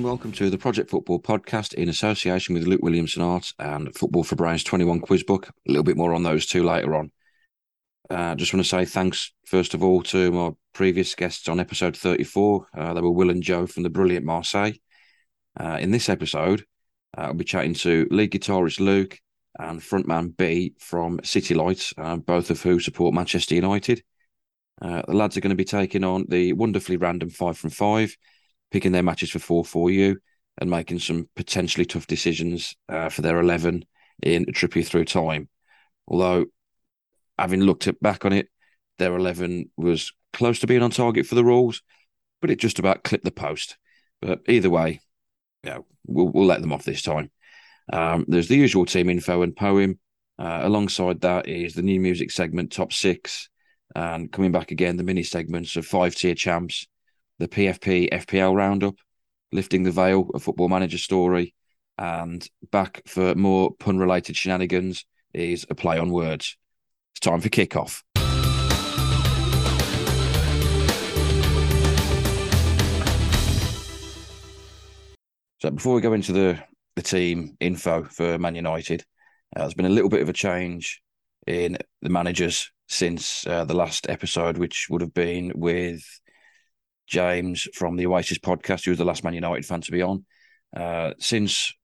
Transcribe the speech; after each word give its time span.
and 0.00 0.06
welcome 0.06 0.32
to 0.32 0.48
the 0.48 0.56
Project 0.56 0.88
Football 0.88 1.20
podcast 1.20 1.74
in 1.74 1.90
association 1.90 2.54
with 2.54 2.66
Luke 2.66 2.80
Williamson 2.80 3.20
Art 3.20 3.52
and 3.58 3.94
Football 3.94 4.24
for 4.24 4.34
Brains 4.34 4.64
21 4.64 5.00
quiz 5.00 5.22
book. 5.22 5.48
A 5.48 5.52
little 5.70 5.82
bit 5.82 5.98
more 5.98 6.14
on 6.14 6.22
those 6.22 6.46
two 6.46 6.64
later 6.64 6.94
on. 6.94 7.12
I 8.08 8.14
uh, 8.14 8.34
just 8.34 8.54
want 8.54 8.64
to 8.64 8.68
say 8.68 8.86
thanks, 8.86 9.34
first 9.44 9.74
of 9.74 9.84
all, 9.84 10.02
to 10.04 10.32
my 10.32 10.52
previous 10.72 11.14
guests 11.14 11.50
on 11.50 11.60
episode 11.60 11.94
34. 11.98 12.66
Uh, 12.74 12.94
they 12.94 13.02
were 13.02 13.10
Will 13.10 13.28
and 13.28 13.42
Joe 13.42 13.66
from 13.66 13.82
the 13.82 13.90
brilliant 13.90 14.24
Marseille. 14.24 14.72
Uh, 15.54 15.76
in 15.78 15.90
this 15.90 16.08
episode, 16.08 16.64
uh, 17.18 17.22
I'll 17.24 17.34
be 17.34 17.44
chatting 17.44 17.74
to 17.74 18.08
lead 18.10 18.30
guitarist 18.30 18.80
Luke 18.80 19.18
and 19.58 19.80
frontman 19.80 20.34
B 20.34 20.72
from 20.78 21.20
City 21.24 21.52
Lights, 21.52 21.92
uh, 21.98 22.16
both 22.16 22.48
of 22.48 22.62
who 22.62 22.80
support 22.80 23.12
Manchester 23.12 23.54
United. 23.54 24.02
Uh, 24.80 25.02
the 25.06 25.14
lads 25.14 25.36
are 25.36 25.42
going 25.42 25.50
to 25.50 25.56
be 25.56 25.64
taking 25.66 26.04
on 26.04 26.24
the 26.30 26.54
wonderfully 26.54 26.96
random 26.96 27.28
five 27.28 27.58
from 27.58 27.68
five 27.68 28.16
picking 28.70 28.92
their 28.92 29.02
matches 29.02 29.30
for 29.30 29.38
four 29.38 29.64
for 29.64 29.90
you 29.90 30.18
and 30.58 30.70
making 30.70 30.98
some 30.98 31.28
potentially 31.36 31.84
tough 31.84 32.06
decisions 32.06 32.74
uh, 32.88 33.08
for 33.08 33.22
their 33.22 33.40
11 33.40 33.84
in 34.22 34.42
a 34.48 34.52
Trippier 34.52 34.86
through 34.86 35.06
time. 35.06 35.48
Although, 36.06 36.46
having 37.38 37.62
looked 37.62 37.86
at, 37.86 38.00
back 38.00 38.24
on 38.24 38.32
it, 38.32 38.48
their 38.98 39.16
11 39.16 39.70
was 39.76 40.12
close 40.32 40.60
to 40.60 40.66
being 40.66 40.82
on 40.82 40.90
target 40.90 41.26
for 41.26 41.34
the 41.34 41.44
rules, 41.44 41.82
but 42.40 42.50
it 42.50 42.58
just 42.58 42.78
about 42.78 43.04
clipped 43.04 43.24
the 43.24 43.30
post. 43.30 43.76
But 44.20 44.40
either 44.48 44.70
way, 44.70 45.00
yeah, 45.64 45.78
we'll, 46.06 46.28
we'll 46.28 46.46
let 46.46 46.60
them 46.60 46.72
off 46.72 46.84
this 46.84 47.02
time. 47.02 47.30
Um, 47.92 48.24
there's 48.28 48.48
the 48.48 48.56
usual 48.56 48.84
team 48.84 49.08
info 49.08 49.42
and 49.42 49.56
poem. 49.56 49.98
Uh, 50.38 50.60
alongside 50.62 51.20
that 51.20 51.48
is 51.48 51.74
the 51.74 51.82
new 51.82 52.00
music 52.00 52.30
segment, 52.30 52.72
top 52.72 52.94
six, 52.94 53.50
and 53.94 54.32
coming 54.32 54.52
back 54.52 54.70
again, 54.70 54.96
the 54.96 55.02
mini 55.02 55.22
segments 55.22 55.76
of 55.76 55.84
five 55.84 56.14
tier 56.14 56.34
champs 56.34 56.86
the 57.40 57.48
PFP 57.48 58.10
FPL 58.10 58.54
roundup, 58.54 58.96
lifting 59.50 59.82
the 59.82 59.90
veil, 59.90 60.30
a 60.34 60.38
football 60.38 60.68
manager 60.68 60.98
story, 60.98 61.54
and 61.96 62.46
back 62.70 63.02
for 63.06 63.34
more 63.34 63.74
pun 63.80 63.98
related 63.98 64.36
shenanigans 64.36 65.06
is 65.32 65.64
a 65.70 65.74
play 65.74 65.98
on 65.98 66.10
words. 66.10 66.58
It's 67.12 67.20
time 67.20 67.40
for 67.40 67.48
kickoff. 67.48 68.02
So 75.60 75.70
before 75.70 75.94
we 75.94 76.00
go 76.02 76.12
into 76.12 76.32
the 76.32 76.62
the 76.96 77.02
team 77.02 77.56
info 77.58 78.04
for 78.04 78.38
Man 78.38 78.54
United, 78.54 79.02
uh, 79.56 79.60
there's 79.60 79.74
been 79.74 79.86
a 79.86 79.90
little 79.90 80.10
bit 80.10 80.20
of 80.20 80.28
a 80.28 80.34
change 80.34 81.00
in 81.46 81.78
the 82.02 82.10
managers 82.10 82.70
since 82.88 83.46
uh, 83.46 83.64
the 83.64 83.76
last 83.76 84.10
episode, 84.10 84.58
which 84.58 84.88
would 84.90 85.00
have 85.00 85.14
been 85.14 85.52
with 85.54 86.04
James 87.10 87.68
from 87.74 87.96
the 87.96 88.06
Oasis 88.06 88.38
podcast, 88.38 88.84
who 88.84 88.92
was 88.92 88.98
the 88.98 89.04
last 89.04 89.24
Man 89.24 89.34
United 89.34 89.66
fan 89.66 89.80
to 89.82 89.92
be 89.92 90.00
on. 90.00 90.24
Uh, 90.74 91.12
since 91.18 91.74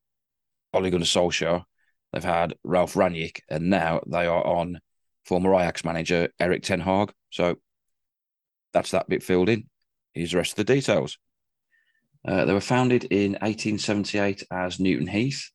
Ole 0.73 0.89
Gunnar 0.89 1.05
Solskjaer, 1.05 1.65
they've 2.13 2.25
had 2.25 2.55
Ralf 2.63 2.95
Rangnick, 2.95 3.41
and 3.51 3.69
now 3.69 4.01
they 4.07 4.27
are 4.27 4.47
on 4.47 4.81
former 5.25 5.55
Ajax 5.55 5.85
manager 5.85 6.29
Erik 6.39 6.63
Ten 6.63 6.81
Hag. 6.81 7.13
So 7.31 7.57
that's 8.73 8.93
that 8.93 9.09
bit 9.09 9.25
filled 9.25 9.49
in. 9.49 9.65
Here's 10.15 10.31
the 10.31 10.39
rest 10.39 10.53
of 10.53 10.65
the 10.65 10.75
details. 10.75 11.19
Uh, 12.27 12.45
they 12.45 12.53
were 12.53 12.61
founded 12.61 13.05
in 13.05 13.33
1878 13.33 14.45
as 14.51 14.81
Newton 14.81 15.09
Heath. 15.09 15.51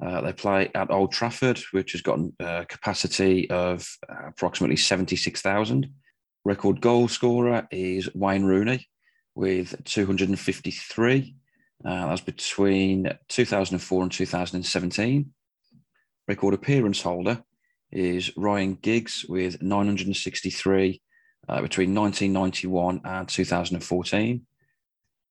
Uh, 0.00 0.20
they 0.22 0.32
play 0.32 0.70
at 0.74 0.90
Old 0.90 1.12
Trafford, 1.12 1.60
which 1.72 1.92
has 1.92 2.00
got 2.00 2.18
a 2.38 2.64
capacity 2.66 3.50
of 3.50 3.86
uh, 4.08 4.28
approximately 4.28 4.76
76,000. 4.76 5.92
Record 6.44 6.80
goal 6.80 7.06
scorer 7.06 7.68
is 7.70 8.08
Wayne 8.14 8.44
Rooney 8.44 8.88
with 9.40 9.82
253. 9.84 11.34
Uh, 11.82 11.88
that 11.88 12.10
was 12.10 12.20
between 12.20 13.10
2004 13.28 14.02
and 14.02 14.12
2017. 14.12 15.32
Record 16.28 16.52
appearance 16.54 17.00
holder 17.00 17.42
is 17.90 18.36
Ryan 18.36 18.74
Giggs 18.74 19.24
with 19.26 19.62
963 19.62 21.00
uh, 21.48 21.62
between 21.62 21.94
1991 21.94 23.00
and 23.02 23.26
2014. 23.26 24.46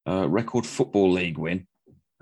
Uh, 0.08 0.28
record 0.28 0.66
Football 0.66 1.12
League 1.12 1.38
win. 1.38 1.68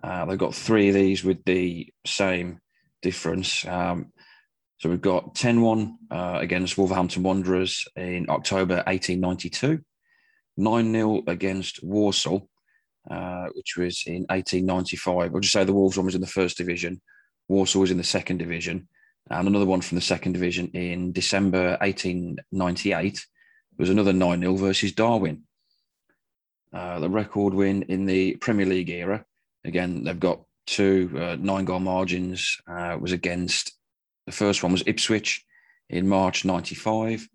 Uh, 0.04 0.26
they've 0.26 0.38
got 0.38 0.54
three 0.54 0.90
of 0.90 0.94
these 0.94 1.24
with 1.24 1.42
the 1.46 1.88
same 2.06 2.60
difference. 3.02 3.66
Um, 3.66 4.12
so 4.80 4.90
we've 4.90 5.00
got 5.00 5.36
10 5.36 5.62
1 5.62 5.98
uh, 6.12 6.38
against 6.42 6.78
Wolverhampton 6.78 7.24
Wanderers 7.24 7.88
in 7.96 8.30
October 8.30 8.84
1892. 8.88 9.82
9 10.58 10.92
0 10.92 11.24
against 11.28 11.84
Walsall, 11.84 12.50
uh, 13.10 13.48
which 13.54 13.78
was 13.78 14.04
in 14.06 14.26
1895. 14.30 15.34
I'll 15.34 15.40
just 15.40 15.54
say 15.54 15.64
the 15.64 15.74
Wolves 15.74 15.98
one 15.98 16.06
was 16.06 16.16
in 16.16 16.22
the 16.22 16.28
first 16.28 16.58
division, 16.58 17.02
Walsall 17.48 17.82
was 17.82 17.92
in 17.92 17.98
the 17.98 18.04
second 18.04 18.38
division, 18.38 18.88
and 19.30 19.48
another 19.48 19.66
one 19.66 19.82
from 19.82 19.96
the 19.96 20.02
second 20.02 20.34
division 20.34 20.68
in 20.74 21.12
December 21.12 21.78
1898 21.82 23.26
was 23.78 23.90
another 23.90 24.14
9 24.14 24.40
0 24.40 24.56
versus 24.56 24.94
Darwen. 24.94 25.42
Uh, 26.74 27.00
the 27.00 27.10
record 27.10 27.54
win 27.54 27.84
in 27.84 28.06
the 28.06 28.36
Premier 28.36 28.66
League 28.66 28.90
era, 28.90 29.26
again, 29.64 30.04
they've 30.04 30.20
got 30.20 30.42
two 30.66 31.10
uh, 31.16 31.38
nine 31.40 31.66
goal 31.66 31.80
margins, 31.80 32.58
uh, 32.68 32.98
was 33.00 33.14
against 33.14 33.78
the 34.28 34.34
first 34.34 34.62
one 34.62 34.74
was 34.74 34.84
Ipswich 34.86 35.44
in 35.90 36.08
March 36.08 36.46
95. 36.46 37.28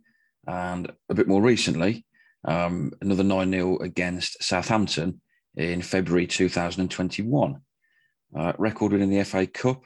And 0.47 0.93
a 1.09 1.15
bit 1.15 1.27
more 1.27 1.43
recently, 1.43 2.05
um, 2.45 2.93
another 3.01 3.23
9 3.23 3.51
0 3.51 3.79
against 3.79 4.43
Southampton 4.43 5.21
in 5.57 5.83
February 5.83 6.27
2021. 6.27 7.61
Uh, 8.35 8.53
record 8.59 8.93
win 8.93 9.03
in 9.03 9.11
the 9.11 9.25
FA 9.25 9.47
Cup 9.47 9.83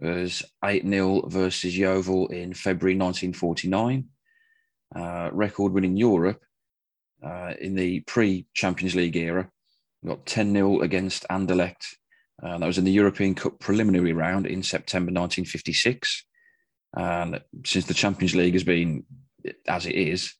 was 0.00 0.42
8 0.64 0.86
0 0.86 1.28
versus 1.28 1.76
Yeovil 1.76 2.28
in 2.28 2.54
February 2.54 2.96
1949. 2.96 4.06
Uh, 4.94 5.30
record 5.32 5.72
win 5.72 5.84
in 5.84 5.96
Europe 5.96 6.40
uh, 7.24 7.54
in 7.60 7.74
the 7.74 8.00
pre 8.00 8.46
Champions 8.54 8.94
League 8.94 9.16
era. 9.16 9.48
We 10.02 10.08
got 10.08 10.26
10 10.26 10.52
0 10.52 10.80
against 10.80 11.26
Anderlecht. 11.30 11.84
Uh, 12.42 12.58
that 12.58 12.66
was 12.66 12.78
in 12.78 12.84
the 12.84 12.92
European 12.92 13.34
Cup 13.34 13.58
preliminary 13.60 14.14
round 14.14 14.46
in 14.46 14.62
September 14.62 15.10
1956. 15.12 16.24
And 16.96 17.40
since 17.64 17.84
the 17.84 17.94
Champions 17.94 18.34
League 18.34 18.54
has 18.54 18.64
been 18.64 19.04
as 19.68 19.86
it 19.86 19.94
is, 19.94 20.34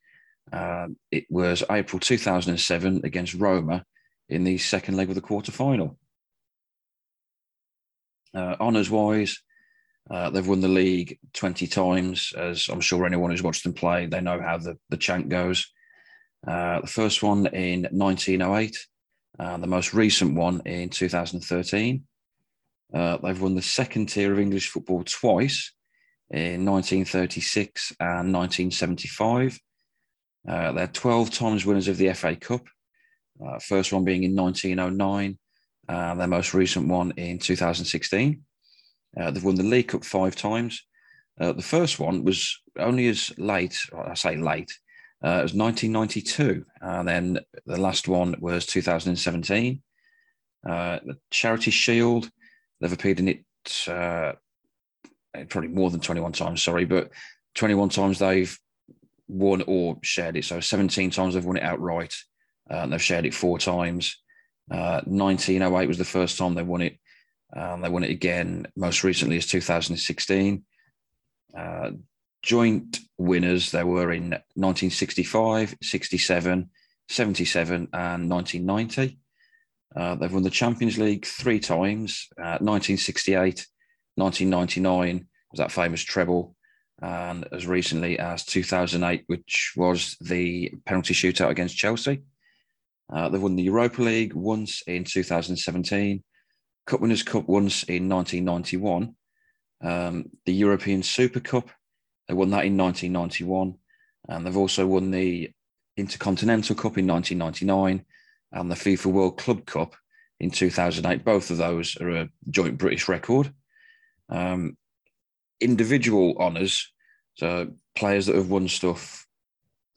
uh, 0.53 0.89
it 1.11 1.25
was 1.31 1.63
April 1.71 2.01
2007 2.01 3.03
against 3.05 3.35
Roma 3.35 3.85
in 4.29 4.45
the 4.45 4.59
second 4.59 4.97
leg 4.97 5.09
of 5.09 5.15
the 5.15 5.21
quarter 5.21 5.53
final. 5.53 5.99
Uh, 8.35 8.57
Honours 8.61 8.91
wise, 8.91 9.41
uh, 10.11 10.31
they've 10.31 10.47
won 10.47 10.61
the 10.61 10.69
league 10.69 11.19
20 11.35 11.67
times. 11.67 12.33
As 12.37 12.69
I'm 12.69 12.81
sure 12.81 13.07
anyone 13.07 13.31
who's 13.31 13.43
watched 13.43 13.65
them 13.65 13.73
play, 13.75 14.07
they 14.07 14.21
know 14.21 14.41
how 14.41 14.59
the, 14.59 14.77
the 14.89 14.97
chant 14.97 15.29
goes. 15.29 15.67
Uh, 16.47 16.81
the 16.81 16.87
first 16.87 17.23
one 17.23 17.47
in 17.49 17.83
1908, 17.91 18.77
uh, 19.39 19.57
the 19.59 19.67
most 19.67 19.93
recent 19.93 20.35
one 20.35 20.63
in 20.65 20.89
2013. 20.89 22.05
Uh, 22.93 23.19
they've 23.19 23.41
won 23.41 23.55
the 23.55 23.63
second 23.63 24.07
tier 24.07 24.33
of 24.33 24.39
English 24.39 24.69
football 24.69 25.05
twice 25.05 25.73
in 26.31 26.65
1936 26.65 27.93
and 28.01 28.33
1975. 28.33 29.59
Uh, 30.49 30.73
they're 30.73 30.87
12 30.87 31.31
times 31.31 31.67
winners 31.67 31.89
of 31.89 31.97
the 31.97 32.13
FA 32.15 32.35
Cup, 32.37 32.67
uh, 33.45 33.59
first 33.59 33.93
one 33.93 34.05
being 34.05 34.25
in 34.25 34.35
1909, 34.35 35.39
uh, 35.89 36.15
their 36.15 36.27
most 36.27 36.55
recent 36.55 36.89
one 36.89 37.13
in 37.17 37.39
2016. 37.39 38.43
Uh, 39.19 39.31
they've 39.31 39.45
won 39.45 39.55
the 39.55 39.63
League 39.63 39.89
Cup 39.89 40.05
five 40.05 40.37
times. 40.37 40.85
Uh, 41.41 41.53
the 41.53 41.63
first 41.63 41.99
one 41.99 42.25
was 42.25 42.61
only 42.79 43.09
as 43.09 43.33
late, 43.39 43.79
I 43.95 44.15
say 44.15 44.37
late, 44.37 44.73
uh, 45.25 45.41
it 45.41 45.43
was 45.43 45.55
1992. 45.55 46.65
And 46.81 47.09
then 47.09 47.39
the 47.67 47.81
last 47.81 48.09
one 48.09 48.37
was 48.41 48.67
2017. 48.67 49.83
the 50.65 51.17
Charity 51.31 51.71
Shield, 51.71 52.31
they've 52.81 52.93
appeared 52.93 53.21
in 53.21 53.29
it 53.29 53.45
probably 55.49 55.69
more 55.69 55.91
than 55.91 56.01
21 56.01 56.33
times, 56.33 56.63
sorry, 56.63 56.85
but 56.85 57.11
21 57.55 57.89
times 57.89 58.19
they've 58.19 58.59
won 59.31 59.63
or 59.67 59.99
shared 60.03 60.37
it. 60.37 60.45
So 60.45 60.61
17 60.61 61.11
times 61.11 61.35
they've 61.35 61.45
won 61.45 61.57
it 61.57 61.63
outright. 61.63 62.15
Uh, 62.69 62.87
they've 62.87 63.03
shared 63.03 63.27
it 63.27 63.35
four 63.35 63.59
times. 63.59 64.17
Uh, 64.71 65.01
1908 65.05 65.89
was 65.89 65.99
the 65.99 66.05
first 66.05 66.39
time 66.39 66.55
they 66.55 66.63
won 66.63 66.83
it. 66.83 66.99
Um, 67.55 67.81
they 67.81 67.89
won 67.89 68.05
it 68.05 68.11
again 68.11 68.67
most 68.77 69.03
recently 69.03 69.37
as 69.37 69.47
2016. 69.47 70.65
Uh, 71.57 71.91
joint 72.43 72.99
winners 73.19 73.71
there 73.73 73.87
were 73.87 74.13
in 74.13 74.31
1965, 74.55 75.77
67, 75.83 76.71
77, 77.09 77.89
and 77.93 78.31
1990. 78.31 79.19
Uh, 79.97 80.15
they've 80.15 80.33
won 80.33 80.45
the 80.45 80.51
Champions 80.51 80.99
League 80.99 81.27
three 81.27 81.59
times 81.59 82.29
1968, 82.37 83.67
1999 84.15 85.27
was 85.51 85.59
that 85.59 85.73
famous 85.73 86.03
treble, 86.03 86.55
and 87.03 87.47
as 87.53 87.67
recently 87.67 88.19
as 88.19 88.45
2008, 88.45 89.25
which 89.27 89.73
was 89.77 90.17
the 90.21 90.73
penalty 90.85 91.15
shootout 91.15 91.51
against 91.51 91.77
Chelsea. 91.77 92.23
Uh, 93.13 93.29
they've 93.29 93.43
won 93.43 93.57
the 93.57 93.63
Europa 93.63 94.03
League 94.03 94.35
once 94.35 94.83
in 94.87 95.05
2017, 95.05 96.23
Cup 96.87 97.01
Winners' 97.01 97.23
Cup 97.23 97.49
once 97.49 97.83
in 97.85 98.09
1991, 98.09 99.15
um, 99.83 100.25
the 100.45 100.53
European 100.53 101.03
Super 101.03 101.41
Cup, 101.41 101.71
they 102.29 102.35
won 102.35 102.51
that 102.51 102.65
in 102.65 102.77
1991, 102.77 103.75
and 104.29 104.47
they've 104.47 104.57
also 104.57 104.87
won 104.87 105.11
the 105.11 105.51
Intercontinental 105.97 106.77
Cup 106.77 106.99
in 106.99 107.07
1999 107.07 108.05
and 108.53 108.71
the 108.71 108.75
FIFA 108.75 109.07
World 109.07 109.39
Club 109.39 109.67
Cup 109.67 109.95
in 110.39 110.51
2008. 110.51 111.25
Both 111.25 111.51
of 111.51 111.59
those 111.59 111.97
are 111.97 112.11
a 112.11 112.29
joint 112.49 112.79
British 112.79 113.09
record. 113.09 113.53
Um, 114.29 114.77
individual 115.61 116.37
honours, 116.39 116.93
so 117.35 117.73
players 117.95 118.27
that 118.27 118.37
have 118.37 118.51
won 118.51 118.69
stuff 118.69 119.27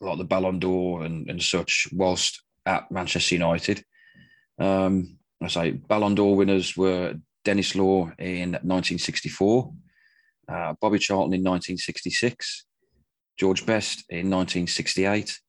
like 0.01 0.17
the 0.17 0.23
Ballon 0.23 0.59
d'Or 0.59 1.03
and, 1.03 1.29
and 1.29 1.41
such 1.41 1.87
whilst 1.91 2.41
at 2.65 2.91
Manchester 2.91 3.35
United. 3.35 3.83
Um, 4.59 5.17
I 5.41 5.47
say 5.47 5.71
Ballon 5.71 6.15
d'Or 6.15 6.35
winners 6.35 6.77
were 6.77 7.15
Denis 7.43 7.75
Law 7.75 8.11
in 8.19 8.51
1964, 8.51 9.73
uh, 10.47 10.73
Bobby 10.79 10.99
Charlton 10.99 11.33
in 11.33 11.43
1966, 11.43 12.65
George 13.37 13.65
Best 13.65 14.05
in 14.09 14.29
1968, 14.29 15.39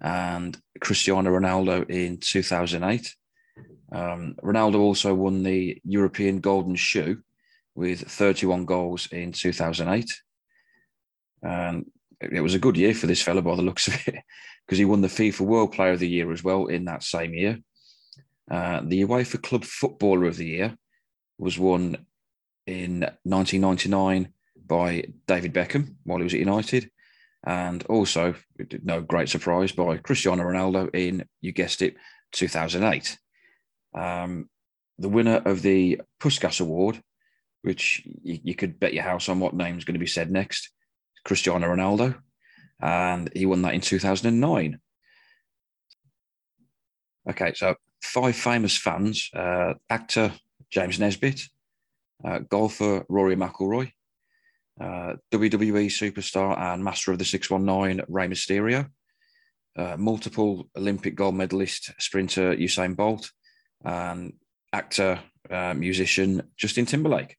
and 0.00 0.58
Cristiano 0.80 1.30
Ronaldo 1.30 1.88
in 1.88 2.18
2008. 2.18 3.14
Um, 3.92 4.36
Ronaldo 4.42 4.78
also 4.80 5.14
won 5.14 5.42
the 5.42 5.78
European 5.84 6.40
Golden 6.40 6.74
Shoe 6.74 7.22
with 7.74 8.00
31 8.08 8.64
goals 8.64 9.08
in 9.12 9.32
2008. 9.32 10.10
And 11.42 11.86
it 12.20 12.40
was 12.40 12.54
a 12.54 12.58
good 12.58 12.76
year 12.76 12.94
for 12.94 13.06
this 13.06 13.22
fella 13.22 13.42
by 13.42 13.56
the 13.56 13.62
looks 13.62 13.88
of 13.88 13.94
it, 14.06 14.16
because 14.66 14.78
he 14.78 14.84
won 14.84 15.00
the 15.00 15.08
FIFA 15.08 15.40
World 15.40 15.72
Player 15.72 15.92
of 15.92 15.98
the 15.98 16.08
Year 16.08 16.30
as 16.32 16.44
well 16.44 16.66
in 16.66 16.84
that 16.84 17.02
same 17.02 17.34
year. 17.34 17.58
Uh, 18.50 18.80
the 18.84 19.02
UEFA 19.02 19.42
Club 19.42 19.64
Footballer 19.64 20.26
of 20.26 20.36
the 20.36 20.46
Year 20.46 20.76
was 21.38 21.58
won 21.58 22.06
in 22.66 23.00
1999 23.24 24.32
by 24.66 25.04
David 25.26 25.52
Beckham 25.52 25.96
while 26.04 26.18
he 26.18 26.24
was 26.24 26.34
at 26.34 26.40
United, 26.40 26.90
and 27.44 27.84
also, 27.86 28.34
no 28.82 29.00
great 29.00 29.28
surprise, 29.28 29.72
by 29.72 29.96
Cristiano 29.96 30.44
Ronaldo 30.44 30.94
in, 30.94 31.24
you 31.40 31.52
guessed 31.52 31.82
it, 31.82 31.96
2008. 32.32 33.18
Um, 33.94 34.48
the 34.98 35.08
winner 35.08 35.42
of 35.44 35.62
the 35.62 36.00
Puskas 36.20 36.60
Award, 36.60 37.02
which 37.62 38.02
you, 38.22 38.38
you 38.42 38.54
could 38.54 38.78
bet 38.78 38.94
your 38.94 39.04
house 39.04 39.28
on 39.28 39.40
what 39.40 39.54
name 39.54 39.78
is 39.78 39.84
going 39.84 39.94
to 39.94 40.00
be 40.00 40.06
said 40.06 40.30
next, 40.30 40.70
Cristiano 41.24 41.66
Ronaldo, 41.66 42.16
and 42.80 43.30
he 43.34 43.46
won 43.46 43.62
that 43.62 43.74
in 43.74 43.80
2009. 43.80 44.78
Okay, 47.30 47.52
so 47.54 47.76
five 48.02 48.34
famous 48.34 48.76
fans 48.76 49.30
uh, 49.34 49.74
actor 49.88 50.32
James 50.70 50.98
Nesbitt, 50.98 51.42
uh, 52.24 52.40
golfer 52.40 53.04
Rory 53.08 53.36
McIlroy, 53.36 53.92
uh, 54.80 55.14
WWE 55.30 55.86
superstar 55.86 56.58
and 56.58 56.82
master 56.82 57.12
of 57.12 57.18
the 57.18 57.24
619 57.24 58.04
Rey 58.08 58.26
Mysterio, 58.26 58.88
uh, 59.76 59.96
multiple 59.96 60.68
Olympic 60.76 61.14
gold 61.14 61.34
medalist 61.34 61.92
sprinter 61.98 62.54
Usain 62.56 62.96
Bolt, 62.96 63.30
and 63.84 64.32
actor, 64.72 65.20
uh, 65.50 65.74
musician 65.74 66.42
Justin 66.56 66.86
Timberlake. 66.86 67.36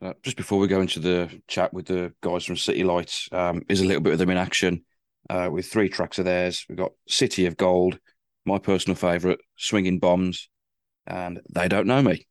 Uh, 0.00 0.12
just 0.22 0.36
before 0.36 0.58
we 0.58 0.68
go 0.68 0.80
into 0.80 1.00
the 1.00 1.28
chat 1.48 1.72
with 1.74 1.86
the 1.86 2.12
guys 2.20 2.44
from 2.44 2.56
City 2.56 2.84
Lights, 2.84 3.28
um, 3.32 3.62
is 3.68 3.80
a 3.80 3.84
little 3.84 4.02
bit 4.02 4.12
of 4.12 4.18
them 4.18 4.30
in 4.30 4.36
action. 4.36 4.84
Uh, 5.30 5.50
with 5.52 5.66
three 5.66 5.90
tracks 5.90 6.18
of 6.18 6.24
theirs. 6.24 6.64
We've 6.70 6.78
got 6.78 6.92
City 7.06 7.44
of 7.44 7.58
Gold, 7.58 7.98
my 8.46 8.58
personal 8.58 8.96
favourite, 8.96 9.38
Swinging 9.58 9.98
Bombs, 9.98 10.48
and 11.06 11.40
They 11.50 11.68
Don't 11.68 11.86
Know 11.86 12.00
Me. 12.00 12.26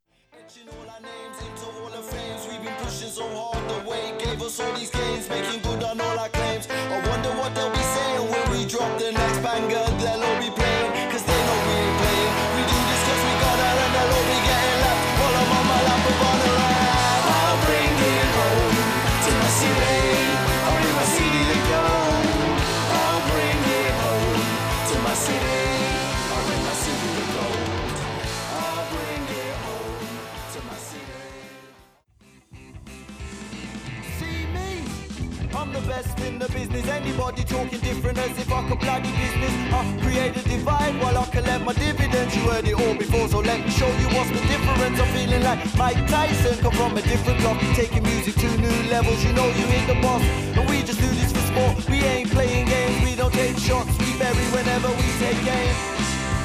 Is 36.77 36.87
anybody 36.89 37.43
talking 37.43 37.79
different 37.79 38.19
as 38.19 38.37
if 38.37 38.53
I 38.53 38.61
could 38.69 38.79
bloody 38.79 39.09
business. 39.17 39.49
I 39.73 39.81
create 39.99 40.37
a 40.37 40.43
divide 40.47 40.93
while 41.01 41.17
I 41.17 41.25
collect 41.25 41.65
my 41.65 41.73
dividends. 41.73 42.35
You 42.37 42.43
heard 42.51 42.67
it 42.67 42.77
all 42.77 42.93
before, 42.93 43.27
so 43.29 43.39
let 43.39 43.65
me 43.65 43.71
show 43.71 43.89
you 43.97 44.05
what's 44.13 44.29
the 44.29 44.37
difference. 44.45 44.99
I'm 45.01 45.09
feeling 45.17 45.41
like 45.41 45.57
Mike 45.75 46.05
Tyson, 46.05 46.55
come 46.61 46.73
from 46.73 46.95
a 46.95 47.01
different 47.01 47.41
block, 47.41 47.57
taking 47.73 48.03
music 48.03 48.35
to 48.35 48.49
new 48.61 48.77
levels. 48.93 49.17
You 49.25 49.33
know 49.33 49.47
you 49.57 49.65
ain't 49.73 49.87
the 49.89 49.97
boss, 50.05 50.21
and 50.21 50.69
we 50.69 50.83
just 50.83 51.01
do 51.01 51.09
this 51.17 51.33
for 51.33 51.41
sport. 51.49 51.89
We 51.89 51.97
ain't 52.13 52.29
playing 52.29 52.67
games, 52.67 53.03
we 53.03 53.15
don't 53.15 53.33
take 53.33 53.57
shots, 53.57 53.89
we 53.97 54.13
bury 54.21 54.45
whenever 54.53 54.89
we 55.01 55.07
take 55.17 55.41
aim. 55.49 55.73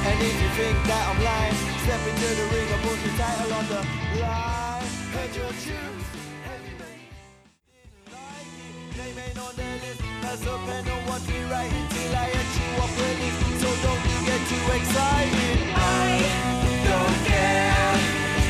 And 0.09 0.17
if 0.17 0.33
you 0.41 0.49
think 0.57 0.81
that 0.89 1.13
I'm 1.13 1.21
lying, 1.21 1.53
step 1.85 2.01
into 2.09 2.29
the 2.41 2.45
ring 2.49 2.69
and 2.73 2.81
put 2.81 2.97
the 3.05 3.11
title 3.21 3.53
on 3.53 3.65
the 3.69 3.81
line. 4.17 4.81
Heard 5.13 5.35
your 5.37 5.53
tunes, 5.61 6.09
heavyweight. 6.41 7.05
Name 8.97 9.17
ain't 9.29 9.37
on 9.37 9.53
the 9.61 9.69
list 9.85 10.12
on 10.35 11.05
what 11.05 11.21
we 11.27 11.43
write 11.43 11.69
I 11.69 12.25
hit 12.33 12.49
you 12.57 12.69
up 12.81 12.89
with 12.97 13.21
it. 13.21 13.35
So 13.61 13.69
don't 13.85 14.01
get 14.25 14.41
too 14.49 14.65
excited. 14.79 15.57
I 15.75 16.25
don't 16.89 17.19
care 17.29 17.93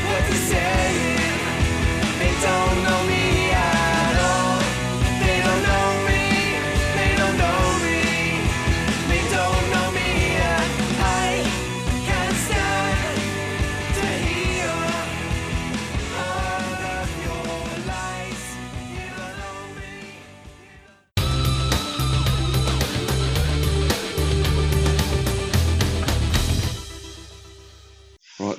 what 0.08 0.24
you 0.30 0.38
say. 0.48 0.84
They 2.18 2.32
don't 2.40 2.84
know 2.84 3.02
me 3.06 3.33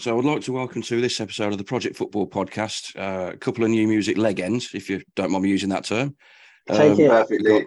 so 0.06 0.12
I 0.12 0.14
would 0.14 0.24
like 0.26 0.44
to 0.44 0.52
welcome 0.52 0.84
to 0.84 1.02
this 1.02 1.20
episode 1.20 1.52
of 1.52 1.58
the 1.58 1.64
Project 1.64 1.96
Football 1.96 2.28
Podcast 2.28 2.96
uh, 2.96 3.32
a 3.34 3.38
couple 3.38 3.64
of 3.64 3.72
new 3.72 3.88
music 3.88 4.20
legends, 4.20 4.70
if 4.76 4.88
you 4.88 5.02
don't 5.16 5.32
mind 5.32 5.44
me 5.44 5.50
using 5.50 5.70
that 5.70 5.84
term. 5.86 6.16
Take 6.70 6.92
Um, 6.92 7.00
it. 7.00 7.42
we've 7.42 7.66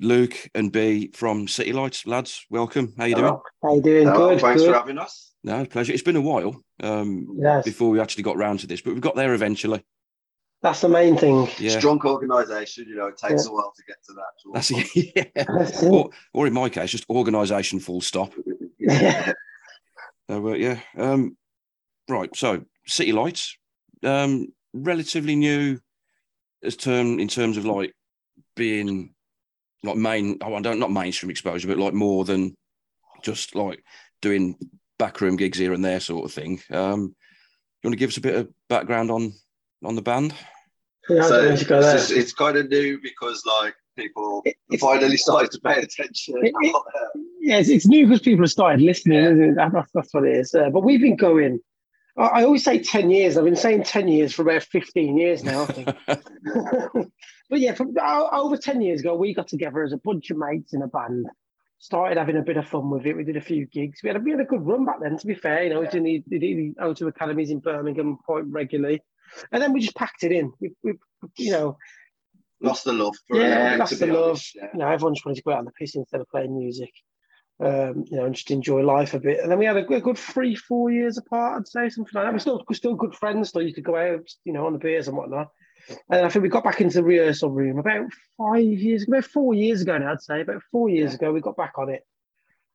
Luke 0.00 0.48
and 0.54 0.70
B 0.70 1.10
from 1.12 1.48
City 1.48 1.72
Lights, 1.72 2.06
lads. 2.06 2.46
Welcome. 2.48 2.94
How 2.96 3.06
you 3.06 3.16
doing? 3.16 3.36
How 3.60 3.74
you 3.74 3.82
doing? 3.82 4.06
Hello, 4.06 4.28
good, 4.28 4.40
thanks 4.40 4.62
good. 4.62 4.70
for 4.70 4.78
having 4.78 4.98
us. 4.98 5.32
No, 5.42 5.66
pleasure. 5.66 5.92
It's 5.92 6.04
been 6.04 6.14
a 6.14 6.20
while 6.20 6.54
um, 6.80 7.26
Yes, 7.42 7.64
before 7.64 7.90
we 7.90 7.98
actually 7.98 8.22
got 8.22 8.36
round 8.36 8.60
to 8.60 8.68
this, 8.68 8.80
but 8.80 8.92
we've 8.92 9.02
got 9.02 9.16
there 9.16 9.34
eventually. 9.34 9.84
that's 10.62 10.80
the 10.80 10.88
main 10.88 11.16
thing. 11.16 11.48
Yeah, 11.58 11.76
Strong 11.76 12.02
organisation, 12.04 12.86
you 12.88 12.94
know, 12.94 13.08
it 13.08 13.16
takes 13.16 13.46
a 13.46 13.52
while 13.52 13.72
to 13.74 13.82
get 13.88 13.96
to 14.06 14.12
that. 14.12 14.22
sort 14.38 14.54
that's 14.54 14.70
of 14.70 14.96
yeah. 15.16 15.44
That's 15.58 15.82
it. 15.82 15.90
or, 15.92 16.10
or 16.34 16.46
in 16.46 16.52
my 16.52 16.68
case, 16.68 16.92
just 16.92 17.10
organisation 17.10 17.80
full 17.80 18.00
stop. 18.00 18.32
Yeah. 18.78 19.32
So, 20.30 20.48
uh, 20.50 20.52
yeah. 20.52 20.78
Um, 20.96 21.36
right. 22.08 22.34
So, 22.36 22.64
City 22.86 23.12
Lights, 23.12 23.56
um, 24.02 24.48
relatively 24.72 25.36
new 25.36 25.78
as 26.62 26.76
term 26.76 27.18
in 27.18 27.28
terms 27.28 27.56
of 27.56 27.64
like 27.64 27.92
being 28.56 29.14
like 29.82 29.96
main. 29.96 30.38
oh, 30.42 30.54
I 30.54 30.60
don't 30.60 30.78
not 30.80 30.90
mainstream 30.90 31.30
exposure, 31.30 31.68
but 31.68 31.78
like 31.78 31.94
more 31.94 32.24
than 32.24 32.56
just 33.22 33.54
like 33.54 33.82
doing 34.22 34.56
backroom 34.98 35.36
gigs 35.36 35.58
here 35.58 35.72
and 35.72 35.84
there, 35.84 36.00
sort 36.00 36.24
of 36.24 36.32
thing. 36.32 36.60
Um, 36.70 37.14
you 37.82 37.88
want 37.88 37.92
to 37.92 37.96
give 37.98 38.10
us 38.10 38.16
a 38.16 38.22
bit 38.22 38.34
of 38.36 38.48
background 38.68 39.10
on 39.10 39.32
on 39.84 39.94
the 39.94 40.02
band? 40.02 40.34
Yeah, 41.10 41.22
So 41.28 41.42
it's, 41.42 41.62
to 41.62 41.68
go 41.68 41.82
there. 41.82 41.96
just- 41.98 42.10
it's 42.12 42.32
kind 42.32 42.56
of 42.56 42.70
new 42.70 42.98
because 43.02 43.42
like 43.60 43.74
people 43.96 44.42
It- 44.46 44.56
finally 44.80 45.18
started 45.18 45.50
to 45.52 45.60
pay 45.60 45.80
attention. 45.82 46.34
It- 46.42 46.54
it- 46.62 46.76
Yeah, 47.40 47.58
it's, 47.58 47.68
it's 47.68 47.86
new 47.86 48.06
because 48.06 48.22
people 48.22 48.44
have 48.44 48.50
started 48.50 48.80
listening. 48.80 49.22
Yeah. 49.22 49.30
Isn't 49.32 49.50
it? 49.50 49.54
That's, 49.56 49.90
that's 49.92 50.14
what 50.14 50.24
it 50.24 50.36
is. 50.38 50.54
Uh, 50.54 50.70
but 50.70 50.80
we've 50.80 51.00
been 51.02 51.16
going 51.16 51.60
I 52.16 52.22
I 52.40 52.44
always 52.44 52.64
say 52.64 52.78
10 52.78 53.10
years. 53.10 53.36
I've 53.36 53.44
been 53.44 53.56
saying 53.56 53.84
10 53.84 54.08
years 54.08 54.32
for 54.34 54.42
about 54.42 54.62
15 54.62 55.16
years 55.18 55.42
now, 55.44 55.62
I 55.62 55.66
think. 55.66 55.88
but 57.50 57.60
yeah, 57.60 57.74
from 57.74 57.94
o- 58.00 58.28
over 58.32 58.56
10 58.56 58.80
years 58.80 59.00
ago, 59.00 59.14
we 59.14 59.34
got 59.34 59.48
together 59.48 59.82
as 59.82 59.92
a 59.92 59.98
bunch 59.98 60.30
of 60.30 60.36
mates 60.38 60.72
in 60.74 60.82
a 60.82 60.86
band, 60.88 61.26
started 61.78 62.18
having 62.18 62.36
a 62.36 62.42
bit 62.42 62.56
of 62.56 62.66
fun 62.68 62.90
with 62.90 63.06
it. 63.06 63.16
We 63.16 63.24
did 63.24 63.36
a 63.36 63.40
few 63.40 63.66
gigs. 63.66 64.00
We 64.02 64.08
had 64.08 64.16
a, 64.16 64.20
we 64.20 64.30
had 64.30 64.40
a 64.40 64.44
good 64.44 64.66
run 64.66 64.84
back 64.84 65.00
then, 65.02 65.18
to 65.18 65.26
be 65.26 65.34
fair. 65.34 65.64
You 65.64 65.70
know, 65.70 65.80
we 65.80 65.88
did 65.88 66.04
the, 66.04 66.22
did 66.28 66.40
the 66.40 66.74
O2 66.80 67.08
academies 67.08 67.50
in 67.50 67.58
Birmingham 67.60 68.18
quite 68.24 68.44
regularly. 68.46 69.00
And 69.52 69.60
then 69.62 69.72
we 69.72 69.80
just 69.80 69.96
packed 69.96 70.22
it 70.24 70.32
in. 70.32 70.52
We, 70.60 70.72
we 70.82 70.94
you 71.38 71.52
know, 71.52 71.76
Lost 72.60 72.84
the 72.84 72.92
love. 72.92 73.14
For 73.28 73.38
Yeah, 73.40 73.64
little 73.64 73.78
lost 73.80 73.92
to 73.92 73.98
the 73.98 74.06
be 74.06 74.12
love. 74.12 74.28
honest, 74.30 74.54
Yeah. 74.54 74.68
you 74.72 74.78
know, 74.78 74.88
everyone 74.88 75.14
just 75.14 75.26
wanted 75.26 75.36
to 75.36 75.42
go 75.42 75.50
out 75.52 75.58
on 75.58 75.64
the 75.66 75.72
piss 75.72 75.96
instead 75.96 76.20
of 76.20 76.28
playing 76.28 76.56
music. 76.56 76.90
Um, 77.60 78.04
you 78.10 78.16
know, 78.16 78.24
and 78.24 78.34
just 78.34 78.50
enjoy 78.50 78.82
life 78.82 79.14
a 79.14 79.20
bit. 79.20 79.38
And 79.40 79.48
then 79.48 79.58
we 79.60 79.64
had 79.64 79.76
a, 79.76 79.82
good- 79.82 80.02
good 80.02 80.18
three, 80.18 80.56
four 80.56 80.90
years 80.90 81.18
apart, 81.18 81.60
I'd 81.60 81.68
say, 81.68 81.88
something 81.88 82.10
like 82.12 82.24
that. 82.24 82.32
We're 82.32 82.40
still 82.40 82.64
we're 82.68 82.74
still 82.74 82.96
good 82.96 83.14
friends, 83.14 83.50
still 83.50 83.62
used 83.62 83.76
to 83.76 83.80
go 83.80 83.96
out, 83.96 84.28
you 84.44 84.52
know, 84.52 84.66
on 84.66 84.72
the 84.72 84.78
beers 84.80 85.06
and 85.06 85.16
whatnot. 85.16 85.50
And 86.10 86.26
I 86.26 86.28
think 86.28 86.42
we 86.42 86.48
got 86.48 86.64
back 86.64 86.80
into 86.80 86.96
the 86.96 87.04
rehearsal 87.04 87.50
room 87.50 87.78
about 87.78 88.06
five 88.36 88.60
years, 88.64 89.06
about 89.06 89.24
four 89.24 89.54
years 89.54 89.82
ago 89.82 89.96
now, 89.98 90.12
I'd 90.12 90.20
say. 90.22 90.40
About 90.40 90.62
four 90.72 90.88
years 90.88 91.12
Yeah. 91.12 91.16
ago, 91.16 91.32
we 91.32 91.40
got 91.40 91.56
back 91.56 91.74
on 91.78 91.90
it. 91.90 92.04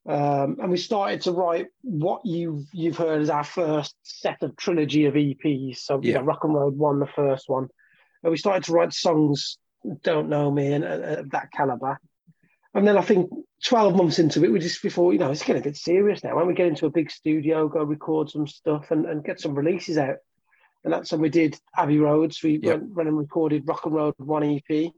Um, 0.08 0.58
and 0.62 0.72
we 0.72 0.78
started 0.78 1.22
to 1.24 1.34
write 1.34 1.68
what 1.82 2.26
you've 2.26 2.64
you've 2.72 2.98
heard 2.98 3.22
as 3.22 3.30
our 3.30 3.44
first 3.44 3.96
set 4.04 4.42
of 4.44 4.56
trilogy 4.56 5.06
of 5.06 5.16
EPs. 5.16 5.80
So 5.80 6.00
you 6.02 6.12
Yeah. 6.14 6.20
know, 6.20 6.24
Rock 6.24 6.46
and 6.46 6.54
Road 6.54 6.78
one, 6.78 7.00
the 7.00 7.06
first 7.08 7.50
one. 7.50 7.68
And 8.24 8.32
we 8.32 8.38
started 8.38 8.64
to 8.64 8.72
write 8.72 8.94
songs 8.94 9.58
don't 10.04 10.30
know 10.30 10.50
me 10.52 10.72
and 10.74 10.86
uh, 10.86 11.20
of 11.20 11.32
that 11.32 11.52
caliber. 11.52 12.00
And 12.74 12.88
then 12.88 12.98
I 12.98 13.02
think 13.02 13.30
12 13.66 13.96
months 13.96 14.20
into 14.20 14.44
it, 14.44 14.52
we 14.52 14.60
just 14.60 14.82
before, 14.84 15.12
you 15.12 15.20
know, 15.20 15.32
it's 15.32 15.44
getting 15.44 15.62
a 15.62 15.66
bit 15.66 15.76
serious 15.78 16.24
now. 16.24 16.36
When 16.36 16.48
we 16.48 16.54
get 16.54 16.68
into 16.68 16.86
a 16.86 16.92
big 16.92 17.10
studio, 17.12 17.68
go 17.68 17.84
record 17.84 18.30
some 18.30 18.48
stuff 18.48 18.92
and, 18.92 19.06
and 19.06 19.24
get 19.24 19.40
some 19.40 19.56
releases 19.56 19.98
out. 19.98 20.18
And 20.84 20.94
that's 20.94 21.12
when 21.12 21.22
we 21.22 21.30
did 21.30 21.60
Abbey 21.76 22.00
Roads. 22.00 22.42
We 22.44 22.60
Yep. 22.62 22.80
went, 22.80 22.96
went 22.96 23.10
and 23.10 23.18
recorded 23.18 23.68
Rock 23.68 23.86
and 23.86 23.96
Road 23.96 24.14
1 24.18 24.44
EP. 24.70 24.92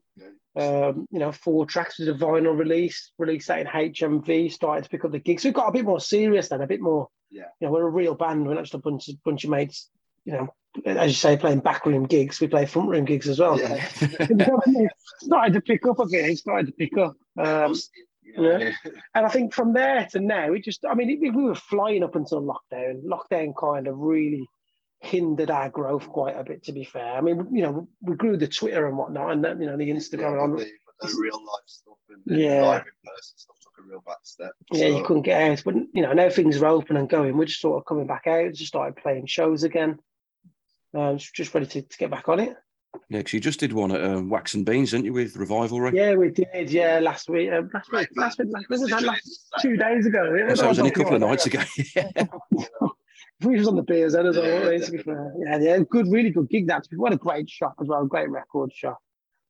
Um, 0.53 1.07
you 1.11 1.19
know, 1.19 1.31
four 1.31 1.65
tracks 1.65 1.97
with 1.97 2.09
a 2.09 2.13
vinyl 2.13 2.57
release, 2.57 3.13
released 3.17 3.47
that 3.47 3.61
in 3.61 3.67
HMV, 3.67 4.51
started 4.51 4.83
to 4.83 4.89
pick 4.89 5.05
up 5.05 5.11
the 5.11 5.19
gigs. 5.19 5.43
So 5.43 5.49
we 5.49 5.53
got 5.53 5.69
a 5.69 5.71
bit 5.71 5.85
more 5.85 6.01
serious 6.01 6.49
then, 6.49 6.59
a 6.61 6.67
bit 6.67 6.81
more, 6.81 7.07
Yeah. 7.29 7.45
you 7.61 7.67
know, 7.67 7.71
we're 7.71 7.87
a 7.87 7.89
real 7.89 8.15
band. 8.15 8.45
We're 8.45 8.55
not 8.55 8.63
just 8.65 8.73
a 8.73 8.79
bunch 8.79 9.07
of, 9.07 9.15
bunch 9.23 9.45
of 9.45 9.49
mates, 9.49 9.89
you 10.25 10.33
know, 10.33 10.53
as 10.85 11.11
you 11.11 11.15
say, 11.15 11.37
playing 11.37 11.59
backroom 11.59 12.05
gigs. 12.05 12.39
We 12.39 12.47
play 12.47 12.65
front 12.65 12.89
room 12.89 13.05
gigs 13.05 13.27
as 13.27 13.39
well. 13.39 13.59
Yeah. 13.59 13.85
started 15.19 15.53
to 15.53 15.61
pick 15.61 15.85
up 15.85 15.99
again. 15.99 16.31
It 16.31 16.37
started 16.37 16.67
to 16.67 16.73
pick 16.73 16.97
up. 16.97 17.15
Um, 17.37 17.75
yeah. 18.23 18.71
and 19.13 19.25
I 19.25 19.29
think 19.29 19.53
from 19.53 19.73
there 19.73 20.07
to 20.11 20.19
now, 20.19 20.53
it 20.53 20.63
just, 20.63 20.85
I 20.85 20.93
mean, 20.93 21.09
it, 21.09 21.19
we 21.19 21.43
were 21.43 21.55
flying 21.55 22.03
up 22.03 22.15
until 22.15 22.41
lockdown. 22.41 23.03
Lockdown 23.03 23.53
kind 23.59 23.87
of 23.87 23.97
really 23.97 24.47
hindered 25.01 25.51
our 25.51 25.69
growth 25.69 26.07
quite 26.07 26.37
a 26.37 26.43
bit, 26.43 26.63
to 26.63 26.71
be 26.71 26.83
fair. 26.83 27.13
I 27.13 27.21
mean, 27.21 27.47
you 27.51 27.63
know, 27.63 27.87
we 28.01 28.15
grew 28.15 28.37
the 28.37 28.47
Twitter 28.47 28.87
and 28.87 28.97
whatnot, 28.97 29.31
and 29.31 29.43
then, 29.43 29.59
you 29.59 29.67
know, 29.67 29.77
the 29.77 29.89
Instagram. 29.89 30.37
Yeah, 30.37 30.43
and 30.43 30.57
but 30.57 30.67
the, 31.09 31.17
real 31.19 31.37
life 31.37 31.65
stuff 31.65 31.97
and 32.09 32.39
Yeah. 32.39 32.61
live 32.61 32.85
in 32.85 33.09
person 33.11 33.37
stuff 33.37 33.55
took 33.61 33.73
a 33.83 33.89
real 33.89 34.03
back 34.05 34.17
step. 34.23 34.51
Yeah, 34.71 34.87
you 34.87 35.03
couldn't 35.03 35.23
get 35.23 35.41
out. 35.41 35.63
But, 35.65 35.75
you 35.93 36.01
know, 36.01 36.13
now 36.13 36.29
things 36.29 36.61
are 36.61 36.67
open 36.67 36.95
and 36.95 37.09
going. 37.09 37.35
We're 37.35 37.45
just 37.45 37.61
sort 37.61 37.79
of 37.79 37.85
coming 37.85 38.07
back 38.07 38.27
out, 38.27 38.53
just 38.53 38.67
started 38.67 38.95
playing 38.95 39.25
shows 39.25 39.63
again. 39.63 39.99
Um, 40.93 41.17
just- 41.17 41.33
just 41.35 41.53
ready 41.53 41.65
to, 41.67 41.81
to 41.81 41.97
get 41.97 42.11
back 42.11 42.27
on 42.29 42.39
it. 42.39 42.55
Yeah, 43.09 43.19
because 43.19 43.33
you 43.33 43.39
just 43.39 43.59
did 43.61 43.71
one 43.71 43.91
at 43.93 44.03
um, 44.03 44.29
Wax 44.29 44.53
and 44.53 44.65
Beans, 44.65 44.91
didn't 44.91 45.05
you, 45.05 45.13
with 45.13 45.37
Revival, 45.37 45.79
right? 45.79 45.93
Yeah, 45.93 46.15
we 46.15 46.29
did. 46.29 46.69
Yeah, 46.69 46.99
last 47.01 47.29
week. 47.29 47.49
Uh, 47.49 47.61
last 47.73 47.89
week. 47.91 48.09
Last 48.17 48.37
week. 48.39 48.49
Last, 48.51 48.69
was 48.69 48.81
it 48.81 48.89
that 48.89 49.03
last 49.03 49.45
two 49.61 49.77
days 49.77 50.05
ago? 50.05 50.35
Yeah, 50.37 50.53
So 50.55 50.65
it 50.65 50.69
was 50.69 50.79
only 50.79 50.91
a 50.91 50.93
not 50.93 50.97
couple 50.97 51.15
of 51.15 51.21
nights 51.21 51.45
ago. 51.45 51.59
ago. 51.61 52.09
yeah. 52.17 52.25
We 53.43 53.57
was 53.57 53.67
on 53.67 53.75
the 53.75 53.81
beers 53.81 54.13
then 54.13 54.27
as 54.27 54.37
well, 54.37 54.45
Yeah, 54.45 54.59
weren't 54.65 54.83
to 54.85 54.91
be 54.91 54.97
fair. 54.99 55.33
Yeah, 55.43 55.57
yeah, 55.57 55.79
good, 55.89 56.05
really 56.11 56.29
good 56.29 56.47
gig. 56.49 56.67
That's 56.67 56.87
what 56.95 57.11
a 57.11 57.17
great 57.17 57.49
shop 57.49 57.73
as 57.81 57.87
well, 57.87 58.05
great 58.05 58.29
record 58.29 58.71
shop. 58.71 58.99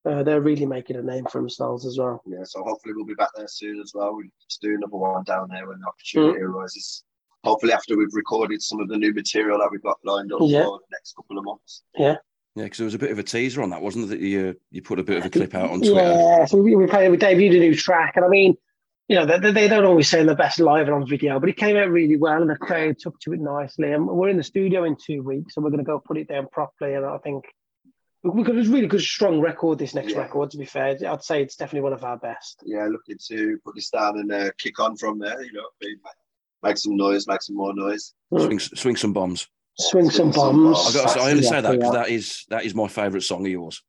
Uh, 0.06 0.24
they're 0.24 0.40
really 0.40 0.66
making 0.66 0.96
a 0.96 1.02
name 1.02 1.26
for 1.26 1.42
themselves 1.42 1.86
as 1.86 1.98
well. 2.00 2.22
yeah, 2.26 2.44
so 2.46 2.64
hopefully 2.64 2.94
we'll 2.96 3.06
be 3.06 3.16
back 3.16 3.32
there 3.36 3.50
soon 3.50 3.82
as 3.82 3.92
well. 3.94 4.16
We'll 4.16 4.28
just 4.48 4.62
do 4.62 4.76
another 4.76 4.96
one 4.96 5.26
down 5.26 5.50
there 5.52 5.68
when 5.68 5.80
the 5.82 5.88
opportunity 5.88 6.40
Mm. 6.40 6.44
arises. 6.44 7.04
Hopefully 7.44 7.74
after 7.74 7.98
we've 7.98 8.14
recorded 8.14 8.62
some 8.62 8.80
of 8.80 8.88
the 8.88 8.98
new 8.98 9.14
material 9.14 9.58
that 9.60 9.70
we've 9.72 9.82
got 9.82 9.98
lined 10.04 10.32
up 10.32 10.40
Yeah. 10.44 10.64
for 10.66 10.80
the 10.80 10.86
next 10.96 11.16
couple 11.16 11.38
of 11.40 11.44
months. 11.46 11.82
Yeah, 11.98 12.16
Yeah, 12.56 12.66
because 12.66 12.78
there 12.78 12.86
was 12.86 12.94
a 12.94 13.00
bit 13.00 13.12
of 13.12 13.18
a 13.20 13.24
teaser 13.24 13.62
on 13.64 13.72
that, 13.72 13.82
wasn't 13.82 14.10
there? 14.10 14.18
That 14.18 14.24
you 14.26 14.50
uh, 14.50 14.54
you 14.70 14.82
put 14.82 15.00
a 15.00 15.04
bit 15.04 15.18
of 15.18 15.26
a 15.26 15.30
clip 15.30 15.56
out 15.56 15.72
on 15.72 15.80
Twitter. 15.80 15.94
Yeah, 15.96 16.46
so 16.46 16.58
we, 16.58 16.76
we 16.76 16.86
played, 16.88 17.10
we 17.10 17.18
debuted 17.18 17.56
a 17.58 17.60
new 17.60 17.76
track, 17.76 18.14
and 18.16 18.26
I 18.26 18.28
mean, 18.28 18.56
you 19.08 19.16
know, 19.16 19.26
they, 19.26 19.52
they 19.52 19.68
don't 19.68 19.86
always 19.86 20.08
sound 20.10 20.30
the 20.30 20.36
best 20.36 20.60
live 20.60 20.86
and 20.88 20.94
on 20.96 21.08
video, 21.10 21.40
but 21.40 21.50
it 21.50 21.58
came 21.58 21.76
out 21.78 21.90
really 21.90 22.16
well, 22.16 22.40
and 22.42 22.50
the 22.50 22.56
crowd 22.56 22.98
took 23.00 23.20
to 23.22 23.34
it 23.34 23.40
nicely. 23.42 23.92
And 23.92 24.08
we're 24.08 24.30
in 24.30 24.38
the 24.38 24.44
studio 24.44 24.84
in 24.84 24.96
two 24.96 25.24
weeks, 25.24 25.56
so 25.56 25.62
we're 25.62 25.72
going 25.72 25.84
to 25.84 25.84
go 25.84 26.00
put 26.00 26.18
it 26.18 26.28
down 26.30 26.48
properly. 26.52 26.94
And 26.94 27.06
I 27.06 27.18
think 27.18 27.44
we- 28.24 28.30
we've 28.30 28.46
got 28.46 28.56
a 28.56 28.62
really 28.70 28.88
good, 28.88 29.02
strong 29.02 29.42
record. 29.42 29.80
This 29.80 29.96
next 29.96 30.14
Yeah. 30.14 30.20
record, 30.20 30.52
to 30.52 30.58
be 30.58 30.66
fair, 30.66 30.96
I'd 31.06 31.24
say 31.24 31.42
it's 31.42 31.56
definitely 31.56 31.82
one 31.82 31.94
of 31.94 32.04
our 32.06 32.18
best. 32.18 32.62
Yeah, 32.66 32.86
looking 32.86 33.18
to 33.30 33.58
put 33.66 33.74
this 33.76 33.90
down 33.90 34.20
and 34.20 34.32
uh, 34.32 34.52
kick 34.60 34.80
on 34.80 34.96
from 34.96 35.18
there. 35.20 35.42
You 35.42 35.54
know, 35.54 35.66
be- 35.82 35.96
make 36.64 36.78
some 36.78 36.96
noise, 36.96 37.28
make 37.28 37.42
some 37.42 37.56
more 37.56 37.74
noise. 37.74 38.14
Swing, 38.36 38.60
swing 38.60 38.96
some 38.96 39.14
bombs. 39.14 39.48
Swing 39.78 40.10
some 40.10 40.32
Swing 40.32 40.34
some 40.34 40.52
bombs. 40.64 40.84
bombs. 40.84 40.96
I 40.96 41.00
got 41.00 41.08
to 41.14 41.20
say, 41.20 41.26
I 41.26 41.32
only 41.32 41.44
say 41.44 41.62
that 41.62 41.72
because 41.72 41.92
that. 41.94 42.04
that 42.08 42.10
is 42.10 42.46
that 42.50 42.66
is 42.66 42.76
my 42.76 42.88
favourite 42.88 43.24
song 43.24 43.46
of 43.46 43.52
yours. 43.52 43.82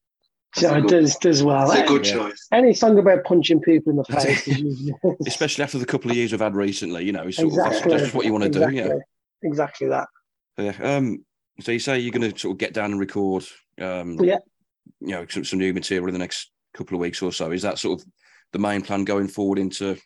So 0.54 0.74
it 0.76 0.86
does, 0.86 1.16
does 1.16 1.42
well. 1.42 1.70
It's 1.70 1.80
a 1.80 1.86
good 1.86 2.06
Yeah. 2.06 2.12
choice. 2.12 2.46
Any 2.52 2.74
song 2.74 2.98
about 2.98 3.24
punching 3.24 3.60
people 3.60 3.90
in 3.90 3.96
the 3.96 4.04
face 4.04 4.46
is 4.46 4.60
usually 4.60 4.92
Especially 5.26 5.64
after 5.64 5.78
the 5.78 5.86
couple 5.86 6.10
of 6.10 6.16
years 6.16 6.30
we've 6.30 6.40
had 6.42 6.54
recently, 6.54 7.04
you 7.06 7.12
know, 7.12 7.22
it's 7.22 7.38
sort 7.38 7.48
of 7.48 7.52
exactly 7.58 7.90
that's 7.90 8.02
just 8.02 8.14
what 8.14 8.26
you 8.26 8.32
want 8.32 8.42
to 8.42 8.48
exactly, 8.48 8.82
do. 8.82 8.88
Yeah. 8.88 8.94
exactly 9.48 9.88
that. 9.88 10.08
Yeah. 10.58 10.74
Um, 10.96 11.24
so 11.60 11.72
you 11.72 11.78
say 11.78 11.98
you're 12.00 12.12
going 12.12 12.30
to 12.30 12.38
sort 12.38 12.52
of 12.52 12.58
get 12.58 12.74
down 12.74 12.90
and 12.92 13.00
record, 13.00 13.44
um, 13.80 14.18
Yeah. 14.22 14.38
you 15.00 15.08
know, 15.12 15.26
some, 15.28 15.44
some 15.44 15.58
new 15.58 15.72
material 15.72 16.08
in 16.08 16.12
the 16.12 16.18
next 16.18 16.50
couple 16.74 16.96
of 16.96 17.00
weeks 17.00 17.22
or 17.22 17.32
so. 17.32 17.50
Is 17.50 17.62
that 17.62 17.78
sort 17.78 18.00
of 18.00 18.06
the 18.52 18.58
main 18.58 18.82
plan 18.82 19.04
going 19.04 19.28
forward 19.28 19.58
into 19.58 19.96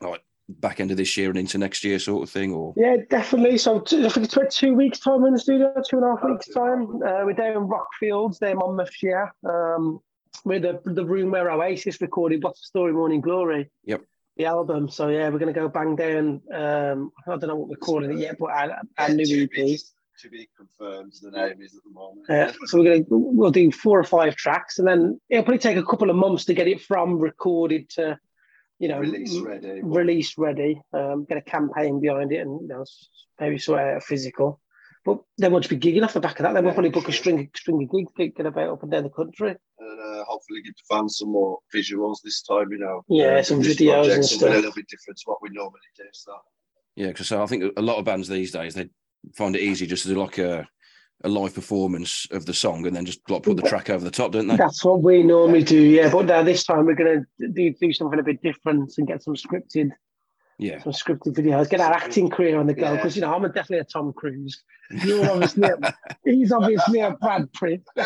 like 0.00 0.22
back 0.48 0.80
end 0.80 0.90
of 0.90 0.96
this 0.96 1.16
year 1.16 1.30
and 1.30 1.38
into 1.38 1.58
next 1.58 1.84
year, 1.84 1.98
sort 1.98 2.22
of 2.22 2.30
thing? 2.30 2.52
Or 2.52 2.74
Yeah, 2.76 2.96
definitely. 3.08 3.58
So 3.58 3.80
two, 3.80 4.04
I 4.04 4.08
think 4.08 4.26
it's 4.26 4.36
about 4.36 4.50
two 4.50 4.74
weeks 4.74 4.98
time 4.98 5.24
in 5.24 5.32
the 5.32 5.38
studio, 5.38 5.72
two 5.88 5.96
and 5.96 6.04
a 6.04 6.16
half 6.16 6.24
weeks 6.24 6.48
time. 6.48 7.02
Uh, 7.02 7.24
we're 7.24 7.32
down 7.32 7.56
in 7.56 7.68
Rockfields, 7.68 8.38
there 8.38 8.50
on 8.50 8.58
Monmouthshire. 8.58 9.34
Um, 9.44 10.00
we're 10.44 10.60
the 10.60 10.80
the 10.84 11.04
room 11.04 11.30
where 11.30 11.50
Oasis 11.50 12.00
recorded 12.00 12.42
"What's 12.42 12.60
the 12.60 12.66
Story, 12.66 12.92
Morning 12.92 13.20
Glory." 13.20 13.70
Yep. 13.84 14.02
The 14.36 14.46
album. 14.46 14.88
So 14.88 15.08
yeah, 15.08 15.28
we're 15.28 15.38
going 15.38 15.54
to 15.54 15.58
go 15.58 15.68
bang 15.68 15.94
down. 15.94 16.42
Um, 16.52 17.12
I 17.26 17.36
don't 17.36 17.46
know 17.46 17.56
what 17.56 17.68
we're 17.68 17.76
calling 17.76 18.12
it 18.12 18.18
yet, 18.18 18.36
but 18.38 18.50
our, 18.50 18.82
our 18.98 19.08
new 19.10 19.24
to, 19.24 19.44
EP. 19.44 19.50
be, 19.50 19.78
to 20.22 20.28
be 20.28 20.48
confirmed, 20.56 21.12
the 21.22 21.30
name 21.30 21.62
is 21.62 21.76
at 21.76 21.84
the 21.84 21.90
moment. 21.90 22.28
Uh, 22.28 22.52
so 22.66 22.78
we're 22.78 22.98
gonna 22.98 23.04
we'll 23.08 23.52
do 23.52 23.70
four 23.70 23.98
or 23.98 24.04
five 24.04 24.34
tracks, 24.34 24.80
and 24.80 24.88
then 24.88 25.20
it'll 25.28 25.44
probably 25.44 25.58
take 25.58 25.76
a 25.76 25.84
couple 25.84 26.10
of 26.10 26.16
months 26.16 26.44
to 26.46 26.54
get 26.54 26.66
it 26.66 26.80
from 26.80 27.18
recorded 27.18 27.88
to, 27.90 28.18
you 28.78 28.88
know, 28.88 28.98
Release 28.98 29.38
ready. 29.40 29.80
release 29.82 30.36
ready. 30.38 30.80
Um, 30.92 31.24
get 31.28 31.38
a 31.38 31.42
campaign 31.42 32.00
behind 32.00 32.32
it, 32.32 32.38
and 32.38 32.60
you 32.62 32.68
know, 32.68 32.84
maybe 33.40 33.58
sort 33.58 33.80
out 33.80 33.96
a 33.96 34.00
physical. 34.00 34.60
But 35.04 35.18
then 35.36 35.52
once 35.52 35.68
we 35.68 35.76
gigging 35.78 36.02
off 36.02 36.14
the 36.14 36.20
back 36.20 36.38
of 36.40 36.44
that, 36.44 36.54
then 36.54 36.64
we'll 36.64 36.72
Yeah. 36.72 36.74
probably 36.76 36.90
book 36.90 37.08
a 37.08 37.12
string 37.12 37.50
string 37.54 37.82
of 37.82 37.90
gigs, 37.90 38.12
gigging 38.18 38.46
about 38.46 38.70
up 38.70 38.82
and 38.82 38.90
down 38.92 39.02
the 39.04 39.10
country. 39.10 39.54
and 39.78 40.00
uh, 40.00 40.24
hopefully 40.24 40.62
give 40.62 40.72
the 40.74 40.94
fans 40.96 41.18
some 41.18 41.30
more 41.30 41.58
visuals 41.74 42.16
this 42.24 42.42
time. 42.42 42.70
You 42.72 42.78
know, 42.78 43.02
Yeah, 43.08 43.34
Uh, 43.36 43.42
some 43.42 43.60
videos 43.60 43.94
project, 44.04 44.16
and 44.16 44.24
stuff. 44.24 44.50
a 44.50 44.54
little 44.56 44.72
bit 44.72 44.88
different 44.88 45.18
to 45.18 45.22
what 45.26 45.42
we 45.42 45.50
normally 45.50 45.80
do. 45.96 46.04
So 46.12 46.32
yeah, 46.96 47.08
because 47.08 47.28
so 47.28 47.42
I 47.42 47.46
think 47.46 47.72
a 47.76 47.82
lot 47.82 47.98
of 47.98 48.04
bands 48.06 48.28
these 48.28 48.50
days 48.50 48.74
they 48.74 48.88
find 49.34 49.54
it 49.56 49.62
easy 49.62 49.86
just 49.86 50.02
to 50.04 50.08
do 50.10 50.14
like 50.20 50.38
a 50.38 50.66
a 51.22 51.28
live 51.28 51.54
performance 51.54 52.26
of 52.32 52.44
the 52.46 52.52
song 52.54 52.86
and 52.86 52.94
then 52.94 53.06
just 53.06 53.20
like 53.30 53.42
put 53.42 53.56
the 53.56 53.62
track 53.62 53.88
over 53.90 54.04
the 54.04 54.10
top, 54.10 54.32
don't 54.32 54.46
they? 54.46 54.56
That's 54.56 54.84
what 54.84 55.02
we 55.02 55.22
normally 55.22 55.62
do, 55.62 55.80
yeah. 55.80 56.10
But 56.10 56.26
now 56.26 56.42
this 56.42 56.64
time 56.64 56.84
we're 56.86 56.94
gonna 56.94 57.24
do, 57.52 57.72
do 57.72 57.92
something 57.92 58.18
a 58.18 58.22
bit 58.22 58.42
different 58.42 58.92
and 58.98 59.06
get 59.06 59.22
some 59.22 59.34
scripted 59.34 59.90
Yeah. 60.58 60.82
some 60.82 60.92
scripted 60.92 61.34
videos, 61.34 61.70
get 61.70 61.80
our 61.80 61.92
acting 61.92 62.28
career 62.30 62.58
on 62.58 62.66
the 62.66 62.74
go. 62.74 62.82
Yeah. 62.82 62.96
Because 62.96 63.16
you 63.16 63.22
know, 63.22 63.34
I'm 63.34 63.44
a, 63.44 63.48
definitely 63.48 63.78
a 63.78 63.84
Tom 63.84 64.12
Cruise. 64.12 64.62
You're 65.04 65.30
obviously 65.30 65.68
a, 65.68 65.94
he's 66.24 66.52
obviously 66.52 67.00
a 67.00 67.12
Brad 67.12 67.50
Pitt. 67.52 67.82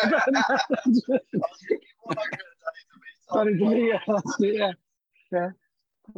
Sorry, 3.31 3.89
yeah, 3.89 3.99
that's 4.07 4.39
it, 4.39 4.55
yeah. 4.55 4.71
Yeah. 5.31 5.49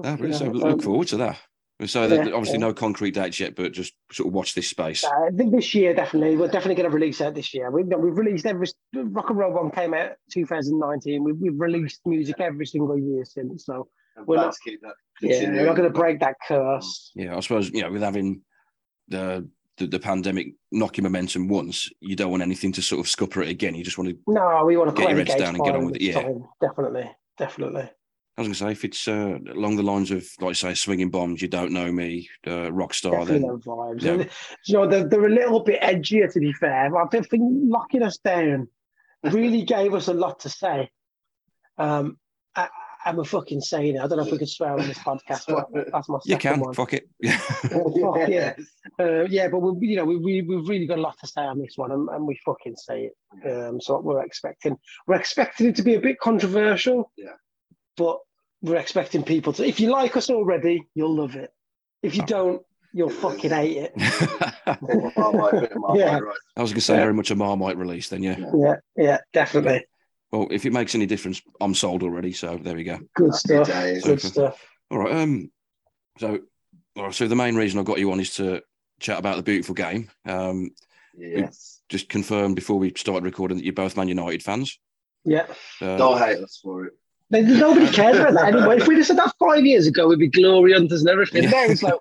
Ah, 0.03 0.13
oh, 0.13 0.15
really? 0.17 0.33
So 0.33 0.45
Yeah, 0.45 0.51
look 0.51 0.81
forward 0.81 1.07
to 1.10 1.17
that. 1.17 1.38
So 1.86 2.02
yeah, 2.02 2.08
that- 2.08 2.34
obviously 2.34 2.60
no 2.60 2.74
concrete 2.74 3.12
dates 3.16 3.40
yet, 3.40 3.56
but 3.56 3.72
just 3.72 3.94
sort 4.12 4.28
of 4.28 4.34
watch 4.34 4.54
this 4.54 4.68
space. 4.70 5.04
Uh, 5.04 5.10
I 5.10 5.30
think 5.36 5.52
this 5.52 5.74
year, 5.74 5.94
definitely, 5.94 6.38
we're 6.38 6.48
definitely 6.48 6.76
going 6.76 6.90
to 6.90 6.96
release 6.96 7.22
it 7.22 7.34
this 7.34 7.54
year. 7.54 7.72
We've, 7.72 7.86
we've 7.88 8.18
released 8.18 8.46
every 8.46 8.68
Rock 8.94 9.30
and 9.30 9.40
Roll 9.40 9.54
One 9.54 9.72
came 9.72 9.94
out 9.94 10.12
2019. 10.32 11.24
We've, 11.24 11.38
we've 11.40 11.60
released 11.60 12.02
music 12.06 12.40
every 12.40 12.66
single 12.66 12.98
year 13.00 13.26
since. 13.26 13.66
So 13.66 13.88
and 14.16 14.28
We're 14.28 14.38
not- 14.38 14.56
keep 14.64 14.82
that. 14.82 14.94
yeah, 15.22 15.50
we're 15.50 15.66
not 15.66 15.76
going 15.76 15.92
to 15.92 15.98
break 15.98 16.20
that 16.20 16.36
curse. 16.48 17.12
Yeah, 17.16 17.36
I 17.36 17.40
suppose 17.40 17.70
you 17.72 17.82
know 17.82 17.92
with 17.92 18.02
having 18.02 18.42
the 19.08 19.48
the, 19.78 19.88
the 19.88 20.00
pandemic 20.00 20.54
knocking 20.72 21.04
momentum 21.04 21.48
once, 21.48 21.90
you 22.02 22.16
don't 22.16 22.30
want 22.30 22.44
anything 22.44 22.72
to 22.74 22.82
sort 22.82 23.00
of 23.00 23.08
scupper 23.08 23.42
it 23.42 23.50
again. 23.50 23.74
You 23.74 23.84
just 23.84 23.98
want 23.98 24.10
to. 24.10 24.18
No, 24.28 24.64
we 24.66 24.78
want 24.78 24.90
to 24.90 24.96
Get 24.96 25.10
your 25.10 25.16
play 25.16 25.24
the 25.24 25.32
heads 25.32 25.42
down 25.44 25.56
and 25.56 25.64
get 25.64 25.76
on 25.76 25.86
with 25.86 25.96
it, 25.96 26.02
yeah. 26.02 26.22
time. 26.22 26.44
Definitely, 26.60 27.10
definitely. 27.38 27.90
I 28.41 28.50
was 28.50 28.60
going 28.60 28.71
to 28.71 28.75
say, 28.75 28.79
if 28.79 28.86
it's 28.86 29.07
uh, 29.07 29.38
along 29.53 29.75
the 29.75 29.83
lines 29.83 30.12
of, 30.12 30.27
like, 30.39 30.51
I 30.51 30.53
say, 30.53 30.74
swinging 30.74 31.10
bombs, 31.10 31.41
you 31.41 31.48
don't 31.48 31.71
know 31.71 31.91
me, 31.91 32.29
uh, 32.45 32.69
Rockstar, 32.71 33.12
Definitely 33.12 33.39
then 33.39 33.60
vibes. 33.60 34.01
yeah. 34.01 34.12
And, 34.12 34.29
you 34.65 34.74
know, 34.74 34.88
they're, 34.88 35.07
they're 35.07 35.25
a 35.25 35.29
little 35.29 35.62
bit 35.62 35.81
edgier, 35.81 36.31
to 36.33 36.39
be 36.39 36.53
fair. 36.53 36.89
But 36.89 37.15
I 37.15 37.21
think 37.21 37.27
locking 37.31 38.03
us 38.03 38.17
down 38.17 38.67
really 39.24 39.62
gave 39.65 39.93
us 39.93 40.07
a 40.07 40.13
lot 40.13 40.39
to 40.41 40.50
say. 40.50 40.89
Um, 41.77 42.17
I, 42.55 42.67
I'm 43.05 43.19
a 43.19 43.24
fucking 43.25 43.62
saying 43.62 43.95
it. 43.95 44.00
I 44.00 44.07
don't 44.07 44.17
know 44.17 44.25
if 44.25 44.31
we 44.31 44.38
could 44.38 44.50
swear 44.50 44.74
on 44.74 44.88
this 44.88 45.00
podcast, 45.00 45.45
but 45.48 45.91
that's 45.91 46.07
my 46.10 46.19
you 46.25 46.38
can. 46.38 46.60
one. 46.60 46.74
Fuck 46.74 46.93
it. 46.93 47.10
Oh, 47.74 48.13
fuck 48.13 48.29
yeah. 48.29 48.53
Uh, 49.00 49.24
yeah, 49.24 49.48
but 49.48 49.60
we, 49.60 49.88
you 49.88 49.95
know, 49.95 50.05
we, 50.05 50.17
we 50.17 50.41
we've 50.41 50.67
really 50.67 50.86
got 50.86 50.98
a 50.98 51.01
lot 51.01 51.17
to 51.19 51.27
say 51.27 51.41
on 51.41 51.60
this 51.60 51.74
one, 51.77 51.91
and, 51.91 52.10
and 52.10 52.27
we 52.27 52.39
fucking 52.45 52.75
say 52.75 53.12
it. 53.12 53.50
Um, 53.50 53.79
so 53.79 54.00
we're 54.00 54.24
expecting 54.24 54.77
we're 55.07 55.15
expecting 55.15 55.67
it 55.67 55.75
to 55.77 55.83
be 55.83 55.95
a 55.95 56.00
bit 56.00 56.19
controversial. 56.19 57.12
Yeah. 57.17 57.33
But 57.98 58.19
we're 58.62 58.77
expecting 58.77 59.24
people 59.24 59.53
to. 59.53 59.68
If 59.68 59.80
you 59.80 59.89
like 59.89 60.15
us 60.18 60.30
already, 60.30 60.88
you'll 60.96 61.15
love 61.15 61.36
it. 61.36 61.51
If 62.03 62.15
you 62.15 62.24
Oh. 62.24 62.27
don't, 62.27 62.62
you'll 62.94 63.10
fucking 63.10 63.51
hate 63.51 63.77
it. 63.77 63.94
I 63.98 64.77
Marmite, 65.18 65.75
Marmite, 65.75 66.00
Yeah. 66.00 66.20
right. 66.20 66.36
was 66.58 66.72
going 66.72 66.75
to 66.75 66.82
say 66.82 66.96
Yeah. 66.96 67.01
very 67.01 67.13
much 67.13 67.32
a 67.32 67.36
Marmite 67.36 67.77
release, 67.77 68.10
then, 68.10 68.24
yeah. 68.24 68.38
Yeah, 68.56 68.75
yeah, 68.96 69.18
definitely. 69.34 69.86
Well, 70.32 70.48
if 70.51 70.65
it 70.65 70.74
makes 70.74 70.96
any 70.96 71.06
difference, 71.06 71.41
I'm 71.60 71.74
sold 71.75 72.03
already. 72.03 72.32
So 72.34 72.58
there 72.58 72.75
we 72.75 72.84
go. 72.84 73.00
Good 73.15 73.34
stuff. 73.34 73.68
Good 73.68 74.01
Super. 74.03 74.20
stuff. 74.20 74.65
All 74.89 75.00
right. 75.00 75.13
Um. 75.13 75.51
So, 76.20 76.39
all 76.98 77.03
right, 77.06 77.13
so 77.13 77.27
the 77.27 77.36
main 77.36 77.56
reason 77.56 77.80
I 77.80 77.84
got 77.84 78.00
you 78.00 78.12
on 78.12 78.20
is 78.20 78.36
to 78.36 78.62
chat 79.00 79.20
about 79.20 79.38
the 79.38 79.44
beautiful 79.44 79.75
game. 79.75 80.10
Um. 80.25 80.72
Yes. 81.18 81.82
Just 81.89 82.08
confirm 82.08 82.53
before 82.53 82.80
we 82.80 82.94
started 82.96 83.25
recording 83.25 83.58
that 83.58 83.65
you're 83.65 83.74
both 83.74 83.98
Man 83.98 84.08
United 84.08 84.41
fans. 84.44 84.80
Yeah. 85.25 85.48
Uh, 85.82 85.98
Don't 85.98 86.18
hate 86.18 86.38
us 86.41 86.60
for 86.63 86.86
it. 86.86 86.94
Like, 87.32 87.46
Nobody 87.46 87.88
cares 87.88 88.18
about 88.18 88.34
that 88.34 88.54
anymore. 88.54 88.76
If 88.76 88.88
we'd 88.88 88.98
have 88.98 89.08
said 89.08 89.18
that 89.18 89.34
five 89.40 89.66
years 89.66 89.88
ago, 89.88 90.08
we'd 90.08 90.20
be 90.20 90.28
glory 90.28 90.74
hunters 90.74 91.02
and 91.02 91.10
everything. 91.10 91.44
Yeah. 91.44 91.50
Now 91.52 91.64
it's 91.64 91.82
like, 91.84 91.94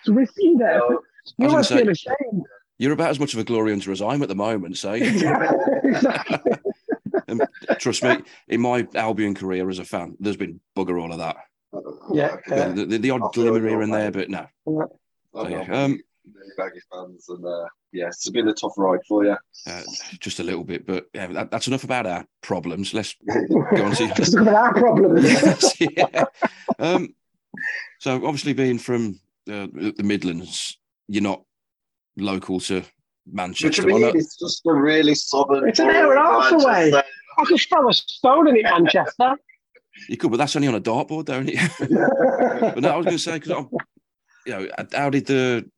it's 0.00 0.08
risky 0.08 0.54
there. 0.58 0.78
No, 0.78 1.00
You 1.38 1.48
must 1.48 1.70
gonna 1.70 1.82
feel 1.82 1.90
ashamed. 1.90 2.46
You're 2.78 2.92
about 2.92 3.10
as 3.10 3.20
much 3.20 3.34
of 3.34 3.40
a 3.40 3.44
glory 3.44 3.70
hunter 3.70 3.92
as 3.92 4.02
I 4.02 4.14
am 4.14 4.22
at 4.22 4.28
the 4.28 4.34
moment. 4.34 4.76
So, 4.76 4.92
exactly. 4.92 6.52
and 7.28 7.42
trust 7.78 8.02
me, 8.02 8.18
in 8.48 8.60
my 8.60 8.86
Albion 8.94 9.34
career 9.34 9.68
as 9.70 9.78
a 9.78 9.84
fan, 9.84 10.16
there's 10.20 10.36
been 10.36 10.60
bugger 10.76 11.00
all 11.00 11.12
of 11.12 11.18
that. 11.18 11.36
Yeah, 12.12 12.36
Yeah, 12.48 12.68
the, 12.68 12.84
the, 12.84 12.98
the 12.98 13.10
odd 13.10 13.32
glimmer 13.32 13.66
here 13.66 13.80
and 13.80 13.92
there, 13.92 14.10
but 14.10 14.28
no. 14.28 14.46
I'm 15.34 15.50
yeah, 15.50 15.84
um, 15.84 16.00
fans, 16.92 17.26
and 17.28 17.44
uh, 17.44 17.66
yeah, 17.92 18.08
it's 18.08 18.28
been 18.30 18.48
a 18.48 18.54
tough 18.54 18.74
ride 18.76 19.00
for 19.06 19.24
you. 19.24 19.36
Uh, 19.66 19.82
just 20.20 20.40
a 20.40 20.42
little 20.42 20.64
bit, 20.64 20.86
but 20.86 21.06
yeah, 21.14 21.26
that, 21.28 21.50
that's 21.50 21.68
enough 21.68 21.84
about 21.84 22.06
our 22.06 22.24
problems. 22.42 22.94
Let's 22.94 23.14
go 23.50 23.84
on 23.84 23.94
to 23.94 24.12
Just 24.14 24.34
look 24.34 24.48
at 24.48 24.54
our 24.54 24.74
problem. 24.74 25.16
yeah. 25.78 26.24
Um, 26.78 27.14
so 28.00 28.16
obviously, 28.26 28.52
being 28.52 28.78
from 28.78 29.20
uh, 29.48 29.68
the 29.72 30.02
Midlands, 30.02 30.78
you're 31.08 31.22
not 31.22 31.42
local 32.16 32.60
to 32.60 32.76
Which 32.76 32.86
Manchester. 33.26 33.82
I 33.82 33.86
mean, 33.86 34.02
Well, 34.02 34.12
it's 34.14 34.36
just 34.36 34.66
a 34.66 34.72
really 34.72 35.14
southern. 35.14 35.68
It's 35.68 35.78
an 35.78 35.90
hour 35.90 36.16
and 36.16 36.20
a 36.20 36.30
half 36.30 36.52
away. 36.52 36.92
I 37.36 37.44
could 37.44 37.60
throw 37.60 37.88
a 37.88 37.92
stone 37.92 38.48
in 38.48 38.56
it, 38.56 38.62
Manchester. 38.62 39.36
you 40.08 40.16
could, 40.16 40.30
but 40.30 40.36
that's 40.36 40.54
only 40.56 40.68
on 40.68 40.74
a 40.74 40.80
dartboard, 40.80 41.26
don't 41.26 41.48
it? 41.48 41.58
but 41.80 42.80
no, 42.80 42.90
I 42.90 42.96
was 42.96 43.06
going 43.06 43.16
to 43.16 43.22
say 43.22 43.34
because 43.34 43.50
I'm, 43.50 43.68
you 44.46 44.52
know, 44.52 44.68
how 44.92 45.10
did 45.10 45.26
the 45.26 45.68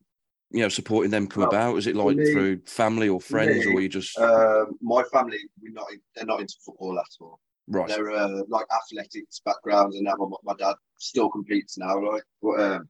you 0.51 0.61
know 0.61 0.69
supporting 0.69 1.11
them 1.11 1.27
come 1.27 1.43
Well, 1.43 1.51
about? 1.51 1.77
Is 1.77 1.87
it 1.87 1.97
like 1.97 2.17
me- 2.17 2.33
through 2.33 2.61
family 2.67 3.09
or 3.09 3.21
friends, 3.21 3.67
me, 3.67 3.73
or 3.73 3.81
you 3.81 3.89
just 3.89 4.17
Uh, 4.19 4.67
my 4.81 5.03
family, 5.13 5.39
we're 5.61 5.73
not. 5.73 5.87
They're 6.15 6.27
not 6.27 6.41
into 6.41 6.55
football 6.65 6.99
at 6.99 7.05
all. 7.21 7.41
right? 7.69 7.89
They're 7.89 8.11
uh, 8.13 8.43
like 8.49 8.67
athletics 8.75 9.41
backgrounds, 9.45 9.97
and 9.97 10.07
that. 10.07 10.17
My, 10.19 10.27
my 10.45 10.55
dad 10.55 10.77
still 10.99 11.29
competes 11.29 11.77
now. 11.79 12.01
Like, 12.13 12.23
but, 12.43 12.61
um, 12.61 12.89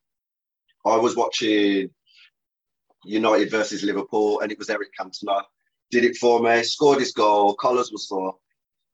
I 0.85 0.97
was 0.97 1.17
watching 1.17 1.91
United 3.05 3.51
versus 3.51 3.83
Liverpool, 3.83 4.41
and 4.41 4.53
it 4.53 4.59
was 4.59 4.71
Eric 4.71 4.89
Cantona. 4.99 5.43
Did 5.91 6.05
it 6.05 6.17
for 6.17 6.41
me. 6.41 6.63
Scored 6.63 6.99
his 7.01 7.13
goal. 7.13 7.55
Collars 7.55 7.91
was 7.93 8.09
sore. 8.09 8.37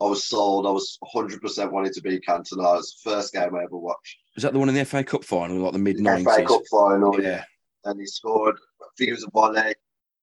I 0.00 0.04
was 0.04 0.24
sold. 0.24 0.66
I 0.66 0.70
was 0.70 0.98
100% 1.14 1.70
wanting 1.70 1.92
to 1.92 2.00
be 2.02 2.18
Cantona. 2.20 2.78
It's 2.78 3.00
the 3.02 3.10
first 3.10 3.32
game 3.32 3.54
I 3.54 3.62
ever 3.64 3.78
watched. 3.78 4.18
Is 4.36 4.42
that 4.42 4.52
the 4.52 4.58
one 4.58 4.68
in 4.68 4.74
the 4.74 4.84
FA 4.84 5.04
Cup 5.04 5.24
final, 5.24 5.58
like 5.58 5.72
the 5.72 5.78
mid 5.78 5.98
90s? 5.98 6.24
FA? 6.24 6.44
Cup 6.44 6.62
final, 6.70 7.22
yeah. 7.22 7.28
Yeah, 7.28 7.44
And 7.84 8.00
he 8.00 8.06
scored. 8.06 8.56
I 8.80 8.86
think 8.96 9.10
it 9.10 9.14
was 9.14 9.24
a 9.24 9.30
volley. 9.30 9.74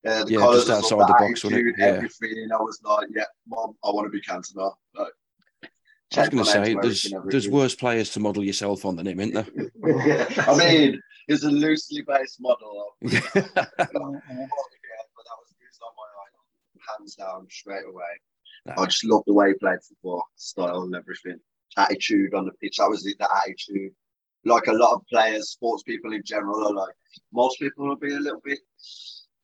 Uh, 0.08 0.24
the 0.24 0.32
Yeah, 0.32 0.40
just 0.54 0.70
outside 0.70 1.00
the 1.00 1.16
box, 1.20 1.44
wasn't 1.44 1.68
it? 1.68 1.76
Yeah. 1.78 1.86
Everything. 1.86 2.50
I 2.54 2.58
was 2.58 2.80
like, 2.84 3.10
yeah, 3.14 3.26
mom, 3.48 3.76
I 3.84 3.90
want 3.90 4.06
to 4.06 4.10
be 4.10 4.22
Cantona. 4.22 4.74
Like, 4.96 5.12
I 6.16 6.22
was 6.22 6.30
going 6.30 6.44
to 6.44 6.50
say 6.50 6.76
there's 6.82 7.14
there's 7.26 7.50
worse 7.50 7.76
players 7.76 8.10
to 8.12 8.20
model 8.20 8.44
yourself 8.44 8.86
on 8.86 8.96
than 8.96 9.08
him, 9.08 9.20
isn't 9.20 9.34
there? 9.34 9.46
I 10.48 10.58
mean, 10.58 11.02
it's 11.28 11.44
a 11.44 11.52
loosely 11.52 12.02
based 12.02 12.42
model. 12.42 12.96
Yeah. 13.02 13.20
but 13.34 13.46
that 13.46 13.90
was 13.94 15.54
used 15.60 15.82
on 15.84 15.94
my 15.98 16.08
eye, 16.08 16.98
hands 16.98 17.16
down, 17.16 17.48
straight 17.50 17.86
away. 17.88 18.04
I 18.78 18.86
just 18.86 19.06
love 19.06 19.24
the 19.28 19.34
way 19.34 19.50
he 19.50 19.54
played 19.56 19.80
football, 19.88 20.24
style 20.36 20.84
and 20.84 20.96
everything. 20.96 21.40
Attitude 21.78 22.34
on 22.34 22.46
the 22.46 22.52
pitch. 22.54 22.78
That 22.78 22.90
was 22.90 23.06
it, 23.06 23.18
the 23.20 23.30
attitude. 23.36 23.94
Like 24.46 24.68
a 24.68 24.74
lot 24.74 24.94
of 24.96 25.02
players, 25.08 25.50
sports 25.50 25.84
people 25.84 26.14
in 26.14 26.24
general 26.24 26.68
are 26.68 26.74
like, 26.74 26.96
most 27.34 27.60
people 27.60 27.88
will 27.88 27.96
be 27.98 28.14
a 28.14 28.20
little 28.20 28.42
bit, 28.44 28.60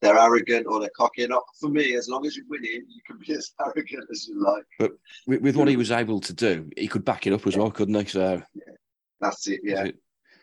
they're 0.01 0.17
arrogant 0.17 0.67
or 0.67 0.79
they're 0.79 0.89
cocky. 0.95 1.27
Not 1.27 1.43
for 1.59 1.69
me, 1.69 1.95
as 1.95 2.07
long 2.07 2.25
as 2.25 2.35
you're 2.37 2.45
winning, 2.49 2.83
you 2.87 3.01
can 3.05 3.17
be 3.25 3.33
as 3.37 3.51
arrogant 3.59 4.05
as 4.11 4.27
you 4.27 4.41
like. 4.41 4.91
with, 5.27 5.41
with 5.41 5.55
what 5.55 5.67
he 5.67 5.75
was 5.77 5.91
able 5.91 6.19
to 6.21 6.33
do, 6.33 6.69
he 6.77 6.87
could 6.87 7.03
back 7.05 7.27
it 7.27 7.33
up 7.33 7.45
as 7.45 7.57
well, 7.57 7.71
couldn't 7.71 7.95
he? 7.95 8.05
So, 8.05 8.41
yeah. 8.53 8.73
That's 9.21 9.47
it, 9.47 9.61
yeah. 9.63 9.87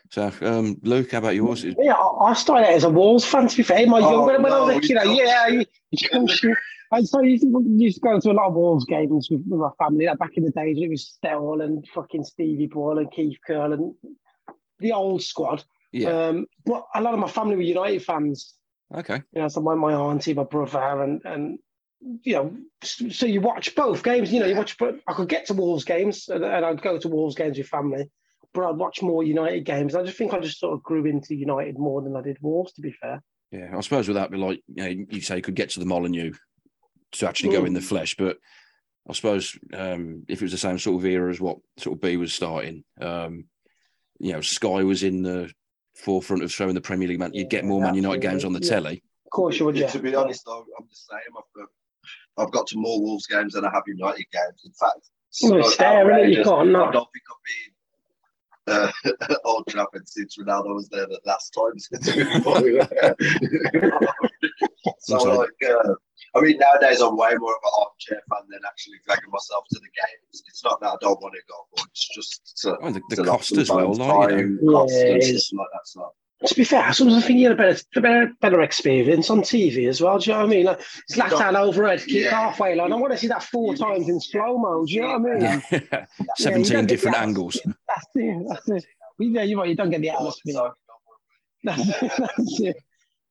so 0.09 0.31
um, 0.41 0.77
Luke, 0.83 1.11
how 1.11 1.19
about 1.19 1.35
yours? 1.35 1.63
Yeah, 1.63 1.93
I 1.93 2.31
I 2.31 2.33
started 2.33 2.67
out 2.67 2.73
as 2.73 2.83
a 2.83 2.89
Wolves 2.89 3.23
fan, 3.23 3.47
to 3.47 3.57
be 3.57 3.63
fair. 3.63 3.85
My 3.87 3.99
Oh, 3.99 4.11
young, 4.11 4.25
when, 4.25 4.41
when 4.43 4.51
I 4.53 4.59
was 4.59 4.69
no, 4.71 4.77
a 4.77 4.81
kid, 4.81 4.97
I- 4.97 5.03
you 5.03 5.23
yeah, 5.23 5.47
you, 5.47 5.65
you, 5.91 6.55
and 6.91 7.07
so 7.07 7.19
I 7.19 7.23
used 7.23 7.43
to, 7.43 7.63
used 7.77 7.95
to 7.97 8.01
go 8.01 8.19
to 8.19 8.31
a 8.31 8.33
lot 8.33 8.47
of 8.49 8.53
Wolves 8.55 8.85
games 8.85 9.27
with, 9.31 9.41
with 9.47 9.59
my 9.59 9.69
family. 9.79 10.05
Like 10.05 10.19
back 10.19 10.31
in 10.37 10.43
the 10.43 10.51
days, 10.51 10.77
it 10.79 10.89
was 10.89 11.07
Stell 11.07 11.61
and 11.61 11.87
fucking 11.93 12.23
Stevie 12.23 12.67
Bull 12.67 12.97
and 12.99 13.11
Keith 13.11 13.37
Curle 13.47 13.73
and 13.73 13.93
the 14.83 14.91
old 14.93 15.23
squad. 15.23 15.63
Yeah. 15.91 16.09
Um, 16.09 16.45
but 16.65 16.83
a 16.93 17.01
lot 17.01 17.13
of 17.13 17.19
my 17.19 17.27
family 17.27 17.55
were 17.55 17.61
United 17.61 18.03
fans. 18.03 18.53
Okay. 18.93 19.21
You 19.33 19.41
know, 19.41 19.47
so 19.47 19.61
my, 19.61 19.75
my 19.75 19.93
auntie, 19.93 20.33
my 20.33 20.43
brother, 20.43 21.01
and 21.03 21.21
and 21.25 21.59
you 22.21 22.33
know, 22.33 22.55
so 22.83 23.25
you 23.25 23.41
watch 23.41 23.73
both 23.75 24.03
games. 24.03 24.31
You 24.31 24.39
know, 24.41 24.45
you 24.45 24.55
watch. 24.55 24.77
But 24.77 24.99
I 25.07 25.13
could 25.13 25.29
get 25.29 25.47
to 25.47 25.53
Wolves 25.53 25.85
games, 25.85 26.29
and, 26.29 26.43
and 26.43 26.65
I'd 26.65 26.81
go 26.81 26.97
to 26.99 27.07
Wolves 27.09 27.35
games 27.35 27.57
with 27.57 27.67
family. 27.67 28.11
But 28.53 28.69
I'd 28.69 28.77
watch 28.77 29.01
more 29.01 29.23
United 29.23 29.65
games. 29.65 29.95
I 29.95 30.03
just 30.03 30.17
think 30.17 30.33
I 30.33 30.39
just 30.39 30.59
sort 30.59 30.73
of 30.73 30.83
grew 30.83 31.05
into 31.05 31.33
United 31.33 31.79
more 31.79 32.01
than 32.03 32.15
I 32.15 32.21
did 32.21 32.37
Wolves. 32.41 32.73
To 32.73 32.81
be 32.81 32.91
fair. 32.91 33.23
Yeah. 33.51 33.75
I 33.75 33.81
suppose 33.81 34.07
with 34.07 34.15
that, 34.15 34.31
be 34.31 34.37
like, 34.37 34.61
you 34.67 34.83
know, 34.83 35.05
you 35.09 35.21
say 35.21 35.37
you 35.37 35.41
could 35.43 35.55
get 35.55 35.69
to 35.71 35.79
the 35.79 35.85
Molyneux 35.85 36.33
to 37.13 37.27
actually 37.27 37.51
go 37.51 37.61
Mm. 37.61 37.67
in 37.67 37.73
the 37.73 37.81
flesh, 37.81 38.15
but 38.17 38.37
I 39.07 39.13
suppose 39.13 39.57
um, 39.73 40.23
if 40.27 40.41
it 40.41 40.45
was 40.45 40.51
the 40.51 40.57
same 40.57 40.79
sort 40.79 40.99
of 40.99 41.05
era 41.05 41.29
as 41.29 41.39
what 41.39 41.57
sort 41.77 41.95
of 41.97 42.01
B 42.01 42.17
was 42.17 42.33
starting, 42.33 42.83
um, 42.99 43.45
you 44.19 44.33
know, 44.33 44.41
Sky 44.41 44.83
was 44.83 45.03
in 45.03 45.21
the 45.21 45.51
forefront 45.95 46.43
of 46.43 46.51
showing 46.51 46.75
the 46.75 46.81
Premier 46.81 47.07
League. 47.07 47.19
Man, 47.19 47.33
you'd 47.33 47.49
get 47.49 47.65
more 47.65 47.81
Man 47.81 47.95
United 47.95 48.21
games 48.21 48.43
on 48.43 48.53
the 48.53 48.59
Yeah. 48.61 48.69
telly. 48.69 49.03
Of 49.25 49.31
course 49.31 49.59
you 49.59 49.65
would, 49.65 49.75
yeah. 49.75 49.87
To 49.87 49.99
be 49.99 50.15
honest, 50.15 50.43
though, 50.45 50.65
I'm 50.79 50.87
the 50.87 50.95
same. 50.95 51.19
I've 51.37 51.53
got, 51.55 51.67
I've 52.37 52.51
got 52.51 52.67
to 52.67 52.77
more 52.77 53.01
Wolves 53.01 53.27
games 53.27 53.53
than 53.53 53.65
I 53.65 53.71
have 53.73 53.83
United 53.87 54.25
games. 54.31 54.61
In 54.65 54.71
fact, 54.73 55.09
Well, 55.41 55.59
it's 55.59 55.75
fair, 55.75 56.09
isn't 56.11 56.31
it? 56.31 56.37
You 56.37 56.43
can't 56.43 56.69
I 56.69 56.91
don't 56.91 56.93
think 56.93 57.23
I've 57.31 57.43
been 57.45 57.72
uh, 58.67 58.91
Old 59.45 59.67
Trafford 59.67 60.07
since 60.07 60.37
Ronaldo 60.37 60.73
was 60.75 60.89
there 60.89 61.05
the 61.05 61.19
last 61.25 61.51
time. 61.51 61.77
Since 61.77 62.15
we 62.15 62.23
were 62.73 62.87
there. 63.01 63.15
so, 64.99 65.17
like, 65.23 65.49
uh, 65.67 65.93
I 66.35 66.41
mean, 66.41 66.57
nowadays 66.57 67.01
I'm 67.01 67.15
way 67.17 67.33
more 67.37 67.51
of 67.51 67.61
an 67.63 67.71
armchair 67.79 68.21
fan 68.29 68.47
than 68.49 68.59
actually 68.67 68.97
dragging 69.05 69.29
myself 69.31 69.65
to 69.71 69.79
the 69.79 69.85
games. 69.85 70.43
It's 70.47 70.63
not 70.63 70.79
that 70.81 70.87
I 70.87 70.95
don't 71.01 71.21
want 71.21 71.35
to 71.35 71.41
go, 71.47 71.55
but 71.75 71.85
it's 71.91 72.07
just 72.15 72.57
to, 72.61 72.77
Oh, 72.81 72.91
the, 72.91 73.01
the 73.09 73.23
lock 73.23 73.39
cost 73.39 73.51
as 73.57 73.69
well, 73.69 73.93
sometimes 73.93 73.99
like, 73.99 74.29
you 74.31 74.35
know. 74.35 74.59
time, 74.59 74.59
cost 74.71 74.93
Yeah, 74.95 75.13
and 75.13 75.23
stuff 75.39 75.59
like 75.59 75.67
that. 75.73 75.87
So. 75.87 76.13
To 76.45 76.55
be 76.55 76.63
fair, 76.65 76.91
sometimes 76.91 77.23
I 77.23 77.27
think 77.27 77.39
you 77.39 77.47
had 77.49 77.59
a 77.59 77.61
better, 77.61 77.79
a 77.95 78.01
better, 78.01 78.31
better 78.41 78.61
experience 78.61 79.29
on 79.29 79.41
TV 79.41 79.87
as 79.87 80.01
well. 80.01 80.19
Do 80.19 80.29
you 80.29 80.33
know 80.35 80.41
what 80.41 80.47
I 80.47 80.49
mean? 80.49 80.65
Like, 80.65 80.79
it's 80.79 81.15
Zlatan 81.17 81.55
overhead 81.55 81.99
kick 81.99 82.09
Yeah. 82.25 82.29
halfway 82.31 82.75
line. 82.75 82.91
I 82.91 82.95
want 82.97 83.13
to 83.13 83.17
see 83.17 83.27
that 83.27 83.43
four 83.43 83.75
times 83.75 84.09
in 84.09 84.19
slow 84.19 84.57
mo. 84.57 84.85
Do 84.85 84.91
you 84.93 85.01
know 85.03 85.17
what 85.19 85.31
I 85.31 85.33
mean? 85.35 85.41
Yeah. 85.41 85.61
Yeah, 85.91 86.05
17 86.37 86.73
don't 86.73 86.85
different 86.85 87.15
the- 87.15 87.21
angles. 87.21 87.59
That's 87.65 88.07
it. 88.15 88.45
That's 88.49 88.69
it. 88.69 88.85
Yeah, 89.19 89.43
you're 89.43 89.59
right. 89.59 89.69
You 89.69 89.75
don't 89.75 89.89
get 89.89 90.01
the 90.01 90.09
atmosphere. 90.09 90.53
So, 90.53 90.73
That's, 91.63 91.85
that's 91.99 92.59
it. 92.59 92.75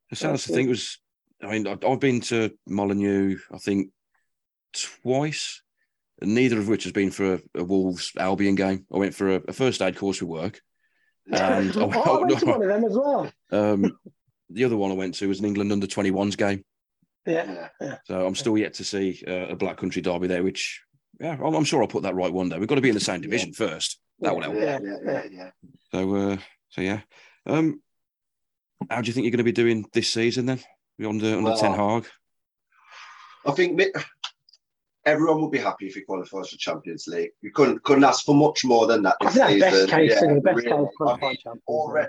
The 0.09 0.16
saddest 0.16 0.46
thing 0.48 0.68
was, 0.68 0.98
I 1.42 1.51
mean, 1.51 1.66
I- 1.66 1.79
I've 1.87 2.01
been 2.01 2.20
to 2.22 2.51
Molyneux, 2.66 3.37
I 3.53 3.59
think, 3.59 3.90
twice, 4.72 5.62
neither 6.22 6.59
of 6.59 6.68
which 6.68 6.85
has 6.85 6.92
been 6.92 7.11
for 7.11 7.35
a, 7.35 7.40
a 7.57 7.64
Wolves 7.64 8.12
Albion 8.18 8.55
game. 8.55 8.87
I 8.92 8.98
went 8.98 9.14
for 9.14 9.37
a, 9.37 9.42
a 9.48 9.53
first 9.53 9.83
aid 9.83 9.96
course 9.96 10.20
with 10.22 10.31
work. 10.31 10.61
And 11.30 11.76
oh, 11.76 11.90
I 11.90 12.26
went 12.26 12.38
to 12.40 12.46
one 12.46 12.62
of 12.62 12.68
them 12.68 12.85
as 12.85 12.92
well. 12.92 13.32
um, 13.52 13.98
the 14.50 14.64
other 14.64 14.76
one 14.76 14.90
I 14.90 14.94
went 14.94 15.14
to 15.14 15.28
was 15.28 15.40
an 15.40 15.46
England 15.46 15.72
under 15.72 15.87
21s 15.87 16.37
game. 16.37 16.64
Yeah. 17.26 17.68
yeah. 17.80 17.98
So 18.04 18.26
I'm 18.26 18.35
still 18.35 18.58
yet 18.58 18.74
to 18.74 18.85
see 18.85 19.22
uh, 19.26 19.48
a 19.48 19.56
Black 19.56 19.76
Country 19.76 20.02
derby 20.02 20.26
there, 20.26 20.42
which, 20.42 20.82
yeah, 21.20 21.38
I'm, 21.42 21.54
I'm 21.54 21.64
sure 21.64 21.80
I'll 21.80 21.88
put 21.88 22.02
that 22.02 22.14
right 22.16 22.32
one 22.32 22.48
day. 22.48 22.58
We've 22.58 22.68
got 22.68 22.74
to 22.74 22.80
be 22.80 22.88
in 22.88 22.94
the 22.94 23.00
same 23.00 23.20
division 23.20 23.52
first. 23.52 23.98
That 24.20 24.35
will 24.35 24.42
help. 24.42 24.54
Yeah, 24.54 24.78
yeah, 24.82 24.96
yeah, 25.04 25.22
yeah. 25.30 25.50
So, 25.92 26.14
uh, 26.14 26.37
so 26.68 26.80
yeah. 26.80 27.00
Um, 27.46 27.80
how 28.90 29.00
do 29.00 29.06
you 29.06 29.12
think 29.12 29.24
you're 29.24 29.30
going 29.30 29.38
to 29.38 29.44
be 29.44 29.52
doing 29.52 29.87
this 29.92 30.08
season 30.11 30.46
then? 30.46 30.61
Under 31.04 31.37
under 31.37 31.42
Well, 31.50 31.58
Ten 31.58 31.72
Hag. 31.74 32.06
I 33.46 33.52
think 33.52 33.74
mi- 33.74 33.92
everyone 35.05 35.41
will 35.41 35.51
be 35.51 35.59
happy 35.59 35.87
if 35.87 35.95
he 35.95 36.03
qualifies 36.03 36.51
for 36.51 36.57
Champions 36.57 37.07
League. 37.07 37.31
You 37.41 37.51
couldn't 37.53 37.83
couldn't 37.83 38.05
ask 38.05 38.25
for 38.25 38.35
much 38.35 38.65
more 38.65 38.87
than 38.87 39.03
that. 39.03 39.17
This 39.21 39.35
season. 39.35 39.59
best 39.59 39.88
case, 39.88 40.23
Yeah? 40.23 40.35
Best 40.43 40.57
really. 40.57 40.87
case 41.21 41.43
I 41.47 41.51
mean, 41.51 41.62
already 41.67 42.09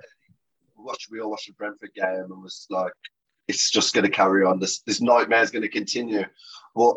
we 0.78 0.84
watched 0.84 1.10
we 1.12 1.20
all 1.20 1.32
watched 1.32 1.48
the 1.48 1.54
Brentford 1.54 1.94
game 1.96 2.06
and 2.06 2.42
was 2.42 2.68
like, 2.70 2.92
it's 3.48 3.72
just 3.72 3.94
going 3.94 4.06
to 4.06 4.12
carry 4.12 4.46
on. 4.46 4.60
This 4.60 4.82
this 4.82 5.02
nightmare 5.02 5.42
is 5.42 5.52
going 5.52 5.64
to 5.64 5.70
continue. 5.70 6.24
But 6.76 6.96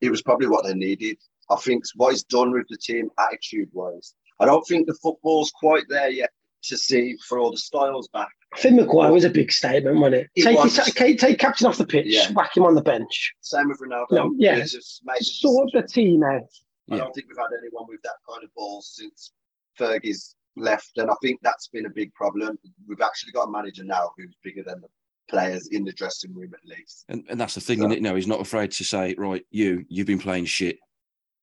it 0.00 0.10
was 0.10 0.22
probably 0.22 0.48
what 0.48 0.64
they 0.64 0.74
needed. 0.74 1.18
I 1.50 1.56
think 1.56 1.84
what 1.96 2.10
he's 2.10 2.24
done 2.24 2.52
with 2.52 2.66
the 2.68 2.76
team 2.76 3.10
attitude 3.18 3.68
wise. 3.72 4.14
I 4.40 4.46
don't 4.46 4.66
think 4.66 4.86
the 4.86 4.94
football's 4.94 5.52
quite 5.52 5.84
there 5.88 6.10
yet 6.10 6.30
to 6.64 6.76
see 6.76 7.16
for 7.28 7.38
all 7.38 7.50
the 7.50 7.56
styles 7.56 8.08
back. 8.08 8.28
Finn 8.56 8.76
Maguire 8.76 9.10
was 9.12 9.24
a 9.24 9.30
big 9.30 9.50
statement, 9.50 9.96
wasn't 9.96 10.14
it? 10.16 10.30
It 10.36 10.42
take, 10.44 10.58
was. 10.58 10.76
his- 10.76 10.94
take, 10.94 11.18
take 11.18 11.38
captain 11.38 11.66
off 11.66 11.78
the 11.78 11.86
pitch, 11.86 12.06
Yeah. 12.08 12.30
whack 12.32 12.56
him 12.56 12.64
on 12.64 12.74
the 12.74 12.82
bench, 12.82 13.34
Same 13.40 13.68
with 13.68 13.78
Ronaldo. 13.80 14.06
No, 14.12 14.34
yeah. 14.36 14.56
He 14.56 14.62
just 14.62 15.00
made 15.04 15.20
a 15.20 15.24
sort 15.24 15.70
the 15.72 15.82
decision. 15.82 16.10
team 16.12 16.22
out. 16.24 16.42
I 16.90 16.96
Yeah. 16.96 16.98
don't 17.04 17.14
think 17.14 17.28
we've 17.28 17.38
had 17.38 17.46
anyone 17.58 17.86
with 17.88 18.02
that 18.02 18.16
kind 18.28 18.44
of 18.44 18.52
ball 18.54 18.82
since 18.82 19.32
Fergie's 19.78 20.34
left, 20.56 20.98
and 20.98 21.10
I 21.10 21.14
think 21.22 21.40
that's 21.42 21.68
been 21.68 21.86
a 21.86 21.90
big 21.90 22.12
problem. 22.14 22.58
We've 22.86 23.00
actually 23.00 23.32
got 23.32 23.48
a 23.48 23.50
manager 23.50 23.84
now 23.84 24.10
who's 24.18 24.36
bigger 24.44 24.62
than 24.62 24.82
the 24.82 24.88
players 25.28 25.68
in 25.68 25.84
the 25.84 25.92
dressing 25.92 26.34
room, 26.34 26.52
at 26.52 26.68
least. 26.68 27.06
And, 27.08 27.24
and 27.30 27.40
that's 27.40 27.54
the 27.54 27.60
thing, 27.62 27.78
So- 27.78 27.86
isn't 27.86 27.98
it? 27.98 28.02
No, 28.02 28.14
he's 28.14 28.26
not 28.26 28.40
afraid 28.40 28.72
to 28.72 28.84
say, 28.84 29.14
right, 29.16 29.44
you, 29.50 29.84
you've 29.88 30.06
been 30.06 30.18
playing 30.18 30.44
shit. 30.44 30.78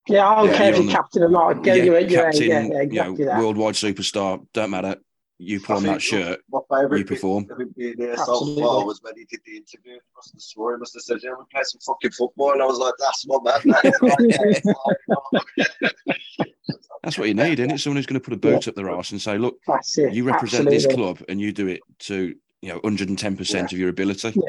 Yeah, 0.08 0.28
I 0.28 0.36
don't 0.38 0.48
Yeah, 0.52 0.58
care 0.58 0.70
if 0.70 0.76
you're 0.76 0.84
you're 0.86 0.94
captain 0.94 1.24
or 1.24 1.30
not. 1.30 1.66
Yeah, 1.66 1.74
you're, 1.76 2.00
you're, 2.00 2.24
captain, 2.24 2.44
yeah, 2.44 2.62
yeah, 2.68 2.80
exactly 2.82 3.20
you 3.20 3.26
know, 3.26 3.32
that. 3.32 3.40
worldwide 3.40 3.74
superstar, 3.76 4.46
don't 4.54 4.70
matter. 4.72 4.96
You 5.42 5.62
put 5.62 5.74
I 5.74 5.78
on 5.78 5.84
that 5.84 6.02
shirt, 6.02 6.42
My 6.52 6.60
favourite 6.70 7.00
you 7.00 7.06
perform. 7.06 7.46
bit 7.46 7.52
of 7.54 7.60
him 7.62 7.74
being 7.78 7.96
there 7.98 8.18
so 8.18 8.24
Absolutely. 8.34 8.62
far 8.62 8.86
was 8.86 9.00
when 9.02 9.14
he 9.16 9.24
did 9.24 9.40
the 9.46 9.56
interview. 9.56 9.94
He 9.94 10.00
must 10.14 10.34
have 10.34 10.42
swore, 10.42 10.74
he 10.74 10.80
must 10.80 10.94
have 10.96 11.02
said, 11.04 11.20
Yeah, 11.24 11.32
we 11.40 11.46
play 11.50 11.62
some 11.64 11.80
fucking 11.80 12.12
football. 12.12 12.52
And 12.52 12.62
I 12.62 12.66
was 12.66 12.78
like, 12.78 12.94
That's 13.00 13.26
my 13.26 13.38
man. 13.42 14.64
Oh, 15.10 15.40
That's 17.04 17.18
what 17.18 17.30
you 17.30 17.34
need, 17.34 17.60
isn't 17.60 17.72
it? 17.72 17.78
Someone 17.80 17.96
who's 17.96 18.06
going 18.06 18.20
to 18.20 18.24
put 18.24 18.34
a 18.34 18.38
boot 18.38 18.68
up 18.68 18.76
their 18.76 18.90
arse 18.90 19.12
and 19.12 19.22
say, 19.22 19.38
look, 19.38 19.56
That's 19.66 19.98
it. 19.98 20.14
you 20.14 20.26
represent 20.26 20.70
this 20.70 20.84
Absolutely. 20.86 21.14
club 21.16 21.26
and 21.30 21.40
you 21.40 21.54
do 21.54 21.68
it 21.68 21.80
to, 22.00 22.36
you 22.62 22.70
know, 22.74 22.80
110% 22.82 23.54
Yeah. 23.54 23.64
of 23.64 23.72
your 23.72 23.90
ability. 23.90 24.34
Yeah, 24.36 24.42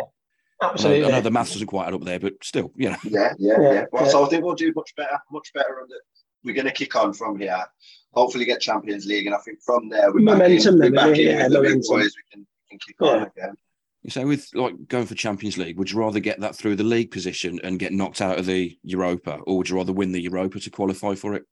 I 0.61 0.66
know, 0.66 0.72
Absolutely. 0.72 1.05
I 1.05 1.11
know 1.12 1.20
the 1.20 1.31
maths 1.31 1.53
doesn't 1.53 1.68
quite 1.68 1.87
add 1.87 1.94
up 1.94 2.03
there, 2.05 2.18
but 2.18 2.35
still, 2.42 2.72
you 2.74 2.90
know. 2.90 2.96
Yeah, 3.05 3.33
yeah, 3.38 3.55
Yeah, 3.61 3.72
yeah. 3.72 3.85
Well, 3.92 4.05
yeah. 4.05 4.11
So 4.11 4.26
I 4.26 4.29
think 4.29 4.44
we'll 4.44 4.57
do 4.57 4.72
much 4.74 4.92
better, 4.96 5.18
much 5.31 5.53
better 5.55 5.81
on 5.81 5.88
the. 5.88 6.00
We're 6.42 6.55
going 6.55 6.66
to 6.66 6.72
kick 6.72 6.96
on 6.96 7.12
from 7.12 7.38
here. 7.38 7.64
Hopefully, 8.12 8.44
get 8.44 8.61
Champions 8.61 9.07
League, 9.07 9.27
and 9.27 9.35
I 9.35 9.38
think 9.38 9.61
from 9.62 9.88
there 9.88 10.12
we're 10.12 10.20
Momentum 10.20 10.79
back 10.81 10.88
in, 10.88 10.92
then, 10.92 10.92
we're 10.92 10.96
back 11.11 11.18
in 11.18 11.27
yeah, 11.27 11.42
with 11.44 11.53
the 11.53 11.61
big 11.62 11.83
boys. 11.88 12.14
We 12.16 12.23
can, 12.33 12.46
we 12.70 12.70
can 12.70 12.79
kick 12.79 12.96
on 13.03 13.23
again. 13.23 13.55
You 14.03 14.11
say 14.11 14.25
with 14.25 14.49
like 14.55 14.88
going 14.88 15.07
for 15.07 15.14
Champions 15.14 15.59
League, 15.59 15.79
would 15.79 15.90
you 15.92 15.99
rather 16.01 16.20
get 16.20 16.40
that 16.40 16.57
through 16.57 16.77
the 16.77 16.85
league 16.85 17.11
position 17.11 17.61
and 17.62 17.79
get 17.79 17.92
knocked 17.92 18.20
out 18.20 18.38
of 18.38 18.46
the 18.46 18.77
Europa, 18.83 19.38
or 19.46 19.59
would 19.59 19.68
you 19.68 19.77
rather 19.77 19.92
win 19.92 20.11
the 20.12 20.20
Europa 20.23 20.59
to 20.59 20.70
qualify 20.70 21.14
for 21.14 21.35
it? 21.35 21.44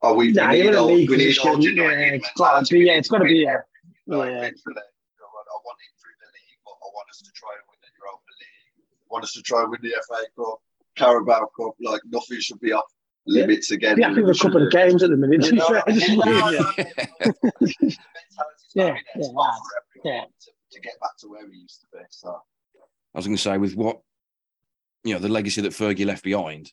Oh, 0.00 0.14
we, 0.14 0.32
Nah, 0.32 0.50
we 0.50 0.56
need 0.58 0.66
in 0.66 0.74
a 0.74 0.78
old- 0.78 0.90
league 0.92 1.10
we 1.10 1.16
need 1.18 1.26
position. 1.36 1.50
old 1.50 1.62
Yeah, 1.64 1.90
it's 2.18 2.30
got 2.36 2.66
to 2.66 2.74
be. 2.74 2.80
Yeah, 2.80 2.94
it's 2.94 3.08
got 3.08 3.18
to 3.18 3.24
be. 3.24 3.34
Yeah, 3.34 3.58
Like, 4.08 4.30
yeah. 4.30 4.40
win 4.40 4.54
for 4.64 4.72
the- 4.74 4.80
I 4.80 5.28
want 5.30 5.46
I 5.46 5.58
want 5.62 5.78
it 5.78 5.92
through 6.00 6.16
the 6.18 6.30
league, 6.34 6.58
but 6.64 6.72
I 6.82 6.88
want 6.90 7.08
us 7.10 7.22
to 7.22 7.30
try 7.36 7.50
and 7.54 7.62
win 7.70 7.78
the 7.82 7.92
Europa 7.94 8.32
League. 8.40 8.82
I 8.88 9.08
want 9.12 9.24
us 9.24 9.32
to 9.34 9.42
try 9.42 9.60
and 9.62 9.70
win 9.70 9.80
the 9.82 9.94
FA 10.08 10.26
Cup, 10.34 10.58
Carabao 10.96 11.50
Cup. 11.54 11.74
Like 11.80 12.00
nothing 12.10 12.40
should 12.40 12.58
be 12.58 12.72
off 12.72 12.90
limits 13.26 13.70
again. 13.70 13.96
Be 13.96 14.02
happy 14.02 14.22
with 14.22 14.36
a 14.36 14.38
couple 14.38 14.62
of 14.62 14.70
games 14.70 15.02
at 15.02 15.10
the 15.10 15.16
minute. 15.16 15.42
to 15.42 15.54
You 15.54 15.56
know, 15.56 15.82
yeah, 16.76 17.88
Yeah. 18.74 18.74
Yeah, 18.74 18.96
yeah, 19.16 19.28
yeah, 19.34 19.50
yeah. 20.04 20.20
To, 20.22 20.50
to 20.72 20.80
get 20.80 20.94
back 21.00 21.16
to 21.18 21.28
where 21.28 21.46
we 21.46 21.58
used 21.58 21.80
to 21.80 21.86
be. 21.92 22.02
So 22.10 22.30
I 23.14 23.18
was 23.18 23.26
going 23.26 23.36
to 23.36 23.42
say 23.42 23.58
with 23.58 23.74
what 23.74 24.00
you 25.04 25.14
know 25.14 25.20
the 25.20 25.28
legacy 25.28 25.60
that 25.60 25.72
Fergie 25.72 26.06
left 26.06 26.24
behind, 26.24 26.72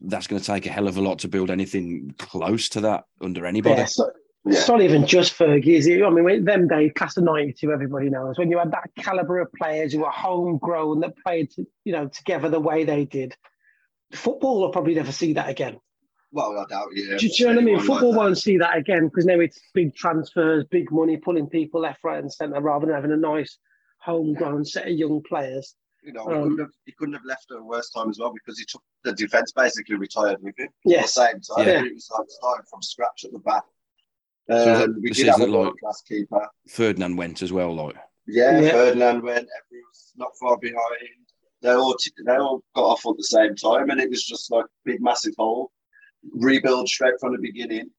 that's 0.00 0.26
going 0.26 0.40
to 0.40 0.46
take 0.46 0.66
a 0.66 0.70
hell 0.70 0.88
of 0.88 0.96
a 0.96 1.00
lot 1.00 1.20
to 1.20 1.28
build 1.28 1.50
anything 1.50 2.14
close 2.18 2.68
to 2.70 2.80
that 2.82 3.04
under 3.20 3.46
anybody. 3.46 3.76
Yeah, 3.76 3.84
so, 3.86 4.10
yeah, 4.46 4.58
It's 4.58 4.68
not 4.68 4.80
even 4.80 5.06
just 5.06 5.36
Fergie, 5.38 5.76
is 5.76 5.86
it? 5.86 6.02
I 6.02 6.10
mean, 6.10 6.24
when, 6.24 6.44
them 6.44 6.66
days, 6.66 6.92
class 6.94 7.16
of 7.16 7.24
92, 7.24 7.70
everybody 7.70 8.08
knows. 8.08 8.38
When 8.38 8.50
you 8.50 8.58
had 8.58 8.72
that 8.72 8.90
calibre 8.98 9.42
of 9.42 9.52
players 9.52 9.92
who 9.92 10.00
were 10.00 10.10
homegrown 10.10 11.00
that 11.00 11.16
played, 11.18 11.52
you 11.84 11.92
know, 11.92 12.08
together 12.08 12.48
the 12.48 12.60
way 12.60 12.84
they 12.84 13.04
did, 13.04 13.36
football 14.12 14.60
will 14.60 14.70
probably 14.70 14.94
never 14.94 15.12
see 15.12 15.32
that 15.34 15.48
again. 15.48 15.78
well, 16.32 16.56
I 16.58 16.64
doubt 16.68 16.88
you. 16.94 17.18
Do, 17.18 17.26
you 17.26 17.46
know 17.46 17.54
what 17.54 17.60
I 17.60 17.64
mean? 17.64 17.80
Football 17.80 18.10
like 18.10 18.18
won't 18.18 18.38
see 18.38 18.58
that 18.58 18.76
again 18.76 19.06
because 19.08 19.24
now 19.26 19.40
it's 19.40 19.60
big 19.74 19.94
transfers, 19.94 20.64
big 20.70 20.90
money, 20.92 21.16
pulling 21.16 21.48
people 21.48 21.80
left, 21.80 22.04
right, 22.04 22.18
and 22.18 22.32
centre 22.32 22.60
rather 22.60 22.86
than 22.86 22.94
having 22.94 23.12
a 23.12 23.16
nice 23.16 23.58
homegrown 23.98 24.64
set 24.64 24.86
of 24.86 24.92
young 24.92 25.22
players. 25.28 25.74
You 26.02 26.12
know, 26.14 26.26
he, 26.28 26.34
Um, 26.34 26.42
couldn't 26.44 26.58
have, 26.60 26.70
he 26.86 26.92
couldn't 26.92 27.14
have 27.14 27.24
left 27.26 27.50
at 27.50 27.58
a 27.58 27.62
worse 27.62 27.90
time 27.90 28.08
as 28.08 28.18
well 28.18 28.32
because 28.32 28.58
he 28.58 28.64
took 28.64 28.82
the 29.04 29.12
defence 29.12 29.52
basically 29.52 29.96
retired 29.96 30.38
with 30.40 30.58
him. 30.58 30.68
Yes. 30.84 31.18
At 31.18 31.36
the 31.36 31.42
same 31.44 31.56
time, 31.56 31.66
Yeah. 31.68 31.84
it 31.84 31.94
was 31.94 32.08
like 32.16 32.26
starting 32.30 32.64
from 32.70 32.80
scratch 32.82 33.24
at 33.24 33.32
the 33.32 33.38
back. 33.40 33.64
So 34.48 34.56
was 34.56 34.64
that 34.64 34.84
Um, 34.88 35.00
we 35.02 35.10
did 35.10 35.26
have 35.26 35.40
a 35.40 35.46
like- 35.46 35.74
class 35.76 36.00
keeper. 36.02 36.48
Ferdinand 36.68 37.16
went 37.16 37.42
as 37.42 37.52
well, 37.52 37.74
like 37.74 37.96
Yeah, 38.26 38.60
Yeah. 38.60 38.70
Ferdinand 38.70 39.22
went. 39.22 39.48
Everyone 39.66 39.88
was 39.90 40.12
not 40.16 40.36
far 40.38 40.56
behind. 40.56 41.19
They 41.62 41.70
all 41.72 41.94
t- 41.94 42.10
they 42.24 42.36
all 42.36 42.62
got 42.74 42.84
off 42.84 43.06
at 43.06 43.16
the 43.16 43.24
same 43.24 43.54
time, 43.54 43.90
and 43.90 44.00
it 44.00 44.08
was 44.10 44.24
just 44.24 44.50
like 44.50 44.64
a 44.64 44.68
big 44.84 45.00
massive 45.02 45.34
hole. 45.38 45.70
Rebuild 46.32 46.88
straight 46.88 47.14
from 47.20 47.32
the 47.32 47.38
beginning. 47.38 47.90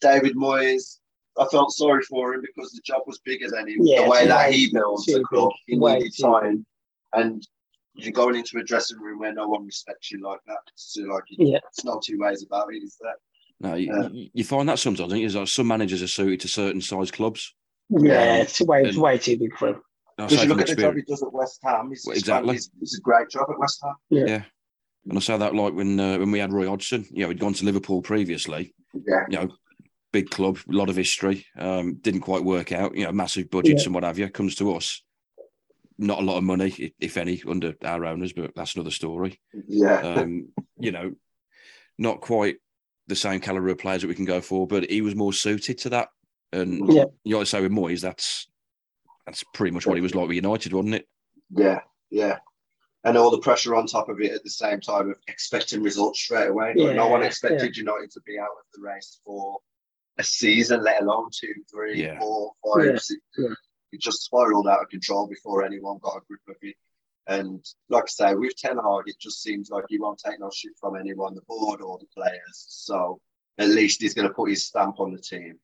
David 0.00 0.34
Moyes, 0.36 0.98
I 1.38 1.46
felt 1.50 1.72
sorry 1.72 2.02
for 2.04 2.34
him 2.34 2.42
because 2.42 2.72
the 2.72 2.80
job 2.84 3.02
was 3.06 3.18
bigger 3.20 3.48
than 3.50 3.68
him. 3.68 3.78
Yeah, 3.80 4.04
the 4.04 4.10
way 4.10 4.26
that 4.26 4.48
big, 4.48 4.54
he 4.56 4.72
builds 4.72 5.06
the 5.06 5.22
club, 5.24 5.50
big, 5.66 5.74
he 5.74 5.78
way 5.78 5.94
needed 5.98 6.12
too 6.16 6.22
time, 6.22 6.66
and 7.14 7.46
you're 7.94 8.12
going 8.12 8.36
into 8.36 8.58
a 8.58 8.64
dressing 8.64 8.98
room 8.98 9.18
where 9.18 9.34
no 9.34 9.46
one 9.48 9.66
respects 9.66 10.10
you 10.10 10.22
like 10.22 10.40
that. 10.46 10.56
So 10.74 11.02
like, 11.02 11.24
Yeah. 11.30 11.58
it's 11.68 11.84
not 11.84 12.02
two 12.02 12.18
ways 12.18 12.42
about 12.42 12.72
it. 12.72 12.78
Is 12.82 12.96
that? 13.00 13.16
no, 13.60 13.74
you, 13.74 13.86
Yeah. 13.94 14.08
you- 14.08 14.30
you 14.32 14.44
find 14.44 14.68
that 14.68 14.78
sometimes. 14.78 15.10
don't 15.10 15.20
you? 15.20 15.28
Like 15.28 15.46
some 15.48 15.66
managers 15.68 16.02
are 16.02 16.08
suited 16.08 16.40
to 16.40 16.48
certain 16.48 16.80
size 16.80 17.10
clubs. 17.10 17.54
Yeah, 17.90 18.36
it's 18.38 18.60
way, 18.62 18.82
it's 18.84 18.96
way 18.96 19.18
too 19.18 19.36
big 19.38 19.56
for 19.58 19.68
him. 19.68 19.82
I 20.18 20.26
Because 20.26 20.42
you 20.44 20.48
look 20.48 20.60
at 20.60 20.66
the 20.68 20.76
job 20.76 20.96
he 20.96 21.02
does 21.02 21.22
at 21.22 21.32
West 21.32 21.60
Ham. 21.64 21.88
He's, 21.90 22.04
Well, 22.06 22.16
exactly. 22.16 22.54
He's, 22.54 22.70
he's 22.78 22.98
a 22.98 23.00
great 23.00 23.28
job 23.30 23.46
at 23.50 23.58
West 23.58 23.80
Ham. 23.82 23.94
Yeah. 24.10 24.42
And 25.08 25.18
I 25.18 25.20
say 25.20 25.36
that 25.36 25.54
like 25.54 25.74
when 25.74 25.98
uh, 25.98 26.18
when 26.18 26.30
we 26.30 26.38
had 26.38 26.52
Roy 26.52 26.68
Hodgson, 26.68 27.06
you 27.10 27.22
know, 27.22 27.28
he'd 27.28 27.40
gone 27.40 27.54
to 27.54 27.64
Liverpool 27.64 28.02
previously, 28.02 28.74
Yeah. 28.94 29.24
you 29.28 29.36
know, 29.38 29.48
big 30.12 30.30
club, 30.30 30.58
a 30.68 30.72
lot 30.72 30.88
of 30.90 30.96
history, 30.96 31.46
um, 31.58 31.94
didn't 31.96 32.20
quite 32.20 32.44
work 32.44 32.70
out, 32.70 32.94
you 32.96 33.04
know, 33.04 33.12
massive 33.12 33.50
budgets 33.50 33.82
Yeah. 33.82 33.86
and 33.86 33.94
what 33.94 34.04
have 34.04 34.18
you. 34.18 34.28
Comes 34.28 34.54
to 34.56 34.74
us, 34.74 35.02
not 35.98 36.20
a 36.20 36.22
lot 36.22 36.36
of 36.38 36.44
money, 36.44 36.94
if 37.00 37.16
any, 37.16 37.42
under 37.48 37.74
our 37.84 38.04
owners, 38.04 38.32
but 38.32 38.54
that's 38.54 38.74
another 38.76 38.90
story. 38.90 39.40
Yeah. 39.66 39.98
Um, 40.00 40.50
you 40.78 40.92
know, 40.92 41.12
not 41.98 42.20
quite 42.20 42.56
the 43.08 43.16
same 43.16 43.40
caliber 43.40 43.68
of 43.70 43.78
players 43.78 44.02
that 44.02 44.08
we 44.08 44.14
can 44.14 44.24
go 44.24 44.40
for, 44.40 44.66
but 44.68 44.88
he 44.88 45.00
was 45.02 45.16
more 45.16 45.32
suited 45.32 45.78
to 45.78 45.90
that. 45.90 46.08
And 46.52 46.92
Yeah. 46.92 47.04
you 47.24 47.34
know, 47.34 47.40
I 47.40 47.44
say 47.44 47.60
with 47.60 47.72
Moyes, 47.72 48.02
that's 48.02 48.46
that's 49.26 49.44
pretty 49.54 49.72
much 49.72 49.86
what 49.86 49.96
he 49.96 50.00
was 50.00 50.14
like 50.14 50.28
with 50.28 50.34
United, 50.36 50.72
wasn't 50.72 50.94
it? 50.96 51.08
Yeah, 51.50 51.80
yeah. 52.10 52.38
And 53.04 53.16
all 53.16 53.30
the 53.30 53.38
pressure 53.38 53.74
on 53.74 53.86
top 53.86 54.08
of 54.08 54.20
it 54.20 54.32
at 54.32 54.44
the 54.44 54.50
same 54.50 54.80
time 54.80 55.10
of 55.10 55.16
expecting 55.28 55.82
results 55.82 56.20
straight 56.20 56.48
away. 56.48 56.74
Like, 56.76 56.96
no 56.96 57.08
one 57.08 57.20
Yeah, 57.20 57.26
expected 57.26 57.76
United 57.76 58.10
to 58.12 58.20
be 58.24 58.38
out 58.38 58.44
of 58.46 58.64
the 58.74 58.80
race 58.80 59.20
for 59.24 59.58
a 60.18 60.22
season, 60.22 60.82
let 60.84 61.02
alone 61.02 61.28
two, 61.32 61.52
three, 61.70 62.02
Yeah. 62.02 62.18
four, 62.20 62.52
five, 62.64 62.84
Yeah, 62.86 62.98
six. 62.98 63.20
yeah. 63.38 63.48
It 63.92 64.00
just 64.00 64.22
spiraled 64.22 64.68
out 64.68 64.82
of 64.82 64.88
control 64.88 65.26
before 65.26 65.64
anyone 65.64 65.98
got 66.00 66.16
a 66.16 66.20
grip 66.26 66.40
of 66.48 66.56
it. 66.62 66.76
And 67.26 67.64
like 67.88 68.04
I 68.04 68.06
say, 68.08 68.34
with 68.34 68.56
Ten 68.56 68.76
Hag, 68.76 69.02
it 69.06 69.16
just 69.20 69.42
seems 69.42 69.70
like 69.70 69.84
he 69.88 69.98
won't 69.98 70.20
take 70.24 70.38
no 70.40 70.50
shit 70.52 70.72
from 70.80 70.96
anyone, 70.96 71.34
the 71.34 71.42
board 71.42 71.80
or 71.80 71.98
the 71.98 72.06
players. 72.14 72.40
So 72.68 73.20
at 73.58 73.68
least 73.68 74.00
he's 74.00 74.14
going 74.14 74.28
to 74.28 74.34
put 74.34 74.50
his 74.50 74.64
stamp 74.66 74.98
on 75.00 75.12
the 75.12 75.20
team. 75.20 75.58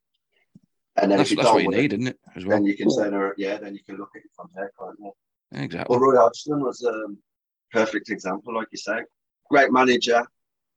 And 1.02 1.11
then 1.11 1.18
That's, 1.18 1.28
if 1.28 1.37
you 1.37 1.37
that's 1.42 1.48
don't 1.48 1.64
what 1.66 1.74
you 1.76 1.82
need, 1.82 1.92
isn't 1.92 2.06
it? 2.08 2.18
As 2.34 2.44
well. 2.44 2.56
then 2.56 2.64
you 2.66 2.76
can 2.76 2.90
say, 2.90 3.11
yeah, 3.37 3.58
then 3.58 3.74
you 3.74 3.80
can 3.84 3.96
look 3.96 4.11
at 4.16 4.22
it 4.22 4.30
from 4.34 4.48
there, 4.54 4.70
can't 4.78 4.96
you? 4.98 5.12
Exactly. 5.52 5.96
Well, 5.96 6.00
Roy 6.06 6.16
Hodgson 6.20 6.61
was 6.62 6.82
a 6.82 7.04
perfect 7.72 8.11
example, 8.11 8.54
like 8.54 8.68
you 8.72 8.78
say. 8.78 8.98
Great 9.50 9.72
manager, 9.72 10.22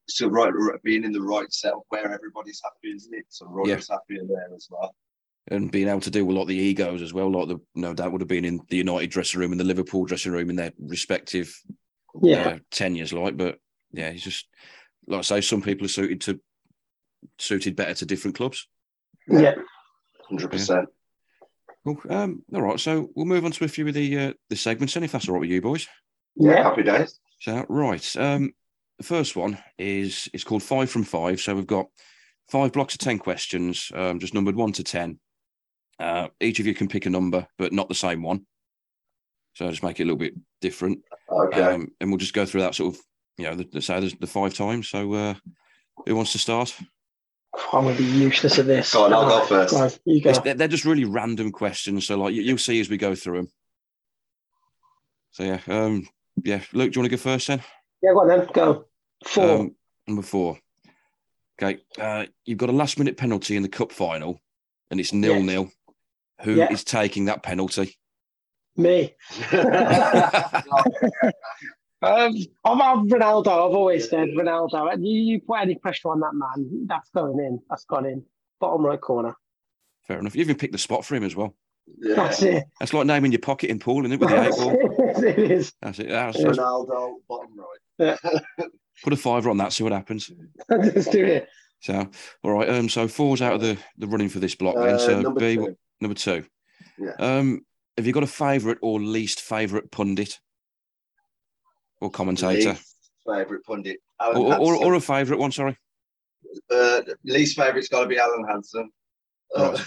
so 0.08 0.28
right, 0.28 0.52
being 0.84 1.04
in 1.04 1.12
the 1.12 1.22
right 1.22 1.52
setup 1.52 1.84
where 1.90 2.12
everybody's 2.12 2.62
happy, 2.64 2.96
isn't 2.96 3.14
it? 3.14 3.26
So 3.30 3.48
Roy 3.48 3.68
Yeah. 3.70 3.76
was 3.78 3.90
happy 3.90 4.18
in 4.20 4.28
there 4.28 4.50
as 4.56 4.68
well. 4.70 4.96
and 5.48 5.72
being 5.72 5.88
able 5.88 6.00
to 6.02 6.12
deal 6.12 6.24
with 6.24 6.36
a 6.36 6.38
lot 6.38 6.44
of 6.44 6.50
the 6.50 6.56
egos 6.56 7.02
as 7.02 7.14
well. 7.14 7.30
Like 7.32 7.48
the 7.48 7.60
no 7.74 7.94
doubt 7.96 8.12
would 8.12 8.22
have 8.22 8.28
been 8.28 8.46
in 8.46 8.62
the 8.70 8.78
United 8.78 9.10
dressing 9.10 9.40
room 9.40 9.52
and 9.52 9.60
the 9.60 9.66
Liverpool 9.66 10.06
dressing 10.06 10.32
room 10.32 10.52
in 10.52 10.56
their 10.56 10.72
respective 10.80 11.60
Yeah. 12.22 12.48
uh, 12.48 12.60
tenures. 12.70 13.12
Like, 13.12 13.38
but 13.38 13.58
yeah, 13.92 14.12
he's 14.12 14.24
just 14.24 14.48
like 15.08 15.20
I 15.20 15.22
say, 15.24 15.42
some 15.42 15.62
people 15.64 15.86
are 15.86 15.90
suited 15.90 16.22
to 16.22 16.40
suited 17.40 17.76
better 17.76 17.96
to 17.96 18.06
different 18.06 18.38
clubs. 18.38 18.68
yeah. 19.28 19.56
Hundred 20.32 20.50
percent. 20.52 20.88
Cool. 21.84 22.00
Um, 22.10 22.44
all 22.54 22.62
right, 22.62 22.80
so 22.80 23.10
we'll 23.16 23.26
move 23.26 23.44
on 23.44 23.52
to 23.52 23.66
a 23.66 23.68
few 23.68 23.86
of 23.88 23.94
the 23.94 24.18
uh, 24.18 24.34
the 24.50 24.56
segments, 24.56 24.94
then, 24.94 25.04
if 25.04 25.12
that's 25.12 25.28
all 25.28 25.34
right 25.36 25.42
with 25.42 25.50
you 25.50 25.62
boys. 25.62 25.88
Yeah, 26.36 26.52
Yeah. 26.54 26.64
happy 26.64 26.84
days. 26.84 27.20
So 27.40 27.66
right, 27.68 28.16
um, 28.18 28.54
the 28.98 29.04
first 29.04 29.36
one 29.36 29.58
is 29.78 30.30
it's 30.34 30.44
called 30.44 30.64
five 30.64 30.90
from 30.90 31.04
five. 31.04 31.42
So 31.42 31.54
we've 31.56 31.68
got 31.68 31.88
five 32.50 32.72
blocks 32.72 32.94
of 32.94 33.00
10 33.00 33.18
questions, 33.20 33.92
um, 33.96 34.20
just 34.20 34.34
numbered 34.34 34.56
one 34.56 34.72
to 34.74 34.84
10. 34.84 35.20
Uh, 36.00 36.28
each 36.40 36.60
of 36.60 36.68
you 36.68 36.74
can 36.76 36.88
pick 36.88 37.06
a 37.06 37.10
number, 37.10 37.48
but 37.58 37.74
not 37.74 37.90
the 37.90 37.96
same 37.96 38.22
one. 38.22 38.46
So 39.54 39.66
I'll 39.66 39.72
just 39.72 39.84
make 39.84 40.00
it 40.00 40.04
a 40.04 40.06
little 40.06 40.18
bit 40.20 40.36
different. 40.62 41.00
Okay. 41.30 41.62
Um, 41.62 41.88
and 42.00 42.10
we'll 42.10 42.18
just 42.18 42.34
go 42.34 42.46
through 42.46 42.62
that 42.62 42.76
sort 42.76 42.94
of, 42.96 43.02
you 43.38 43.46
know, 43.46 43.56
the, 43.56 43.64
the, 43.72 43.82
say 43.82 44.00
the, 44.00 44.16
the 44.20 44.28
five 44.28 44.54
times. 44.54 44.88
So 44.90 45.14
uh, 45.14 45.34
who 46.06 46.16
wants 46.16 46.32
to 46.34 46.38
start? 46.40 46.76
I'm 47.74 47.84
going 47.84 47.98
to 47.98 48.04
be 48.04 48.10
useless 48.10 48.60
at 48.60 48.66
this. 48.66 48.94
Go 48.94 49.06
on, 49.06 49.14
I'll 49.14 49.28
go 49.28 49.46
first. 49.46 49.74
Go 49.74 49.82
on, 49.82 49.92
you 50.06 50.22
go. 50.22 50.32
They're, 50.34 50.54
they're 50.54 50.68
just 50.68 50.86
really 50.86 51.06
random 51.06 51.52
questions. 51.52 52.08
So 52.08 52.18
like 52.18 52.34
you, 52.34 52.42
you'll 52.42 52.58
see 52.58 52.80
as 52.80 52.90
we 52.90 52.98
go 52.98 53.14
through 53.14 53.38
them. 53.38 53.52
So 55.32 55.44
yeah, 55.44 55.60
um, 55.68 56.08
yeah. 56.44 56.62
Luke, 56.74 56.92
do 56.92 56.98
you 56.98 57.02
want 57.02 57.12
to 57.12 57.18
go 57.18 57.18
first 57.18 57.48
then? 57.48 57.62
Yeah, 58.02 58.14
go 58.14 58.22
on 58.22 58.28
then. 58.30 58.48
Go. 58.54 58.86
Four. 59.26 59.60
Um, 59.60 59.76
number 60.08 60.22
four. 60.22 60.58
Okay, 61.62 61.82
uh, 62.00 62.26
you've 62.46 62.58
got 62.58 62.70
a 62.70 62.74
last 62.74 62.98
minute 62.98 63.18
penalty 63.18 63.56
in 63.56 63.64
the 63.64 63.70
cup 63.70 63.92
final, 63.92 64.42
and 64.90 65.00
it's 65.00 65.14
nil 65.14 65.36
Yes. 65.36 65.46
nil. 65.46 65.72
Who 66.44 66.52
is 66.54 66.58
Yeah. 66.58 66.76
taking 66.76 67.26
that 67.26 67.44
penalty? 67.44 67.98
Me. 68.78 69.14
Um, 72.02 72.34
I'm, 72.66 72.82
I'm 72.82 73.10
Ronaldo. 73.10 73.48
I've 73.48 73.76
always 73.76 74.10
said 74.10 74.30
Ronaldo. 74.30 74.96
You, 75.00 75.22
you 75.22 75.42
put 75.42 75.60
any 75.62 75.76
pressure 75.76 76.10
on 76.10 76.20
that 76.22 76.34
man, 76.34 76.86
that's 76.88 77.10
going 77.12 77.40
in. 77.40 77.60
That's 77.70 77.86
gone 77.86 78.06
in. 78.06 78.24
Bottom 78.60 78.86
right 78.86 79.00
corner. 79.00 79.36
Fair 80.08 80.20
enough. 80.20 80.36
You 80.36 80.42
even 80.42 80.56
picked 80.58 80.72
the 80.74 80.80
spot 80.80 81.06
for 81.06 81.16
him 81.16 81.24
as 81.24 81.36
well. 81.36 81.56
yeah. 82.00 82.16
That's 82.16 82.42
it. 82.42 82.64
That's 82.80 82.94
like 82.94 83.06
naming 83.06 83.32
your 83.32 83.40
pocket 83.42 83.70
in 83.70 83.80
pool, 83.80 84.06
isn't 84.06 84.14
it? 84.14 84.20
With 84.20 84.30
the 84.30 84.42
eight 84.44 84.52
ball. 84.52 85.16
it. 85.20 85.24
it 85.40 85.52
is. 85.52 85.74
That's 85.82 86.00
it. 86.00 86.10
That's, 86.10 86.40
Yeah. 86.40 86.48
Ronaldo, 86.48 87.14
bottom 87.30 87.50
right. 88.00 88.18
Put 89.04 89.14
a 89.14 89.18
fiver 89.18 89.50
on 89.50 89.58
that. 89.58 89.74
See 89.74 89.84
what 89.84 89.94
happens. 89.94 90.32
Let's 90.70 91.08
do 91.10 91.24
it. 91.26 91.48
So, 91.82 92.08
all 92.44 92.52
right. 92.52 92.70
Um, 92.70 92.90
so 92.90 93.08
four's 93.08 93.42
out 93.42 93.54
of 93.54 93.62
the, 93.62 93.78
the 93.98 94.08
running 94.08 94.30
for 94.30 94.40
this 94.40 94.56
block. 94.56 94.76
then. 94.76 94.96
Uh, 94.96 95.00
So 95.00 95.22
number 95.22 95.40
B, 95.40 95.56
two. 95.56 95.76
number 96.00 96.16
two. 96.16 96.46
Yeah. 97.00 97.14
Um, 97.20 97.62
have 97.98 98.06
you 98.08 98.14
got 98.14 98.24
a 98.24 98.28
favourite 98.28 98.78
or 98.82 99.00
least 99.00 99.42
favourite 99.42 99.90
pundit 99.92 100.40
or 102.02 102.10
commentator, 102.12 102.78
favourite 103.26 103.64
pundit. 103.64 104.00
Or, 104.20 104.58
or, 104.60 104.76
or 104.76 104.94
a 104.96 105.00
favourite 105.00 105.40
one? 105.40 105.52
Sorry. 105.52 105.78
uh, 106.72 107.02
least 107.24 107.56
favourite's 107.58 107.88
got 107.88 108.02
to 108.02 108.08
be 108.08 108.18
Alan 108.18 108.46
Hansen. 108.48 108.90
Uh, 109.56 109.78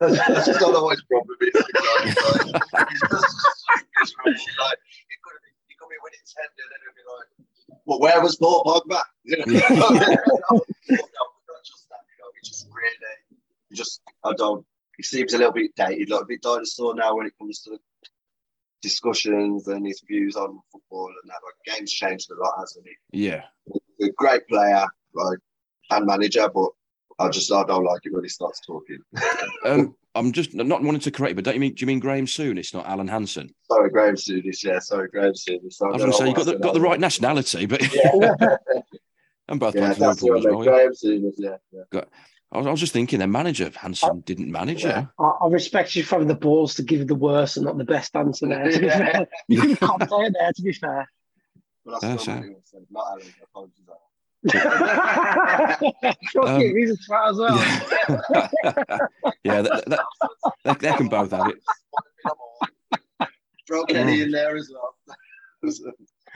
Right. 0.00 0.12
that's 0.28 0.46
just 0.46 0.60
not 0.60 0.74
always 0.74 1.02
problem. 1.04 1.36
He's 1.40 1.52
just, 1.54 1.66
he's 1.66 3.00
just, 3.00 3.36
he's 3.98 4.14
really 4.24 4.36
like, 4.60 4.78
he 5.08 5.16
could 5.22 5.40
be, 5.40 5.50
he 5.68 5.74
could 5.78 5.88
be 5.88 5.96
winning 6.02 6.26
ten, 6.26 6.44
and 6.52 6.68
then 6.70 6.80
he'll 6.84 6.92
be 6.92 7.06
like, 7.16 7.80
"Well, 7.86 8.00
where 8.00 8.20
was 8.20 8.36
Paul 8.36 8.62
Pogba?" 8.64 9.00
You 9.24 9.36
know, 9.38 9.44
no, 9.46 9.88
no, 9.88 10.60
not 10.90 11.62
just 11.64 11.88
that. 11.88 12.04
You 12.04 12.16
know, 12.20 12.30
he 12.34 12.46
just 12.46 12.68
really, 12.68 13.38
just, 13.72 14.02
I 14.24 14.32
don't. 14.34 14.64
He 14.96 15.02
seems 15.02 15.32
a 15.34 15.38
little 15.38 15.52
bit 15.52 15.74
dated, 15.76 16.10
like 16.10 16.22
a 16.22 16.26
bit 16.26 16.42
dinosaur 16.42 16.94
now 16.94 17.16
when 17.16 17.26
it 17.26 17.32
comes 17.38 17.62
to 17.62 17.78
discussions 18.86 19.66
and 19.68 19.86
his 19.86 20.02
views 20.06 20.36
on 20.36 20.58
football 20.70 21.08
and 21.08 21.30
that. 21.30 21.40
Like, 21.44 21.76
game's 21.78 21.92
changed 21.92 22.30
a 22.30 22.34
lot, 22.42 22.54
hasn't 22.58 22.86
it? 22.86 22.96
Yeah. 23.12 23.42
a 24.02 24.08
great 24.16 24.46
player, 24.48 24.84
right, 25.14 25.38
and 25.90 26.06
manager, 26.06 26.48
but 26.54 26.70
I 27.18 27.28
just 27.30 27.50
I 27.52 27.64
don't 27.64 27.84
like 27.84 28.02
it 28.04 28.12
when 28.12 28.24
he 28.24 28.28
starts 28.28 28.60
talking. 28.60 28.98
Um, 29.64 29.96
I'm 30.14 30.30
just 30.30 30.54
not 30.54 30.82
wanting 30.82 31.00
to 31.00 31.10
correct, 31.10 31.30
you, 31.30 31.34
but 31.34 31.44
don't 31.44 31.54
you 31.54 31.60
mean? 31.60 31.74
Do 31.74 31.80
you 31.80 31.88
mean 31.88 31.98
Graham 31.98 32.26
Soon? 32.28 32.56
It's 32.56 32.72
not 32.72 32.86
Alan 32.86 33.08
Hansen. 33.08 33.52
Sorry, 33.70 33.90
Graham 33.90 34.14
Souness, 34.14 34.62
yeah, 34.64 34.78
sorry, 34.78 35.08
Graham 35.08 35.32
Souness. 35.32 35.82
I 35.82 35.88
was 35.88 35.98
going 35.98 36.12
to 36.12 36.16
say 36.16 36.28
you 36.28 36.34
got 36.34 36.46
the, 36.46 36.58
got 36.58 36.72
the 36.74 36.80
right 36.80 37.00
nationality, 37.00 37.66
but 37.66 37.82
Yeah, 37.92 38.36
I'm 39.48 39.58
both 39.58 39.74
yeah 39.74 39.92
playing 39.92 40.14
for 40.14 40.36
Liverpool 40.36 40.38
as 40.38 40.44
well. 40.44 40.64
yeah. 40.64 40.70
Graham 40.70 41.32
yeah, 41.36 41.56
yeah. 41.92 42.04
I 42.52 42.58
was, 42.58 42.66
I 42.66 42.70
was 42.70 42.80
just 42.80 42.92
thinking, 42.92 43.18
their 43.18 43.28
manager 43.28 43.70
Hansen 43.74 44.20
didn't 44.20 44.50
manage. 44.50 44.84
Yeah. 44.84 45.06
Yeah. 45.18 45.24
I, 45.24 45.44
I 45.44 45.48
respect 45.48 45.96
you 45.96 46.04
for 46.04 46.14
having 46.16 46.28
the 46.28 46.34
balls 46.36 46.74
to 46.76 46.82
give 46.82 47.06
the 47.08 47.14
worst 47.16 47.56
and 47.56 47.66
not 47.66 47.76
the 47.76 47.84
best 47.84 48.14
answer 48.14 48.46
there. 48.48 48.70
To 48.70 48.78
be 48.78 48.86
Yeah. 48.86 48.98
fair, 49.12 49.26
you 49.48 49.60
could 49.60 49.70
have 49.70 49.80
copped 49.80 50.02
out 50.12 50.32
there. 50.32 50.52
To 50.54 50.62
be 50.62 50.72
fair, 50.72 51.10
But 51.84 52.02
Yeah, 52.02 52.08
that's 52.10 52.24
so- 52.24 52.34
not 52.34 52.40
what 52.42 52.48
he 52.48 52.54
said. 52.64 52.86
Not 52.90 53.06
Alan. 53.10 53.34
Apologies. 53.42 53.84
Alan. 54.54 55.92
Fuck 56.32 56.46
Um, 56.48 56.60
him, 56.60 56.76
he's 56.76 56.90
a 56.90 56.96
twat 57.10 57.30
as 57.30 57.36
well. 57.38 57.58
yeah, 59.44 59.62
that, 59.62 59.84
that, 59.86 60.00
they, 60.64 60.74
they 60.90 60.96
can 60.96 61.08
both 61.08 61.32
have 61.32 61.48
it. 61.48 63.28
Throw 63.66 63.84
Kenny 63.86 64.20
in 64.22 64.30
there 64.30 64.56
as 64.56 64.70
well. 64.72 64.94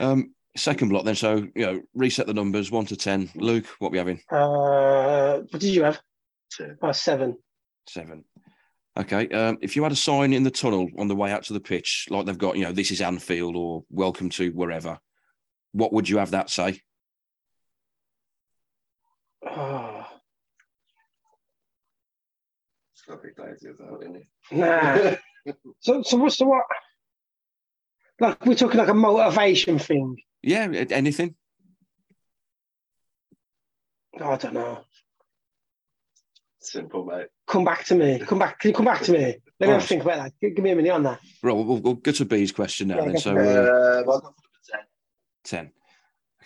Um, 0.01 0.33
second 0.55 0.89
block 0.89 1.05
then. 1.05 1.15
So 1.15 1.47
you 1.55 1.65
know, 1.65 1.81
reset 1.93 2.27
the 2.27 2.33
numbers 2.33 2.71
one 2.71 2.85
to 2.85 2.95
ten. 2.95 3.29
Luke, 3.35 3.65
what 3.79 3.91
we 3.91 3.97
having? 3.97 4.21
Uh, 4.29 5.39
what 5.49 5.61
did 5.61 5.73
you 5.73 5.83
have? 5.83 5.99
Two. 6.51 6.75
Oh, 6.81 6.91
seven. 6.91 7.37
Seven. 7.87 8.07
Seven. 8.09 8.23
Okay. 8.97 9.27
Um, 9.29 9.57
if 9.61 9.75
you 9.75 9.83
had 9.83 9.91
a 9.91 9.95
sign 9.97 10.33
in 10.33 10.43
the 10.43 10.51
tunnel 10.51 10.89
on 10.97 11.07
the 11.07 11.15
way 11.15 11.31
out 11.31 11.43
to 11.45 11.53
the 11.53 11.59
pitch, 11.61 12.07
like 12.09 12.25
they've 12.25 12.37
got, 12.37 12.57
you 12.57 12.63
know, 12.65 12.73
this 12.73 12.91
is 12.91 13.01
Anfield 13.01 13.55
or 13.55 13.83
welcome 13.89 14.29
to 14.31 14.51
wherever, 14.51 14.99
what 15.71 15.93
would 15.93 16.09
you 16.09 16.17
have 16.17 16.31
that 16.31 16.49
say? 16.49 16.81
Oh, 19.49 20.05
It's 22.93 23.01
got 23.07 23.21
to 23.21 23.27
be 23.27 23.33
crazy 23.33 23.69
as 23.69 23.75
well, 23.79 23.99
isn't 24.01 24.17
it? 24.17 24.27
nah. 24.51 25.53
so, 25.79 26.01
so 26.03 26.17
what's 26.17 26.37
the 26.37 26.45
what? 26.45 26.63
Like 28.21 28.45
we're 28.45 28.53
talking 28.53 28.77
like 28.77 28.87
a 28.87 28.93
motivation 28.93 29.79
thing. 29.79 30.15
Yeah, 30.43 30.67
anything. 30.91 31.33
Oh, 34.19 34.29
I 34.29 34.37
don't 34.37 34.53
know. 34.53 34.81
Simple, 36.59 37.03
mate. 37.03 37.27
Come 37.47 37.65
back 37.65 37.83
to 37.85 37.95
me. 37.95 38.19
Come 38.19 38.37
back. 38.37 38.59
Can 38.59 38.69
you 38.69 38.75
come 38.75 38.85
back 38.85 39.01
to 39.01 39.11
me? 39.11 39.17
Let 39.19 39.25
me 39.27 39.37
have 39.59 39.69
Alright. 39.69 39.83
think 39.85 40.03
about 40.03 40.17
that. 40.17 40.33
Give, 40.39 40.55
give 40.55 40.63
me 40.63 40.69
a 40.69 40.75
minute 40.75 40.91
on 40.91 41.01
that. 41.03 41.19
Right, 41.41 41.53
we'll, 41.53 41.79
we'll 41.79 41.95
go 41.95 42.11
to 42.11 42.25
B's 42.25 42.51
question 42.51 42.89
now 42.89 42.97
Yeah, 42.97 43.05
then. 43.05 43.17
So 43.17 43.31
uh, 43.31 43.41
Uh, 43.41 44.03
well, 44.05 44.15
I'll 44.15 44.21
go 44.21 44.35
for 44.35 44.75
number 44.75 44.81
10. 45.43 45.71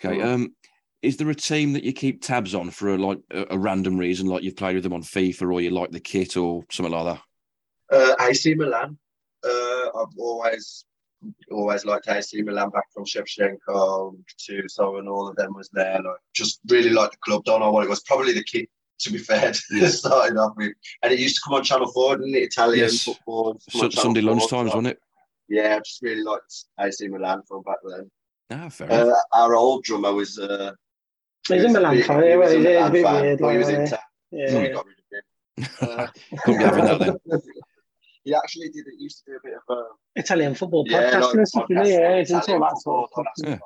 10. 0.00 0.12
Okay. 0.12 0.18
Mhm. 0.18 0.24
Um, 0.24 0.56
is 1.02 1.18
there 1.18 1.28
a 1.28 1.34
team 1.34 1.74
that 1.74 1.84
you 1.84 1.92
keep 1.92 2.22
tabs 2.22 2.54
on 2.54 2.70
for 2.70 2.94
a, 2.94 2.96
like 2.96 3.18
a, 3.30 3.48
a 3.50 3.58
random 3.58 3.98
reason, 3.98 4.26
like 4.28 4.42
you've 4.42 4.56
played 4.56 4.76
with 4.76 4.82
them 4.84 4.94
on 4.94 5.02
FIFA 5.02 5.52
or 5.52 5.60
you 5.60 5.70
like 5.70 5.90
the 5.90 6.00
kit 6.00 6.38
or 6.38 6.64
something 6.70 6.94
like 6.94 7.18
that? 7.90 7.94
Uh, 7.94 8.14
AC 8.26 8.54
Milan. 8.54 8.96
Uh, 9.44 9.88
I've 9.94 10.16
always 10.18 10.86
always 11.50 11.84
liked 11.84 12.08
AC 12.08 12.40
Milan 12.42 12.70
back 12.70 12.84
from 12.92 13.04
Shevchenko 13.04 14.16
to 14.46 14.68
so 14.68 14.96
and 14.96 15.08
all 15.08 15.28
of 15.28 15.36
them 15.36 15.54
was 15.54 15.68
there. 15.72 16.00
Like 16.02 16.16
just 16.34 16.60
really 16.68 16.90
liked 16.90 17.12
the 17.12 17.18
club. 17.24 17.44
Don't 17.44 17.60
know 17.60 17.70
what 17.70 17.84
it 17.84 17.90
was. 17.90 18.02
Probably 18.02 18.32
the 18.32 18.44
kit, 18.44 18.68
to 19.00 19.12
be 19.12 19.18
fair. 19.18 19.52
Yeah. 19.70 19.88
starting 20.02 20.38
off 20.38 20.54
with, 20.56 20.72
and 21.02 21.12
it 21.12 21.18
used 21.18 21.36
to 21.36 21.40
come 21.44 21.54
on 21.54 21.64
Channel 21.64 21.90
Four, 21.92 22.16
didn't 22.16 22.34
it? 22.34 22.42
Italian 22.44 22.84
Yes. 22.84 23.02
football. 23.04 23.54
used 23.54 23.66
to 23.66 23.72
come 23.72 23.80
on 23.84 23.90
Su- 23.90 23.96
Channel 23.96 24.02
Sunday 24.04 24.20
4, 24.22 24.30
lunch 24.30 24.40
times, 24.50 24.70
so, 24.70 24.76
wasn't 24.76 24.86
it? 24.88 24.98
Yeah, 25.48 25.76
I 25.76 25.78
just 25.78 26.02
really 26.02 26.22
liked 26.22 26.54
AC 26.80 27.08
Milan 27.08 27.42
from 27.46 27.62
back 27.62 27.76
then. 27.88 28.10
Ah, 28.50 28.68
fair. 28.68 28.90
Uh, 28.90 29.14
our 29.32 29.54
old 29.54 29.84
drummer 29.84 30.12
was. 30.12 30.38
Uh, 30.38 30.72
He's 31.48 31.60
a 31.62 31.64
was 31.64 31.72
Milan 31.74 32.02
fan. 32.02 32.22
he 32.22 32.36
was 32.36 32.38
well, 32.38 32.52
a 32.52 32.56
he's, 32.56 32.66
he's 32.66 32.66
a 32.66 32.90
Milan 32.90 32.92
fan, 33.04 33.22
weird. 33.22 33.40
he 33.40 33.58
was 33.58 33.68
in 33.68 33.86
town, 33.86 33.88
so 33.88 33.98
we 34.32 34.38
yeah. 34.40 34.72
got 34.72 34.86
rid 34.86 34.98
of 34.98 35.04
him. 35.12 35.22
Uh, 35.80 36.06
Couldn't 36.44 36.58
be 36.58 36.64
having 36.64 36.84
that 36.84 37.20
then. 37.24 37.40
he 38.26 38.34
actually 38.34 38.68
did. 38.68 38.86
It 38.86 38.94
used 38.98 39.24
to 39.24 39.30
do 39.32 39.36
a 39.36 39.40
bit 39.42 39.54
of 39.54 39.76
a 39.76 39.82
Italian 40.20 40.54
football 40.54 40.84
yeah, 40.86 41.10
podcasting 41.12 41.22
like 41.22 41.34
and 41.34 41.48
stuff. 41.48 41.64
podcast, 41.70 41.86
Yeah, 41.88 42.10
it's 42.16 42.30
all 42.32 42.60
that 42.60 42.78
sort 42.82 43.10
of 43.16 43.26
stuff. 43.36 43.58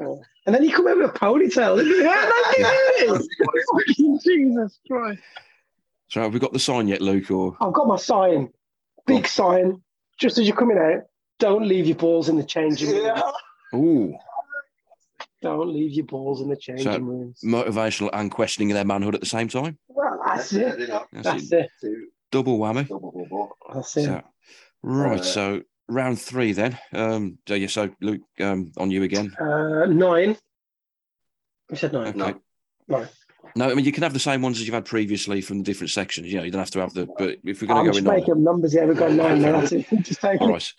Yeah. 0.00 0.14
And 0.46 0.54
then 0.54 0.62
he 0.64 0.72
come 0.72 0.88
out 0.88 0.96
with 0.96 1.10
a 1.10 1.12
ponytail. 1.18 1.76
didn't 1.76 1.94
he? 1.94 2.02
Yeah. 2.02 3.18
Fucking 3.72 4.20
Jesus 4.24 4.80
Christ. 4.90 5.22
So 6.08 6.20
have 6.22 6.32
we 6.34 6.40
got 6.40 6.52
the 6.52 6.58
sign 6.58 6.88
yet, 6.88 7.00
Luke? 7.00 7.30
Or 7.30 7.56
I've 7.60 7.72
got 7.72 7.86
my 7.86 7.96
sign. 7.96 8.50
Big 9.06 9.26
sign. 9.28 9.82
Just 10.18 10.38
as 10.38 10.46
you're 10.48 10.56
coming 10.56 10.78
out, 10.78 11.02
don't 11.38 11.66
leave 11.66 11.86
your 11.86 11.96
balls 11.96 12.28
in 12.28 12.36
the 12.36 12.44
changing 12.44 12.90
room. 12.90 13.04
Yeah. 13.04 13.22
ooh, 13.78 14.16
Don't 15.42 15.68
leave 15.72 15.92
your 15.92 16.06
balls 16.06 16.40
in 16.40 16.48
the 16.48 16.56
changing 16.56 16.84
So- 16.92 16.98
rooms. 17.00 17.40
motivational 17.44 18.10
and 18.12 18.30
questioning 18.30 18.68
their 18.70 18.84
manhood 18.84 19.14
at 19.14 19.20
the 19.20 19.26
same 19.26 19.48
time. 19.48 19.78
Well, 19.88 20.20
that's 20.24 20.52
it. 20.52 20.78
You 20.78 20.86
know, 20.88 21.04
That's 21.12 21.48
That's 21.50 21.52
it. 21.52 21.70
it. 21.82 22.08
Two 22.34 22.42
Double 22.42 22.58
whammy. 22.58 22.88
double 22.88 23.12
bubble. 23.12 23.56
That's 23.74 23.96
it. 23.96 24.04
So, 24.04 24.22
right. 24.82 25.20
Uh, 25.20 25.22
so 25.22 25.62
round 25.88 26.20
three 26.20 26.52
then. 26.52 26.78
Um, 26.92 27.38
so 27.46 27.54
yeah. 27.54 27.68
So 27.68 27.90
Luke, 28.00 28.22
um, 28.40 28.72
on 28.76 28.90
you 28.90 29.02
again. 29.02 29.34
Uh, 29.40 29.86
nine. 29.86 30.36
You 31.70 31.76
said 31.76 31.92
nine. 31.92 32.08
Okay. 32.08 32.18
No. 32.18 32.98
No. 32.98 33.06
No, 33.56 33.70
I 33.70 33.74
mean 33.74 33.84
you 33.84 33.92
can 33.92 34.02
have 34.02 34.12
the 34.12 34.18
same 34.18 34.42
ones 34.42 34.58
as 34.58 34.66
you've 34.66 34.74
had 34.74 34.84
previously 34.84 35.40
from 35.40 35.58
the 35.58 35.64
different 35.64 35.90
sections. 35.90 36.26
You 36.28 36.38
know, 36.38 36.44
you 36.44 36.50
don't 36.50 36.60
have 36.60 36.70
to 36.72 36.80
have 36.80 36.94
the. 36.94 37.06
But 37.18 37.38
if 37.44 37.60
we're 37.62 37.68
going 37.68 37.84
to 37.84 37.90
go 37.90 37.92
just 37.92 38.00
in 38.00 38.06
order, 38.06 38.18
making 38.18 38.32
up 38.32 38.38
numbers. 38.38 38.74
Yeah, 38.74 38.84
we've 38.86 38.96
got 38.96 39.12
nine 39.12 39.42
now. 39.42 39.60
Just 39.60 40.20
take 40.20 40.40
all 40.40 40.48
it. 40.48 40.52
right. 40.52 40.72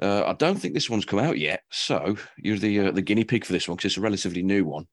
Uh, 0.00 0.24
I 0.26 0.32
don't 0.34 0.56
think 0.56 0.74
this 0.74 0.90
one's 0.90 1.04
come 1.04 1.18
out 1.18 1.38
yet, 1.38 1.62
so 1.70 2.16
you're 2.36 2.58
the 2.58 2.80
uh, 2.80 2.90
the 2.92 3.02
guinea 3.02 3.24
pig 3.24 3.44
for 3.44 3.52
this 3.52 3.66
one 3.66 3.76
because 3.76 3.92
it's 3.92 3.98
a 3.98 4.02
relatively 4.02 4.42
new 4.42 4.64
one. 4.64 4.86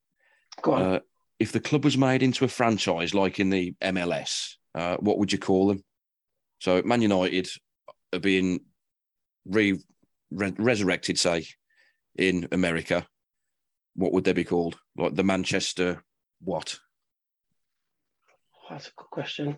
Go 0.61 0.73
on. 0.73 0.81
Uh, 0.81 0.99
if 1.39 1.51
the 1.51 1.59
club 1.59 1.83
was 1.83 1.97
made 1.97 2.23
into 2.23 2.45
a 2.45 2.47
franchise 2.47 3.13
like 3.13 3.39
in 3.39 3.49
the 3.49 3.75
MLS, 3.81 4.55
uh, 4.73 4.97
what 4.97 5.19
would 5.19 5.31
you 5.31 5.37
call 5.37 5.67
them? 5.67 5.83
So 6.59 6.81
Man 6.83 7.01
United 7.01 7.49
are 8.13 8.19
being 8.19 8.61
re, 9.45 9.79
re- 10.31 10.53
resurrected, 10.57 11.19
say, 11.19 11.45
in 12.17 12.47
America. 12.51 13.05
What 13.95 14.11
would 14.13 14.23
they 14.23 14.33
be 14.33 14.43
called? 14.43 14.77
Like 14.97 15.15
the 15.15 15.23
Manchester 15.23 16.03
what? 16.41 16.77
that's 18.69 18.87
a 18.87 18.91
good 18.97 19.09
question. 19.11 19.57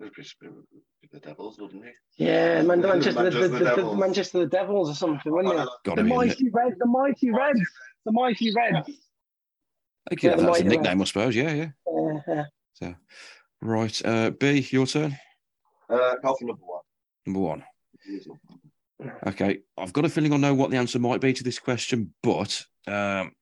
It'd 0.00 0.12
be 0.14 1.08
the 1.12 1.20
Devils, 1.20 1.58
wouldn't 1.60 1.84
it? 1.84 1.94
Yeah, 2.16 2.62
Man- 2.62 2.80
Manchester, 2.82 3.12
the, 3.12 3.22
Manchester 3.30 3.48
the, 3.48 3.58
the, 3.58 3.58
the 3.58 3.64
Devils. 3.76 3.98
Manchester 3.98 4.38
the 4.40 4.46
Devils 4.46 4.90
or 4.90 4.94
something, 4.94 5.30
wouldn't 5.32 5.54
it? 5.54 5.68
Got 5.84 5.96
The 5.96 6.02
to 6.02 6.02
be. 6.04 6.10
isn't 6.10 6.12
it? 6.12 6.14
mighty 6.16 6.48
Reds, 6.50 6.76
the 6.78 6.86
mighty 6.86 7.30
Reds, 7.30 7.60
the 8.06 8.12
mighty 8.12 8.52
Reds. 8.54 8.90
I 10.10 10.14
could 10.14 10.30
have 10.30 10.40
Yeah, 10.40 10.46
that 10.46 10.50
as 10.52 10.60
a 10.60 10.64
the 10.64 10.64
Mighty 10.64 10.64
nickname, 10.64 11.02
I 11.02 11.04
suppose. 11.04 11.36
Yeah, 11.36 11.52
yeah. 11.52 11.68
Yeah, 11.86 12.18
yeah. 12.26 12.44
So, 12.72 12.94
right. 13.60 14.04
Uh, 14.04 14.30
B, 14.30 14.66
your 14.70 14.86
turn. 14.86 15.16
Uh, 15.88 16.14
go 16.22 16.34
for 16.38 16.44
number 16.46 16.64
one. 16.64 16.82
Number 17.26 17.40
one. 17.40 17.64
Okay, 19.26 19.60
I've 19.78 19.92
got 19.92 20.04
a 20.04 20.08
feeling 20.08 20.32
I 20.32 20.36
know 20.36 20.54
what 20.54 20.70
the 20.70 20.76
answer 20.76 20.98
might 20.98 21.20
be 21.20 21.32
to 21.32 21.44
this 21.44 21.58
question, 21.58 22.12
but 22.22 22.64
um, 22.86 23.32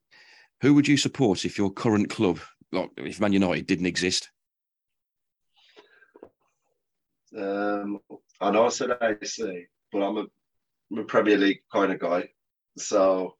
who 0.60 0.74
would 0.74 0.86
you 0.86 0.96
support 0.96 1.44
if 1.44 1.58
your 1.58 1.70
current 1.70 2.10
club, 2.10 2.38
like 2.70 2.90
if 2.96 3.20
Man 3.20 3.32
United 3.32 3.66
didn't 3.66 3.86
exist? 3.86 4.30
Um, 7.36 7.98
I 8.40 8.50
know 8.50 8.66
I 8.66 8.68
said 8.68 8.96
AC, 9.00 9.66
but 9.92 10.02
I'm 10.02 10.16
a, 10.16 10.26
I'm 10.92 10.98
a 10.98 11.04
Premier 11.04 11.36
League 11.36 11.60
kind 11.72 11.92
of 11.92 11.98
guy. 11.98 12.28
So, 12.78 13.34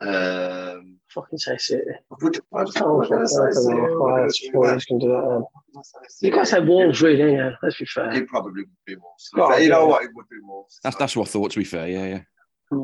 um, 0.00 0.98
Fucking 1.08 1.38
say 1.38 1.56
City. 1.58 1.82
would, 2.20 2.36
I'd 2.54 2.66
Oh, 2.80 3.02
I'm 3.02 3.08
gonna 3.08 3.28
say 3.28 3.36
fuck, 3.36 3.52
City. 3.52 3.72
I 3.72 3.76
don't 3.76 3.90
know 3.90 3.98
why 3.98 4.24
it's 4.24 4.42
Wolves 4.52 4.84
can 4.84 4.98
do 4.98 5.08
that. 5.08 5.46
You 6.20 6.32
can't 6.32 6.48
say 6.48 6.60
Wolves, 6.60 7.02
really, 7.02 7.34
yeah. 7.34 7.52
Let's 7.62 7.78
be 7.78 7.86
fair. 7.86 8.12
It 8.12 8.28
probably 8.28 8.62
would 8.62 8.84
be 8.86 8.96
Wolves. 8.96 9.30
Oh, 9.36 9.56
you 9.56 9.68
know 9.68 9.86
what? 9.86 10.04
It 10.04 10.10
would 10.14 10.28
be 10.28 10.36
Wolves. 10.42 10.80
That's 10.82 10.96
that's 10.96 11.16
what 11.16 11.28
I 11.28 11.30
thought. 11.30 11.52
To 11.52 11.58
be 11.58 11.64
fair, 11.64 11.88
yeah, 11.88 12.06
yeah. 12.06 12.20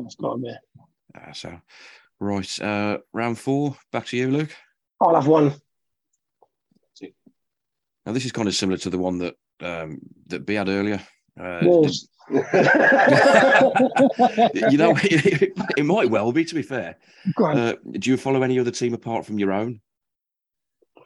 It's 0.05 0.15
got 0.15 0.35
to 0.35 0.37
be. 0.39 0.53
Uh, 1.13 1.33
so, 1.33 1.61
right, 2.19 2.61
uh, 2.61 2.99
round 3.13 3.37
four. 3.37 3.75
Back 3.91 4.05
to 4.07 4.17
you, 4.17 4.29
Luke. 4.29 4.55
I'll 5.01 5.15
have 5.15 5.27
one. 5.27 5.53
Now 8.05 8.13
this 8.13 8.25
is 8.25 8.31
kind 8.31 8.47
of 8.47 8.55
similar 8.55 8.77
to 8.79 8.89
the 8.89 8.97
one 8.97 9.19
that 9.19 9.35
um, 9.59 9.99
that 10.27 10.45
B 10.45 10.55
had 10.55 10.69
earlier. 10.69 11.01
Uh, 11.39 11.59
Wolves. 11.63 12.07
you 12.29 12.37
know, 14.77 14.93
it, 15.03 15.53
it 15.77 15.85
might 15.85 16.09
well 16.09 16.31
be. 16.31 16.45
To 16.45 16.55
be 16.55 16.61
fair, 16.61 16.95
uh, 17.37 17.73
do 17.91 18.09
you 18.09 18.17
follow 18.17 18.43
any 18.43 18.59
other 18.59 18.71
team 18.71 18.93
apart 18.93 19.25
from 19.25 19.39
your 19.39 19.51
own? 19.51 19.81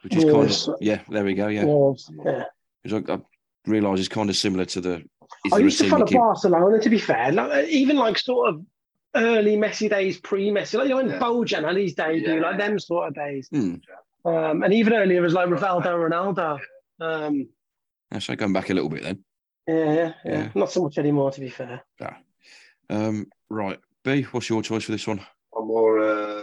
Which 0.02 0.16
is 0.16 0.24
Wolves. 0.24 0.66
kind 0.66 0.74
of 0.74 0.82
yeah. 0.82 1.00
There 1.08 1.24
we 1.24 1.34
go. 1.34 1.48
Yeah, 1.48 1.64
Wolves. 1.64 2.10
Yeah. 2.24 2.44
I, 2.92 3.12
I 3.12 3.18
realise 3.66 4.00
it's 4.00 4.08
kind 4.08 4.30
of 4.30 4.36
similar 4.36 4.64
to 4.66 4.80
the. 4.80 5.02
I 5.52 5.58
used 5.58 5.78
to 5.80 5.88
follow 5.88 6.06
Barcelona, 6.06 6.80
to 6.80 6.88
be 6.88 6.98
fair. 6.98 7.32
Like, 7.32 7.68
even 7.68 7.96
like 7.96 8.18
sort 8.18 8.50
of 8.50 8.64
early 9.16 9.56
Messi 9.56 9.90
days, 9.90 10.18
pre 10.18 10.50
Messi, 10.50 10.74
like 10.78 10.88
you 10.88 10.90
know, 10.90 10.96
when 10.96 11.08
Yeah. 11.08 11.18
Bojan 11.18 11.64
had 11.64 11.76
his 11.76 11.94
debut, 11.94 12.34
Yeah. 12.34 12.40
like 12.40 12.58
them 12.58 12.78
sort 12.78 13.08
of 13.08 13.14
days. 13.14 13.48
Hmm. 13.48 13.74
Um, 14.24 14.62
and 14.62 14.72
even 14.74 14.92
earlier, 14.92 15.18
it 15.18 15.22
was 15.22 15.34
like 15.34 15.48
Rivaldo, 15.48 15.86
Ronaldo. 15.86 16.58
Um, 17.00 17.48
Yeah, 18.12 18.18
so 18.18 18.34
going 18.36 18.52
back 18.52 18.70
a 18.70 18.74
little 18.74 18.90
bit 18.90 19.02
then. 19.02 19.24
Yeah, 19.66 19.74
yeah, 19.74 19.92
yeah, 19.94 20.12
Yeah. 20.24 20.48
Not 20.54 20.70
so 20.70 20.82
much 20.82 20.98
anymore, 20.98 21.30
to 21.32 21.40
be 21.40 21.48
fair. 21.48 21.82
Um, 22.88 23.26
right, 23.50 23.78
B, 24.04 24.22
what's 24.30 24.48
your 24.48 24.62
choice 24.62 24.84
for 24.84 24.92
this 24.92 25.06
one? 25.08 25.20
I'm 25.58 25.66
more 25.66 25.98
uh, 25.98 26.42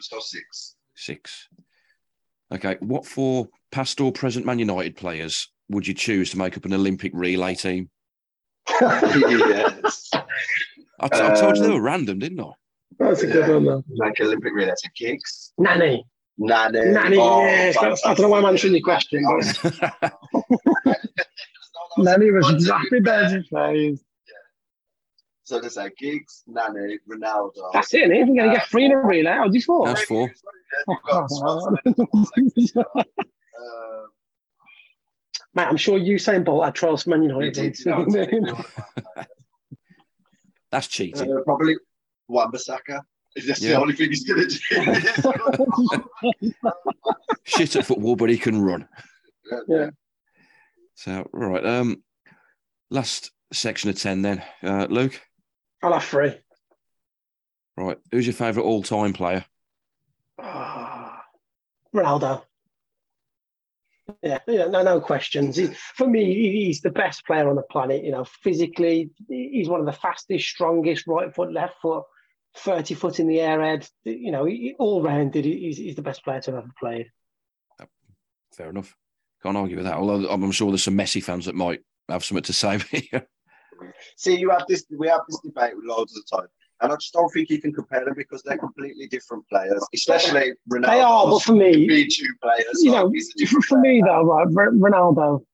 so 0.00 0.20
six. 0.20 0.76
Six. 0.94 1.48
Okay, 2.52 2.76
what 2.80 3.04
four 3.06 3.48
past 3.72 4.00
or 4.00 4.12
present 4.12 4.46
Man 4.46 4.58
United 4.60 4.96
players 4.96 5.48
would 5.68 5.86
you 5.86 5.94
choose 5.94 6.30
to 6.30 6.38
make 6.38 6.56
up 6.56 6.64
an 6.64 6.72
Olympic 6.74 7.10
relay 7.14 7.54
team? 7.56 7.90
yes. 8.80 10.10
I, 11.00 11.08
t- 11.08 11.20
I 11.20 11.34
told 11.34 11.56
you 11.56 11.62
they 11.62 11.68
Um, 11.68 11.74
were 11.74 11.80
random, 11.80 12.18
didn't 12.20 12.40
I? 12.40 12.50
That's 12.98 13.22
a 13.22 13.26
good 13.26 13.48
Yeah. 13.48 13.54
one, 13.54 13.64
though. 13.64 13.84
Like 13.88 14.20
Olympic 14.20 14.52
relay 14.54 14.72
to 14.76 14.90
kicks. 14.96 15.52
Nani. 15.58 16.04
Nani. 16.38 16.84
Nani, 16.92 17.16
Oh, 17.18 17.42
yes. 17.42 17.74
that's- 17.80 18.04
I 18.04 18.14
don't 18.14 18.22
know 18.22 18.28
why 18.28 18.38
I'm 18.38 18.44
answering 18.46 18.74
your 18.74 18.82
question, 18.82 19.24
but 19.26 20.12
Nani 21.98 22.30
was 22.30 22.50
exactly 22.50 23.00
better 23.00 23.42
players. 23.48 24.00
So 25.44 25.58
there's 25.60 25.76
like 25.76 25.96
Giggs, 25.96 26.44
Nani, 26.46 26.98
Ronaldo. 27.10 27.72
That's 27.72 27.92
it, 27.94 28.08
innit? 28.08 28.28
We're 28.28 28.36
going 28.36 28.50
to 28.50 28.56
get 28.56 28.66
three 28.68 28.84
in 28.84 28.92
a 28.92 28.98
relay. 28.98 29.32
How'd 29.32 29.62
four? 29.64 29.86
That's 29.86 30.04
four. 30.04 30.30
Mate, 35.52 35.64
I'm 35.66 35.76
sure 35.76 35.98
Usain 35.98 36.44
Bolt 36.44 36.64
had 36.64 36.74
trials 36.76 37.02
for 37.02 37.10
Man 37.10 37.24
United. 37.24 37.52
did, 37.54 37.78
you 38.32 38.40
know, 38.40 38.64
That's 40.70 40.86
cheating. 40.86 41.32
uh, 41.36 41.40
probably 41.44 41.76
Wan-Bissaka. 42.28 43.00
Is 43.36 43.46
that's 43.46 43.60
Yeah. 43.60 43.70
the 43.70 43.80
only 43.80 43.94
thing 43.94 44.10
he's 44.10 44.24
going 44.24 44.48
to 44.48 44.58
do? 46.42 46.52
Shit 47.44 47.74
at 47.76 47.86
football, 47.86 48.14
but 48.16 48.28
he 48.30 48.38
can 48.38 48.60
run. 48.62 48.88
Yeah. 49.68 49.90
So, 51.00 51.26
right. 51.32 51.64
Um, 51.64 52.02
last 52.90 53.30
section 53.54 53.88
of 53.88 53.98
10 53.98 54.20
then. 54.20 54.42
Uh, 54.62 54.86
Luke, 54.90 55.18
I'll 55.82 55.94
have 55.94 56.04
three. 56.04 56.34
right. 57.78 57.96
Who's 58.12 58.26
your 58.26 58.34
favourite 58.34 58.66
all 58.66 58.82
time 58.82 59.14
player? 59.14 59.46
Ah, 60.38 61.22
Ronaldo. 61.96 62.42
Yeah, 64.22 64.40
yeah, 64.46 64.66
no, 64.66 64.82
no 64.82 65.00
questions. 65.00 65.56
He, 65.56 65.68
for 65.68 66.06
me, 66.06 66.34
he's 66.34 66.82
the 66.82 66.90
best 66.90 67.24
player 67.24 67.48
on 67.48 67.56
the 67.56 67.62
planet. 67.62 68.04
You 68.04 68.10
know, 68.10 68.24
physically, 68.24 69.10
he's 69.26 69.70
one 69.70 69.80
of 69.80 69.86
the 69.86 69.92
fastest, 69.92 70.48
strongest, 70.48 71.06
right 71.06 71.34
foot, 71.34 71.50
left 71.50 71.76
foot, 71.80 72.04
thirty 72.58 72.92
foot 72.92 73.20
in 73.20 73.26
the 73.26 73.40
air 73.40 73.62
head. 73.62 73.88
You 74.04 74.32
know, 74.32 74.44
he, 74.44 74.74
all 74.78 75.00
rounded. 75.00 75.46
He's, 75.46 75.78
he's 75.78 75.96
the 75.96 76.02
best 76.02 76.22
player 76.24 76.42
to 76.42 76.50
have 76.50 76.64
ever 76.64 76.72
played. 76.78 77.10
Fair 78.52 78.68
enough. 78.68 78.94
Can't 79.42 79.56
argue 79.56 79.76
with 79.76 79.86
that. 79.86 79.94
Although 79.94 80.28
I'm 80.28 80.50
sure 80.52 80.70
there's 80.70 80.84
some 80.84 80.96
Messi 80.96 81.22
fans 81.22 81.46
that 81.46 81.54
might 81.54 81.80
have 82.08 82.24
something 82.24 82.44
to 82.44 82.52
say. 82.52 82.78
Here. 82.90 83.26
See, 84.16 84.36
you 84.36 84.50
have 84.50 84.64
this. 84.68 84.84
We 84.90 85.08
have 85.08 85.22
this 85.28 85.40
debate 85.40 85.76
with 85.76 85.86
loads 85.86 86.16
of 86.16 86.22
the 86.22 86.36
time, 86.36 86.48
and 86.82 86.92
I 86.92 86.96
just 86.96 87.14
don't 87.14 87.30
think 87.30 87.48
you 87.48 87.60
can 87.60 87.72
compare 87.72 88.04
them 88.04 88.14
because 88.16 88.42
they're 88.42 88.58
completely 88.58 89.06
different 89.08 89.48
players. 89.48 89.82
Especially 89.94 90.52
Ronaldo. 90.70 90.86
They 90.86 91.00
are, 91.00 91.26
but 91.26 91.42
for 91.42 91.52
me, 91.52 91.86
B 91.86 92.08
two 92.08 92.32
players. 92.42 92.82
you 92.82 92.90
so 92.90 93.08
know, 93.08 93.08
for, 93.08 93.38
different 93.38 93.82
me 93.82 94.02
though, 94.04 94.24
right, 94.24 94.48
Ronaldo, 94.48 95.44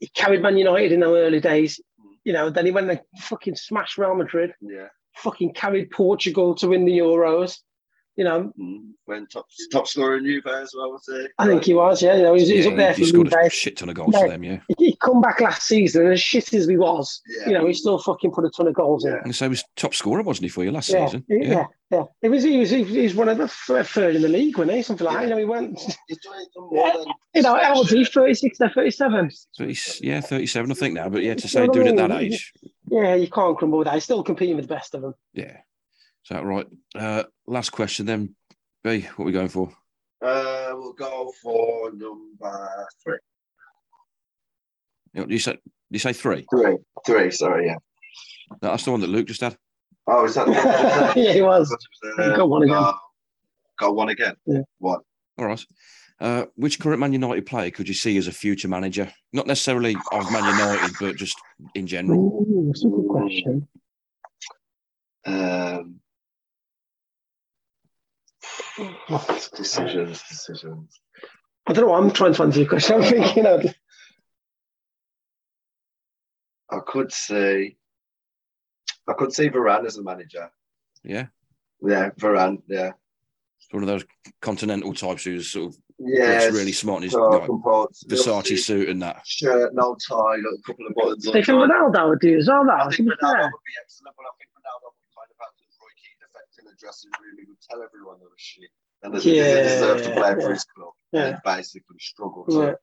he 0.00 0.08
carried 0.08 0.42
Man 0.42 0.56
United 0.56 0.92
in 0.92 1.00
the 1.00 1.06
early 1.06 1.40
days. 1.40 1.80
You 2.24 2.32
know, 2.32 2.50
then 2.50 2.66
he 2.66 2.72
went 2.72 2.90
and 2.90 3.00
fucking 3.18 3.56
smashed 3.56 3.98
Real 3.98 4.14
Madrid. 4.14 4.54
Yeah. 4.60 4.88
Fucking 5.16 5.54
carried 5.54 5.90
Portugal 5.90 6.54
to 6.56 6.68
win 6.68 6.84
the 6.84 6.98
Euros. 6.98 7.58
You 8.18 8.24
know, 8.24 8.52
Mm. 8.60 8.90
When 9.04 9.26
top 9.28 9.46
top 9.72 9.86
scorer 9.86 10.16
in 10.18 10.24
Juve 10.24 10.44
as 10.48 10.74
well, 10.76 10.90
was 10.90 11.04
he? 11.06 11.26
I 11.38 11.46
think 11.46 11.64
he 11.64 11.72
was. 11.72 12.02
Yeah, 12.02 12.16
you 12.16 12.24
know, 12.24 12.34
he's, 12.34 12.48
he's 12.48 12.64
Yeah, 12.66 12.72
up 12.72 12.76
there 12.76 12.92
he 12.92 13.02
for 13.04 13.08
scored 13.08 13.30
me. 13.32 13.46
a 13.46 13.48
shit 13.48 13.76
ton 13.78 13.88
of 13.88 13.94
goals 13.94 14.12
Yeah. 14.12 14.20
for 14.22 14.28
them, 14.28 14.42
yeah. 14.44 14.58
He 14.76 14.96
come 14.96 15.20
back 15.22 15.40
last 15.40 15.62
season, 15.62 16.02
and 16.02 16.12
as 16.12 16.20
shit 16.20 16.52
as 16.52 16.66
he 16.66 16.76
was, 16.76 17.22
Yeah. 17.28 17.46
you 17.48 17.54
know, 17.54 17.66
he 17.66 17.72
still 17.72 17.96
fucking 17.98 18.32
put 18.32 18.44
a 18.44 18.50
ton 18.50 18.66
of 18.66 18.74
goals 18.74 19.04
in. 19.06 19.14
And 19.24 19.34
so 19.34 19.44
he 19.46 19.50
was 19.50 19.64
top 19.76 19.94
scorer, 19.94 20.22
wasn't 20.22 20.42
he, 20.46 20.48
for 20.48 20.64
you 20.64 20.72
last 20.72 20.88
Yeah, 20.90 21.06
season? 21.06 21.24
yeah, 21.28 21.64
yeah, 21.92 22.02
It 22.20 22.28
was 22.28 22.42
he 22.42 22.58
was 22.58 22.70
he 22.70 22.82
was 23.02 23.14
one 23.14 23.28
of 23.28 23.38
the 23.38 23.46
th- 23.66 23.86
third 23.86 24.16
in 24.16 24.22
the 24.22 24.28
league, 24.28 24.58
wasn't 24.58 24.76
he? 24.76 24.82
Something 24.82 25.06
like 25.06 25.16
that. 25.16 25.22
You 25.22 25.30
know, 25.30 25.38
he 25.38 25.44
went. 25.44 25.78
He's 26.08 26.18
doing 26.18 26.46
more 26.56 26.92
than 26.92 27.06
You 27.36 27.42
know, 27.42 27.54
how 27.56 27.76
old 27.76 27.86
is 27.86 27.92
he? 27.92 28.04
36 28.04 28.58
to 28.58 28.68
37. 28.70 29.30
So 29.52 29.64
he's, 29.66 30.00
yeah, 30.02 30.20
37, 30.20 30.70
I 30.70 30.74
think 30.74 30.94
now. 30.94 31.08
But 31.08 31.22
yeah, 31.22 31.34
to 31.34 31.46
say 31.48 31.68
doing 31.68 31.86
it 31.86 31.96
that 31.96 32.10
age, 32.10 32.52
Yeah, 32.90 33.14
you 33.14 33.28
can't 33.30 33.56
crumble 33.56 33.78
with 33.78 33.86
that. 33.86 33.94
He's 33.94 34.04
still 34.04 34.24
competing 34.24 34.56
with 34.56 34.66
the 34.68 34.74
best 34.74 34.94
of 34.96 35.02
them. 35.02 35.14
yeah. 35.34 35.58
Is 36.28 36.36
that 36.36 36.44
right? 36.44 36.66
Uh, 36.94 37.22
last 37.46 37.70
question 37.70 38.04
then. 38.04 38.34
B, 38.84 39.00
what 39.16 39.24
are 39.24 39.26
we 39.26 39.32
going 39.32 39.48
for? 39.48 39.70
Uh, 40.22 40.72
we'll 40.74 40.92
go 40.92 41.32
for 41.42 41.90
number 41.90 42.86
three. 43.02 43.16
You, 45.14 45.22
know, 45.22 45.26
you, 45.30 45.38
say, 45.38 45.56
you 45.88 45.98
say 45.98 46.12
three? 46.12 46.44
Three. 46.50 46.76
Three, 47.06 47.30
sorry, 47.30 47.68
yeah. 47.68 47.76
No, 48.60 48.72
that's 48.72 48.84
the 48.84 48.90
one 48.90 49.00
that 49.00 49.08
Luke 49.08 49.26
just 49.26 49.40
had. 49.40 49.56
Oh, 50.06 50.26
is 50.26 50.34
that 50.34 50.44
the 50.44 50.52
one? 50.52 51.12
yeah, 51.24 51.32
he 51.32 51.40
was. 51.40 51.74
Uh, 52.18 52.36
Got 52.36 52.50
one 52.50 52.64
again. 52.64 52.76
uh, 52.76 52.92
got 53.78 53.96
one 53.96 54.10
again. 54.10 54.34
Yeah. 54.44 54.60
One. 54.80 55.00
All 55.38 55.46
right. 55.46 55.64
Uh, 56.20 56.44
which 56.56 56.78
current 56.78 57.00
Man 57.00 57.14
United 57.14 57.46
player 57.46 57.70
could 57.70 57.88
you 57.88 57.94
see 57.94 58.18
as 58.18 58.26
a 58.26 58.32
future 58.32 58.68
manager? 58.68 59.10
Not 59.32 59.46
necessarily 59.46 59.96
of 60.12 60.30
Man 60.30 60.44
United, 60.44 60.94
but 61.00 61.16
just 61.16 61.38
in 61.74 61.86
general. 61.86 62.18
Ooh, 62.20 62.64
that's 62.66 62.84
a 62.84 62.88
good 62.88 63.08
question. 63.08 63.66
Um, 65.24 66.00
decisions, 69.56 70.22
decisions. 70.28 71.00
I 71.66 71.72
don't 71.72 71.86
know. 71.86 71.94
I'm 71.94 72.10
trying 72.10 72.34
to 72.34 72.42
answer 72.42 72.60
your 72.60 72.68
question. 72.68 72.96
I'm 72.96 73.02
thinking 73.02 73.46
of. 73.46 73.64
I 76.70 76.78
could 76.86 77.12
say, 77.12 77.76
I 79.08 79.12
could 79.14 79.32
say 79.32 79.48
Varane 79.48 79.86
as 79.86 79.96
a 79.96 80.02
manager. 80.02 80.50
Yeah. 81.02 81.26
Yeah, 81.82 82.10
Varane. 82.18 82.60
Yeah, 82.68 82.92
It's 83.58 83.72
One 83.72 83.82
of 83.82 83.88
those 83.88 84.04
continental 84.42 84.92
types 84.92 85.24
who's 85.24 85.50
sort 85.50 85.68
of 85.72 85.76
yeah. 85.98 86.40
looks 86.44 86.56
really 86.56 86.72
smart 86.72 86.98
in 86.98 87.02
his 87.04 87.12
so 87.12 87.28
like, 87.28 87.46
composed. 87.46 88.04
Versace 88.08 88.58
suit 88.58 88.88
and 88.88 89.00
that. 89.02 89.22
shirt, 89.26 89.74
no 89.74 89.96
tie, 90.08 90.36
a 90.36 90.62
couple 90.66 90.86
of 90.86 90.94
buttons. 90.94 91.26
I 91.28 91.32
think 91.32 91.46
Ronaldo 91.46 92.08
would 92.10 92.20
do 92.20 92.36
as 92.36 92.48
well. 92.48 92.64
That 92.66 92.80
I 92.86 92.90
think 92.90 93.08
Ronaldo 93.08 93.20
fair. 93.32 93.48
would 93.48 93.64
be 93.64 93.74
excellent, 93.80 94.16
but 94.16 94.24
I 94.26 94.32
think 94.36 94.50
Ronaldo 94.52 94.92
would 94.92 95.12
kind 95.16 95.30
of 95.32 95.36
have 95.40 95.52
the 95.56 95.64
Roy 95.80 95.92
Keane 95.96 96.20
effect 96.20 96.47
in 96.58 96.64
the 96.64 96.72
dressing 96.78 97.10
room. 97.20 97.36
He 97.38 97.46
would 97.48 97.60
tell 97.68 97.82
everyone 97.82 98.16
they 98.18 98.26
were 98.26 98.32
shit, 98.36 98.70
and 99.02 99.14
they 99.14 99.36
Yeah, 99.36 99.54
they 99.54 99.62
deserve 99.62 100.02
to 100.04 100.10
play 100.12 100.30
yeah. 100.30 100.40
for 100.40 100.52
his 100.52 100.64
club. 100.64 100.92
Yeah. 101.12 101.26
and 101.28 101.38
basically 101.44 101.96
struggled. 102.00 102.46
Yeah. 102.50 102.74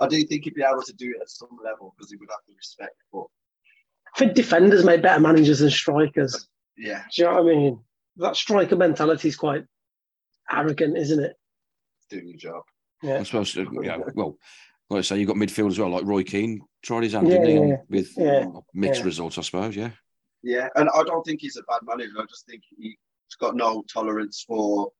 I 0.00 0.08
do 0.08 0.22
think 0.24 0.44
he'd 0.44 0.54
be 0.54 0.62
able 0.62 0.82
to 0.82 0.92
do 0.94 1.10
it 1.10 1.20
at 1.20 1.28
some 1.30 1.50
level 1.62 1.94
because 1.96 2.10
he 2.10 2.16
would 2.16 2.28
have 2.30 2.40
the 2.48 2.54
respect. 2.56 2.96
But 3.12 3.24
I 4.14 4.18
think 4.18 4.34
defenders 4.34 4.84
make 4.84 5.02
better 5.02 5.20
managers 5.20 5.58
than 5.60 5.70
strikers. 5.70 6.48
yeah, 6.76 7.02
Do 7.14 7.22
you 7.22 7.28
know 7.28 7.42
what 7.42 7.52
I 7.52 7.56
mean? 7.56 7.80
That 8.16 8.36
striker 8.36 8.76
mentality 8.76 9.28
is 9.28 9.36
quite 9.36 9.64
arrogant, 10.50 10.96
isn't 10.96 11.22
it? 11.22 11.36
doing 12.10 12.28
your 12.28 12.36
job. 12.36 12.62
Yeah. 13.02 13.20
I 13.20 13.22
suppose, 13.22 13.56
uh, 13.56 13.62
you 13.62 13.82
know, 13.84 14.04
well, 14.14 14.36
like 14.90 14.98
I 14.98 15.02
say, 15.02 15.18
you've 15.18 15.28
got 15.28 15.36
midfield 15.38 15.68
as 15.70 15.78
well, 15.78 15.88
like 15.88 16.04
Roy 16.04 16.22
Keane 16.24 16.60
tried 16.82 17.04
his 17.04 17.14
hand, 17.14 17.26
Yeah, 17.28 17.38
didn't 17.38 17.46
he? 17.48 17.54
yeah, 17.54 17.66
yeah. 17.68 17.76
With 17.88 18.12
Yeah, 18.18 18.46
mixed 18.74 19.00
yeah. 19.00 19.06
results, 19.06 19.38
I 19.38 19.42
suppose, 19.42 19.74
yeah. 19.74 19.92
Yeah, 20.42 20.68
and 20.76 20.88
I 20.94 21.02
don't 21.04 21.24
think 21.24 21.40
he's 21.40 21.56
a 21.56 21.62
bad 21.64 21.80
manager. 21.84 22.12
I 22.18 22.24
just 22.28 22.46
think 22.46 22.62
he's 22.76 22.96
got 23.40 23.54
no 23.56 23.82
tolerance 23.92 24.44
for 24.46 24.90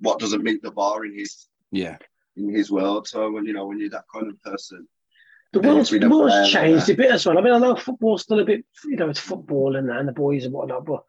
what 0.00 0.18
doesn't 0.18 0.42
meet 0.42 0.62
the 0.62 0.70
bar 0.70 1.04
in 1.04 1.16
his 1.18 1.46
Yeah. 1.70 1.98
in 2.36 2.48
his 2.54 2.70
world. 2.70 3.06
So 3.06 3.30
when 3.30 3.44
you 3.44 3.52
know 3.52 3.66
when 3.66 3.78
you're 3.78 3.90
that 3.90 4.04
kind 4.12 4.28
of 4.28 4.40
person, 4.42 4.88
The 5.52 5.60
world's, 5.60 5.90
the 5.90 6.08
world's 6.08 6.32
play 6.34 6.42
like 6.42 6.50
changed 6.52 6.90
a 6.90 6.94
bit 6.94 7.10
as 7.10 7.26
well. 7.26 7.38
I 7.38 7.42
mean, 7.42 7.52
I 7.52 7.58
know 7.58 7.76
football's 7.76 8.22
still 8.22 8.40
a 8.40 8.44
bit, 8.44 8.64
you 8.86 8.96
know, 8.96 9.08
it's 9.10 9.20
football 9.20 9.76
and, 9.76 9.88
and 9.90 10.08
the 10.08 10.12
boys 10.12 10.44
and 10.44 10.52
whatnot, 10.54 10.84
but 10.86 11.04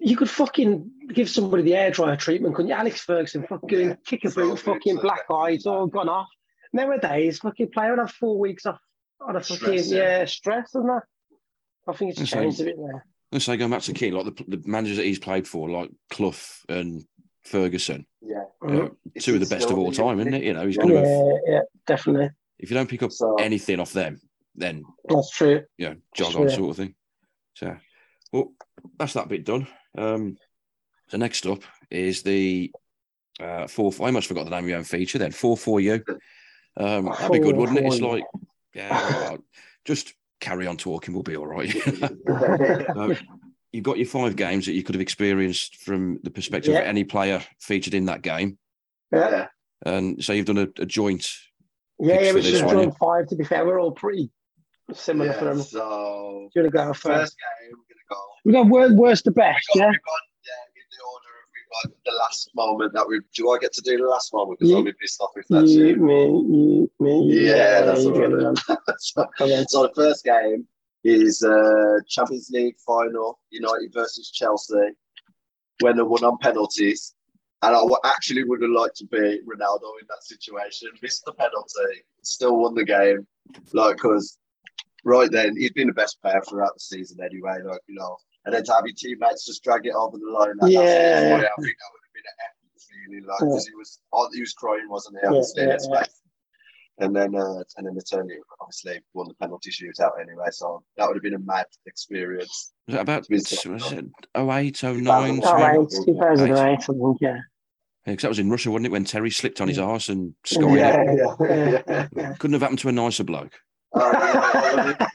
you 0.00 0.16
could 0.16 0.28
fucking 0.28 0.90
give 1.14 1.30
somebody 1.30 1.62
the 1.62 1.76
air 1.76 1.90
dryer 1.92 2.16
treatment, 2.16 2.54
couldn't 2.56 2.68
you? 2.70 2.74
Alex 2.74 3.00
Ferguson, 3.02 3.46
fucking 3.46 3.88
Yeah, 3.90 3.94
kick 4.04 4.24
a 4.24 4.30
so 4.30 4.50
boot, 4.50 4.58
fucking 4.58 4.96
good. 4.96 5.02
black 5.02 5.24
eyes, 5.32 5.64
all 5.66 5.86
gone 5.86 6.08
off. 6.08 6.28
Nowadays, 6.72 7.38
fucking 7.38 7.70
player 7.70 7.90
would 7.90 8.00
have 8.00 8.10
four 8.10 8.38
weeks 8.38 8.66
off 8.66 8.80
on 9.20 9.36
a 9.36 9.40
fucking, 9.40 9.56
Stress, 9.56 9.90
yeah. 9.90 10.18
yeah. 10.18 10.24
stress 10.24 10.74
and 10.74 10.88
that. 10.88 11.02
I 11.88 11.92
think 11.92 12.10
it's 12.10 12.18
That's 12.20 12.30
changed 12.30 12.60
a 12.60 12.64
bit 12.64 12.76
there. 12.76 13.04
Let's 13.32 13.44
say 13.46 13.56
going 13.56 13.70
back 13.70 13.82
to 13.82 13.92
Keane, 13.94 14.12
like 14.14 14.26
the, 14.26 14.44
the 14.56 14.62
managers 14.68 14.98
that 14.98 15.06
he's 15.06 15.18
played 15.18 15.48
for, 15.48 15.68
like 15.70 15.90
Clough 16.10 16.34
and 16.68 17.02
Ferguson, 17.44 18.06
yeah, 18.20 18.44
uh, 18.66 18.88
two 19.20 19.34
of 19.34 19.40
the 19.40 19.46
best 19.46 19.70
of 19.70 19.78
all 19.78 19.90
time, 19.90 20.20
isn't 20.20 20.34
it? 20.34 20.42
You 20.44 20.52
know, 20.52 20.66
he's 20.66 20.76
Yeah, 20.76 20.82
going 20.82 21.02
to 21.02 21.08
have, 21.08 21.40
yeah, 21.46 21.60
definitely. 21.86 22.30
if 22.58 22.70
you 22.70 22.74
don't 22.76 22.88
pick 22.90 23.02
up 23.02 23.10
So- 23.10 23.36
anything 23.36 23.80
off 23.80 23.92
them, 23.92 24.20
then, 24.54 24.84
That's 25.08 25.30
true. 25.30 25.62
you 25.78 25.88
know, 25.88 25.96
jog 26.14 26.36
on 26.36 26.50
sort 26.50 26.70
of 26.70 26.76
thing. 26.76 26.94
So, 27.54 27.74
well, 28.32 28.52
that's 28.98 29.14
that 29.14 29.28
bit 29.28 29.44
done. 29.44 29.66
Um, 29.96 30.36
so 31.08 31.16
next 31.16 31.46
up 31.46 31.62
is 31.90 32.22
the 32.22 32.70
uh, 33.40 33.66
four. 33.66 33.92
I 34.00 34.04
almost 34.04 34.28
forgot 34.28 34.44
the 34.44 34.50
name 34.50 34.64
of 34.64 34.68
your 34.68 34.78
own 34.78 34.84
feature 34.84 35.18
then. 35.18 35.32
Four 35.32 35.56
for 35.56 35.80
you. 35.80 36.02
Um, 36.76 37.06
that'd 37.06 37.32
be 37.32 37.38
good, 37.38 37.56
wouldn't 37.56 37.78
it? 37.78 37.84
It's 37.86 38.00
like, 38.00 38.24
yeah, 38.74 39.36
just 39.84 40.14
carry 40.42 40.66
on 40.66 40.76
talking. 40.76 41.14
We'll 41.14 41.22
be 41.22 41.36
all 41.36 41.46
right. 41.46 41.74
Uh, 42.28 43.14
you've 43.72 43.84
got 43.84 43.96
your 43.96 44.06
five 44.06 44.36
games 44.36 44.66
that 44.66 44.72
you 44.72 44.82
could 44.82 44.94
have 44.94 45.00
experienced 45.00 45.76
from 45.76 46.18
the 46.22 46.30
perspective 46.30 46.74
Yeah. 46.74 46.80
of 46.80 46.86
any 46.86 47.04
player 47.04 47.42
featured 47.60 47.94
in 47.94 48.04
that 48.06 48.20
game, 48.20 48.58
Yeah, 49.10 49.30
yeah. 49.30 49.46
and 49.86 50.22
so 50.22 50.34
you've 50.34 50.44
done 50.46 50.58
a, 50.58 50.68
a 50.78 50.84
joint. 50.86 51.26
yeah, 51.98 52.16
Picks 52.16 52.24
yeah 52.24 52.30
for 52.30 52.34
which 52.36 52.44
this 52.50 52.62
one, 52.62 52.92
five, 52.92 53.28
to 53.28 53.36
be 53.36 53.44
fair. 53.44 53.64
We're 53.64 53.80
all 53.80 53.92
pretty 53.92 54.30
similar 54.92 55.32
for 55.32 55.46
them. 55.46 55.62
So 55.62 56.48
Do 56.52 56.60
you 56.60 56.64
want 56.64 56.72
to 56.72 56.78
go 56.78 56.86
first? 56.92 57.02
first 57.02 57.36
game, 57.38 57.70
we're 57.72 57.88
gonna 57.94 58.08
go. 58.10 58.20
We 58.44 58.52
got 58.52 58.66
worst, 58.66 58.94
worst 58.96 59.24
to 59.24 59.30
best, 59.30 59.66
We 59.74 59.80
got, 59.80 59.86
yeah? 59.86 59.90
we 59.90 59.96
got, 59.96 60.22
yeah, 60.44 60.64
in 60.76 60.86
the 60.90 61.61
order 61.74 61.94
of 61.94 62.00
we 62.04 62.10
got 62.10 62.12
the 62.12 62.18
last 62.18 62.50
moment 62.54 62.92
that 62.94 63.06
we. 63.08 63.20
Do 63.34 63.50
I 63.50 63.58
get 63.58 63.72
to 63.72 63.82
do 63.82 63.96
the 63.98 64.06
last 64.06 64.32
moment? 64.32 64.58
Because 64.58 64.74
I'll 64.74 64.82
be 64.82 64.92
pissed 65.00 65.20
off 65.20 65.30
if 65.36 65.46
that's 65.48 65.70
You, 65.70 65.96
me, 65.96 66.88
me. 67.00 67.24
you. 67.24 67.40
Yeah, 67.48 67.82
that's 67.82 68.04
get 68.04 68.32
it 68.32 68.58
so, 68.98 69.26
so 69.68 69.82
the 69.82 69.92
first 69.94 70.24
game 70.24 70.66
is 71.04 71.42
uh, 71.42 71.98
Champions 72.08 72.50
League 72.52 72.76
final, 72.86 73.40
United 73.50 73.92
versus 73.92 74.30
Chelsea, 74.30 74.90
when 75.80 75.96
they 75.96 76.02
won 76.02 76.24
on 76.24 76.38
penalties. 76.38 77.14
And 77.62 77.76
I 77.76 77.82
actually 78.04 78.42
would 78.42 78.60
have 78.62 78.70
liked 78.72 78.96
to 78.96 79.06
be 79.06 79.18
Ronaldo 79.18 79.92
in 80.00 80.06
that 80.08 80.22
situation. 80.22 80.88
Missed 81.00 81.24
the 81.24 81.32
penalty, 81.32 82.02
still 82.22 82.58
won 82.58 82.74
the 82.74 82.84
game. 82.84 83.26
Like, 83.72 83.96
because 83.96 84.38
right 85.04 85.30
then 85.30 85.56
he's 85.56 85.72
been 85.72 85.86
the 85.86 85.92
best 85.92 86.20
player 86.22 86.40
throughout 86.48 86.74
the 86.74 86.80
season 86.80 87.18
anyway. 87.24 87.58
Like, 87.64 87.80
you 87.88 87.94
know, 87.94 88.16
and 88.44 88.54
then 88.54 88.64
to 88.64 88.72
have 88.72 88.84
your 88.86 88.94
teammates 88.96 89.46
just 89.46 89.62
drag 89.62 89.86
it 89.86 89.94
over 89.94 90.16
the 90.18 90.30
line. 90.30 90.54
That, 90.60 90.70
Yeah. 90.70 90.80
that's 90.82 91.30
why 91.30 91.36
I 91.36 91.62
think 91.62 91.76
that 91.78 91.90
would 91.92 92.02
have 92.04 92.14
been 92.14 92.28
an 92.28 92.38
epic 92.46 92.82
feeling. 92.88 93.24
Like, 93.26 93.38
because 93.40 93.66
he 93.66 93.74
was, 93.74 94.00
oh, 94.12 94.28
he 94.34 94.40
was 94.40 94.52
crying, 94.52 94.88
wasn't 94.88 95.16
he? 95.16 95.20
Yeah, 95.24 95.28
Obviously, 95.30 95.62
yeah, 95.64 95.78
yeah. 95.90 96.00
face. 96.00 96.18
And 96.98 97.16
then, 97.16 97.34
uh, 97.34 97.62
and 97.78 97.86
then 97.86 97.94
the 97.94 98.02
Tony 98.02 98.34
obviously 98.60 99.00
won 99.14 99.26
the 99.26 99.34
penalty 99.34 99.70
shootout 99.70 100.20
anyway. 100.20 100.46
So 100.50 100.82
that 100.96 101.06
would 101.08 101.16
have 101.16 101.22
been 101.22 101.34
a 101.34 101.38
mad 101.38 101.64
experience. 101.86 102.72
Was 102.86 102.96
it 102.96 103.00
about 103.00 103.26
It's 103.30 103.64
been 103.64 103.72
was 103.72 103.92
it 103.92 104.04
08, 104.36 104.82
09? 104.82 105.40
Oh, 105.42 105.48
Oh, 105.48 105.58
Yeah, 105.58 105.66
right, 105.76 105.88
2008, 106.06 106.60
I 106.60 106.76
think, 106.76 107.18
yeah. 107.20 107.38
because 108.04 108.22
that 108.22 108.28
was 108.28 108.38
in 108.38 108.50
Russia, 108.50 108.70
wasn't 108.70 108.86
it? 108.86 108.92
When 108.92 109.04
Terry 109.04 109.30
slipped 109.30 109.60
on 109.62 109.68
his 109.68 109.78
arse 109.78 110.10
and 110.10 110.34
scored 110.44 110.74
it. 110.74 110.80
Yeah, 110.80 111.02
yeah, 111.12 111.36
yeah, 111.40 111.82
yeah. 111.88 112.08
yeah. 112.14 112.32
Couldn't 112.34 112.52
have 112.52 112.62
happened 112.62 112.80
to 112.80 112.88
a 112.88 112.92
nicer 112.92 113.24
bloke. 113.24 113.58
Uh, 113.94 114.94
yeah, 115.00 115.06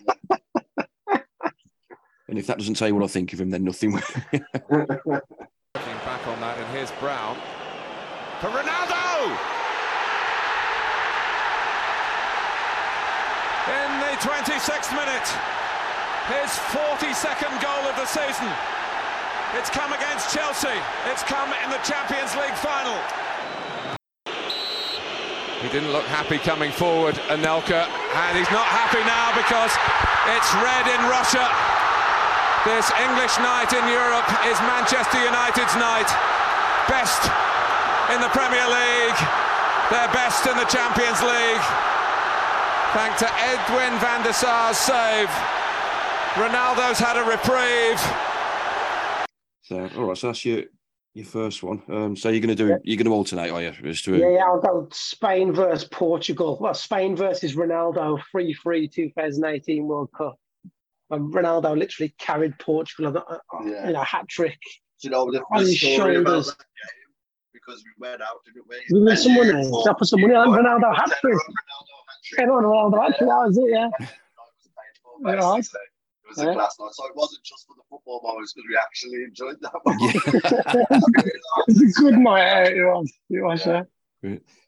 And 2.27 2.37
if 2.37 2.47
that 2.47 2.57
doesn't 2.57 2.75
tell 2.75 2.87
you 2.89 2.95
what 2.95 3.03
I 3.03 3.07
think 3.07 3.31
of 3.31 3.39
him, 3.39 3.49
then 3.49 3.63
nothing. 3.63 3.93
will. 3.93 4.01
Looking 4.33 4.43
back 6.03 6.27
on 6.27 6.39
that, 6.41 6.57
and 6.57 6.67
here's 6.75 6.91
Brown 6.99 7.37
for 8.43 8.51
Ronaldo. 8.51 9.31
In 13.67 13.89
the 14.03 14.13
26th 14.19 14.91
minute, 14.91 15.27
his 16.27 16.51
42nd 16.75 17.61
goal 17.63 17.83
of 17.87 17.95
the 17.95 18.05
season. 18.05 18.51
It's 19.55 19.69
come 19.69 19.93
against 19.93 20.35
Chelsea. 20.35 20.75
It's 21.07 21.23
come 21.23 21.53
in 21.63 21.69
the 21.71 21.79
Champions 21.79 22.35
League 22.35 22.55
final. 22.59 22.99
He 25.63 25.69
didn't 25.69 25.91
look 25.91 26.05
happy 26.05 26.37
coming 26.37 26.71
forward, 26.71 27.15
Anelka, 27.31 27.87
and 27.87 28.37
he's 28.37 28.51
not 28.51 28.67
happy 28.67 29.01
now 29.07 29.33
because 29.33 29.71
it's 30.35 30.51
red 30.59 30.85
in 30.91 31.01
Russia. 31.09 31.76
This 32.67 32.91
English 32.99 33.39
night 33.39 33.71
in 33.71 33.87
Europe 33.87 34.27
is 34.43 34.59
Manchester 34.67 35.23
United's 35.23 35.73
night. 35.77 36.11
Best 36.91 37.23
in 38.11 38.19
the 38.19 38.27
Premier 38.35 38.67
League, 38.67 39.19
their 39.89 40.11
best 40.11 40.45
in 40.45 40.57
the 40.57 40.65
Champions 40.65 41.21
League. 41.23 41.63
Thanks 42.91 43.19
to 43.19 43.29
Edwin 43.39 43.97
van 44.01 44.21
der 44.21 44.33
Sar's 44.33 44.75
save. 44.75 45.29
Ronaldo's 46.35 46.99
had 46.99 47.15
a 47.15 47.23
reprieve. 47.23 48.01
so, 49.61 49.89
all 49.97 50.07
right, 50.09 50.17
so 50.17 50.27
that's 50.27 50.43
your 50.43 50.63
your 51.13 51.25
first 51.25 51.63
one. 51.63 51.81
Um, 51.87 52.17
so 52.17 52.27
you're 52.27 52.41
going 52.41 52.53
to 52.53 52.67
do 52.67 52.77
you're 52.83 52.97
going 52.97 53.05
to 53.05 53.13
alternate, 53.13 53.49
are 53.49 53.61
you? 53.61 53.73
As 53.85 54.01
to 54.01 54.17
Yeah, 54.17 54.29
yeah, 54.29 54.43
I'll 54.45 54.59
go 54.59 54.89
Spain 54.91 55.53
versus 55.53 55.87
Portugal. 55.87 56.57
Well, 56.59 56.73
Spain 56.73 57.15
versus 57.15 57.55
Ronaldo, 57.55 58.21
3 58.29 58.53
3 58.53 58.89
2018 58.89 59.87
World 59.87 60.09
Cup. 60.11 60.37
And 61.09 61.33
Ronaldo 61.33 61.77
literally 61.77 62.13
carried 62.17 62.57
Portugal, 62.59 63.07
on 63.07 63.15
a- 63.15 63.19
a- 63.19 63.23
uh, 63.23 63.39
uh, 63.53 63.63
Yeah. 63.65 63.87
you 63.87 63.93
know, 63.93 64.01
hat 64.03 64.27
trick. 64.27 64.59
Do 65.01 65.07
you 65.07 65.09
know 65.11 65.31
the, 65.31 65.41
On 65.51 65.63
the 65.63 65.69
his 65.71 65.79
story 65.79 66.17
about 66.17 66.29
shoulders. 66.31 66.47
that 66.47 66.57
game? 66.57 67.13
Because 67.53 67.83
we 67.83 67.91
went 68.09 68.21
out, 68.21 68.43
didn't 68.45 68.65
we? 68.67 68.75
We 68.91 69.05
won 69.05 69.17
some 69.17 69.35
money. 69.35 69.51
thought- 69.69 69.83
Did 69.85 69.89
I 69.91 69.93
put 69.97 70.07
some 70.07 70.21
money 70.21 70.33
on 70.35 70.47
Ronaldo 70.49 70.95
hat 70.95 71.11
trick? 71.21 71.33
Ronaldo 71.35 71.97
hat-trick. 72.07 72.39
Everyone 72.39 72.63
Ronaldo, 72.63 73.01
hat 73.03 73.17
trick, 73.17 73.29
that 73.29 73.45
was 73.47 73.57
it, 73.57 73.69
yeah. 73.69 73.89
It 73.99 75.37
was 75.39 75.73
It 75.73 76.29
was 76.29 76.39
a 76.39 76.45
Yeah. 76.47 76.53
class 76.55 76.77
night. 76.79 76.91
So 76.93 77.05
it 77.07 77.15
wasn't 77.15 77.43
just 77.45 77.65
for 77.67 77.75
the 77.77 77.83
football 77.89 78.19
moments 78.23 78.53
because 78.53 78.67
we 78.69 78.75
actually 78.75 79.23
enjoyed 79.23 79.57
that 79.61 79.79
one. 79.83 79.97
It 81.69 81.73
was 81.73 81.97
a 81.97 82.01
good 82.01 82.17
night 82.17 82.47
out, 82.49 82.67
it 82.73 82.83
was. 82.83 83.13
It 83.29 83.41
was, 83.43 83.65
yeah. 83.65 83.83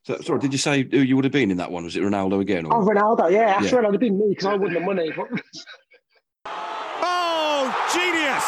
so, 0.04 0.18
sorry, 0.22 0.40
did 0.40 0.52
you 0.54 0.58
say 0.60 0.84
who 0.84 1.00
you 1.00 1.16
would 1.16 1.26
have 1.26 1.32
been 1.34 1.52
in 1.52 1.58
that 1.58 1.72
one? 1.72 1.84
Was 1.84 1.96
it 1.98 2.02
Ronaldo 2.04 2.40
again? 2.40 2.66
Oh, 2.66 2.82
Ronaldo, 2.82 3.30
yeah. 3.32 3.56
After 3.58 3.66
Yeah. 3.76 3.82
it 3.82 3.86
would 3.86 3.94
have 3.96 4.00
been 4.00 4.18
me 4.20 4.30
because 4.30 4.46
I 4.46 4.54
wouldn't 4.56 4.78
have 4.78 4.86
money. 4.86 5.12
But 5.16 5.28
genius! 7.94 8.46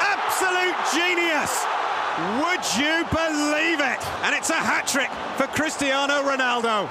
Absolute 0.00 0.76
genius! 0.92 1.64
Would 2.38 2.62
you 2.78 3.04
believe 3.10 3.80
it? 3.80 4.00
And 4.22 4.34
it's 4.36 4.50
a 4.50 4.54
hat 4.54 4.86
trick 4.86 5.10
for 5.36 5.46
Cristiano 5.48 6.22
Ronaldo. 6.22 6.88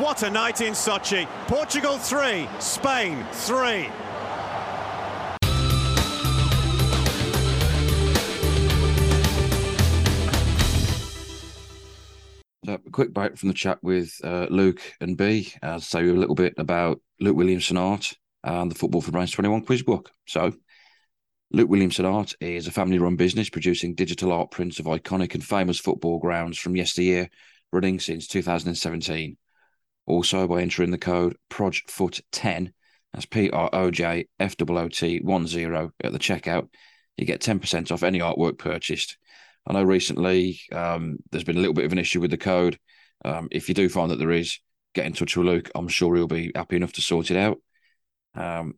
What 0.00 0.22
a 0.22 0.30
night 0.30 0.60
in 0.60 0.72
Sochi. 0.72 1.26
Portugal 1.46 1.98
3, 1.98 2.48
Spain 2.60 3.24
3. 3.32 3.88
So, 12.64 12.74
a 12.74 12.78
quick 12.90 13.12
break 13.12 13.36
from 13.36 13.48
the 13.48 13.54
chat 13.54 13.78
with 13.82 14.20
uh, 14.22 14.48
Luke 14.50 14.80
and 15.00 15.16
B. 15.16 15.52
Uh, 15.62 15.78
to 15.78 15.90
tell 15.90 16.02
you 16.02 16.14
a 16.14 16.18
little 16.18 16.34
bit 16.34 16.54
about 16.56 17.00
Luke 17.20 17.36
Williamson 17.36 17.76
Art 17.76 18.12
and 18.46 18.70
the 18.70 18.76
Football 18.76 19.02
for 19.02 19.10
Brains 19.10 19.32
21 19.32 19.62
quiz 19.62 19.82
book. 19.82 20.10
So, 20.26 20.52
Luke 21.50 21.68
Williamson 21.68 22.06
Art 22.06 22.34
is 22.40 22.66
a 22.66 22.72
family 22.72 22.98
run 22.98 23.16
business 23.16 23.50
producing 23.50 23.94
digital 23.94 24.32
art 24.32 24.50
prints 24.50 24.78
of 24.78 24.86
iconic 24.86 25.34
and 25.34 25.44
famous 25.44 25.78
football 25.78 26.18
grounds 26.18 26.58
from 26.58 26.76
yesteryear, 26.76 27.28
running 27.72 28.00
since 28.00 28.26
2017. 28.28 29.36
Also, 30.06 30.46
by 30.46 30.62
entering 30.62 30.92
the 30.92 30.98
code 30.98 31.36
PROJFOOT10, 31.50 32.72
that's 33.12 33.26
P 33.26 33.50
R 33.50 33.68
O 33.72 33.90
J 33.90 34.28
F 34.38 34.54
O 34.60 34.76
O 34.76 34.88
T 34.88 35.20
10 35.20 35.74
at 36.04 36.12
the 36.12 36.18
checkout, 36.18 36.68
you 37.16 37.26
get 37.26 37.40
10% 37.40 37.90
off 37.90 38.02
any 38.02 38.20
artwork 38.20 38.58
purchased. 38.58 39.18
I 39.66 39.72
know 39.72 39.82
recently 39.82 40.60
um, 40.70 41.18
there's 41.30 41.44
been 41.44 41.56
a 41.56 41.60
little 41.60 41.74
bit 41.74 41.84
of 41.84 41.92
an 41.92 41.98
issue 41.98 42.20
with 42.20 42.30
the 42.30 42.36
code. 42.36 42.78
Um, 43.24 43.48
if 43.50 43.68
you 43.68 43.74
do 43.74 43.88
find 43.88 44.10
that 44.10 44.18
there 44.18 44.30
is, 44.30 44.60
get 44.94 45.06
in 45.06 45.12
touch 45.12 45.36
with 45.36 45.46
Luke. 45.46 45.70
I'm 45.74 45.88
sure 45.88 46.14
he'll 46.14 46.28
be 46.28 46.52
happy 46.54 46.76
enough 46.76 46.92
to 46.94 47.00
sort 47.00 47.30
it 47.30 47.36
out. 47.36 47.58
Um, 48.36 48.74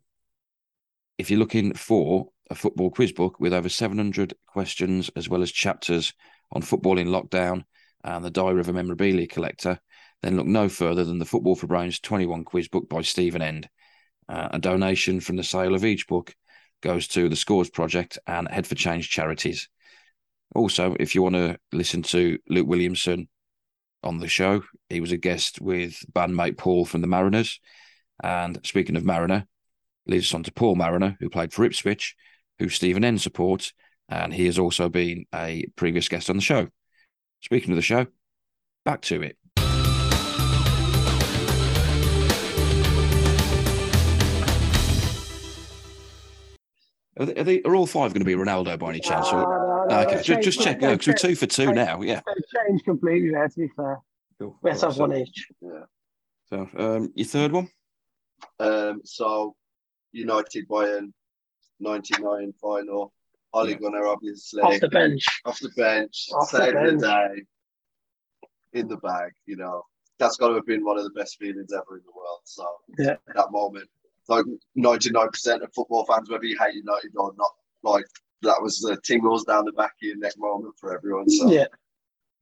if 1.19 1.31
you're 1.31 1.39
looking 1.39 1.75
for 1.75 2.29
a 2.51 2.55
football 2.55 2.91
quiz 2.91 3.13
book 3.13 3.41
with 3.41 3.53
over 3.53 3.69
700 3.69 4.35
questions 4.47 5.11
as 5.17 5.29
well 5.29 5.43
as 5.43 5.53
chapters 5.53 6.13
on 6.53 6.63
football 6.63 6.99
in 6.99 7.09
lockdown 7.09 7.65
and 8.05 8.25
the 8.25 8.31
Diary 8.31 8.61
of 8.61 8.69
a 8.69 8.73
Memorabilia 8.73 9.27
Collector, 9.27 9.79
then 10.23 10.37
look 10.37 10.47
no 10.47 10.69
further 10.69 11.05
than 11.05 11.19
the 11.19 11.25
Football 11.25 11.57
for 11.57 11.67
Brains 11.67 12.01
21 12.01 12.45
quiz 12.45 12.69
book 12.69 12.89
by 12.89 13.03
Stephen 13.03 13.43
End. 13.43 13.69
Uh, 14.29 14.49
a 14.53 14.59
donation 14.59 15.21
from 15.21 15.37
the 15.37 15.45
sale 15.45 15.75
of 15.75 15.85
each 15.85 16.07
book 16.07 16.35
goes 16.83 17.09
to 17.09 17.29
the 17.29 17.37
Scores 17.37 17.71
Project 17.71 18.19
and 18.27 18.49
Head 18.49 18.67
for 18.67 18.75
Change 18.75 19.11
charities. 19.11 19.69
Also, 20.55 20.97
if 20.99 21.15
you 21.15 21.23
want 21.23 21.35
to 21.35 21.59
listen 21.73 22.03
to 22.03 22.39
Luke 22.49 22.67
Williamson 22.67 23.29
on 24.03 24.19
the 24.19 24.29
show, 24.29 24.63
he 24.89 25.01
was 25.01 25.13
a 25.13 25.17
guest 25.17 25.61
with 25.61 26.05
bandmate 26.13 26.57
Paul 26.57 26.85
from 26.85 27.01
the 27.01 27.07
Mariners. 27.07 27.61
And 28.23 28.61
speaking 28.65 28.97
of 28.97 29.05
Mariner, 29.05 29.47
leads 30.07 30.27
us 30.27 30.35
on 30.35 30.43
to 30.45 30.53
Paul 30.53 30.75
Mariner, 30.75 31.17
who 31.21 31.29
played 31.29 31.53
for 31.53 31.65
Ipswich, 31.65 32.17
who 32.59 32.69
Stephen 32.69 33.05
N 33.05 33.19
supports, 33.19 33.73
and 34.09 34.33
he 34.33 34.47
has 34.47 34.59
also 34.59 34.89
been 34.89 35.27
a 35.35 35.67
previous 35.77 36.09
guest 36.09 36.31
on 36.31 36.37
the 36.37 36.43
show. 36.43 36.69
Speaking 37.41 37.71
of 37.71 37.77
the 37.77 37.83
show, 37.83 38.07
back 38.85 39.03
to 39.03 39.23
it. 39.23 39.37
Are, 47.19 47.27
they, 47.27 47.35
are, 47.35 47.45
they, 47.45 47.63
are 47.63 47.75
all 47.75 47.87
five 47.87 48.15
going 48.15 48.21
to 48.21 48.25
be 48.25 48.35
Ronaldo 48.35 48.79
by 48.79 48.91
any 48.91 49.01
chance? 49.01 49.31
No, 49.33 49.39
or... 49.39 49.87
no, 49.89 49.95
no, 49.95 50.03
okay, 50.03 50.17
they've 50.17 50.25
just, 50.25 50.43
just 50.43 50.61
check. 50.61 50.81
they've 50.81 50.99
because 50.99 51.07
we're 51.09 51.29
two 51.31 51.35
for 51.35 51.47
two 51.47 51.67
they've- 51.67 51.75
now. 51.75 52.01
Yeah. 52.01 52.21
They've 52.27 52.65
changed 52.67 52.85
completely 52.85 53.31
there, 53.31 53.49
to 53.49 53.59
be 53.59 53.69
fair. 53.77 53.99
Cool. 54.39 54.57
Let's 54.63 54.83
have 54.83 54.95
so, 54.95 55.01
one 55.01 55.17
each. 55.17 55.49
Yeah. 55.61 55.85
So, 56.49 56.69
um, 56.77 57.13
your 57.17 57.27
third 57.27 57.53
one? 57.53 57.69
Um, 58.61 59.01
so 59.05 59.55
United 60.13 60.69
Bayern, 60.69 61.13
99 61.81 62.53
final. 62.61 63.13
Ole 63.55 63.71
Yeah. 63.71 63.77
Gunnar, 63.77 64.07
obviously. 64.07 64.63
Off 64.63 64.81
the 64.81 64.89
bench. 64.89 65.25
Off 65.45 65.59
the 65.61 65.71
bench. 65.71 66.27
Off 66.35 66.51
the 66.51 66.59
save 66.59 66.75
the, 66.75 67.07
day. 67.07 67.43
In 68.79 68.89
the 68.89 68.99
bag, 68.99 69.33
you 69.47 69.57
know. 69.57 69.85
That's 70.19 70.37
got 70.37 70.49
to 70.49 70.55
have 70.55 70.67
been 70.67 70.85
one 70.85 70.99
of 70.99 71.05
the 71.05 71.11
best 71.11 71.39
feelings 71.39 71.73
ever 71.73 71.97
in 71.97 72.03
the 72.05 72.13
world. 72.15 72.41
So, 72.45 72.67
Yeah. 72.99 73.17
that 73.35 73.51
moment. 73.53 73.89
Like 74.29 74.45
99% 74.77 75.63
of 75.63 75.73
football 75.73 76.05
fans, 76.05 76.29
whether 76.29 76.45
you 76.45 76.59
hate 76.59 76.75
United 76.75 77.13
or 77.17 77.33
not, 77.39 77.51
like 77.83 78.05
that 78.43 78.61
was 78.61 78.79
the 78.81 78.99
tingles 79.03 79.45
down 79.45 79.65
the 79.65 79.73
back 79.73 79.93
of 79.93 80.03
your 80.07 80.19
neck 80.19 80.35
moment 80.37 80.75
for 80.79 80.95
everyone. 80.95 81.31
So, 81.31 81.51
Yeah. 81.51 81.67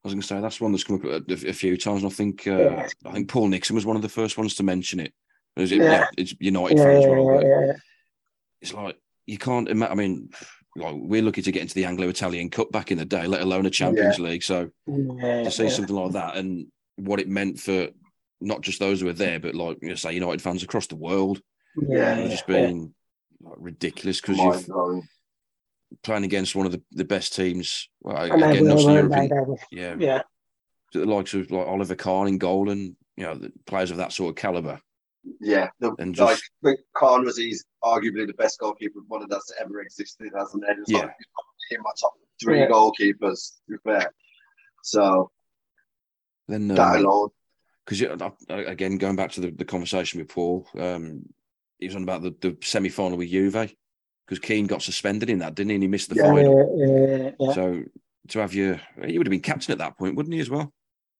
I 0.03 0.07
was 0.07 0.13
going 0.13 0.21
to 0.21 0.27
say 0.27 0.41
that's 0.41 0.59
one 0.59 0.71
that's 0.73 0.83
come 0.83 0.97
up 0.97 1.05
a, 1.05 1.33
a 1.33 1.53
few 1.53 1.77
times. 1.77 2.03
And 2.03 2.11
I 2.11 2.15
think 2.15 2.45
uh, 2.47 2.57
Yeah. 2.57 2.87
I 3.05 3.11
think 3.13 3.29
Paul 3.29 3.47
Nixon 3.47 3.75
was 3.75 3.85
one 3.85 3.95
of 3.95 4.01
the 4.01 4.09
first 4.09 4.37
ones 4.37 4.55
to 4.55 4.63
mention 4.63 4.99
it. 4.99 5.13
It 5.57 5.71
Yeah. 5.71 5.91
yeah. 5.91 6.07
it's 6.17 6.35
United 6.39 6.77
Yeah, 6.77 6.83
fans, 6.83 7.05
yeah, 7.05 7.09
well, 7.11 7.43
yeah, 7.43 7.73
it's 8.61 8.73
like 8.73 8.97
you 9.25 9.37
can't. 9.37 9.67
Ima- 9.67 9.87
I 9.89 9.95
mean, 9.95 10.29
like 10.75 10.95
we're 10.97 11.23
lucky 11.23 11.41
to 11.41 11.51
get 11.51 11.63
into 11.63 11.73
the 11.73 11.85
Anglo-Italian 11.85 12.49
Cup 12.49 12.71
back 12.71 12.91
in 12.91 12.97
the 12.97 13.05
day, 13.05 13.25
let 13.27 13.41
alone 13.41 13.65
a 13.65 13.69
Champions 13.69 14.19
League. 14.19 14.43
So 14.43 14.69
to 14.87 15.51
see 15.51 15.69
something 15.69 15.95
like 15.95 16.13
that 16.13 16.37
and 16.37 16.67
what 16.95 17.19
it 17.19 17.27
meant 17.27 17.59
for 17.59 17.89
not 18.39 18.61
just 18.61 18.79
those 18.79 18.99
who 18.99 19.07
were 19.07 19.13
there, 19.13 19.39
but 19.39 19.55
like 19.55 19.77
you 19.81 19.89
know, 19.89 19.95
say 19.95 20.13
United 20.13 20.41
fans 20.41 20.63
across 20.63 20.87
the 20.87 20.95
world, 20.95 21.41
Yeah, 21.75 22.15
it's 22.17 22.31
just 22.31 22.47
been 22.47 22.93
like, 23.41 23.55
ridiculous 23.57 24.21
because 24.21 24.37
you're 24.67 25.01
playing 26.03 26.23
against 26.23 26.55
one 26.55 26.65
of 26.65 26.71
the, 26.71 26.81
the 26.91 27.05
best 27.05 27.35
teams. 27.35 27.89
Well, 28.01 28.31
And 28.31 28.43
again, 28.43 28.67
not 28.67 28.81
European. 28.81 29.57
Yeah, 29.71 29.95
Yeah, 29.97 30.21
the 30.93 31.05
likes 31.05 31.33
of 31.33 31.49
like 31.49 31.67
Oliver 31.67 31.95
Kahn 31.95 32.27
in 32.27 32.37
goal 32.37 32.69
and 32.69 32.95
you 33.15 33.23
know 33.23 33.35
the 33.35 33.51
players 33.65 33.91
of 33.91 33.97
that 33.97 34.13
sort 34.13 34.29
of 34.29 34.35
caliber. 34.35 34.79
Yeah, 35.41 35.69
the, 35.79 35.93
And 35.99 36.17
like 36.17 36.37
just- 36.37 36.51
like 36.61 36.79
Kahn 36.95 37.25
was 37.25 37.37
he's 37.37 37.65
arguably 37.83 38.27
the 38.27 38.33
best 38.33 38.59
goalkeeper 38.59 38.99
one 39.07 39.21
of 39.23 39.29
that's 39.29 39.51
ever 39.59 39.81
existed, 39.81 40.31
hasn't 40.35 40.63
he? 40.65 40.71
It's 40.81 40.91
Yeah. 40.91 40.99
like, 40.99 41.11
in 41.71 41.81
my 41.81 41.91
top 41.99 42.13
three 42.41 42.59
Yeah. 42.59 42.67
goalkeepers. 42.69 43.57
To 43.67 43.71
be 43.71 43.77
fair, 43.83 44.13
so 44.83 45.31
Then 46.47 46.67
that 46.69 46.79
um, 46.99 47.05
alone, 47.05 47.29
because 47.85 48.01
again 48.49 48.97
going 48.97 49.15
back 49.15 49.31
to 49.33 49.41
the, 49.41 49.51
the 49.51 49.65
conversation 49.65 50.19
with 50.19 50.29
Paul, 50.29 50.65
um, 50.77 51.23
he 51.79 51.87
was 51.87 51.95
on 51.95 52.03
about 52.03 52.21
the, 52.21 52.35
the 52.41 52.57
semi 52.61 52.89
final 52.89 53.17
with 53.17 53.29
Juve 53.29 53.73
because 54.25 54.39
Keane 54.39 54.67
got 54.67 54.81
suspended 54.81 55.29
in 55.29 55.39
that, 55.39 55.55
didn't 55.55 55.69
he? 55.69 55.75
And 55.75 55.83
he 55.83 55.87
missed 55.89 56.09
the 56.09 56.15
Yeah. 56.15 56.23
final. 56.23 56.75
yeah, 56.77 57.17
yeah, 57.17 57.31
yeah. 57.39 57.53
So 57.53 57.83
to 58.29 58.39
have 58.39 58.53
your, 58.53 58.79
he 59.05 59.17
would 59.17 59.27
have 59.27 59.31
been 59.31 59.39
captain 59.41 59.71
at 59.73 59.77
that 59.79 59.97
point, 59.97 60.15
wouldn't 60.15 60.33
he 60.33 60.39
as 60.41 60.49
well? 60.49 60.73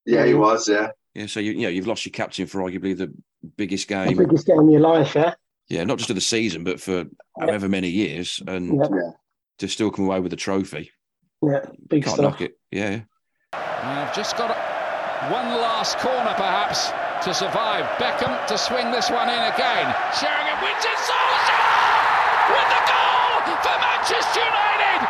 yeah, 0.06 0.26
he 0.26 0.34
was. 0.34 0.70
Yeah, 0.70 0.92
Yeah. 1.14 1.26
So 1.26 1.42
you, 1.42 1.52
you 1.52 1.62
know 1.64 1.70
you've 1.70 1.88
lost 1.88 2.06
your 2.06 2.12
captain 2.14 2.48
for 2.48 2.62
arguably 2.62 2.98
the 2.98 3.14
biggest 3.58 3.88
The 3.88 3.94
game, 4.06 4.18
biggest 4.18 4.48
game 4.48 4.60
of 4.60 4.70
your 4.70 4.80
life, 4.82 5.16
yeah. 5.16 5.34
yeah, 5.70 5.84
not 5.84 5.98
just 5.98 6.10
of 6.10 6.16
the 6.16 6.22
season, 6.22 6.64
but 6.64 6.80
for 6.82 7.06
however 7.40 7.68
many 7.70 7.90
years, 7.90 8.42
and 8.48 8.76
Yeah, 8.78 8.88
yeah. 8.92 9.12
to 9.60 9.68
still 9.68 9.92
come 9.92 10.06
away 10.06 10.20
with 10.20 10.34
a 10.34 10.38
trophy, 10.38 10.92
yeah. 11.42 11.66
Big 11.88 12.04
can't 12.04 12.16
stuff. 12.16 12.32
knock 12.32 12.42
it. 12.42 12.58
Yeah. 12.72 13.02
I've 13.54 14.14
just 14.16 14.38
got 14.38 14.52
a, 14.52 15.30
one 15.32 15.48
last 15.62 15.98
corner, 16.00 16.34
perhaps, 16.36 16.90
to 17.26 17.34
survive. 17.34 17.86
Beckham 17.98 18.46
to 18.48 18.58
swing 18.58 18.92
this 18.92 19.10
one 19.10 19.30
in 19.30 19.40
again. 19.54 19.88
Sheringham 20.20 20.60
wins 20.62 20.84
it. 20.86 20.98
Solskjaer 20.98 22.52
with 22.54 22.70
the 22.74 22.82
goal 22.90 23.58
for 23.64 23.78
Manchester 23.82 24.40
United. 24.40 25.08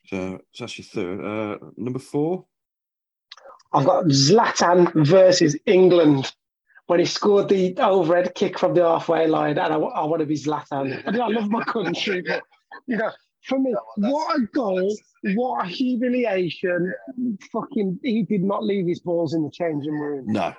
So, 0.06 0.40
so 0.52 0.64
that's 0.64 0.78
your 0.78 0.84
third. 0.84 1.24
Uh, 1.24 1.58
number 1.76 1.98
four. 1.98 2.46
I've 3.72 3.86
got 3.86 4.06
Zlatan 4.06 4.92
versus 5.06 5.56
England 5.66 6.32
when 6.86 6.98
he 6.98 7.06
scored 7.06 7.48
the 7.48 7.76
overhead 7.78 8.34
kick 8.34 8.58
from 8.58 8.74
the 8.74 8.82
halfway 8.82 9.28
line, 9.28 9.58
and 9.58 9.72
I, 9.72 9.76
want 9.76 10.18
to 10.20 10.26
be 10.26 10.34
Zlatan. 10.34 11.02
I, 11.06 11.10
mean, 11.12 11.20
I 11.20 11.28
love 11.28 11.48
my 11.48 11.62
country, 11.62 12.20
but 12.26 12.42
you 12.88 12.96
know, 12.96 13.12
for 13.44 13.60
me, 13.60 13.74
what 13.96 14.36
a 14.36 14.40
goal! 14.52 14.96
What 15.34 15.64
a 15.64 15.68
humiliation! 15.68 16.92
Fucking, 17.52 18.00
he 18.02 18.24
did 18.24 18.42
not 18.42 18.64
leave 18.64 18.86
his 18.88 19.00
balls 19.00 19.34
in 19.34 19.44
the 19.44 19.50
changing 19.50 19.92
room. 19.92 20.24
No. 20.26 20.52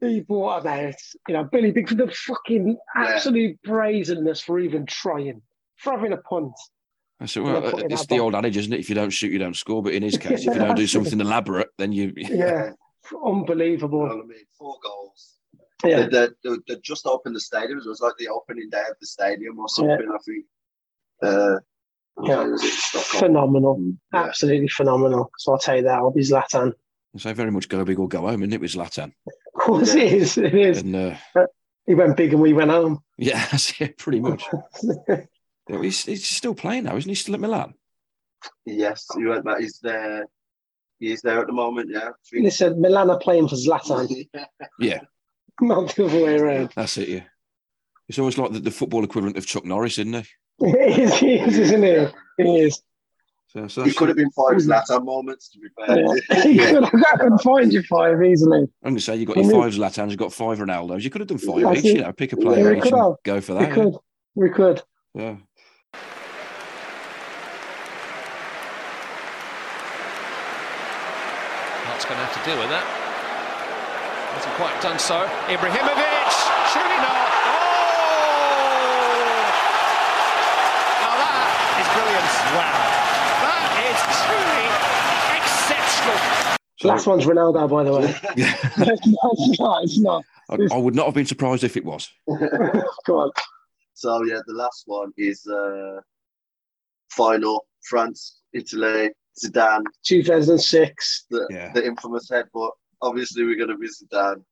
He 0.00 0.20
brought 0.20 0.64
them 0.64 0.86
out. 0.88 0.94
You 1.28 1.34
know, 1.34 1.44
Billy 1.44 1.70
Big 1.70 1.88
for 1.88 1.94
the 1.94 2.08
fucking 2.10 2.76
Yeah. 2.96 3.04
absolute 3.04 3.62
brazenness 3.62 4.40
for 4.40 4.58
even 4.58 4.86
trying, 4.86 5.42
for 5.78 5.92
having 5.92 6.12
a 6.12 6.16
punt. 6.18 6.52
I 7.20 7.26
said, 7.26 7.42
well, 7.42 7.60
put 7.62 7.90
it's 7.90 8.02
the 8.06 8.14
there. 8.16 8.22
old 8.22 8.34
adage, 8.36 8.56
isn't 8.56 8.72
it? 8.72 8.78
If 8.80 8.88
you 8.88 8.94
don't 8.94 9.10
shoot, 9.10 9.32
you 9.32 9.38
don't 9.40 9.56
score. 9.56 9.82
But 9.82 9.94
in 9.94 10.02
his 10.04 10.16
case, 10.16 10.40
if 10.46 10.54
you 10.54 10.60
don't 10.60 10.76
do 10.76 10.86
something 10.86 11.20
elaborate, 11.20 11.68
then 11.78 11.92
you. 11.92 12.12
Yeah, 12.16 12.70
you 13.10 13.18
know 13.18 13.32
unbelievable. 13.32 14.00
what 14.00 14.12
I 14.12 14.14
mean? 14.16 14.44
Four 14.56 14.76
goals. 14.84 15.34
Yeah, 15.84 16.02
They, 16.06 16.08
they, 16.08 16.28
they, 16.44 16.56
they 16.68 16.76
just 16.82 17.06
opened 17.06 17.34
the 17.36 17.40
stadium. 17.40 17.78
It 17.78 17.86
was 17.88 18.00
like 18.00 18.12
the 18.18 18.28
opening 18.28 18.68
day 18.70 18.82
of 18.88 18.96
the 19.00 19.06
stadium 19.06 19.58
or 19.58 19.68
something. 19.68 19.96
I 20.12 20.18
think. 20.24 20.44
Uh, 21.22 21.58
Yeah. 22.22 22.36
where 22.38 22.50
was 22.52 22.62
it? 22.64 22.72
Stockholm. 22.72 23.20
phenomenal. 23.20 23.92
Yeah. 24.12 24.24
Absolutely 24.24 24.68
phenomenal. 24.68 25.30
So 25.38 25.52
I'll 25.52 25.58
tell 25.58 25.76
you 25.76 25.82
that. 25.82 25.94
I'll 25.98 26.10
be 26.12 26.22
Zlatan. 26.22 26.72
I 27.14 27.18
say 27.18 27.32
very 27.32 27.50
much 27.50 27.68
go 27.68 27.84
big 27.84 27.98
or 27.98 28.06
go 28.08 28.20
home, 28.22 28.42
and 28.42 28.52
it 28.54 28.60
was 28.60 28.74
Zlatan. 28.76 29.12
Of 29.26 29.60
course 29.60 29.94
it 29.94 30.12
is. 30.12 30.36
It 30.38 30.54
is. 30.54 30.82
And 30.82 30.94
uh, 30.94 31.14
He 31.86 31.94
went 31.94 32.16
big 32.16 32.32
and 32.32 32.42
we 32.42 32.52
went 32.52 32.70
home. 32.70 33.00
yeah, 33.16 33.44
pretty 33.98 34.20
much. 34.20 34.44
Yeah, 35.68 35.82
he's, 35.82 36.04
he's 36.04 36.26
still 36.26 36.54
playing 36.54 36.84
now, 36.84 36.96
isn't 36.96 37.08
he? 37.08 37.14
Still 37.14 37.34
at 37.34 37.40
Milan. 37.40 37.74
Yes, 38.64 39.06
you 39.16 39.28
went 39.28 39.44
back. 39.44 39.60
He's 39.60 39.78
there. 39.82 40.26
He's 40.98 41.22
there 41.22 41.40
at 41.40 41.46
the 41.46 41.52
moment. 41.52 41.90
Yeah. 41.92 42.10
I 42.10 42.40
Listen, 42.40 42.80
Milan 42.80 43.10
are 43.10 43.18
playing 43.18 43.48
for 43.48 43.56
Zlatan, 43.56 44.28
Yeah, 44.80 45.00
not 45.60 45.94
the 45.94 46.06
other 46.06 46.24
way 46.24 46.38
around. 46.38 46.72
that's 46.74 46.96
it. 46.98 47.08
Yeah, 47.08 47.24
it's 48.08 48.18
almost 48.18 48.38
like 48.38 48.52
the, 48.52 48.60
the 48.60 48.70
football 48.70 49.04
equivalent 49.04 49.36
of 49.36 49.46
Chuck 49.46 49.64
Norris, 49.64 49.98
isn't 49.98 50.14
he? 50.14 50.24
It 50.60 50.98
is, 50.98 51.14
he 51.14 51.38
is, 51.38 51.58
isn't 51.58 51.82
he? 51.82 52.06
He 52.42 52.58
is. 52.60 52.82
So, 53.48 53.66
so 53.66 53.84
He 53.84 53.92
could 53.92 54.08
have 54.08 54.16
been 54.16 54.30
five 54.32 54.56
mm. 54.56 54.66
Zlatan 54.68 55.04
moments, 55.04 55.48
to 55.50 55.58
be 55.58 55.68
fair. 55.86 55.98
Yeah. 56.00 56.42
He 56.42 56.58
could 56.58 56.84
have 56.84 57.32
I 57.32 57.42
find 57.42 57.72
you 57.72 57.82
five 57.84 58.22
easily. 58.22 58.58
I'm 58.60 58.68
going 58.82 58.96
to 58.96 59.00
say 59.00 59.16
you've 59.16 59.28
got 59.28 59.36
your 59.36 59.50
five 59.50 59.72
Zlatans, 59.72 60.10
you've 60.10 60.18
got 60.18 60.32
five 60.32 60.58
Ronaldos. 60.58 61.02
You 61.02 61.10
could 61.10 61.20
have 61.20 61.28
done 61.28 61.38
five 61.38 61.62
That's 61.62 61.78
each. 61.78 61.84
it. 61.86 61.96
You 61.96 62.02
know, 62.02 62.12
pick 62.12 62.32
a 62.32 62.36
player 62.36 62.72
we 62.72 62.78
each 62.78 62.86
and 62.86 62.96
have. 62.96 63.14
go 63.24 63.40
for 63.40 63.54
that. 63.54 63.60
We 63.60 63.66
that. 63.66 63.74
could. 63.74 63.94
We 64.34 64.50
could. 64.50 64.82
Yeah. 65.14 65.22
yeah. 65.22 65.36
That's 71.86 71.97
going 72.08 72.20
to 72.20 72.24
have 72.24 72.42
to 72.42 72.50
deal 72.50 72.58
with 72.58 72.70
that. 72.72 72.84
Hasn't 74.32 74.54
quite 74.56 74.72
done 74.80 74.98
so. 74.98 75.28
Ibrahimovic, 75.44 76.28
surely 76.72 76.98
not. 77.04 77.28
Oh! 77.44 77.68
Now 81.04 81.14
that 81.20 81.52
is 81.76 81.88
brilliant. 81.92 82.32
Wow. 82.56 82.80
That 83.44 83.68
is 83.92 84.00
truly 84.24 84.72
exceptional. 85.36 86.16
So, 86.80 86.88
Last 86.88 87.04
one's 87.06 87.26
Ronaldo, 87.26 87.68
by 87.68 87.84
the 87.84 87.92
way. 87.92 88.14
yeah. 88.36 88.56
it's 88.88 89.60
not. 89.60 89.84
It's 89.84 89.98
not. 89.98 90.24
I, 90.48 90.56
I 90.72 90.78
would 90.78 90.94
not 90.94 91.04
have 91.04 91.14
been 91.14 91.26
surprised 91.26 91.62
if 91.62 91.76
it 91.76 91.84
was. 91.84 92.08
Go 93.06 93.18
on. 93.18 93.30
So 93.92 94.24
yeah, 94.24 94.40
the 94.46 94.54
last 94.54 94.84
one 94.86 95.12
is 95.18 95.46
uh, 95.46 96.00
final 97.10 97.66
France, 97.82 98.40
Italy, 98.54 99.10
Zidane, 99.44 99.84
2006. 100.04 101.26
the, 101.30 101.46
Yeah. 101.50 101.72
the 101.72 101.84
infamous 101.86 102.28
head. 102.30 102.46
But 102.52 102.70
obviously, 103.02 103.44
we're 103.44 103.56
going 103.56 103.70
to 103.70 103.76
be 103.78 103.88
Zidane. 103.88 104.42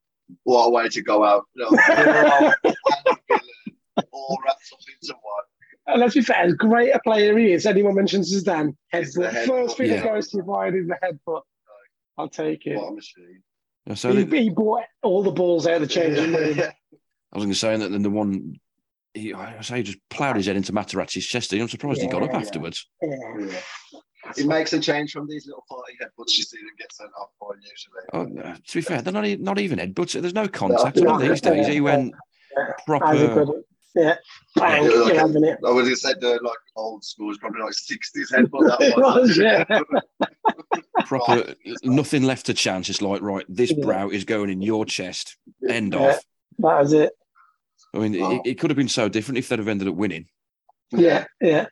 What 0.45 0.67
a 0.67 0.71
way 0.71 0.89
to 0.89 1.03
go 1.03 1.25
out! 1.25 1.45
You 1.55 1.65
know, 1.71 1.71
hero 1.87 2.53
and 2.65 3.19
villain, 3.29 4.09
all 4.11 4.39
wrapped 4.45 4.61
up 4.73 4.79
into 5.01 5.15
one. 5.15 5.45
And 5.89 6.01
let's 6.01 6.15
be 6.15 6.21
fair, 6.21 6.39
as 6.39 6.55
great 6.55 6.91
a 6.93 6.99
player 7.01 7.39
he 7.39 7.53
is, 7.53 7.65
anyone 7.65 7.95
mentions 7.95 8.35
Zidane, 8.35 8.75
It's 8.93 9.15
the 9.15 9.23
headbutt. 9.29 9.33
headbutt, 9.33 9.47
First 9.47 9.77
thing 9.77 9.87
yeah. 9.91 9.97
that 9.97 10.05
goes 10.05 10.29
to 10.31 10.37
your 10.39 10.47
mind 10.47 10.75
is 10.77 10.89
the 10.89 10.97
headbutt. 11.03 11.43
I'll 12.19 12.29
take 12.29 12.67
it. 12.67 12.77
What 12.77 12.89
a 12.89 12.95
machine! 12.95 13.43
Yeah, 13.87 13.95
So 13.95 14.13
He, 14.13 14.25
the- 14.25 14.37
he 14.43 14.51
bought 14.51 14.83
all 15.05 15.23
the 15.23 15.31
balls 15.31 15.67
out 15.69 15.75
of 15.75 15.81
the 15.83 15.87
changing 15.87 16.33
room. 16.35 16.57
Yeah. 16.59 16.73
I 17.33 17.37
was 17.39 17.45
going 17.45 17.51
to 17.53 17.55
say 17.55 17.77
that 17.77 17.91
then 17.93 18.03
the 18.03 18.11
one, 18.11 18.59
he, 19.15 19.33
I 19.33 19.61
say, 19.61 19.77
he 19.79 19.83
just 19.85 19.99
ploughed 20.11 20.37
his 20.37 20.47
head 20.47 20.57
into 20.57 20.73
Materazzi's 20.73 21.27
chest. 21.27 21.53
I'm 21.53 21.69
surprised 21.69 22.01
he 22.01 22.09
got 22.09 22.23
up 22.25 22.31
Yeah. 22.33 22.39
afterwards. 22.39 22.89
Yeah. 23.03 23.61
Yeah. 24.37 24.45
It 24.45 24.47
makes 24.47 24.73
a 24.73 24.81
change 24.81 25.13
from 25.13 25.29
these 25.29 25.47
little 25.47 25.65
party 25.69 25.93
headbutts 26.03 26.37
you 26.37 26.45
see 26.45 26.59
them 26.59 26.67
get 26.79 26.93
sent 26.93 27.11
off 27.19 27.31
on 27.41 27.57
usually. 27.63 28.03
Oh, 28.13 28.49
uh, 28.49 28.57
to 28.57 28.79
be 28.79 28.81
fair, 28.81 29.03
they're 29.03 29.13
not, 29.13 29.27
not 29.41 29.59
even 29.59 29.79
headbutts. 29.79 30.21
There's 30.21 30.35
no 30.35 30.49
contact 30.49 30.97
no, 30.97 31.11
on 31.15 31.21
these 31.21 31.41
days. 31.41 31.67
He 31.67 31.81
went 31.81 32.15
As 32.57 32.65
a 32.69 32.75
proper. 32.87 33.15
yeah, 33.95 34.17
bang, 34.57 34.85
Yeah, 34.85 34.91
like 34.91 35.13
you're 35.13 35.19
having 35.19 35.45
it. 35.45 35.59
I 35.67 35.71
would 35.71 35.87
have 35.87 35.99
said 35.99 36.21
the 36.21 36.39
like 36.43 36.59
old 36.77 37.05
school 37.05 37.31
is 37.31 37.39
probably 37.39 37.63
like 37.63 37.75
sixties 37.75 38.33
headbutt. 38.33 38.69
That 38.69 38.81
It 38.81 38.97
was, 38.97 39.29
was, 39.29 39.39
yeah. 39.39 39.65
proper 41.07 41.55
nothing 41.85 42.23
left 42.25 42.47
to 42.47 42.55
chance. 42.55 42.89
It's 42.89 43.03
like, 43.03 43.23
right, 43.23 43.45
this 43.49 43.71
Yeah. 43.73 43.85
brow 43.85 44.09
is 44.09 44.25
going 44.25 44.51
in 44.51 44.63
your 44.63 44.85
chest. 44.85 45.37
End 45.69 45.93
Yeah. 45.93 46.01
off. 46.01 46.25
That 46.59 46.81
was 46.81 46.93
it. 46.93 47.13
I 47.95 47.99
mean, 47.99 48.21
Wow. 48.21 48.31
it, 48.33 48.51
it 48.51 48.55
could 48.59 48.71
have 48.71 48.77
been 48.77 48.89
so 48.89 49.09
different 49.09 49.39
if 49.39 49.49
they'd 49.49 49.59
have 49.59 49.69
ended 49.69 49.89
up 49.89 49.95
winning. 49.95 50.27
Yeah, 50.93 51.25
yeah. 51.41 51.67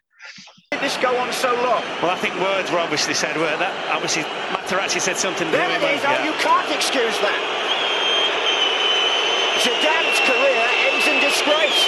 Did 0.70 0.80
this 0.80 0.96
go 0.98 1.16
on 1.18 1.32
so 1.32 1.54
long? 1.62 1.82
Well, 2.02 2.10
I 2.10 2.18
think 2.18 2.34
words 2.40 2.70
were 2.70 2.78
obviously 2.78 3.14
said, 3.14 3.36
weren't 3.36 3.58
that? 3.60 3.72
Obviously, 3.94 4.22
Materazzi 4.50 5.00
said 5.00 5.16
something 5.16 5.46
to 5.46 5.52
There 5.54 5.68
him. 5.70 5.82
it. 5.82 6.02
Oh, 6.02 6.10
yeah. 6.10 6.24
you 6.26 6.34
can't 6.42 6.70
excuse 6.74 7.14
that. 7.22 7.40
Zidane's 9.62 10.20
career 10.26 10.64
ends 10.90 11.06
in 11.06 11.16
disgrace. 11.22 11.80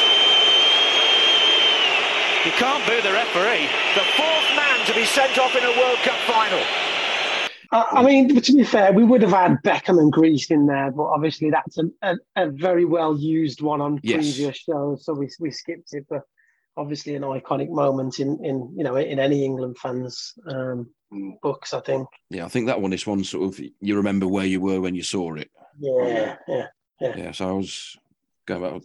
You 2.47 2.53
can't 2.53 2.79
boo 2.87 3.01
the 3.03 3.13
referee. 3.13 3.67
The 3.99 4.07
fourth 4.15 4.49
man 4.55 4.87
to 4.87 4.95
be 4.95 5.05
sent 5.05 5.37
off 5.39 5.57
in 5.57 5.65
a 5.65 5.75
World 5.77 5.99
Cup 6.07 6.17
final. 6.31 6.63
I, 7.73 7.99
I 7.99 8.03
mean, 8.05 8.41
to 8.41 8.53
be 8.53 8.63
fair, 8.63 8.93
we 8.93 9.03
would 9.03 9.21
have 9.23 9.33
had 9.33 9.57
Beckham 9.65 9.99
and 9.99 10.13
Greece 10.13 10.53
in 10.53 10.67
there, 10.67 10.93
but 10.93 11.03
obviously 11.07 11.51
that's 11.51 11.77
a, 11.79 11.85
a, 12.03 12.15
a 12.37 12.51
very 12.51 12.85
well 12.85 13.19
used 13.19 13.61
one 13.63 13.81
on 13.81 13.99
Yes. 14.05 14.19
previous 14.37 14.59
shows, 14.59 15.05
so 15.05 15.13
we, 15.15 15.29
we 15.41 15.51
skipped 15.51 15.93
it. 15.93 16.07
But 16.09 16.23
obviously, 16.77 17.15
an 17.15 17.23
iconic 17.23 17.71
moment 17.71 18.21
in, 18.21 18.45
in 18.45 18.73
you 18.77 18.85
know 18.85 18.97
in 18.97 19.19
any 19.19 19.45
England 19.45 19.77
fans' 19.79 20.35
um, 20.49 20.89
Mm. 21.13 21.41
books, 21.41 21.73
I 21.73 21.79
think. 21.83 22.09
Yeah, 22.31 22.47
I 22.47 22.49
think 22.49 22.67
that 22.67 22.81
one, 22.81 22.91
this 22.91 23.07
one, 23.07 23.23
sort 23.23 23.45
of, 23.55 23.61
you 23.81 23.95
remember 23.97 24.27
where 24.27 24.45
you 24.45 24.61
were 24.61 24.81
when 24.81 24.97
you 24.97 25.05
saw 25.05 25.37
it. 25.37 25.49
Yeah, 25.79 26.37
yeah. 26.49 26.67
Yeah, 27.01 27.17
Yeah. 27.17 27.31
so 27.31 27.49
I 27.49 27.53
was 27.53 27.97
going 28.45 28.61
back. 28.61 28.83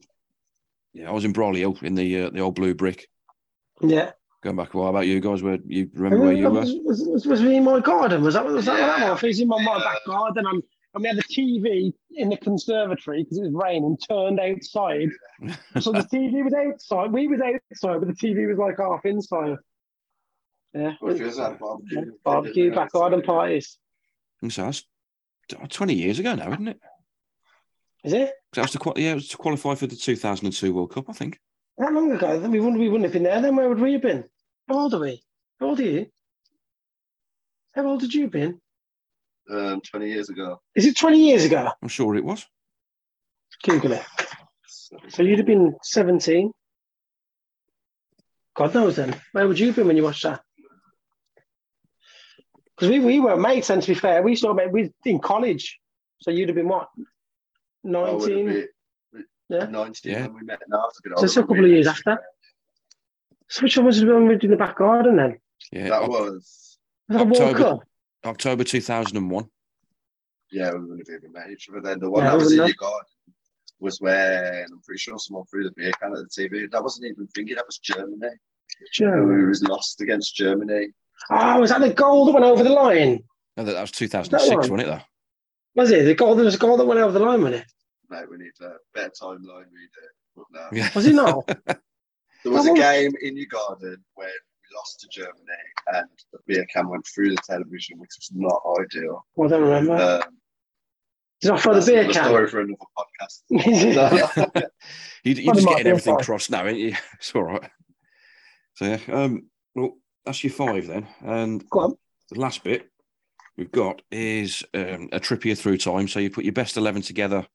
Yeah, 0.93 1.09
I 1.09 1.13
was 1.13 1.25
in 1.25 1.33
Braulio 1.33 1.81
in 1.81 1.95
the 1.95 2.25
uh, 2.25 2.29
the 2.29 2.41
old 2.41 2.53
blue 2.53 2.75
brick. 2.75 3.07
Yeah. 3.81 4.11
Going 4.43 4.55
back 4.55 4.75
a 4.75 4.77
while. 4.77 4.89
About 4.89 5.07
you 5.07 5.19
guys? 5.19 5.41
Where 5.41 5.57
you 5.65 5.89
remember 5.95 6.25
where 6.25 6.33
you 6.33 6.43
were? 6.47 6.59
was, 6.59 6.75
was, 6.83 7.01
was, 7.07 7.25
was 7.25 7.41
me 7.41 7.55
in 7.57 7.63
my 7.63 7.79
garden? 7.79 8.21
Was 8.21 8.35
that 8.35 8.45
was 8.45 8.65
that 8.65 8.77
Yeah. 8.77 8.99
that 8.99 9.09
one? 9.09 9.17
Facing 9.17 9.47
my, 9.47 9.59
my 9.63 9.79
back 9.79 9.97
garden, 10.05 10.45
and, 10.45 10.61
and 10.93 11.03
we 11.03 11.07
had 11.07 11.17
the 11.17 11.23
TV 11.23 11.93
in 12.11 12.29
the 12.29 12.37
conservatory 12.37 13.23
because 13.23 13.37
it 13.37 13.43
was 13.43 13.53
raining, 13.53 13.97
turned 13.97 14.39
outside. 14.39 15.09
so 15.79 15.91
the 15.91 15.99
TV 16.13 16.43
was 16.43 16.53
outside. 16.53 17.11
We 17.11 17.27
was 17.27 17.39
outside, 17.41 17.99
but 17.99 18.07
the 18.07 18.13
TV 18.13 18.47
was 18.47 18.57
like 18.57 18.77
half 18.77 19.05
inside. 19.05 19.57
Yeah, 20.73 20.93
What 20.99 21.17
feels 21.17 21.37
like 21.37 21.59
barbecue? 21.59 22.11
barbecue, 22.23 22.73
back 22.75 22.91
garden 22.91 23.21
parties. 23.21 23.77
And 24.41 24.51
so 24.51 24.63
that's 24.63 24.83
twenty 25.69 25.93
years 25.95 26.19
ago 26.19 26.35
now, 26.35 26.51
isn't 26.53 26.67
it? 26.69 26.79
Is 28.03 28.13
it 28.13 28.33
'Cause 28.53 28.71
That 28.71 28.81
was 28.83 28.95
to 28.95 29.01
yeah, 29.01 29.11
it 29.11 29.15
was 29.15 29.27
to 29.29 29.37
qualify 29.37 29.75
for 29.75 29.87
the 29.87 29.95
2002 29.95 30.73
World 30.73 30.91
Cup, 30.91 31.09
I 31.09 31.13
think. 31.13 31.39
that 31.77 31.93
long 31.93 32.11
ago? 32.11 32.39
Then 32.39 32.51
we 32.51 32.59
wouldn't 32.59 32.79
we 32.79 32.87
wouldn't 32.89 33.05
have 33.05 33.13
been 33.13 33.23
there. 33.23 33.41
Then 33.41 33.55
where 33.55 33.69
would 33.69 33.79
we 33.79 33.93
have 33.93 34.01
been? 34.01 34.23
How 34.67 34.79
old 34.79 34.93
are 34.93 34.99
we? 34.99 35.21
How 35.59 35.67
old 35.67 35.79
are 35.79 35.83
you? 35.83 36.07
How 37.73 37.85
old 37.85 38.01
had 38.01 38.13
you 38.13 38.27
been? 38.29 38.59
Um, 39.49 39.81
twenty 39.81 40.09
years 40.09 40.29
ago. 40.29 40.61
Is 40.75 40.85
it 40.85 40.97
twenty 40.97 41.27
years 41.27 41.43
ago? 41.45 41.69
I'm 41.81 41.87
sure 41.89 42.15
it 42.15 42.23
was. 42.23 42.45
Google 43.63 43.93
it. 43.93 44.03
So 45.09 45.23
you'd 45.23 45.37
have 45.37 45.45
been 45.47 45.75
17. 45.83 46.51
God 48.55 48.73
knows 48.73 48.95
then. 48.97 49.15
Where 49.31 49.47
would 49.47 49.57
you 49.59 49.67
have 49.67 49.75
been 49.75 49.87
when 49.87 49.95
you 49.95 50.03
watched 50.03 50.23
that? 50.23 50.41
Because 52.75 52.89
we, 52.89 52.99
we 52.99 53.19
were 53.19 53.37
mates, 53.37 53.69
and 53.69 53.81
to 53.81 53.87
be 53.87 53.93
fair, 53.93 54.21
we 54.23 54.35
saw 54.35 54.53
mate, 54.53 54.71
we 54.71 54.91
in 55.05 55.19
college. 55.19 55.79
So 56.19 56.31
you'd 56.31 56.49
have 56.49 56.55
been 56.55 56.67
what? 56.67 56.89
I 57.85 57.87
would 57.87 58.31
have 58.31 58.45
19? 58.45 58.45
been 58.45 58.67
Yeah. 59.49 59.65
nineteen 59.65 60.11
Yeah. 60.13 60.23
when 60.27 60.35
we 60.35 60.41
met. 60.43 60.61
Now 60.67 60.77
I 60.79 60.81
was 60.85 60.99
a 61.05 61.17
So 61.19 61.23
it's 61.25 61.37
a 61.37 61.41
couple 61.41 61.63
of 61.63 61.69
years 61.69 61.87
after. 61.87 62.19
So 63.49 63.63
which 63.63 63.77
one 63.77 63.85
was 63.85 64.03
when 64.03 64.27
we 64.27 64.33
did 64.35 64.45
in 64.45 64.51
the 64.51 64.57
back 64.57 64.77
garden 64.77 65.17
then? 65.17 65.37
Yeah, 65.71 65.89
That 65.89 66.09
was 66.09 66.77
Was 67.07 67.17
that 67.17 67.27
World 67.27 67.41
October. 67.55 67.57
Cup? 67.59 67.79
October 68.25 68.63
2001. 68.63 69.45
yeah, 70.51 70.71
we 70.73 70.79
wouldn't 70.79 71.07
have 71.07 71.17
even 71.17 71.31
met 71.31 71.49
each 71.49 71.69
other 71.69 71.81
then. 71.81 71.99
The 71.99 72.09
one 72.09 72.23
Yeah, 72.23 72.31
that 72.31 72.37
was 72.37 72.51
in 72.51 72.59
wouldn't 72.59 72.77
your 72.79 72.89
garden 72.89 73.07
was 73.79 73.99
when 73.99 74.65
I'm 74.71 74.81
pretty 74.85 74.99
sure 74.99 75.17
someone 75.17 75.45
threw 75.45 75.63
the 75.63 75.71
beer 75.75 75.91
can 75.99 76.13
at 76.13 76.19
the 76.19 76.25
TV. 76.49 76.69
That 76.69 76.83
wasn't 76.83 77.07
even 77.07 77.27
thinking. 77.27 77.55
That 77.55 77.65
was 77.65 77.79
Germany. 77.79 78.27
Germany. 78.93 79.41
We 79.43 79.47
was 79.47 79.63
lost 79.63 80.01
against 80.01 80.35
Germany. 80.35 80.89
Oh, 81.29 81.59
was 81.59 81.71
that 81.71 81.81
the 81.81 81.93
goal 81.93 82.25
that 82.25 82.33
went 82.33 82.45
over 82.45 82.63
the 82.63 82.69
line? 82.69 83.23
No, 83.57 83.63
that, 83.63 83.73
that 83.73 83.81
was 83.81 83.91
2006, 83.91 84.49
one? 84.49 84.57
wasn't 84.59 84.81
it? 84.81 84.85
Though. 84.85 85.01
Was 85.75 85.91
it 85.91 86.03
the 86.05 86.13
goal? 86.15 86.35
There 86.35 86.45
was 86.45 86.55
a 86.55 86.59
goal 86.59 86.77
that 86.77 86.85
went 86.85 86.99
over 86.99 87.11
the 87.11 87.19
line, 87.25 87.41
wasn't 87.41 87.63
it? 87.63 87.67
Mate, 88.09 88.29
we 88.29 88.37
need 88.37 88.51
a 88.61 88.73
better 88.93 89.11
timeline. 89.21 89.65
We 89.71 89.87
do. 90.35 90.45
No. 90.51 90.67
Yeah. 90.71 90.89
Was 90.95 91.05
it 91.07 91.13
not? 91.15 91.79
There 92.43 92.51
was 92.51 92.65
a 92.65 92.73
game 92.73 93.11
in 93.21 93.37
your 93.37 93.45
garden 93.45 94.03
where 94.15 94.27
we 94.27 94.33
lost 94.75 94.99
to 95.01 95.07
Germany 95.09 95.33
and 95.93 96.07
the 96.31 96.39
beer 96.47 96.65
can 96.73 96.87
went 96.89 97.05
through 97.07 97.29
the 97.31 97.41
television, 97.47 97.99
which 97.99 98.11
was 98.17 98.29
not 98.33 98.61
ideal. 98.79 99.25
I 99.43 99.47
don't 99.47 99.61
remember. 99.61 99.93
Um, 100.25 100.37
Did 101.41 101.51
I 101.51 101.57
throw 101.57 101.73
the 101.73 101.79
that's 101.79 101.87
beer 101.89 102.01
another 102.01 102.13
can? 102.13 102.25
story 102.25 102.47
for 102.49 102.59
another 102.61 102.77
podcast. 102.97 103.41
you, 105.23 105.33
you're 105.33 105.53
just 105.55 105.67
getting 105.67 105.87
everything 105.87 106.17
five. 106.17 106.25
crossed 106.25 106.51
now, 106.51 106.65
ain't 106.65 106.79
you? 106.79 106.95
It's 107.15 107.33
all 107.35 107.43
right. 107.43 107.69
So, 108.75 108.85
yeah. 108.85 108.99
Um, 109.11 109.47
well, 109.75 109.93
that's 110.25 110.43
your 110.43 110.53
five 110.53 110.87
then. 110.87 111.07
And 111.23 111.67
Go 111.69 111.79
on. 111.81 111.95
the 112.29 112.39
last 112.39 112.63
bit 112.63 112.87
we've 113.57 113.71
got 113.71 114.01
is 114.11 114.63
um, 114.73 115.09
a 115.11 115.19
Trippier 115.19 115.57
through 115.57 115.77
time. 115.77 116.07
So 116.07 116.19
you 116.19 116.29
put 116.29 116.45
your 116.45 116.53
best 116.53 116.77
11 116.77 117.01
together 117.01 117.45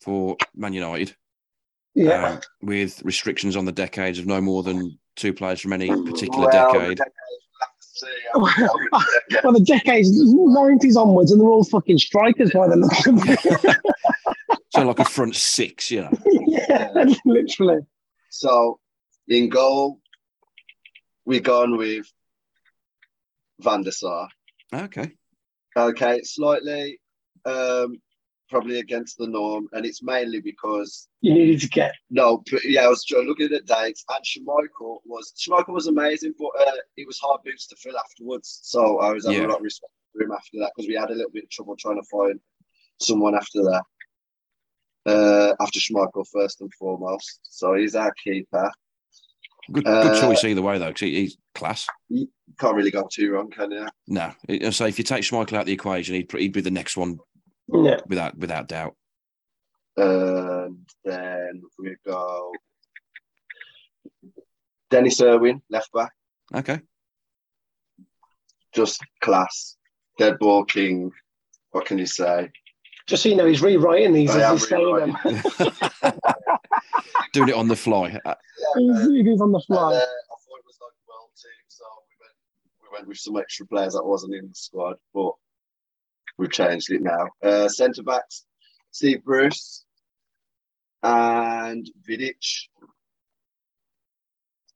for 0.00 0.36
Man 0.54 0.72
United 0.72 1.14
Yeah. 1.94 2.28
um, 2.34 2.40
with 2.62 3.02
restrictions 3.04 3.56
on 3.56 3.64
the 3.64 3.72
decades 3.72 4.18
of 4.18 4.26
no 4.26 4.40
more 4.40 4.62
than 4.62 4.98
two 5.16 5.32
players 5.32 5.60
from 5.60 5.72
any 5.72 5.88
particular 5.88 6.48
Well, 6.50 6.72
decade. 6.72 6.98
the 6.98 7.04
we'll 7.06 7.60
have 7.60 7.76
to 7.78 7.86
see 7.86 8.06
how 8.32 8.40
we 8.40 8.66
go 8.66 8.74
with 8.74 8.90
the 8.90 9.24
decade. 9.30 9.44
Well, 9.44 9.52
the 9.52 9.60
decades, 9.60 10.34
90s 10.34 10.96
onwards, 11.00 11.32
and 11.32 11.40
they're 11.40 11.48
all 11.48 11.64
fucking 11.64 11.98
strikers 11.98 12.50
by 12.52 12.68
the 12.68 12.76
look 12.76 13.06
of 13.06 13.28
it. 13.28 13.76
So, 14.74 14.82
like 14.84 14.98
a 14.98 15.04
front 15.04 15.36
six, 15.36 15.88
you 15.92 16.00
know. 16.00 16.10
yeah, 16.26 16.90
literally. 17.24 17.78
So 18.28 18.80
in 19.28 19.48
goal, 19.48 20.00
we 21.24 21.38
gone 21.38 21.76
with 21.76 22.06
Van 23.60 23.84
der 23.84 23.92
Sar. 23.92 24.28
Okay. 24.74 25.12
Okay, 25.76 26.22
slightly 26.24 26.98
um, 27.44 28.02
probably 28.50 28.78
against 28.78 29.16
the 29.18 29.26
norm, 29.26 29.68
and 29.72 29.84
it's 29.86 30.02
mainly 30.02 30.40
because 30.40 31.08
You 31.20 31.34
needed 31.34 31.60
to 31.62 31.68
get. 31.68 31.92
no, 32.10 32.42
but 32.50 32.64
yeah, 32.64 32.84
I 32.84 32.88
was 32.88 33.04
trying- 33.04 33.26
looking 33.26 33.52
at 33.52 33.64
dates, 33.66 34.04
and 34.08 34.24
Schmeichel 34.24 34.98
was 35.04 35.32
Schmeichel 35.38 35.72
was 35.74 35.86
amazing, 35.86 36.34
but 36.38 36.50
uh, 36.60 36.72
it 36.96 37.06
was 37.06 37.18
hard 37.18 37.42
boots 37.44 37.66
to 37.68 37.76
fill 37.76 37.96
afterwards. 37.98 38.60
So 38.62 38.98
I 39.00 39.12
was 39.12 39.24
having 39.26 39.40
Yeah. 39.42 39.46
a 39.46 39.50
lot 39.50 39.58
of 39.58 39.62
respect 39.64 39.92
for 40.12 40.22
him 40.22 40.32
after 40.32 40.58
that 40.58 40.72
because 40.76 40.88
we 40.88 40.94
had 40.94 41.10
a 41.10 41.14
little 41.14 41.30
bit 41.32 41.44
of 41.44 41.50
trouble 41.50 41.76
trying 41.76 42.00
to 42.00 42.06
find 42.10 42.38
someone 43.00 43.34
after 43.34 43.62
that. 43.62 43.82
Uh, 45.06 45.54
after 45.60 45.80
Schmeichel 45.80 46.24
first 46.32 46.60
and 46.62 46.72
foremost, 46.74 47.40
so 47.42 47.74
he's 47.74 47.94
our 47.94 48.12
keeper. 48.24 48.70
Good, 49.72 49.84
good 49.84 49.92
Uh, 49.94 50.20
choice 50.20 50.44
either 50.44 50.62
way, 50.62 50.78
though, 50.78 50.88
because 50.88 51.00
he, 51.00 51.14
he's 51.22 51.36
class. 51.54 51.86
Can't 52.58 52.76
really 52.76 52.90
go 52.90 53.06
too 53.12 53.32
wrong, 53.32 53.50
can 53.50 53.70
you? 53.70 53.86
No, 54.06 54.32
So 54.70 54.86
if 54.86 54.96
you 54.98 55.04
take 55.04 55.22
Schmeichel 55.22 55.54
out 55.54 55.60
of 55.60 55.66
the 55.66 55.72
equation, 55.72 56.14
he'd, 56.14 56.30
he'd 56.32 56.52
be 56.52 56.60
the 56.62 56.70
next 56.70 56.96
one 56.96 57.18
Yeah. 57.74 58.00
without 58.06 58.36
without 58.38 58.68
doubt. 58.68 58.94
And 59.96 60.78
then 61.04 61.62
we 61.78 61.94
go 62.06 62.52
Dennis 64.90 65.20
Irwin, 65.20 65.60
left 65.70 65.92
back, 65.92 66.12
Okay. 66.54 66.80
just 68.74 69.00
class, 69.20 69.76
dead 70.18 70.38
ball 70.38 70.64
king. 70.64 71.10
What 71.72 71.86
can 71.86 71.98
you 71.98 72.06
say? 72.06 72.50
Just 73.06 73.22
so 73.24 73.28
you 73.28 73.36
know, 73.36 73.46
he's 73.46 73.60
rewriting 73.62 74.12
these 74.12 74.30
I 74.30 74.52
as 74.52 74.60
he's 74.60 74.68
saying 74.68 74.96
them. 74.96 75.16
Doing 77.32 77.48
it 77.48 77.54
on 77.54 77.66
the 77.68 77.76
fly. 77.76 78.18
Uh, 78.24 78.34
He's- 78.76 79.40
on 79.40 79.50
the 79.52 79.58
And, 79.58 79.64
fly. 79.66 79.94
uh, 79.94 79.96
I 79.96 79.98
thought 79.98 80.58
it 80.58 80.64
was 80.64 80.78
like 80.80 80.92
a 80.92 81.04
world 81.10 81.30
team, 81.36 81.64
so 81.68 81.84
we 82.08 82.14
went, 82.20 82.34
we 82.82 82.88
went 82.96 83.08
with 83.08 83.18
some 83.18 83.36
extra 83.36 83.66
players 83.66 83.94
that 83.94 84.04
wasn't 84.04 84.34
in 84.34 84.48
the 84.48 84.54
squad, 84.54 84.96
but 85.12 85.32
we've 86.38 86.50
changed 86.52 86.90
it 86.90 87.02
now. 87.02 87.28
Uh, 87.42 87.68
Centre 87.68 88.02
backs, 88.02 88.44
Steve 88.90 89.22
Bruce 89.24 89.84
and 91.02 91.88
Vidic. 92.08 92.34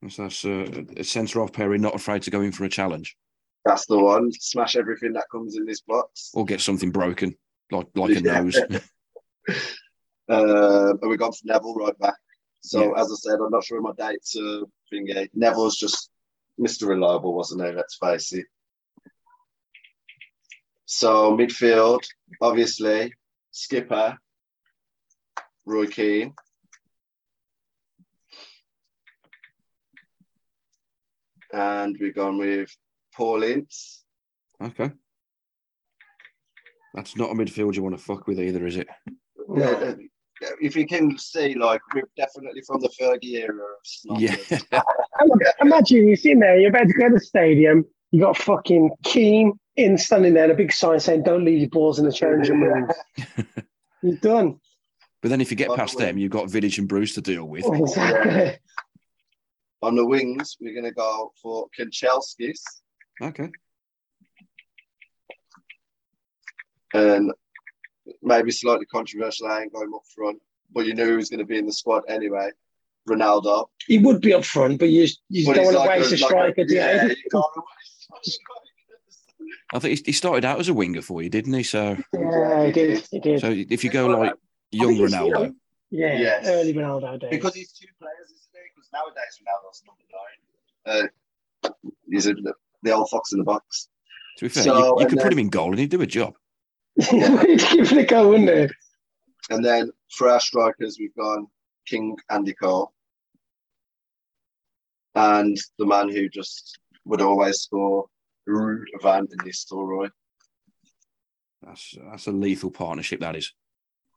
So 0.09 0.23
that's 0.23 0.45
uh, 0.45 0.85
a 0.97 1.03
centre 1.05 1.41
off 1.41 1.53
pairing, 1.53 1.83
not 1.83 1.95
afraid 1.95 2.23
to 2.23 2.31
go 2.31 2.41
in 2.43 2.53
for 2.53 2.65
a 2.65 2.69
challenge 2.69 3.17
That's 3.65 3.87
the 3.87 3.99
one. 3.99 4.31
Smash 4.33 4.77
everything 4.77 5.13
that 5.15 5.25
comes 5.33 5.57
in 5.57 5.65
this 5.67 5.81
box. 5.81 6.31
or 6.35 6.45
get 6.45 6.61
something 6.61 6.91
broken, 6.93 7.35
like 7.73 7.89
like 7.95 8.11
a 8.17 8.23
Yeah. 8.23 8.41
nose. 8.41 8.61
Uh, 10.31 10.93
and 11.01 11.11
we 11.11 11.17
got 11.17 11.35
Neville 11.43 11.75
right 11.75 11.99
back. 12.01 12.13
So 12.61 12.93
as 12.93 13.11
I 13.11 13.15
said, 13.15 13.39
I'm 13.43 13.51
not 13.51 13.65
sure 13.65 13.81
my 13.81 13.93
dates 13.97 14.37
are 14.37 14.61
thingy. 14.93 15.27
Neville's 15.33 15.79
just 15.79 16.11
Mr. 16.61 16.87
Reliable, 16.87 17.33
wasn't 17.35 17.65
he? 17.65 17.73
Let's 17.73 17.97
face 17.97 18.35
it. 18.35 18.45
So 20.91 21.37
midfield, 21.37 22.01
obviously, 22.41 23.13
skipper, 23.51 24.17
Roy 25.67 25.87
Keane. 25.87 26.33
And 31.53 31.95
we've 32.01 32.15
gone 32.15 32.39
with 32.39 32.75
Paul 33.15 33.43
Ince. 33.43 34.03
okay. 34.63 34.91
That's 36.95 37.19
not 37.19 37.33
a 37.33 37.35
midfield 37.35 37.77
you 37.77 37.83
want 37.83 37.99
to 37.99 38.03
fuck 38.03 38.27
with 38.27 38.41
either, 38.41 38.67
is 38.67 38.79
it? 38.79 38.89
Uh, 39.47 39.93
if 40.63 40.75
you 40.75 40.87
can 40.87 41.19
see, 41.19 41.55
like, 41.55 41.83
we're 41.95 42.09
definitely 42.17 42.63
from 42.67 42.81
the 42.81 42.89
Fergie 42.99 43.35
era 43.35 43.57
of 43.57 44.19
snobbers. 44.19 44.65
Yeah. 44.73 44.83
Imagine 45.61 46.09
you're 46.09 46.17
sitting 46.17 46.41
there, 46.41 46.59
you're 46.59 46.71
about 46.71 46.89
to 46.89 46.95
go 46.95 47.09
to 47.09 47.15
the 47.15 47.21
stadium, 47.21 47.85
you 48.11 48.23
got 48.23 48.39
fucking 48.39 48.91
Keane 49.05 49.53
in 49.79 49.97
standing 49.97 50.35
there, 50.35 50.45
and 50.45 50.53
a 50.53 50.57
big 50.57 50.73
sign 50.73 51.01
saying, 51.01 51.23
Don't 51.23 51.45
leave 51.45 51.61
your 51.61 51.71
balls 51.71 51.99
in 51.99 52.05
the 52.05 52.13
changing 52.13 52.61
room. 52.61 52.89
You're 54.03 54.17
done. 54.17 54.61
But 55.23 55.31
then 55.31 55.41
if 55.41 55.51
you 55.51 55.57
get 55.57 55.69
By 55.69 55.75
the 55.75 55.79
past 55.79 55.99
them, 55.99 56.19
you've 56.19 56.31
got 56.31 56.47
Vidic 56.47 56.79
and 56.79 56.89
Bruce 56.89 57.15
to 57.15 57.21
deal 57.21 57.45
with. 57.45 57.65
Oh, 57.65 57.75
exactly. 57.75 58.59
On 59.83 59.95
the 59.95 60.05
wings, 60.05 60.57
we're 60.61 60.75
going 60.75 60.85
to 60.85 60.93
go 60.93 61.33
for 61.41 61.69
Kanchelskis 61.79 62.61
Okay. 63.23 63.49
and 66.95 67.33
maybe 68.23 68.51
slightly 68.51 68.87
controversial. 68.87 69.49
I 69.49 69.63
ain't 69.63 69.73
going 69.73 69.91
up 69.95 70.03
front, 70.15 70.39
but 70.73 70.87
you 70.87 70.95
knew 70.95 71.11
he 71.11 71.17
was 71.17 71.29
going 71.31 71.39
to 71.41 71.45
be 71.47 71.59
in 71.59 71.67
the 71.67 71.73
squad 71.73 72.03
anyway. 72.09 72.51
Ronaldo. 73.09 73.67
He 73.87 73.99
would 73.99 74.21
be 74.21 74.35
up 74.35 74.45
front, 74.45 74.79
but 74.79 74.91
you, 74.91 75.07
you 75.29 75.47
But 75.47 75.55
don't 75.57 75.65
want 75.65 75.77
to 75.77 75.81
like 75.81 76.01
waste 76.01 76.13
a, 76.13 76.17
like 76.17 76.31
striker, 76.31 76.65
do 76.65 76.75
yeah, 76.75 77.05
you? 77.05 77.09
you 77.09 77.17
can't 77.31 77.45
waste 78.25 78.41
a 79.38 79.38
I 79.73 79.79
think 79.79 79.99
he 79.99 80.05
he 80.07 80.13
started 80.13 80.45
out 80.45 80.59
as 80.61 80.69
a 80.69 80.75
winger 80.75 81.03
for 81.03 81.23
you, 81.23 81.29
didn't 81.29 81.53
he? 81.53 81.63
So, 81.63 81.97
Yeah, 82.13 82.67
he 82.67 82.73
did. 82.73 83.07
He 83.11 83.21
did. 83.21 83.41
so 83.41 83.51
if 83.51 83.85
you 83.85 83.91
go 83.91 84.07
like 84.07 84.35
young 84.71 84.89
think 84.97 85.01
he's, 85.01 85.13
you 85.13 85.17
Ronaldo, 85.19 85.33
know, 85.33 85.53
yeah, 85.91 86.19
Yes. 86.19 86.47
early 86.47 86.75
Ronaldo 86.75 87.21
days. 87.21 87.31
because 87.31 87.55
he's 87.55 87.73
two 87.73 87.87
players, 87.99 88.27
isn't 88.27 88.39
he? 88.53 88.59
Because 88.75 88.89
nowadays 88.93 89.41
Ronaldo's 89.43 89.83
number 89.87 90.05
nine. 90.13 91.11
Uh, 91.65 91.71
he's 92.11 92.27
a, 92.27 92.35
the 92.83 92.93
old 92.93 93.09
fox 93.11 93.33
in 93.33 93.39
the 93.39 93.45
box. 93.45 93.89
to 94.39 94.45
be 94.45 94.49
fair, 94.49 94.63
So, 94.65 94.77
you, 94.79 94.85
you 94.85 94.97
and 95.01 95.09
could 95.11 95.19
put 95.21 95.33
him 95.33 95.39
in 95.39 95.49
goal 95.49 95.71
and 95.71 95.79
he'd 95.79 95.91
do 95.91 96.01
a 96.03 96.07
job. 96.07 96.35
He'd 96.99 97.61
give 97.71 97.93
it 97.93 97.99
a 97.99 98.05
go, 98.05 98.29
wouldn't 98.31 98.49
he? 98.51 99.55
And 99.55 99.65
then 99.65 99.91
for 100.11 100.29
our 100.29 100.41
strikers, 100.41 100.97
we've 100.99 101.15
gone 101.15 101.47
King 101.87 102.17
Andy 102.29 102.53
Cole. 102.55 102.93
And 105.15 105.57
the 105.79 105.87
man 105.87 106.09
who 106.11 106.29
just 106.29 106.79
would 107.05 107.21
always 107.23 107.61
score, 107.61 108.07
Ruud 108.49 108.85
Van 109.03 109.27
Nistelrooy. 109.45 110.11
That's 111.63 111.95
that's 112.11 112.27
a 112.27 112.33
lethal 112.33 112.71
partnership. 112.71 113.21
That 113.21 113.37
is. 113.37 113.53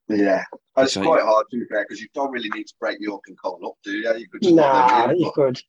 Yeah, 0.07 0.43
it's 0.77 0.97
Okay. 0.97 1.05
quite 1.05 1.23
hard 1.23 1.45
to 1.51 1.59
be 1.59 1.65
fair 1.65 1.85
because 1.87 2.01
you 2.01 2.07
don't 2.13 2.31
really 2.31 2.49
need 2.49 2.67
to 2.67 2.73
break 2.79 2.97
Yorke 2.99 3.23
and 3.27 3.37
Cole 3.41 3.59
up, 3.65 3.77
do 3.83 3.91
you? 3.91 4.17
You 4.17 4.27
could 4.29 4.41
just 4.41 4.55
Nah, 4.55 5.07
them 5.07 5.11
in, 5.11 5.21
you 5.21 5.31
could. 5.33 5.59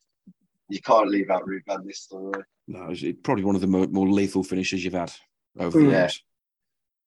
you 0.68 0.80
can't 0.80 1.08
leave 1.08 1.30
out 1.30 1.44
Ruud 1.46 1.62
Van 1.66 1.84
Nistelrooy. 1.84 2.42
No, 2.66 2.88
it's 2.90 3.20
probably 3.22 3.44
one 3.44 3.54
of 3.54 3.60
the 3.60 3.66
more, 3.66 3.86
more 3.88 4.08
lethal 4.08 4.42
finishes 4.42 4.84
you've 4.84 4.94
had 4.94 5.12
over 5.58 5.78
the 5.78 5.84
hmm. 5.84 5.90
years. 5.90 6.22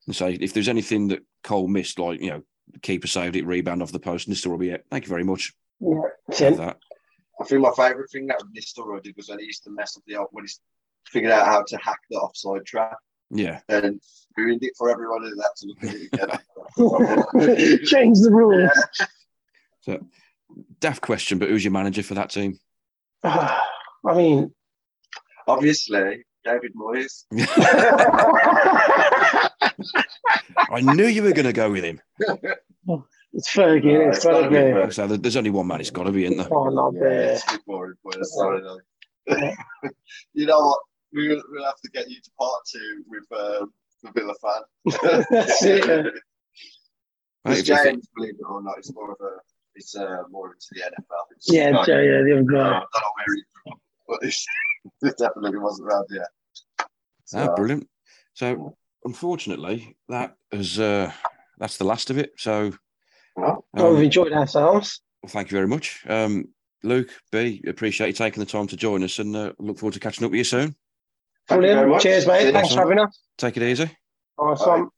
And 0.08 0.16
so 0.16 0.28
if 0.28 0.54
there's 0.54 0.70
anything 0.70 1.10
that 1.10 1.24
Cole 1.44 1.68
missed, 1.68 2.00
like 2.00 2.22
you 2.22 2.30
know, 2.30 2.44
the 2.72 2.80
keeper 2.80 3.08
saved 3.08 3.36
it, 3.36 3.46
rebound 3.46 3.82
off 3.82 3.92
the 3.92 4.00
post, 4.00 4.28
and 4.28 4.36
this 4.36 4.46
will 4.46 4.58
be 4.58 4.70
it. 4.70 4.86
Thank 4.90 5.06
you 5.06 5.10
very 5.10 5.24
much. 5.24 5.54
Yeah, 5.80 6.02
that's 6.28 6.40
that. 6.40 6.78
I 7.40 7.44
think 7.44 7.62
my 7.62 7.72
favourite 7.76 8.10
thing 8.10 8.28
that 8.28 8.42
Nistelrooy 8.56 9.04
did 9.04 9.18
was 9.18 9.30
when 9.30 9.40
he 9.40 9.46
used 9.46 9.64
to 9.64 9.70
mess 9.70 9.98
up 9.98 10.04
the 10.08 10.16
when 10.32 10.46
he 10.46 10.52
figured 11.08 11.32
out 11.32 11.46
how 11.48 11.64
to 11.68 11.78
hack 11.78 12.00
the 12.10 12.18
offside 12.18 12.66
trap 12.66 12.98
Yeah. 13.30 13.60
and 13.70 14.00
ruined 14.38 14.64
it 14.64 14.74
for 14.78 14.90
everyone 14.90 15.22
who 15.24 15.30
had 15.42 15.50
to 15.58 15.68
look 15.68 15.84
at 15.84 15.96
it 15.96 16.10
again. 16.14 16.40
Change 17.86 18.20
the 18.20 18.32
rules. 18.32 18.72
So, 19.82 20.06
daft 20.80 21.02
question, 21.02 21.38
but 21.40 21.50
who's 21.50 21.64
your 21.64 21.72
manager 21.72 22.04
for 22.04 22.16
that 22.16 22.30
team? 22.32 22.58
I 23.24 23.62
mean, 24.16 24.52
Obviously, 25.48 26.26
David 26.44 26.74
Moyes. 26.76 27.26
I 30.72 30.82
knew 30.82 31.06
you 31.06 31.22
were 31.24 31.34
going 31.34 31.46
to 31.46 31.54
go 31.54 31.70
with 31.72 31.84
him. 31.84 32.02
it's 33.34 33.50
Fergie, 33.54 34.06
Uh, 34.06 34.10
it's 34.10 34.18
it's 34.18 34.26
got 34.26 34.32
gotta 34.34 34.50
be 34.50 34.56
be. 34.56 34.62
Fergie. 34.62 34.94
So 34.94 35.08
there's 35.08 35.36
only 35.36 35.50
one 35.52 35.68
man. 35.68 35.82
It's 35.82 35.92
got 35.92 36.04
to 36.06 36.12
be 36.12 36.26
in 36.26 36.38
there. 36.38 36.48
Oh, 36.52 36.70
not 36.70 36.94
Yeah, 36.96 37.00
there. 37.02 37.32
it's 37.34 37.54
a 37.54 37.60
boring, 37.68 37.96
sorry, 38.24 38.62
though. 38.62 38.80
you 40.34 40.46
know 40.46 40.60
what? 40.60 40.80
We 41.16 41.30
will, 41.30 41.42
we'll 41.50 41.64
have 41.66 41.80
to 41.82 41.90
get 41.92 42.10
you 42.10 42.18
to 42.22 42.30
part 42.38 42.62
two 42.72 43.04
with 43.08 43.24
um, 43.40 43.74
the 44.04 44.12
Villa 44.12 44.34
fan. 44.42 45.24
That's 45.32 45.64
it, 45.64 45.86
yeah. 45.88 45.96
Right, 45.96 46.14
Because 47.44 47.60
if 47.62 47.68
you 47.70 47.76
think- 47.78 47.86
James, 47.96 48.08
believe 48.16 48.34
it 48.40 48.44
or 48.50 48.62
not, 48.62 48.78
it's 48.78 48.94
more 48.94 49.12
of 49.12 49.18
a, 49.22 49.38
it's 49.76 49.96
uh, 49.96 50.24
more 50.30 50.54
into 50.54 50.66
the 50.74 50.82
NFL. 50.82 51.24
It's 51.32 51.52
Yeah, 51.52 51.70
like, 51.70 51.86
Joe, 51.88 52.00
yeah, 52.00 52.22
the 52.24 52.40
other 52.40 52.58
uh, 52.58 52.68
I 52.68 52.72
don't 52.72 52.82
know 52.82 53.12
where 53.16 53.36
he's 53.36 53.44
from, 53.64 53.80
but 54.08 54.24
it 55.10 55.18
definitely 55.18 55.60
wasn't 55.60 55.88
around 55.88 56.06
yet. 56.12 56.28
So, 57.26 57.40
Ah, 57.40 57.56
brilliant. 57.56 57.88
So 58.34 58.76
unfortunately, 59.06 59.96
that 60.10 60.36
is 60.52 60.80
uh, 60.80 61.12
that's 61.58 61.78
the 61.78 61.86
last 61.86 62.10
of 62.10 62.18
it. 62.18 62.34
So 62.38 62.74
well, 63.38 63.66
Oh, 63.78 63.90
we've 63.92 63.98
um, 64.00 64.04
enjoyed 64.04 64.34
ourselves. 64.34 65.02
well, 65.24 65.30
thank 65.32 65.50
you 65.52 65.56
very 65.56 65.68
much, 65.68 66.04
um, 66.08 66.46
Luke 66.84 67.10
B. 67.32 67.64
Appreciate 67.68 68.08
you 68.08 68.14
taking 68.14 68.40
the 68.44 68.50
time 68.50 68.68
to 68.68 68.78
join 68.78 69.04
us, 69.04 69.20
and 69.20 69.36
uh, 69.36 69.54
look 69.60 69.80
forward 69.80 69.94
to 69.94 70.00
catching 70.00 70.26
up 70.26 70.32
with 70.32 70.38
you 70.40 70.44
soon. 70.44 70.76
Thank 71.48 71.62
you 71.62 71.68
very 71.68 71.74
Brilliant. 71.74 71.90
much. 71.90 72.04
Cheers, 72.04 72.28
mate. 72.28 72.46
See 72.46 72.52
Thanks 72.52 72.74
for 72.74 72.80
having 72.82 73.00
us. 73.00 73.20
Take 73.38 73.58
it 73.58 73.64
easy. 73.64 73.90
Awesome. 74.38 74.66
Bye. 74.68 74.80
one. 74.80 74.90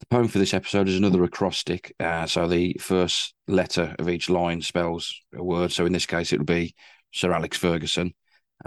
The 0.00 0.06
poem 0.10 0.28
for 0.28 0.38
this 0.38 0.54
episode 0.54 0.88
is 0.88 0.96
another 0.96 1.24
acrostic. 1.24 1.94
Uh, 1.98 2.26
so 2.26 2.46
the 2.46 2.76
first 2.80 3.34
letter 3.48 3.94
of 3.98 4.08
each 4.08 4.28
line 4.28 4.60
spells 4.60 5.20
a 5.34 5.42
word. 5.42 5.72
So 5.72 5.86
in 5.86 5.92
this 5.92 6.06
case, 6.06 6.32
it 6.32 6.38
would 6.38 6.46
be 6.46 6.74
Sir 7.12 7.32
Alex 7.32 7.56
Ferguson, 7.56 8.14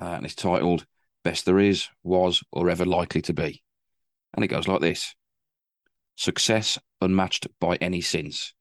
uh, 0.01 0.05
and 0.05 0.25
it's 0.25 0.35
titled 0.35 0.85
"Best 1.23 1.45
There 1.45 1.59
Is, 1.59 1.87
Was, 2.03 2.43
or 2.51 2.69
Ever 2.69 2.85
Likely 2.85 3.21
to 3.23 3.33
Be," 3.33 3.61
and 4.33 4.43
it 4.43 4.47
goes 4.49 4.67
like 4.67 4.81
this: 4.81 5.15
Success 6.15 6.79
unmatched 7.01 7.47
by 7.59 7.75
any 7.75 8.01
since. 8.01 8.53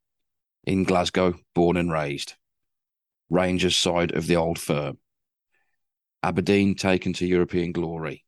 In 0.66 0.84
Glasgow, 0.84 1.38
born 1.54 1.76
and 1.76 1.90
raised. 1.90 2.34
Rangers 3.30 3.76
side 3.76 4.12
of 4.12 4.26
the 4.26 4.36
old 4.36 4.58
firm. 4.58 4.98
Aberdeen 6.22 6.74
taken 6.74 7.12
to 7.14 7.26
European 7.26 7.72
glory. 7.72 8.24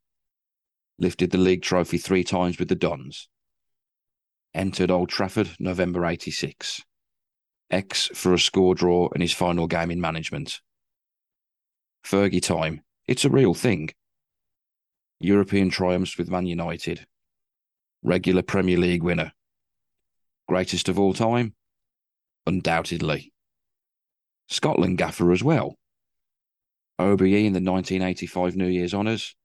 Lifted 0.99 1.30
the 1.30 1.39
league 1.39 1.62
trophy 1.62 1.99
three 1.99 2.24
times 2.24 2.59
with 2.59 2.68
the 2.68 2.74
Dons 2.74 3.28
entered 4.55 4.91
Old 4.91 5.09
Trafford 5.09 5.51
November 5.59 6.05
86. 6.05 6.82
X 7.70 8.11
for 8.14 8.32
a 8.32 8.39
score 8.39 8.74
draw 8.74 9.09
in 9.14 9.20
his 9.20 9.32
final 9.32 9.66
game 9.66 9.91
in 9.91 10.01
management. 10.01 10.61
Fergie 12.05 12.43
time, 12.43 12.82
it's 13.07 13.24
a 13.24 13.30
real 13.30 13.55
thing. 13.55 13.91
European 15.20 15.68
triumphs 15.68 16.16
with 16.16 16.30
Man 16.30 16.47
United. 16.47 17.07
Regular 18.03 18.43
Premier 18.43 18.78
League 18.78 19.03
winner. 19.03 19.32
Greatest 20.49 20.89
of 20.89 20.99
all 20.99 21.12
time? 21.12 21.55
Undoubtedly. 22.49 23.31
Scotland 24.49 24.97
gaffer 24.97 25.33
as 25.33 25.45
well. 25.45 25.77
OBE 26.99 27.21
in 27.21 27.53
the 27.53 27.61
1985 27.61 28.57
New 28.57 28.69
Year's 28.69 28.95
honours. 28.95 29.37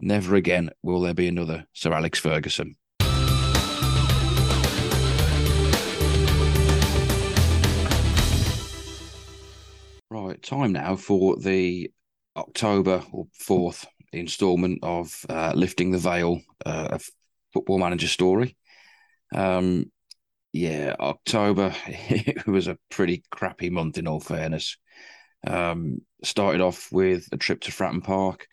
Never 0.00 0.34
again 0.34 0.70
will 0.82 1.02
there 1.02 1.12
be 1.12 1.28
another 1.28 1.66
Sir 1.74 1.92
Alex 1.92 2.18
Ferguson. 2.18 2.76
Right, 10.10 10.42
time 10.42 10.72
now 10.72 10.96
for 10.96 11.36
the 11.36 11.90
October 12.36 13.04
or 13.12 13.26
fourth 13.34 13.86
instalment 14.14 14.78
of 14.82 15.26
uh, 15.28 15.52
Lifting 15.54 15.90
the 15.90 15.98
Veil, 15.98 16.40
uh, 16.64 16.88
a 16.92 17.00
football 17.52 17.78
manager 17.78 18.08
story. 18.08 18.56
Um, 19.34 19.92
yeah, 20.52 20.94
October, 21.00 21.74
it 21.86 22.46
was 22.46 22.68
a 22.68 22.78
pretty 22.90 23.24
crappy 23.30 23.70
month 23.70 23.98
in 23.98 24.06
all 24.06 24.20
fairness. 24.20 24.76
Um, 25.46 25.98
started 26.22 26.60
off 26.60 26.92
with 26.92 27.28
a 27.32 27.36
trip 27.36 27.62
to 27.62 27.72
Fratton 27.72 28.04
Park, 28.04 28.46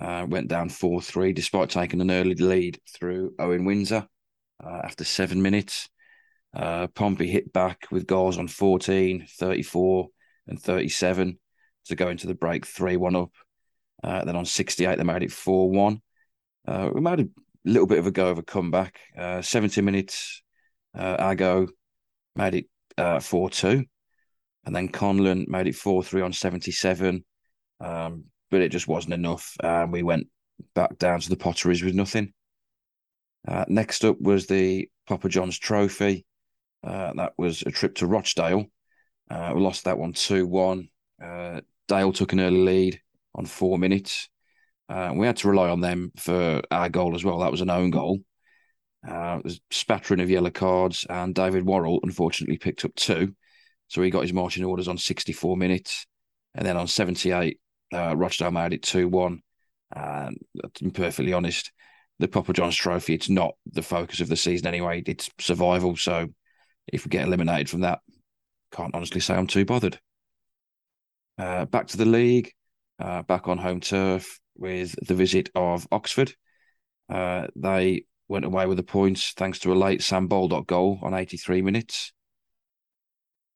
uh, 0.00 0.26
went 0.28 0.48
down 0.48 0.68
4 0.68 1.00
3 1.00 1.32
despite 1.32 1.70
taking 1.70 2.00
an 2.00 2.10
early 2.10 2.34
lead 2.34 2.80
through 2.92 3.34
Owen 3.38 3.64
Windsor 3.64 4.08
uh, 4.64 4.80
after 4.84 5.04
seven 5.04 5.42
minutes. 5.42 5.88
Uh, 6.54 6.86
Pompey 6.88 7.26
hit 7.26 7.52
back 7.52 7.86
with 7.90 8.06
goals 8.06 8.38
on 8.38 8.48
14, 8.48 9.26
34, 9.28 10.08
and 10.46 10.60
37 10.60 11.38
to 11.86 11.96
go 11.96 12.08
into 12.08 12.26
the 12.26 12.34
break 12.34 12.66
3 12.66 12.96
1 12.96 13.16
up. 13.16 13.32
Uh, 14.02 14.24
then 14.24 14.36
on 14.36 14.44
68, 14.44 14.96
they 14.96 15.04
made 15.04 15.22
it 15.22 15.32
4 15.32 15.70
1. 15.70 16.00
Uh, 16.66 16.90
we 16.94 17.00
made 17.00 17.20
a 17.20 17.28
little 17.64 17.86
bit 17.86 17.98
of 17.98 18.06
a 18.06 18.10
go 18.10 18.28
of 18.28 18.38
a 18.38 18.42
comeback. 18.42 18.98
Uh, 19.18 19.42
70 19.42 19.80
minutes, 19.82 20.42
uh, 20.94 21.16
Ago 21.18 21.68
made 22.36 22.54
it 22.54 22.66
uh, 22.98 23.20
4 23.20 23.50
2. 23.50 23.84
And 24.66 24.74
then 24.74 24.88
Conlon 24.88 25.46
made 25.48 25.66
it 25.66 25.74
4 25.74 26.02
3 26.02 26.22
on 26.22 26.32
77. 26.32 27.24
Um, 27.80 28.24
but 28.50 28.60
it 28.60 28.70
just 28.70 28.88
wasn't 28.88 29.14
enough. 29.14 29.56
And 29.62 29.92
we 29.92 30.02
went 30.02 30.28
back 30.74 30.98
down 30.98 31.20
to 31.20 31.28
the 31.28 31.36
potteries 31.36 31.82
with 31.82 31.94
nothing. 31.94 32.32
Uh, 33.46 33.64
next 33.68 34.04
up 34.04 34.20
was 34.20 34.46
the 34.46 34.88
Papa 35.06 35.28
John's 35.28 35.58
Trophy. 35.58 36.24
Uh, 36.82 37.12
that 37.14 37.32
was 37.36 37.62
a 37.62 37.70
trip 37.70 37.96
to 37.96 38.06
Rochdale. 38.06 38.66
Uh, 39.30 39.52
we 39.54 39.60
lost 39.60 39.84
that 39.84 39.98
one 39.98 40.12
2 40.12 40.46
1. 40.46 40.88
Uh, 41.22 41.60
Dale 41.88 42.12
took 42.12 42.32
an 42.32 42.40
early 42.40 42.58
lead 42.58 43.00
on 43.34 43.46
four 43.46 43.78
minutes. 43.78 44.28
We 44.88 45.26
had 45.26 45.36
to 45.38 45.48
rely 45.48 45.70
on 45.70 45.80
them 45.80 46.12
for 46.16 46.62
our 46.70 46.88
goal 46.88 47.14
as 47.14 47.24
well. 47.24 47.38
That 47.38 47.50
was 47.50 47.60
an 47.60 47.70
own 47.70 47.90
goal. 47.90 48.20
Uh, 49.06 49.40
was 49.44 49.60
spattering 49.70 50.20
of 50.20 50.30
yellow 50.30 50.50
cards, 50.50 51.06
and 51.10 51.34
David 51.34 51.66
Worrall 51.66 52.00
unfortunately 52.02 52.58
picked 52.58 52.84
up 52.84 52.94
two. 52.94 53.34
So 53.88 54.02
he 54.02 54.10
got 54.10 54.22
his 54.22 54.32
marching 54.32 54.64
orders 54.64 54.88
on 54.88 54.98
64 54.98 55.56
minutes. 55.56 56.06
And 56.54 56.66
then 56.66 56.76
on 56.76 56.86
78, 56.86 57.58
uh, 57.92 58.16
Rochdale 58.16 58.50
made 58.50 58.72
it 58.72 58.82
2 58.82 59.08
1. 59.08 59.40
And 59.94 60.36
be 60.80 60.90
perfectly 60.90 61.32
honest, 61.32 61.70
the 62.18 62.28
Papa 62.28 62.52
John's 62.52 62.76
Trophy, 62.76 63.14
it's 63.14 63.28
not 63.28 63.54
the 63.70 63.82
focus 63.82 64.20
of 64.20 64.28
the 64.28 64.36
season 64.36 64.66
anyway. 64.66 65.02
It's 65.06 65.30
survival. 65.38 65.96
So 65.96 66.28
if 66.86 67.04
we 67.04 67.10
get 67.10 67.26
eliminated 67.26 67.68
from 67.68 67.80
that, 67.80 68.00
can't 68.72 68.94
honestly 68.94 69.20
say 69.20 69.34
I'm 69.34 69.46
too 69.46 69.64
bothered. 69.64 70.00
Uh, 71.38 71.64
back 71.66 71.88
to 71.88 71.96
the 71.96 72.04
league, 72.04 72.52
uh, 72.98 73.22
back 73.22 73.48
on 73.48 73.58
home 73.58 73.80
turf 73.80 74.40
with 74.56 74.94
the 75.06 75.14
visit 75.14 75.50
of 75.54 75.86
Oxford. 75.90 76.34
Uh, 77.08 77.48
they 77.56 78.04
went 78.28 78.44
away 78.44 78.66
with 78.66 78.76
the 78.76 78.82
points 78.82 79.32
thanks 79.36 79.58
to 79.60 79.72
a 79.72 79.74
late 79.74 80.02
Sam 80.02 80.28
Baldock 80.28 80.66
goal 80.66 80.98
on 81.02 81.14
83 81.14 81.62
minutes. 81.62 82.12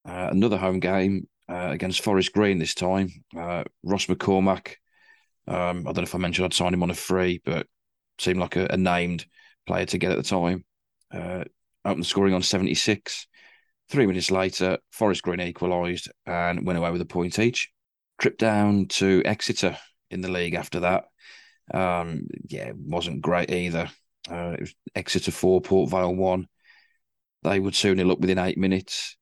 Uh, 0.04 0.28
another 0.30 0.56
home 0.56 0.80
game 0.80 1.28
uh, 1.48 1.68
against 1.70 2.02
Forest 2.02 2.32
Green 2.32 2.58
this 2.58 2.74
time. 2.74 3.10
Uh, 3.36 3.64
Ross 3.82 4.06
McCormack. 4.06 4.74
Um, 5.46 5.80
I 5.80 5.92
don't 5.92 5.98
know 5.98 6.02
if 6.02 6.14
I 6.14 6.18
mentioned 6.18 6.44
I'd 6.44 6.54
signed 6.54 6.74
him 6.74 6.82
on 6.82 6.90
a 6.90 6.94
free, 6.94 7.40
but 7.44 7.66
seemed 8.18 8.40
like 8.40 8.56
a, 8.56 8.66
a 8.70 8.76
named 8.76 9.24
player 9.66 9.86
to 9.86 9.98
get 9.98 10.12
at 10.12 10.16
the 10.16 10.22
time. 10.22 10.64
Uh, 11.12 11.44
opened 11.84 12.06
scoring 12.06 12.34
on 12.34 12.42
76. 12.42 13.26
Three 13.90 14.06
minutes 14.06 14.30
later, 14.30 14.78
Forest 14.90 15.22
Green 15.22 15.40
equalised 15.40 16.10
and 16.26 16.66
went 16.66 16.78
away 16.78 16.90
with 16.90 17.00
a 17.00 17.06
point 17.06 17.38
each. 17.38 17.70
Trip 18.18 18.36
down 18.36 18.86
to 18.86 19.22
Exeter 19.24 19.78
in 20.10 20.20
the 20.20 20.30
league 20.30 20.54
after 20.54 20.80
that. 20.80 21.04
Um, 21.72 22.26
yeah, 22.48 22.72
wasn't 22.74 23.22
great 23.22 23.50
either. 23.50 23.90
Uh, 24.31 24.55
it 24.55 24.61
was 24.61 24.74
Exeter 24.95 25.31
4, 25.31 25.61
Port 25.61 25.91
Vale 25.91 26.14
1. 26.14 26.47
They 27.43 27.61
would 27.61 27.74
2 27.74 27.95
nil 27.95 28.12
up 28.12 28.20
within 28.20 28.39
eight 28.39 28.59
minutes. 28.59 29.16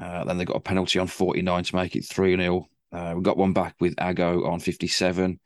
Uh, 0.00 0.24
then 0.24 0.38
they 0.38 0.44
got 0.44 0.56
a 0.56 0.60
penalty 0.60 0.98
on 0.98 1.06
49 1.06 1.64
to 1.64 1.76
make 1.76 1.96
it 1.96 2.06
3 2.08 2.36
0. 2.36 2.66
Uh, 2.92 3.14
we 3.16 3.22
got 3.22 3.36
one 3.36 3.52
back 3.52 3.74
with 3.80 3.94
Ago 3.98 4.46
on 4.46 4.60
57. 4.60 5.38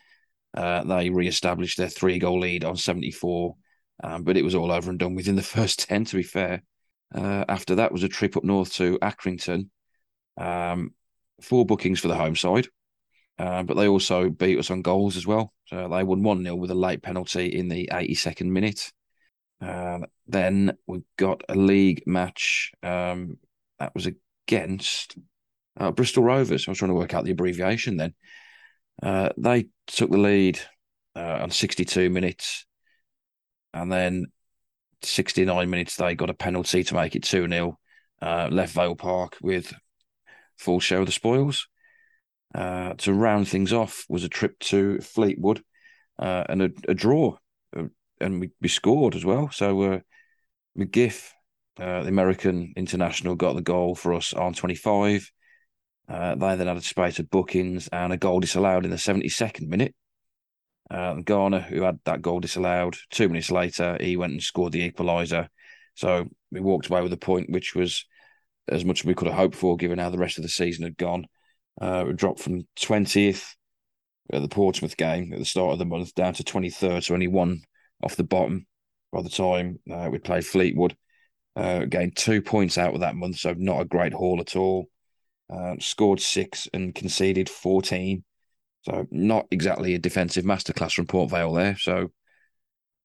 Uh, 0.55 0.85
they 0.85 1.11
re 1.11 1.27
established 1.27 1.77
their 1.77 1.89
three 1.89 2.19
goal 2.19 2.41
lead 2.41 2.65
on 2.65 2.77
74, 2.77 3.57
um, 4.05 4.23
but 4.23 4.37
it 4.37 4.45
was 4.45 4.55
all 4.55 4.71
over 4.71 4.89
and 4.91 4.99
done 4.99 5.15
within 5.15 5.37
the 5.37 5.43
first 5.57 5.89
10, 5.89 6.05
to 6.07 6.17
be 6.17 6.23
fair. 6.23 6.63
Uh, 7.15 7.45
after 7.49 7.77
that 7.77 7.93
was 7.93 8.03
a 8.03 8.09
trip 8.09 8.37
up 8.37 8.45
north 8.45 8.73
to 8.75 8.99
Accrington. 9.01 9.69
Um, 10.37 10.95
four 11.43 11.67
bookings 11.67 12.01
for 12.01 12.09
the 12.09 12.17
home 12.17 12.37
side, 12.37 12.69
uh, 13.39 13.63
but 13.63 13.77
they 13.77 13.89
also 13.89 14.31
beat 14.31 14.59
us 14.59 14.71
on 14.71 14.83
goals 14.83 15.17
as 15.17 15.27
well. 15.27 15.53
So 15.67 15.89
they 15.89 16.03
won 16.03 16.23
1 16.23 16.43
0 16.43 16.57
with 16.57 16.71
a 16.71 16.75
late 16.75 17.03
penalty 17.03 17.47
in 17.47 17.69
the 17.69 17.89
82nd 17.93 18.47
minute. 18.47 18.93
Uh, 19.61 20.01
then 20.27 20.77
we 20.87 21.03
got 21.17 21.43
a 21.49 21.55
league 21.55 22.03
match 22.07 22.73
um, 22.83 23.39
that 23.79 23.95
was 23.95 24.07
against 24.07 25.17
uh, 25.79 25.91
Bristol 25.91 26.23
Rovers. 26.23 26.67
I 26.67 26.71
was 26.71 26.79
trying 26.79 26.91
to 26.91 26.97
work 26.97 27.15
out 27.15 27.25
the 27.25 27.33
abbreviation 27.33 27.97
then. 27.97 28.15
Uh, 29.03 29.31
they 29.37 29.67
took 29.87 30.11
the 30.11 30.19
lead 30.19 30.61
uh, 31.17 31.39
on 31.43 31.51
62 31.51 32.11
minutes. 32.11 32.67
And 33.73 33.91
then 33.91 34.27
69 35.03 35.69
minutes, 35.69 35.97
they 35.97 36.15
got 36.15 36.31
a 36.31 36.35
penalty 36.35 36.85
to 36.85 36.95
make 36.95 37.17
it 37.17 37.25
2 37.25 37.49
0. 37.49 37.79
Uh, 38.23 38.49
left 38.51 38.75
Vale 38.75 38.95
Park 38.95 39.37
with 39.43 39.75
full 40.57 40.81
share 40.81 41.01
of 41.01 41.07
the 41.07 41.13
spoils. 41.13 41.67
Uh, 42.55 42.95
to 42.95 43.13
round 43.13 43.49
things 43.49 43.73
off 43.73 44.05
was 44.09 44.23
a 44.23 44.29
trip 44.29 44.57
to 44.61 45.01
Fleetwood 45.01 45.63
uh, 46.21 46.45
and 46.49 46.63
a, 46.63 46.71
a 46.87 46.95
draw, 46.95 47.37
uh, 47.77 47.85
and 48.21 48.41
we, 48.41 48.51
we 48.61 48.69
scored 48.69 49.17
as 49.17 49.25
well. 49.25 49.51
So 49.51 49.83
uh, 49.83 49.99
McGiff, 50.79 51.31
uh, 51.81 52.03
the 52.03 52.09
American 52.09 52.73
international, 52.77 53.35
got 53.35 53.57
the 53.57 53.63
goal 53.63 53.95
for 53.95 54.15
us 54.15 54.33
on 54.33 54.55
25. 54.55 55.31
Uh, 56.09 56.35
they 56.35 56.57
then 56.57 56.67
had 56.67 56.77
a 56.77 56.83
spate 56.83 57.19
of 57.19 57.31
bookings 57.31 57.89
and 57.89 58.13
a 58.13 58.17
goal 58.17 58.39
disallowed 58.39 58.85
in 58.85 58.91
the 58.91 58.99
72nd 58.99 59.67
minute. 59.67 59.95
Uh, 60.91 61.15
Garner, 61.15 61.61
who 61.61 61.83
had 61.83 61.99
that 62.05 62.23
goal 62.23 62.41
disallowed, 62.41 62.97
two 63.11 63.29
minutes 63.29 63.51
later, 63.51 63.97
he 64.01 64.17
went 64.17 64.33
and 64.33 64.43
scored 64.43 64.73
the 64.73 64.91
equaliser. 64.91 65.49
So 65.95 66.27
we 66.51 66.61
walked 66.61 66.89
away 66.89 67.03
with 67.03 67.13
a 67.13 67.17
point, 67.17 67.51
which 67.51 67.75
was 67.75 68.05
as 68.69 68.85
much 68.85 69.01
as 69.01 69.07
we 69.07 69.15
could 69.15 69.29
have 69.29 69.37
hoped 69.37 69.55
for, 69.55 69.77
given 69.77 69.99
how 69.99 70.11
the 70.11 70.19
rest 70.19 70.39
of 70.39 70.43
the 70.43 70.49
season 70.49 70.85
had 70.85 70.97
gone. 70.97 71.27
Uh, 71.81 72.05
we 72.07 72.13
dropped 72.13 72.41
from 72.41 72.67
20th 72.79 73.55
at 74.33 74.43
the 74.43 74.49
Portsmouth 74.49 74.97
game 74.97 75.33
at 75.33 75.39
the 75.39 75.45
start 75.45 75.73
of 75.73 75.79
the 75.79 75.85
month 75.85 76.15
down 76.15 76.35
to 76.35 76.45
23rd, 76.45 77.05
so 77.05 77.15
only 77.15 77.29
one 77.29 77.63
off 78.03 78.17
the 78.17 78.25
bottom 78.25 78.67
by 79.13 79.23
the 79.23 79.29
time 79.29 79.79
uh, 79.91 80.09
we 80.11 80.19
played 80.19 80.47
Fleetwood. 80.47 80.97
Uh, 81.57 81.85
gained 81.85 82.17
two 82.17 82.43
points 82.43 82.79
out 82.79 82.95
of 82.95 83.01
that 83.01 83.15
month, 83.15 83.39
so 83.39 83.55
not 83.57 83.81
a 83.81 83.85
great 83.85 84.13
haul 84.13 84.41
at 84.41 84.57
all. 84.57 84.87
Uh, 85.49 85.75
scored 85.79 86.21
six 86.21 86.69
and 86.73 86.95
conceded 86.95 87.49
14. 87.49 88.25
So 88.83 89.07
not 89.11 89.47
exactly 89.51 89.95
a 89.95 89.99
defensive 89.99 90.45
masterclass 90.45 90.95
from 90.95 91.07
Port 91.07 91.31
Vale 91.31 91.53
there. 91.53 91.77
So 91.79 92.11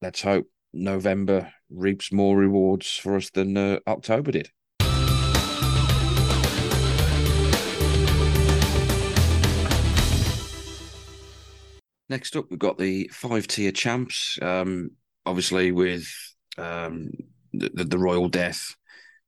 let's 0.01 0.21
hope 0.21 0.47
November 0.73 1.53
reaps 1.69 2.11
more 2.11 2.35
rewards 2.35 2.89
for 2.89 3.15
us 3.15 3.29
than 3.29 3.55
uh, 3.55 3.79
October 3.87 4.31
did. 4.31 4.49
Next 12.09 12.35
up, 12.35 12.45
we've 12.49 12.57
got 12.57 12.77
the 12.77 13.07
five 13.13 13.47
tier 13.47 13.71
champs. 13.71 14.37
Um, 14.41 14.91
obviously, 15.25 15.71
with 15.71 16.07
um, 16.57 17.11
the, 17.53 17.85
the 17.85 17.99
royal 17.99 18.29
death 18.29 18.75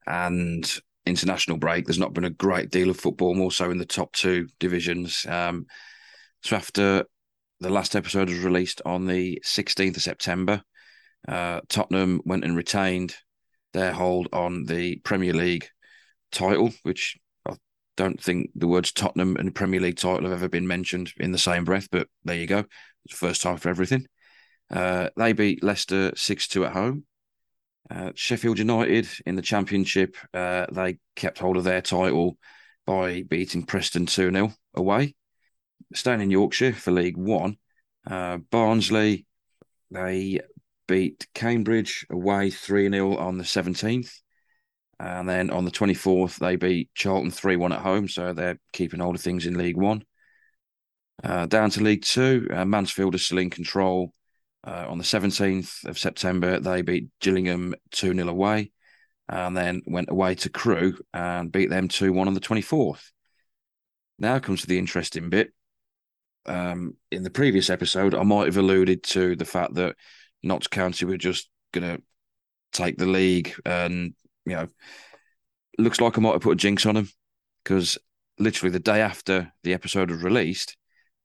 and 0.07 0.69
international 1.05 1.57
break, 1.57 1.85
there's 1.85 1.99
not 1.99 2.13
been 2.13 2.25
a 2.25 2.31
great 2.31 2.71
deal 2.71 2.89
of 2.89 2.99
football, 2.99 3.35
more 3.35 3.51
so 3.51 3.69
in 3.69 3.77
the 3.77 3.85
top 3.85 4.13
two 4.13 4.47
divisions. 4.59 5.25
Um, 5.27 5.67
so 6.41 6.55
after 6.55 7.05
the 7.59 7.69
last 7.69 7.95
episode 7.95 8.29
was 8.29 8.39
released 8.39 8.81
on 8.83 9.05
the 9.05 9.39
16th 9.45 9.97
of 9.97 10.01
September, 10.01 10.63
uh, 11.27 11.61
Tottenham 11.69 12.21
went 12.25 12.43
and 12.43 12.57
retained 12.57 13.15
their 13.73 13.91
hold 13.91 14.27
on 14.33 14.65
the 14.65 14.97
Premier 15.03 15.33
League 15.33 15.67
title, 16.31 16.71
which 16.81 17.17
don't 18.01 18.19
think 18.19 18.49
the 18.55 18.67
words 18.67 18.91
Tottenham 18.91 19.35
and 19.37 19.53
Premier 19.53 19.79
League 19.79 19.97
title 19.97 20.23
have 20.23 20.31
ever 20.31 20.49
been 20.49 20.67
mentioned 20.67 21.13
in 21.17 21.31
the 21.31 21.37
same 21.37 21.63
breath, 21.63 21.87
but 21.91 22.07
there 22.23 22.35
you 22.35 22.47
go. 22.47 22.65
First 23.11 23.43
time 23.43 23.57
for 23.57 23.69
everything. 23.69 24.07
Uh, 24.71 25.09
they 25.15 25.33
beat 25.33 25.63
Leicester 25.63 26.11
6 26.15 26.47
2 26.47 26.65
at 26.65 26.73
home. 26.73 27.05
Uh, 27.91 28.11
Sheffield 28.15 28.57
United 28.57 29.07
in 29.27 29.35
the 29.35 29.43
Championship, 29.43 30.15
uh, 30.33 30.65
they 30.71 30.97
kept 31.15 31.37
hold 31.37 31.57
of 31.57 31.63
their 31.63 31.81
title 31.81 32.37
by 32.87 33.21
beating 33.21 33.63
Preston 33.63 34.07
2 34.07 34.31
0 34.31 34.51
away. 34.73 35.13
Staying 35.93 36.21
in 36.21 36.31
Yorkshire 36.31 36.73
for 36.73 36.89
League 36.91 37.17
One, 37.17 37.57
uh, 38.09 38.37
Barnsley, 38.49 39.27
they 39.91 40.39
beat 40.87 41.27
Cambridge 41.35 42.07
away 42.09 42.49
3 42.49 42.89
0 42.89 43.17
on 43.17 43.37
the 43.37 43.43
17th. 43.43 44.20
And 45.01 45.27
then 45.27 45.49
on 45.49 45.65
the 45.65 45.71
24th, 45.71 46.37
they 46.37 46.57
beat 46.57 46.93
Charlton 46.93 47.31
3 47.31 47.55
1 47.55 47.71
at 47.71 47.79
home. 47.79 48.07
So 48.07 48.33
they're 48.33 48.59
keeping 48.71 48.99
hold 48.99 49.15
of 49.15 49.21
things 49.21 49.47
in 49.47 49.57
League 49.57 49.75
One. 49.75 50.03
Uh, 51.23 51.47
down 51.47 51.71
to 51.71 51.81
League 51.81 52.03
Two, 52.03 52.47
uh, 52.53 52.65
Mansfield 52.65 53.15
are 53.15 53.19
still 53.19 53.39
in 53.39 53.49
control. 53.49 54.13
Uh, 54.63 54.85
on 54.87 54.99
the 54.99 55.03
17th 55.03 55.85
of 55.85 55.97
September, 55.97 56.59
they 56.59 56.83
beat 56.83 57.09
Gillingham 57.19 57.73
2 57.93 58.13
0 58.13 58.27
away 58.27 58.71
and 59.27 59.57
then 59.57 59.81
went 59.87 60.11
away 60.11 60.35
to 60.35 60.49
Crewe 60.49 60.99
and 61.15 61.51
beat 61.51 61.71
them 61.71 61.87
2 61.87 62.13
1 62.13 62.27
on 62.27 62.35
the 62.35 62.39
24th. 62.39 63.09
Now 64.19 64.37
comes 64.37 64.61
to 64.61 64.67
the 64.67 64.77
interesting 64.77 65.31
bit. 65.31 65.51
Um, 66.45 66.95
in 67.11 67.23
the 67.23 67.31
previous 67.31 67.71
episode, 67.71 68.13
I 68.13 68.21
might 68.21 68.45
have 68.45 68.57
alluded 68.57 69.01
to 69.03 69.35
the 69.35 69.45
fact 69.45 69.73
that 69.75 69.95
Notts 70.43 70.67
County 70.67 71.05
were 71.05 71.17
just 71.17 71.49
going 71.71 71.95
to 71.95 72.03
take 72.71 72.97
the 72.97 73.07
league, 73.07 73.53
and 73.65 74.13
you 74.45 74.55
know, 74.55 74.67
looks 75.77 76.01
like 76.01 76.17
I 76.17 76.21
might 76.21 76.33
have 76.33 76.41
put 76.41 76.53
a 76.53 76.55
jinx 76.55 76.85
on 76.85 76.95
them 76.95 77.09
because 77.63 77.97
literally 78.39 78.71
the 78.71 78.79
day 78.79 79.01
after 79.01 79.51
the 79.63 79.73
episode 79.73 80.11
was 80.11 80.23
released, 80.23 80.77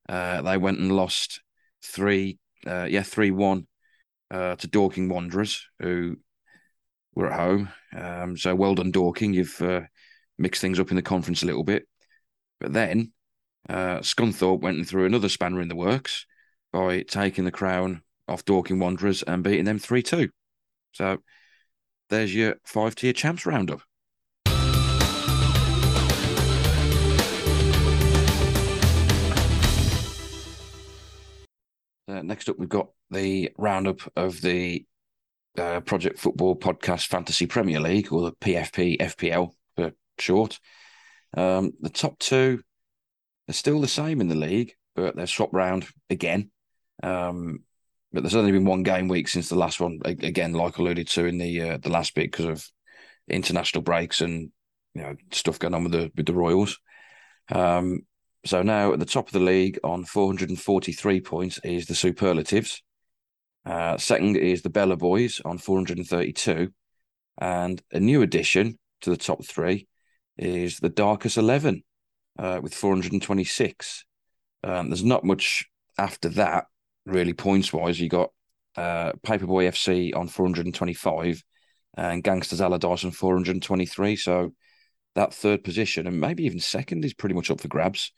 uh, 0.09 0.43
they 0.43 0.57
went 0.57 0.79
and 0.79 0.93
lost 0.93 1.41
three, 1.83 2.39
uh, 2.67 2.85
yeah, 2.85 3.03
three 3.03 3.31
one 3.31 3.67
uh, 4.31 4.57
to 4.57 4.67
Dorking 4.67 5.09
Wanderers, 5.09 5.67
who 5.81 6.17
were 7.14 7.33
at 7.33 7.41
home. 7.41 7.69
Um, 7.97 8.37
so 8.37 8.55
well 8.55 8.75
done, 8.75 8.93
Dorking. 8.93 9.35
You've 9.35 9.61
uh, 9.61 9.83
mixed 10.39 10.61
things 10.61 10.79
up 10.79 10.91
in 10.91 10.97
the 10.97 11.03
conference 11.03 11.43
a 11.43 11.47
little 11.47 11.64
bit, 11.64 11.85
but 12.61 12.73
then 12.73 13.12
uh, 13.69 13.99
Scunthorpe 13.99 14.61
went 14.61 14.77
and 14.77 14.89
threw 14.89 15.07
another 15.07 15.29
spanner 15.29 15.61
in 15.61 15.69
the 15.69 15.77
works 15.77 16.27
by 16.73 17.03
taking 17.03 17.45
the 17.45 17.51
crown 17.51 18.03
off 18.29 18.45
Dorking 18.45 18.79
Wanderers 18.79 19.23
and 19.23 19.43
beating 19.43 19.64
them 19.64 19.79
3 19.79 20.03
2. 20.03 20.29
So 20.93 21.19
there's 22.09 22.35
your 22.35 22.57
five 22.65 22.95
tier 22.95 23.13
champs 23.13 23.47
roundup. 23.47 23.81
Uh, 32.09 32.23
next 32.23 32.49
up, 32.49 32.59
we've 32.59 32.69
got 32.69 32.89
the 33.11 33.51
roundup 33.59 34.01
of 34.17 34.41
the 34.41 34.85
uh, 35.59 35.81
Project 35.81 36.19
Football 36.19 36.57
Podcast 36.57 37.07
Fantasy 37.07 37.47
Premier 37.47 37.81
League, 37.81 38.13
or 38.13 38.23
the 38.23 38.33
PFP 38.33 38.99
FPL 38.99 39.51
for 39.75 39.93
short. 40.19 40.61
Um, 41.37 41.73
the 41.81 41.91
top 41.91 42.19
two 42.19 42.63
they're 43.47 43.55
still 43.55 43.81
the 43.81 43.89
same 43.89 44.21
in 44.21 44.29
the 44.29 44.35
league, 44.35 44.75
but 44.95 45.17
they've 45.17 45.29
swapped 45.29 45.55
round 45.55 45.87
again. 46.11 46.51
Um, 47.03 47.61
but 48.13 48.23
there's 48.23 48.37
only 48.37 48.53
been 48.53 48.65
one 48.65 48.83
game 48.83 49.09
week 49.09 49.29
since 49.29 49.49
the 49.49 49.57
last 49.57 49.81
one. 49.81 50.01
Again, 50.05 50.53
like 50.53 50.79
alluded 50.79 51.09
to 51.09 51.27
in 51.27 51.39
the 51.39 51.61
uh, 51.61 51.79
the 51.79 51.91
last 51.91 52.15
bit, 52.15 52.31
because 52.31 52.47
of 52.47 52.67
international 53.29 53.83
breaks 53.83 54.21
and 54.21 54.51
you 54.95 55.03
know 55.03 55.17
stuff 55.33 55.59
going 55.59 55.75
on 55.75 55.85
with 55.85 55.93
the 55.93 56.11
with 56.17 56.27
the 56.27 56.35
Royals. 56.35 56.79
Um, 57.51 58.01
so 58.45 58.63
now 58.63 58.93
at 58.93 59.01
the 59.01 59.07
top 59.07 59.27
of 59.27 59.33
the 59.33 59.41
league 59.41 59.79
on 59.83 60.05
443 60.05 61.21
points 61.21 61.59
is 61.65 61.87
the 61.87 61.95
Superlatives. 61.95 62.83
Uh, 63.65 63.99
second 63.99 64.37
is 64.37 64.63
the 64.63 64.71
Bella 64.71 64.97
Boys 64.97 65.41
on 65.45 65.59
432, 65.59 66.71
and 67.39 67.83
a 67.93 67.99
new 67.99 68.23
addition 68.23 68.79
to 69.01 69.11
the 69.11 69.17
top 69.17 69.45
three 69.45 69.89
is 70.39 70.79
the 70.79 70.89
Darkest 70.89 71.37
Eleven 71.37 71.83
uh, 72.39 72.61
with 72.63 72.75
426. 72.75 74.05
Um, 74.63 74.91
there's 74.91 75.05
not 75.05 75.25
much 75.25 75.67
after 75.99 76.29
that, 76.31 76.67
really, 77.07 77.33
points 77.33 77.73
wise. 77.73 78.01
You 78.01 78.09
got 78.09 78.31
uh, 78.77 79.13
Paperboy 79.25 79.69
FC 79.69 80.15
on 80.15 80.29
425 80.29 81.43
and 81.97 82.23
Gangsters 82.23 82.61
Allardyce 82.61 83.05
on 83.05 83.13
423. 83.13 84.17
So 84.17 84.53
that 85.15 85.33
third 85.33 85.65
position 85.65 86.07
and 86.07 86.21
maybe 86.21 86.45
even 86.45 86.61
second 86.61 87.05
is 87.05 87.15
pretty 87.15 87.35
much 87.35 87.51
up 87.51 87.61
for 87.61 87.69
grabs. 87.69 88.13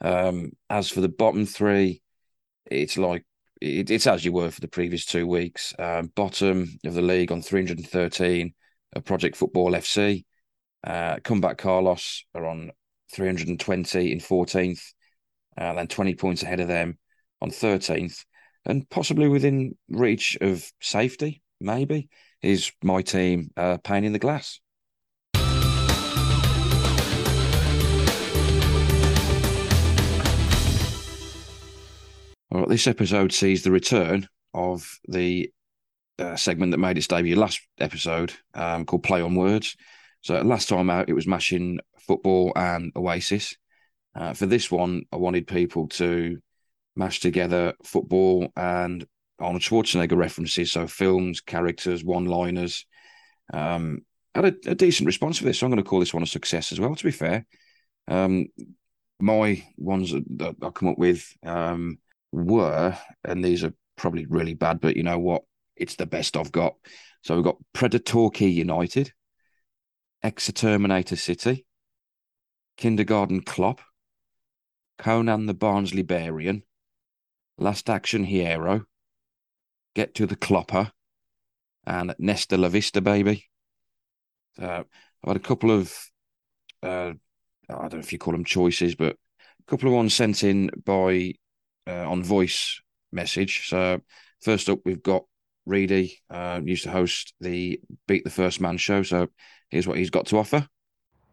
Um, 0.00 0.52
as 0.68 0.90
for 0.90 1.00
the 1.00 1.08
bottom 1.08 1.46
three, 1.46 2.02
it's 2.66 2.98
like 2.98 3.24
it, 3.60 3.90
it's 3.90 4.06
as 4.06 4.24
you 4.24 4.32
were 4.32 4.50
for 4.50 4.60
the 4.60 4.68
previous 4.68 5.06
two 5.06 5.26
weeks. 5.26 5.72
Um, 5.78 6.12
bottom 6.14 6.78
of 6.84 6.94
the 6.94 7.02
league 7.02 7.32
on 7.32 7.40
313, 7.40 8.52
a 8.94 9.00
Project 9.00 9.36
Football 9.36 9.72
FC. 9.72 10.24
Uh, 10.82 11.16
Comeback 11.24 11.56
Carlos 11.56 12.24
are 12.34 12.44
on 12.44 12.70
320 13.14 14.12
in 14.12 14.18
14th, 14.18 14.82
uh, 15.56 15.72
then 15.72 15.86
20 15.86 16.14
points 16.16 16.42
ahead 16.42 16.60
of 16.60 16.68
them 16.68 16.98
on 17.44 17.50
13th, 17.50 18.24
and 18.64 18.88
possibly 18.88 19.28
within 19.28 19.76
reach 19.90 20.38
of 20.40 20.72
safety, 20.80 21.42
maybe, 21.60 22.08
is 22.40 22.72
my 22.82 23.02
team 23.02 23.50
uh, 23.56 23.76
Pain 23.84 24.02
in 24.04 24.14
the 24.14 24.18
Glass. 24.18 24.60
Well, 32.50 32.66
this 32.66 32.86
episode 32.86 33.32
sees 33.32 33.62
the 33.62 33.72
return 33.72 34.26
of 34.54 34.98
the 35.06 35.50
uh, 36.18 36.36
segment 36.36 36.70
that 36.70 36.78
made 36.78 36.96
its 36.96 37.08
debut 37.08 37.36
last 37.36 37.60
episode 37.78 38.32
um, 38.54 38.86
called 38.86 39.02
Play 39.02 39.20
on 39.20 39.34
Words. 39.34 39.76
So 40.22 40.40
last 40.40 40.70
time 40.70 40.88
out, 40.88 41.10
it 41.10 41.14
was 41.14 41.26
mashing 41.26 41.80
football 41.98 42.52
and 42.56 42.90
Oasis. 42.96 43.54
Uh, 44.14 44.32
for 44.32 44.46
this 44.46 44.70
one, 44.70 45.02
I 45.12 45.16
wanted 45.16 45.46
people 45.46 45.88
to 45.88 46.38
mash 46.96 47.20
together 47.20 47.74
football 47.84 48.48
and 48.56 49.06
Arnold 49.38 49.62
Schwarzenegger 49.62 50.16
references, 50.16 50.72
so 50.72 50.86
films, 50.86 51.40
characters, 51.40 52.04
one-liners. 52.04 52.86
Um, 53.52 54.00
had 54.34 54.44
a, 54.46 54.70
a, 54.70 54.74
decent 54.74 55.06
response 55.06 55.38
for 55.38 55.44
this, 55.44 55.58
so 55.58 55.66
I'm 55.66 55.70
going 55.70 55.82
to 55.82 55.88
call 55.88 56.00
this 56.00 56.14
one 56.14 56.22
a 56.22 56.26
success 56.26 56.72
as 56.72 56.80
well. 56.80 56.94
To 56.94 57.04
be 57.04 57.10
fair, 57.10 57.46
um, 58.08 58.46
my 59.20 59.64
ones 59.76 60.12
that 60.12 60.56
I 60.62 60.70
come 60.70 60.88
up 60.88 60.98
with 60.98 61.32
um, 61.44 61.98
were, 62.32 62.96
and 63.24 63.44
these 63.44 63.64
are 63.64 63.74
probably 63.96 64.26
really 64.26 64.54
bad, 64.54 64.80
but 64.80 64.96
you 64.96 65.02
know 65.02 65.18
what? 65.18 65.42
It's 65.76 65.96
the 65.96 66.06
best 66.06 66.36
I've 66.36 66.52
got. 66.52 66.74
So 67.22 67.34
we've 67.34 67.44
got 67.44 67.58
Predator 67.72 68.28
Key 68.30 68.48
United, 68.48 69.12
Exterminator 70.22 71.16
City, 71.16 71.64
Kindergarten 72.76 73.42
Klopp, 73.42 73.80
Conan 74.98 75.46
the 75.46 75.54
Barnsley 75.54 76.04
Barian, 76.04 76.62
Last 77.58 77.88
Action 77.88 78.24
Hero, 78.24 78.84
Get 79.94 80.14
to 80.16 80.26
the 80.26 80.36
Clopper, 80.36 80.90
and 81.86 82.14
Nesta 82.18 82.56
La 82.56 82.68
Vista 82.68 83.00
Baby. 83.00 83.48
I've 84.58 84.86
had 85.24 85.36
a 85.36 85.40
couple 85.40 85.70
of, 85.70 85.92
uh, 86.82 87.12
I 87.68 87.74
don't 87.74 87.92
know 87.94 87.98
if 87.98 88.12
you 88.12 88.18
call 88.18 88.32
them 88.32 88.44
choices, 88.44 88.94
but 88.94 89.12
a 89.14 89.70
couple 89.70 89.88
of 89.88 89.94
ones 89.94 90.14
sent 90.14 90.44
in 90.44 90.70
by 90.84 91.34
uh, 91.86 92.10
on 92.10 92.22
voice 92.22 92.80
message. 93.12 93.68
So 93.68 94.00
first 94.42 94.68
up, 94.68 94.80
we've 94.84 95.02
got 95.02 95.24
Reedy, 95.66 96.20
uh, 96.28 96.60
used 96.62 96.84
to 96.84 96.90
host 96.90 97.34
the 97.40 97.80
Beat 98.06 98.24
the 98.24 98.30
First 98.30 98.60
Man 98.60 98.76
show. 98.76 99.02
So 99.02 99.28
here's 99.70 99.86
what 99.86 99.98
he's 99.98 100.10
got 100.10 100.26
to 100.26 100.38
offer. 100.38 100.68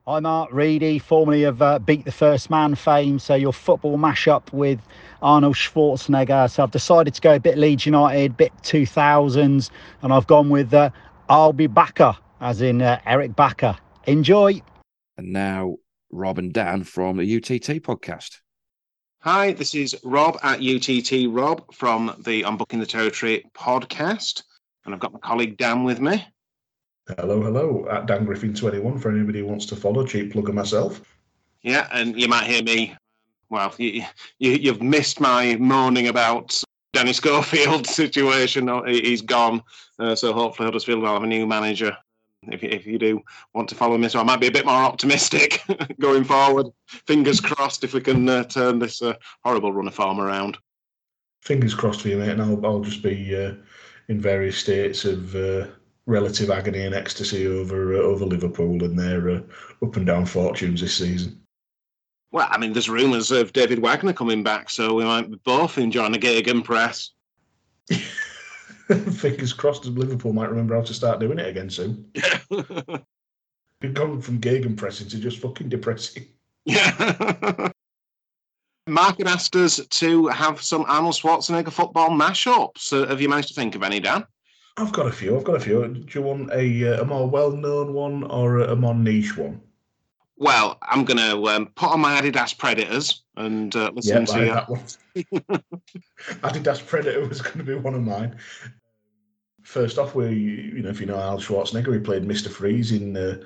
Hi, 0.08 0.20
Mark 0.20 0.52
Reedy, 0.52 0.98
formerly 0.98 1.44
of 1.44 1.62
uh, 1.62 1.78
Beat 1.80 2.06
the 2.06 2.12
First 2.12 2.50
Man 2.50 2.74
fame. 2.74 3.20
So, 3.20 3.36
your 3.36 3.54
football 3.54 4.00
mashup 4.00 4.52
with 4.52 4.80
Arnold 5.22 5.56
Schwarzenegger. 5.56 6.50
So, 6.50 6.64
I've 6.64 6.72
decided 6.72 7.14
to 7.14 7.22
go 7.22 7.36
a 7.36 7.40
bit 7.40 7.58
Leeds 7.58 7.86
United, 7.86 8.38
bit 8.38 8.52
2000s, 8.64 9.70
and 10.02 10.14
I've 10.14 10.28
gone 10.28 10.50
with 10.50 10.74
uh, 10.74 10.90
I'll 11.30 11.54
be 11.54 11.68
Bakke, 11.68 12.18
as 12.42 12.62
in 12.62 12.82
uh, 12.82 13.00
Eirik 13.06 13.36
Bakke. 13.36 13.78
Enjoy. 14.06 14.62
And 15.18 15.32
now, 15.32 15.78
Rob 16.12 16.40
and 16.40 16.52
Dan 16.52 16.84
from 16.84 17.18
the 17.18 17.38
UTT 17.38 17.82
podcast. 17.84 18.40
Hi, 19.20 19.54
this 19.54 19.76
is 19.76 19.96
Rob 20.04 20.40
at 20.42 20.62
UTT 20.62 21.28
Rob 21.30 21.72
from 21.74 22.16
the 22.26 22.42
Unbooking 22.42 22.80
the 22.80 22.88
Territory 22.88 23.46
podcast. 23.54 24.42
And 24.84 24.94
I've 24.94 25.00
got 25.00 25.14
my 25.14 25.20
colleague 25.20 25.58
Dan 25.58 25.84
with 25.84 26.02
me. 26.02 26.26
Hello, 27.08 27.42
hello, 27.42 27.88
at 27.90 28.08
Dan 28.08 28.26
Griffin 28.26 28.54
21 28.54 28.98
for 28.98 29.12
anybody 29.12 29.40
who 29.40 29.46
wants 29.46 29.66
to 29.68 29.76
follow. 29.76 30.06
Cheap 30.06 30.34
plugger 30.34 30.54
myself. 30.54 31.02
Yeah, 31.62 31.88
and 31.92 32.20
you 32.20 32.28
might 32.28 32.46
hear 32.46 32.64
me. 32.64 32.96
Well, 33.52 33.76
you, 33.78 34.06
you, 34.40 34.72
have 34.72 34.82
missed 34.82 35.20
my 35.20 35.58
moaning 35.58 36.08
about 36.08 36.64
Danny 36.94 37.12
Schofield 37.12 37.86
situation. 38.02 38.70
Oh, 38.70 38.86
he's 38.86 39.22
gone, 39.22 39.62
uh, 40.00 40.16
so 40.16 40.32
hopefully 40.32 40.68
Huddersfield 40.68 41.02
will 41.02 41.12
have 41.12 41.24
a 41.24 41.28
new 41.28 41.46
manager. 41.46 41.96
If, 42.44 42.64
if 42.64 42.88
you 42.88 42.98
do 42.98 43.22
want 43.54 43.68
to 43.68 43.76
follow 43.76 43.98
me, 43.98 44.08
so 44.08 44.22
I 44.22 44.24
might 44.24 44.40
be 44.40 44.48
a 44.48 44.52
bit 44.52 44.66
more 44.66 44.74
optimistic 44.74 45.62
going 46.00 46.24
forward. 46.24 46.68
Fingers 46.88 47.42
crossed 47.42 47.84
if 47.84 47.94
we 47.94 48.00
can 48.00 48.30
uh, 48.30 48.46
turn 48.46 48.80
this 48.80 49.02
uh, 49.02 49.16
horrible 49.44 49.74
run 49.74 49.88
of 49.88 49.94
form 49.94 50.22
around. 50.22 50.58
Fingers 51.42 51.76
crossed 51.76 52.02
for 52.02 52.08
you, 52.08 52.18
mate, 52.18 52.30
and 52.30 52.42
I'll, 52.42 52.66
I'll 52.66 52.80
just 52.80 53.04
be 53.04 53.36
uh, 53.36 53.56
in 54.08 54.22
various 54.22 54.58
states 54.58 55.04
of 55.04 55.36
uh, 55.36 55.68
relative 56.06 56.50
agony 56.50 56.86
and 56.86 56.96
ecstasy 56.96 57.48
over 57.48 57.96
uh, 57.96 57.98
over 57.98 58.26
Liverpool 58.26 58.82
and 58.86 58.98
their 58.98 59.44
up 59.84 59.98
and 59.98 60.06
down 60.06 60.26
fortunes 60.26 60.80
this 60.80 60.96
season. 60.96 61.41
Well, 62.32 62.48
I 62.50 62.58
mean, 62.58 62.72
there's 62.72 62.90
rumours 62.90 63.32
of 63.32 63.52
David 63.52 63.80
Wagner 63.80 64.14
coming 64.14 64.42
back, 64.42 64.70
so 64.70 64.94
we 64.94 65.04
might 65.04 65.30
be 65.30 65.38
both 65.44 65.78
enjoying 65.78 66.16
a 66.16 66.20
gegenpress. 66.20 67.10
Fingers 69.20 69.54
crossed, 69.54 69.86
as 69.86 69.92
Liverpool 69.92 70.32
might 70.32 70.50
remember 70.50 70.76
how 70.76 70.82
to 70.82 70.94
start 70.94 71.20
doing 71.20 71.40
it 71.40 71.48
again 71.48 71.70
soon. 71.70 72.10
We've 72.50 73.94
gone 73.94 74.22
from 74.22 74.40
gegenpressing 74.40 75.10
to 75.10 75.20
just 75.20 75.40
fucking 75.40 75.70
depressing. 75.70 76.28
Yeah. 76.66 77.72
Mark 78.88 79.18
had 79.18 79.28
asked 79.28 79.56
us 79.56 79.86
to 79.86 80.28
have 80.28 80.62
some 80.62 80.86
Arnold 80.88 81.16
Schwarzenegger 81.16 81.72
football 81.72 82.10
mashups. 82.10 82.94
Uh, 82.94 83.08
have 83.08 83.22
you 83.22 83.30
managed 83.30 83.50
to 83.50 83.54
think 83.54 83.76
of 83.76 83.84
any, 83.84 84.00
Dan? 84.00 84.26
I've 84.78 84.94
got 84.94 85.08
a 85.08 85.12
few. 85.12 85.38
I've 85.38 85.44
got 85.44 85.58
a 85.58 85.60
few. 85.60 85.86
Do 85.88 86.20
you 86.20 86.22
want 86.22 86.52
a, 86.52 86.94
uh, 86.94 87.02
a 87.02 87.06
more 87.06 87.30
well-known 87.30 87.94
one 87.94 88.24
or 88.24 88.60
a 88.60 88.76
more 88.76 88.96
niche 88.96 89.38
one? 89.38 89.62
Well, 90.42 90.80
I'm 90.82 91.06
going 91.06 91.20
to 91.20 91.56
um, 91.56 91.68
put 91.76 91.92
on 91.92 92.00
my 92.00 92.20
Adidas 92.20 92.58
Predators 92.58 93.22
and 93.36 93.76
uh, 93.76 93.92
listen 93.94 94.26
yeah, 94.26 94.40
to 94.40 94.46
that 94.46 94.70
one. 94.70 94.82
Adidas 96.42 96.84
Predator 96.84 97.28
was 97.28 97.44
going 97.44 97.60
to 97.60 97.64
be 97.64 97.76
one 97.76 97.94
of 97.94 98.02
mine. 98.02 98.36
First 99.62 100.00
off, 100.00 100.16
we, 100.16 100.34
you 100.34 100.82
know, 100.82 100.90
if 100.90 101.00
you 101.00 101.06
know 101.06 101.20
Al 101.20 101.38
Schwarzenegger, 101.38 101.94
he 101.94 102.00
played 102.00 102.24
Mister 102.24 102.50
Freeze 102.50 102.92
in 102.92 103.16
uh, 103.16 103.38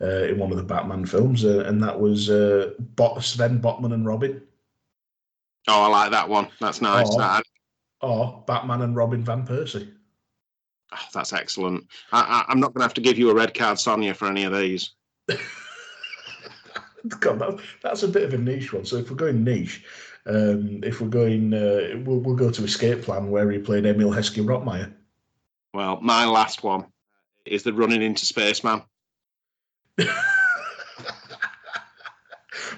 uh, 0.00 0.26
in 0.26 0.38
one 0.38 0.52
of 0.52 0.56
the 0.56 0.62
Batman 0.62 1.04
films, 1.04 1.44
uh, 1.44 1.64
and 1.66 1.82
that 1.82 1.98
was 1.98 2.30
uh, 2.30 2.70
Bot- 2.94 3.24
Sven 3.24 3.60
Botman 3.60 3.92
and 3.92 4.06
Robin. 4.06 4.40
Oh, 5.66 5.82
I 5.82 5.88
like 5.88 6.12
that 6.12 6.28
one. 6.28 6.46
That's 6.60 6.80
nice. 6.80 7.10
Or, 7.10 7.18
that. 7.18 7.42
or 8.00 8.44
Batman 8.46 8.82
and 8.82 8.94
Robin 8.94 9.24
Van 9.24 9.44
Persie. 9.44 9.90
Oh, 10.92 11.06
that's 11.12 11.32
excellent. 11.32 11.88
I, 12.12 12.44
am 12.48 12.60
not 12.60 12.74
going 12.74 12.82
to 12.82 12.84
have 12.84 12.94
to 12.94 13.00
give 13.00 13.18
you 13.18 13.30
a 13.30 13.34
red 13.34 13.54
card, 13.54 13.80
Sonia, 13.80 14.14
for 14.14 14.28
any 14.28 14.44
of 14.44 14.56
these. 14.56 14.92
God, 17.08 17.38
that, 17.38 17.60
that's 17.82 18.02
a 18.02 18.08
bit 18.08 18.22
of 18.22 18.34
a 18.34 18.38
niche 18.38 18.72
one. 18.72 18.84
So 18.84 18.96
if 18.96 19.10
we're 19.10 19.16
going 19.16 19.44
niche, 19.44 19.84
um, 20.26 20.80
if 20.82 21.00
we're 21.00 21.08
going, 21.08 21.52
uh, 21.52 22.00
we'll, 22.04 22.20
we'll 22.20 22.36
go 22.36 22.50
to 22.50 22.64
Escape 22.64 23.02
Plan 23.02 23.30
where 23.30 23.50
he 23.50 23.58
played 23.58 23.84
Emile 23.84 24.10
Heskey 24.10 24.44
Rottmayer. 24.44 24.92
Well, 25.74 26.00
my 26.00 26.24
last 26.24 26.62
one 26.62 26.86
is 27.44 27.62
the 27.62 27.72
running 27.72 28.02
into 28.02 28.24
Spaceman. 28.24 28.82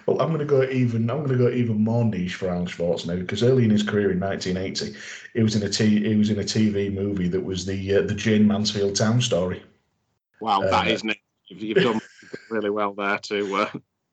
well, 0.07 0.21
I'm 0.21 0.29
going 0.29 0.39
to 0.39 0.45
go 0.45 0.65
even. 0.65 1.09
I'm 1.11 1.19
going 1.19 1.39
to 1.39 1.45
go 1.45 1.51
even 1.51 1.83
more 1.83 2.05
niche 2.05 2.35
for 2.35 2.49
Arnold 2.49 2.69
Schwarzenegger 2.69 3.21
because 3.21 3.43
early 3.43 3.65
in 3.65 3.71
his 3.71 3.83
career 3.83 4.11
in 4.11 4.21
1980, 4.21 4.99
he 5.35 5.43
was 5.43 5.55
in 5.55 5.63
a 5.63 5.69
t- 5.69 6.09
he 6.09 6.17
was 6.17 6.31
in 6.31 6.39
a 6.39 6.43
TV 6.43 6.93
movie 6.93 7.29
that 7.29 7.45
was 7.45 7.65
the 7.65 7.97
uh, 7.97 8.03
the 8.03 8.15
Jayne 8.15 8.47
Mansfield 8.47 8.97
Town 8.97 9.21
Story. 9.21 9.63
Wow, 10.41 10.63
uh, 10.63 10.71
that 10.71 10.89
is 10.89 11.05
niche. 11.05 11.21
You've 11.49 11.77
done 11.77 12.01
really 12.51 12.71
well 12.71 12.93
there 12.93 13.19
too. 13.19 13.55
Uh, 13.55 13.71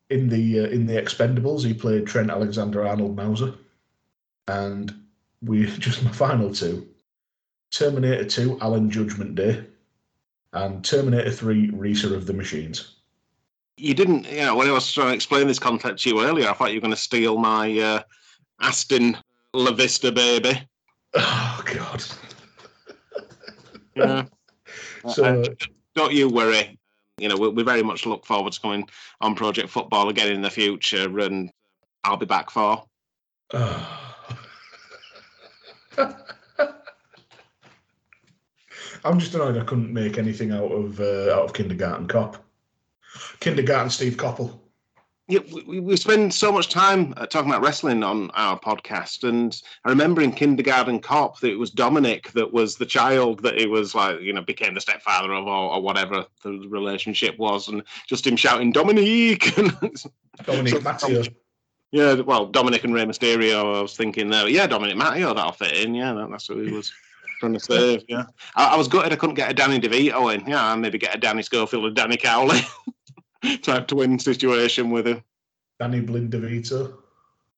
in 0.09 0.29
the 0.29 0.61
uh, 0.61 0.67
in 0.67 0.85
the 0.85 0.93
Expendables, 0.93 1.65
he 1.65 1.73
played 1.73 2.05
Trent 2.05 2.29
Alexander 2.29 2.85
Arnold 2.85 3.15
Mauser, 3.15 3.53
and 4.47 4.93
we 5.41 5.65
just 5.79 6.03
my 6.03 6.11
final 6.11 6.53
two: 6.53 6.87
Terminator 7.71 8.25
Two, 8.25 8.57
Alan 8.61 8.89
Judgment 8.89 9.35
Day, 9.35 9.63
and 10.53 10.83
Terminator 10.83 11.31
Three, 11.31 11.69
Reeser 11.69 12.15
of 12.15 12.25
the 12.25 12.33
Machines. 12.33 12.95
You 13.77 13.95
didn't, 13.95 14.29
you 14.29 14.41
know, 14.41 14.55
when 14.55 14.69
I 14.69 14.71
was 14.71 14.91
trying 14.91 15.07
to 15.07 15.15
explain 15.15 15.47
this 15.47 15.57
concept 15.57 16.03
to 16.03 16.09
you 16.09 16.21
earlier, 16.23 16.47
I 16.47 16.53
thought 16.53 16.71
you 16.71 16.77
were 16.77 16.81
going 16.81 16.91
to 16.91 16.97
steal 16.97 17.37
my 17.37 17.79
uh, 17.79 18.03
Aston 18.61 19.17
La 19.53 19.71
Vista 19.71 20.11
baby. 20.11 20.61
Oh 21.15 21.63
God. 21.65 22.03
yeah. 23.95 24.25
So 25.13 25.25
uh, 25.25 25.45
don't 25.95 26.13
you 26.13 26.29
worry 26.29 26.79
you 27.17 27.29
know, 27.29 27.37
we, 27.37 27.49
we 27.49 27.63
very 27.63 27.83
much 27.83 28.05
look 28.05 28.25
forward 28.25 28.53
to 28.53 28.61
coming 28.61 28.87
on 29.21 29.35
Project 29.35 29.69
Football 29.69 30.09
again 30.09 30.31
in 30.31 30.41
the 30.41 30.49
future, 30.49 31.19
and 31.19 31.51
I'll 32.03 32.17
be 32.17 32.25
back 32.25 32.49
for. 32.49 32.83
I'm 39.05 39.19
just 39.19 39.35
annoyed 39.35 39.57
I 39.57 39.65
couldn't 39.65 39.91
make 39.91 40.17
anything 40.17 40.51
out 40.51 40.71
of 40.71 40.99
uh, 40.99 41.33
out 41.33 41.45
of 41.45 41.53
Kindergarten 41.53 42.07
Cop. 42.07 42.43
Kindergarten 43.39 43.89
Steve 43.89 44.15
Coppell 44.15 44.62
yeah, 45.27 45.39
we, 45.65 45.79
we 45.79 45.95
spend 45.95 46.33
so 46.33 46.51
much 46.51 46.67
time 46.67 47.13
uh, 47.15 47.25
talking 47.25 47.49
about 47.49 47.61
wrestling 47.61 48.03
on 48.03 48.29
our 48.31 48.59
podcast, 48.59 49.27
and 49.27 49.61
I 49.85 49.89
remember 49.89 50.21
in 50.21 50.33
Kindergarten 50.33 50.99
Cop 50.99 51.39
that 51.39 51.51
it 51.51 51.59
was 51.59 51.71
Dominic 51.71 52.31
that 52.33 52.51
was 52.51 52.75
the 52.75 52.85
child 52.85 53.41
that 53.43 53.57
he 53.57 53.65
was 53.65 53.95
like, 53.95 54.19
you 54.19 54.33
know, 54.33 54.41
became 54.41 54.73
the 54.73 54.81
stepfather 54.81 55.31
of, 55.31 55.45
or, 55.45 55.75
or 55.75 55.81
whatever 55.81 56.25
the 56.43 56.67
relationship 56.67 57.37
was, 57.39 57.69
and 57.69 57.83
just 58.07 58.27
him 58.27 58.35
shouting 58.35 58.73
Dominique, 58.73 59.55
Dominic 60.45 60.83
Matteo. 60.83 61.23
Yeah, 61.91 62.15
well, 62.15 62.47
Dominic 62.47 62.83
and 62.83 62.93
Rey 62.93 63.05
Mysterio. 63.05 63.77
I 63.77 63.81
was 63.81 63.95
thinking 63.95 64.29
there, 64.29 64.49
yeah, 64.49 64.67
Dominic 64.67 64.97
Matteo, 64.97 65.33
that'll 65.33 65.53
fit 65.53 65.77
in. 65.77 65.95
Yeah, 65.95 66.11
that, 66.13 66.31
that's 66.31 66.49
what 66.49 66.65
he 66.65 66.71
was 66.71 66.91
trying 67.39 67.53
to 67.53 67.59
say. 67.61 68.03
Yeah, 68.09 68.25
I, 68.55 68.73
I, 68.73 68.75
was 68.75 68.89
gutted 68.89 69.13
I 69.13 69.15
couldn't 69.15 69.35
get 69.35 69.51
a 69.51 69.53
Danny 69.53 69.79
DeVito 69.79 70.35
in. 70.35 70.45
Yeah, 70.49 70.75
maybe 70.75 70.97
get 70.97 71.15
a 71.15 71.19
Danny 71.19 71.43
Schofield 71.43 71.85
or 71.85 71.91
Danny 71.91 72.17
Cowley. 72.17 72.59
type 73.61 73.87
to 73.87 73.95
win 73.95 74.19
situation 74.19 74.89
with 74.89 75.07
him. 75.07 75.23
Danny 75.79 76.01
Blind 76.01 76.31
DeVito. 76.31 76.95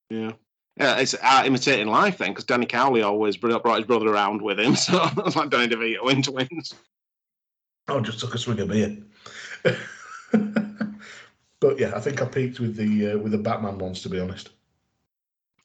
Yeah. 0.10 0.32
Yeah, 0.78 0.98
it's 0.98 1.16
imitating 1.46 1.88
life 1.88 2.18
then, 2.18 2.32
because 2.32 2.44
Danny 2.44 2.66
Cowley 2.66 3.02
always 3.02 3.38
brought 3.38 3.78
his 3.78 3.86
brother 3.86 4.10
around 4.10 4.42
with 4.42 4.60
him. 4.60 4.76
So 4.76 5.10
it's 5.18 5.36
like 5.36 5.50
Danny 5.50 5.74
DeVito 5.74 6.12
into 6.12 6.32
wins. 6.32 6.74
Oh, 7.88 8.02
just 8.02 8.20
took 8.20 8.36
a 8.36 8.38
swig 8.38 8.60
of 8.60 8.70
beer. 8.70 8.98
but 11.60 11.80
yeah, 11.80 11.94
I 11.96 12.00
think 12.00 12.22
I 12.22 12.26
peaked 12.26 12.60
with 12.60 12.76
the 12.76 13.12
uh, 13.12 13.18
with 13.20 13.32
the 13.32 13.38
Batman 13.38 13.78
ones, 13.78 14.02
to 14.02 14.10
be 14.10 14.20
honest. 14.20 14.50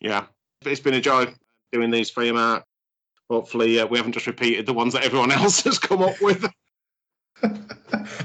Yeah, 0.01 0.27
it's 0.65 0.81
been 0.81 0.95
a 0.95 1.01
joy 1.01 1.35
doing 1.73 1.91
these 1.91 2.11
for 2.11 2.23
you, 2.23 2.35
Mark. 2.35 2.65
Hopefully, 3.29 3.81
uh, 3.81 3.87
we 3.87 3.97
haven't 3.97 4.13
just 4.13 4.27
repeated 4.27 4.67
the 4.67 4.75
ones 4.75 4.93
that 4.93 5.05
everyone 5.05 5.31
else 5.33 5.63
has 5.65 5.79
come 5.79 6.03
up 6.03 6.21
with. 6.21 6.47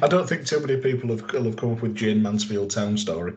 I 0.01 0.07
don't 0.07 0.27
think 0.27 0.45
too 0.45 0.59
many 0.59 0.77
people 0.77 1.09
have, 1.09 1.29
have 1.31 1.55
come 1.57 1.73
up 1.73 1.81
with 1.81 1.95
Jayne 1.95 2.21
Mansfield 2.21 2.71
Town 2.71 2.97
Story. 2.97 3.33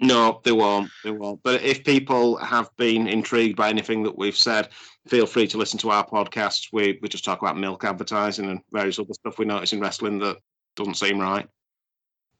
No, 0.00 0.40
they 0.42 0.52
won't. 0.52 0.90
They 1.04 1.12
won't. 1.12 1.40
But 1.44 1.62
if 1.62 1.84
people 1.84 2.36
have 2.38 2.68
been 2.76 3.06
intrigued 3.06 3.56
by 3.56 3.68
anything 3.68 4.02
that 4.02 4.18
we've 4.18 4.36
said, 4.36 4.68
feel 5.06 5.26
free 5.26 5.46
to 5.46 5.58
listen 5.58 5.78
to 5.80 5.90
our 5.90 6.06
podcasts. 6.06 6.68
We 6.72 6.98
we 7.00 7.08
just 7.08 7.24
talk 7.24 7.40
about 7.40 7.56
milk 7.56 7.84
advertising 7.84 8.50
and 8.50 8.60
various 8.72 8.98
other 8.98 9.14
stuff 9.14 9.38
we 9.38 9.44
notice 9.44 9.72
in 9.72 9.80
wrestling 9.80 10.18
that 10.18 10.38
doesn't 10.74 10.96
seem 10.96 11.20
right. 11.20 11.48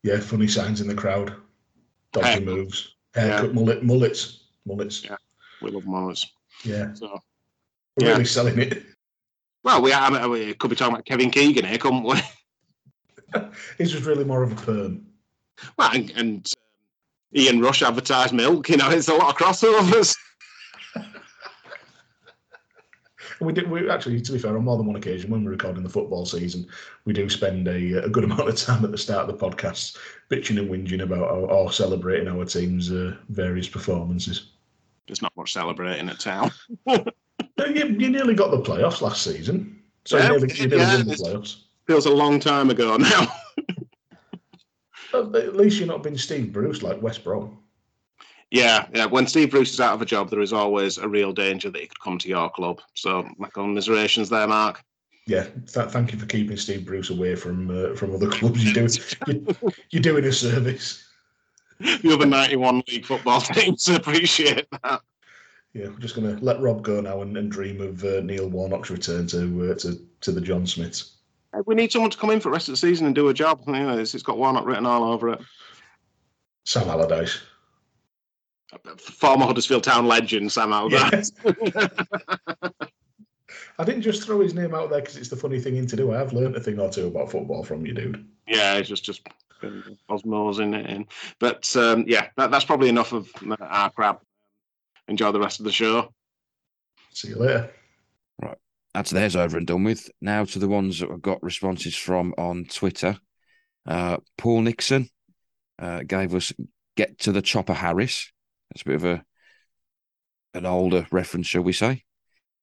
Yeah, 0.02 0.18
funny 0.18 0.48
signs 0.48 0.80
in 0.80 0.88
the 0.88 0.94
crowd, 0.94 1.34
dodgy 2.12 2.44
moves, 2.44 2.96
haircut, 3.14 3.46
yeah. 3.46 3.52
mullet, 3.52 3.84
mullets, 3.84 4.44
mullets. 4.66 5.04
Yeah, 5.04 5.16
we 5.60 5.70
love 5.70 5.86
mullets. 5.86 6.32
Yeah. 6.64 6.92
So, 6.94 7.20
we're 7.96 8.06
yeah. 8.06 8.12
really 8.12 8.24
selling 8.24 8.58
it. 8.58 8.82
Well, 9.62 9.80
we, 9.80 9.92
I 9.92 10.10
mean, 10.10 10.30
we 10.30 10.54
could 10.54 10.70
be 10.70 10.76
talking 10.76 10.94
about 10.94 11.06
Kevin 11.06 11.30
Keegan 11.30 11.64
here, 11.64 11.78
couldn't 11.78 12.02
we? 12.02 12.20
He's 13.78 13.90
just 13.90 14.04
really 14.04 14.24
more 14.24 14.42
of 14.42 14.52
a 14.52 14.56
perm. 14.56 15.06
Well, 15.76 15.90
and, 15.92 16.10
and 16.12 16.54
Ian 17.34 17.60
Rush 17.60 17.82
advertised 17.82 18.34
milk. 18.34 18.68
You 18.68 18.76
know, 18.76 18.90
it's 18.90 19.08
a 19.08 19.14
lot 19.14 19.30
of 19.30 19.36
crossovers. 19.36 20.16
we 23.40 23.52
did. 23.52 23.70
We 23.70 23.88
actually, 23.90 24.20
to 24.20 24.32
be 24.32 24.38
fair, 24.38 24.56
on 24.56 24.64
more 24.64 24.76
than 24.76 24.86
one 24.86 24.96
occasion 24.96 25.30
when 25.30 25.44
we're 25.44 25.52
recording 25.52 25.82
the 25.82 25.88
football 25.88 26.26
season, 26.26 26.66
we 27.04 27.12
do 27.12 27.28
spend 27.28 27.68
a, 27.68 28.04
a 28.04 28.08
good 28.08 28.24
amount 28.24 28.48
of 28.48 28.56
time 28.56 28.84
at 28.84 28.90
the 28.90 28.98
start 28.98 29.28
of 29.28 29.38
the 29.38 29.46
podcast 29.46 29.96
bitching 30.30 30.58
and 30.58 30.70
whinging 30.70 31.02
about 31.02 31.30
or, 31.30 31.50
or 31.50 31.72
celebrating 31.72 32.28
our 32.28 32.44
team's 32.44 32.90
uh, 32.90 33.16
various 33.28 33.68
performances. 33.68 34.48
There's 35.06 35.22
not 35.22 35.36
much 35.36 35.52
celebrating 35.52 36.08
at 36.08 36.20
town. 36.20 36.50
you, 36.86 37.04
you, 37.58 38.10
nearly 38.10 38.34
got 38.34 38.50
the 38.50 38.60
playoffs 38.60 39.00
last 39.00 39.22
season, 39.22 39.82
so 40.04 40.16
yeah, 40.16 40.24
you 40.24 40.30
nearly, 40.38 40.54
you 40.54 40.68
nearly 40.68 40.82
yeah, 40.82 40.96
won 40.96 41.06
the 41.06 41.14
playoffs 41.14 41.56
feels 41.92 42.06
a 42.06 42.10
long 42.10 42.40
time 42.40 42.70
ago 42.70 42.96
now. 43.12 43.30
at 45.12 45.54
least 45.54 45.78
you're 45.78 45.86
not 45.86 46.02
been 46.02 46.16
Steve 46.16 46.50
Bruce 46.50 46.82
like 46.82 47.02
West 47.02 47.22
Brom. 47.22 47.58
Yeah, 48.50 48.86
yeah. 48.94 49.04
When 49.04 49.26
Steve 49.26 49.50
Bruce 49.50 49.74
is 49.74 49.80
out 49.80 49.92
of 49.92 50.00
a 50.00 50.06
job, 50.06 50.30
there 50.30 50.40
is 50.40 50.54
always 50.54 50.96
a 50.96 51.06
real 51.06 51.34
danger 51.34 51.68
that 51.70 51.78
he 51.78 51.86
could 51.86 52.00
come 52.00 52.16
to 52.16 52.28
your 52.28 52.48
club. 52.48 52.80
So, 52.94 53.28
my 53.36 53.48
commiserations 53.50 54.30
there, 54.30 54.48
Mark. 54.48 54.82
Yeah, 55.26 55.48
th- 55.70 55.90
thank 55.90 56.14
you 56.14 56.18
for 56.18 56.24
keeping 56.24 56.56
Steve 56.56 56.86
Bruce 56.86 57.10
away 57.10 57.34
from 57.34 57.68
uh, 57.70 57.94
from 57.94 58.14
other 58.14 58.30
clubs. 58.30 58.64
You're 58.64 58.72
doing 58.72 58.90
you're, 59.26 59.72
you're 59.90 60.02
doing 60.02 60.24
a 60.24 60.32
service. 60.32 61.06
The 61.78 62.10
other 62.14 62.26
91 62.26 62.84
league 62.88 63.04
football 63.04 63.40
teams 63.42 63.86
appreciate 63.90 64.66
that. 64.82 65.02
Yeah, 65.74 65.88
we're 65.88 65.98
just 65.98 66.14
going 66.14 66.34
to 66.34 66.42
let 66.42 66.60
Rob 66.60 66.82
go 66.82 67.02
now 67.02 67.20
and, 67.20 67.36
and 67.36 67.50
dream 67.50 67.82
of 67.82 68.02
uh, 68.02 68.20
Neil 68.20 68.48
Warnock's 68.48 68.90
return 68.90 69.26
to 69.26 69.72
uh, 69.72 69.74
to 69.80 70.00
to 70.22 70.32
the 70.32 70.40
John 70.40 70.66
Smiths 70.66 71.18
we 71.66 71.74
need 71.74 71.92
someone 71.92 72.10
to 72.10 72.18
come 72.18 72.30
in 72.30 72.40
for 72.40 72.48
the 72.48 72.52
rest 72.52 72.68
of 72.68 72.72
the 72.72 72.78
season 72.78 73.06
and 73.06 73.14
do 73.14 73.28
a 73.28 73.34
job. 73.34 73.62
You 73.66 73.72
know, 73.72 73.98
it's, 73.98 74.14
it's 74.14 74.22
got 74.22 74.38
Warnock 74.38 74.66
written 74.66 74.86
all 74.86 75.04
over 75.04 75.30
it. 75.30 75.40
Sam 76.64 76.88
Allardyce. 76.88 77.40
Former 78.96 79.44
Huddersfield 79.44 79.84
Town 79.84 80.06
legend, 80.06 80.50
Sam 80.50 80.72
Allardyce. 80.72 81.32
Yes. 81.44 81.60
I 83.78 83.84
didn't 83.84 84.02
just 84.02 84.24
throw 84.24 84.40
his 84.40 84.54
name 84.54 84.74
out 84.74 84.90
there 84.90 85.00
because 85.00 85.16
it's 85.16 85.28
the 85.28 85.36
funny 85.36 85.58
thing 85.58 85.86
to 85.86 85.96
do. 85.96 86.12
I 86.12 86.18
have 86.18 86.32
learned 86.32 86.56
a 86.56 86.60
thing 86.60 86.78
or 86.78 86.90
two 86.90 87.08
about 87.08 87.30
football 87.30 87.64
from 87.64 87.84
you, 87.84 87.92
dude. 87.92 88.26
Yeah, 88.46 88.76
it's 88.76 88.88
just 88.88 89.04
just 89.04 89.22
osmosing 90.10 90.74
it 90.78 90.88
in. 90.88 91.06
But 91.38 91.74
um, 91.76 92.04
yeah, 92.06 92.28
that, 92.36 92.50
that's 92.50 92.64
probably 92.64 92.88
enough 92.88 93.12
of 93.12 93.28
our 93.60 93.90
crap. 93.90 94.22
Enjoy 95.08 95.32
the 95.32 95.40
rest 95.40 95.58
of 95.58 95.64
the 95.64 95.72
show. 95.72 96.12
See 97.12 97.28
you 97.28 97.36
later 97.36 97.70
that's 98.94 99.10
theirs 99.10 99.36
over 99.36 99.56
and 99.56 99.66
done 99.66 99.84
with. 99.84 100.10
Now 100.20 100.44
to 100.44 100.58
the 100.58 100.68
ones 100.68 101.00
that 101.00 101.10
I've 101.10 101.22
got 101.22 101.42
responses 101.42 101.96
from 101.96 102.34
on 102.36 102.64
Twitter. 102.64 103.16
Uh, 103.86 104.18
Paul 104.36 104.62
Nixon 104.62 105.08
uh, 105.78 106.02
gave 106.06 106.34
us 106.34 106.52
"Get 106.96 107.18
to 107.20 107.32
the 107.32 107.42
Chopper 107.42 107.74
Harris." 107.74 108.30
That's 108.70 108.82
a 108.82 108.86
bit 108.86 108.96
of 108.96 109.04
a 109.04 109.24
an 110.54 110.66
older 110.66 111.06
reference, 111.10 111.46
shall 111.46 111.62
we 111.62 111.72
say. 111.72 112.02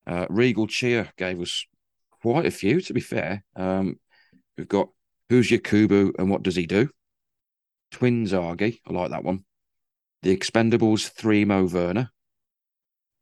Uh, 0.06 0.26
Regal 0.30 0.68
Cheer 0.68 1.12
gave 1.18 1.42
us 1.42 1.66
quite 2.22 2.46
a 2.46 2.52
few, 2.52 2.82
to 2.82 2.94
be 2.94 3.02
fair. 3.02 3.44
Um, 3.56 4.00
we've 4.58 4.68
got 4.68 4.90
Who's 5.30 5.50
Your 5.50 5.60
Kubu 5.60 6.12
and 6.20 6.30
What 6.30 6.44
Does 6.44 6.56
He 6.56 6.66
Do? 6.66 6.90
Twins 7.92 8.34
Argy, 8.34 8.82
I 8.88 8.94
like 8.94 9.12
that 9.12 9.24
one. 9.24 9.46
The 10.22 10.36
Expendables 10.36 11.10
3 11.10 11.46
Mo 11.46 11.66
Werner. 11.66 12.12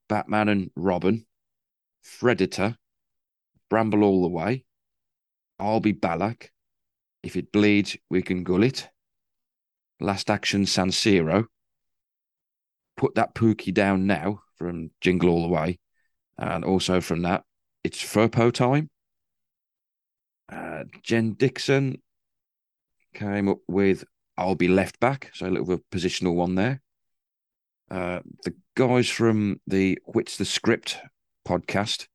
Batman 0.09 0.49
and 0.49 0.71
Robin. 0.75 1.25
Predator. 2.19 2.75
Bramble 3.69 4.03
All 4.03 4.22
the 4.22 4.30
Way. 4.30 4.65
I'll 5.60 5.80
Be 5.80 5.94
Ballack. 5.94 6.49
If 7.23 7.35
it 7.35 7.52
bleeds, 7.52 7.98
we 8.10 8.22
can 8.22 8.44
Gullit. 8.44 8.89
Last 9.99 10.30
Action 10.30 10.65
San 10.65 10.89
Siro. 10.89 11.45
Put 12.95 13.15
that 13.15 13.35
Pukki 13.35 13.73
down 13.73 14.07
now 14.07 14.41
from 14.57 14.91
Jingle 15.02 15.30
All 15.30 15.41
the 15.41 15.48
Way. 15.48 15.80
And 16.38 16.64
also 16.64 17.02
from 17.02 17.23
that, 17.23 17.44
it's 17.84 18.02
Firpo 18.02 18.52
time. 18.52 18.89
Uh, 20.52 20.84
Jen 21.03 21.34
Dixon 21.34 22.02
came 23.14 23.49
up 23.49 23.60
with 23.68 24.06
I'll 24.38 24.56
be 24.56 24.68
left 24.68 24.99
back, 24.99 25.31
so 25.34 25.48
a 25.48 25.49
little 25.49 25.65
bit 25.65 25.80
of 25.80 25.89
positional 25.89 26.35
one 26.35 26.56
there. 26.56 26.81
Uh, 27.89 28.19
the 28.44 28.53
guys 28.76 29.10
from 29.10 29.60
the 29.65 29.98
What's 30.06 30.38
the 30.38 30.45
Script 30.45 30.98
podcast, 31.48 32.07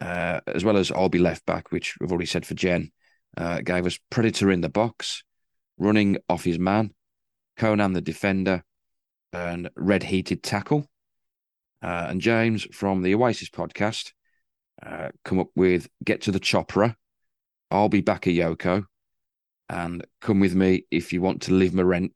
uh, 0.00 0.40
as 0.46 0.64
well 0.64 0.76
as 0.76 0.90
I'll 0.90 1.08
be 1.08 1.18
left 1.18 1.44
back, 1.46 1.70
which 1.70 1.96
we've 2.00 2.10
already 2.10 2.26
said 2.26 2.46
for 2.46 2.54
Jen, 2.54 2.90
uh, 3.36 3.60
gave 3.60 3.86
us 3.86 3.98
Predator 4.10 4.50
in 4.50 4.60
the 4.60 4.68
box, 4.68 5.22
running 5.78 6.16
off 6.28 6.44
his 6.44 6.58
man, 6.58 6.94
Conan 7.56 7.92
the 7.92 8.00
Defender, 8.00 8.64
and 9.32 9.70
Red 9.76 10.04
Heated 10.04 10.42
Tackle. 10.42 10.86
Uh, 11.82 12.06
and 12.10 12.20
James 12.20 12.66
from 12.72 13.02
the 13.02 13.14
Oasis 13.14 13.48
podcast 13.48 14.12
uh, 14.84 15.08
come 15.24 15.38
up 15.38 15.48
with 15.54 15.88
Get 16.04 16.22
to 16.22 16.32
the 16.32 16.40
Chopra, 16.40 16.94
I'll 17.70 17.88
be 17.88 18.00
back 18.00 18.26
at 18.26 18.34
Yoko, 18.34 18.84
and 19.68 20.04
come 20.20 20.40
with 20.40 20.54
me 20.54 20.86
if 20.90 21.12
you 21.12 21.22
want 21.22 21.42
to 21.42 21.52
live 21.52 21.74
Morent. 21.74 22.12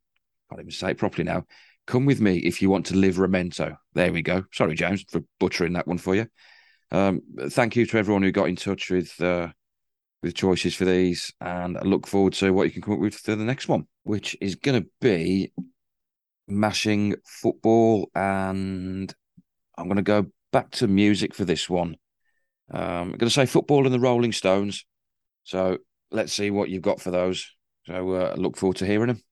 Can't 0.50 0.60
even 0.60 0.70
say 0.70 0.90
it 0.90 0.98
properly 0.98 1.24
now. 1.24 1.44
Come 1.86 2.06
with 2.06 2.20
me 2.20 2.38
if 2.38 2.60
you 2.60 2.70
want 2.70 2.86
to 2.86 2.96
live 2.96 3.18
Memento. 3.18 3.76
There 3.94 4.12
we 4.12 4.22
go. 4.22 4.44
Sorry, 4.52 4.74
James, 4.74 5.04
for 5.08 5.22
butchering 5.38 5.74
that 5.74 5.86
one 5.86 5.98
for 5.98 6.14
you. 6.14 6.26
Um, 6.90 7.22
thank 7.48 7.76
you 7.76 7.86
to 7.86 7.98
everyone 7.98 8.22
who 8.22 8.32
got 8.32 8.48
in 8.48 8.56
touch 8.56 8.90
with 8.90 9.20
uh, 9.20 9.48
with 10.22 10.34
choices 10.34 10.74
for 10.74 10.84
these, 10.84 11.32
and 11.40 11.76
I 11.76 11.82
look 11.82 12.06
forward 12.06 12.32
to 12.34 12.52
what 12.52 12.64
you 12.64 12.70
can 12.70 12.82
come 12.82 12.94
up 12.94 13.00
with 13.00 13.14
for 13.14 13.34
the 13.34 13.44
next 13.44 13.68
one, 13.68 13.86
which 14.04 14.36
is 14.40 14.54
going 14.54 14.82
to 14.82 14.88
be 15.00 15.52
mashing 16.46 17.16
football, 17.24 18.10
and 18.14 19.14
I'm 19.76 19.84
going 19.84 19.96
to 19.96 20.02
go 20.02 20.26
back 20.52 20.70
to 20.72 20.86
music 20.86 21.34
for 21.34 21.44
this 21.44 21.68
one. 21.68 21.96
Um, 22.70 22.82
I'm 22.82 23.08
going 23.08 23.18
to 23.18 23.30
say 23.30 23.46
football 23.46 23.84
and 23.86 23.94
the 23.94 24.00
Rolling 24.00 24.32
Stones. 24.32 24.86
So 25.42 25.78
let's 26.10 26.32
see 26.32 26.50
what 26.50 26.70
you've 26.70 26.82
got 26.82 27.00
for 27.00 27.10
those. 27.10 27.50
So 27.86 28.12
uh, 28.12 28.34
I 28.36 28.40
look 28.40 28.56
forward 28.56 28.78
to 28.78 28.86
hearing 28.86 29.08
them. 29.08 29.22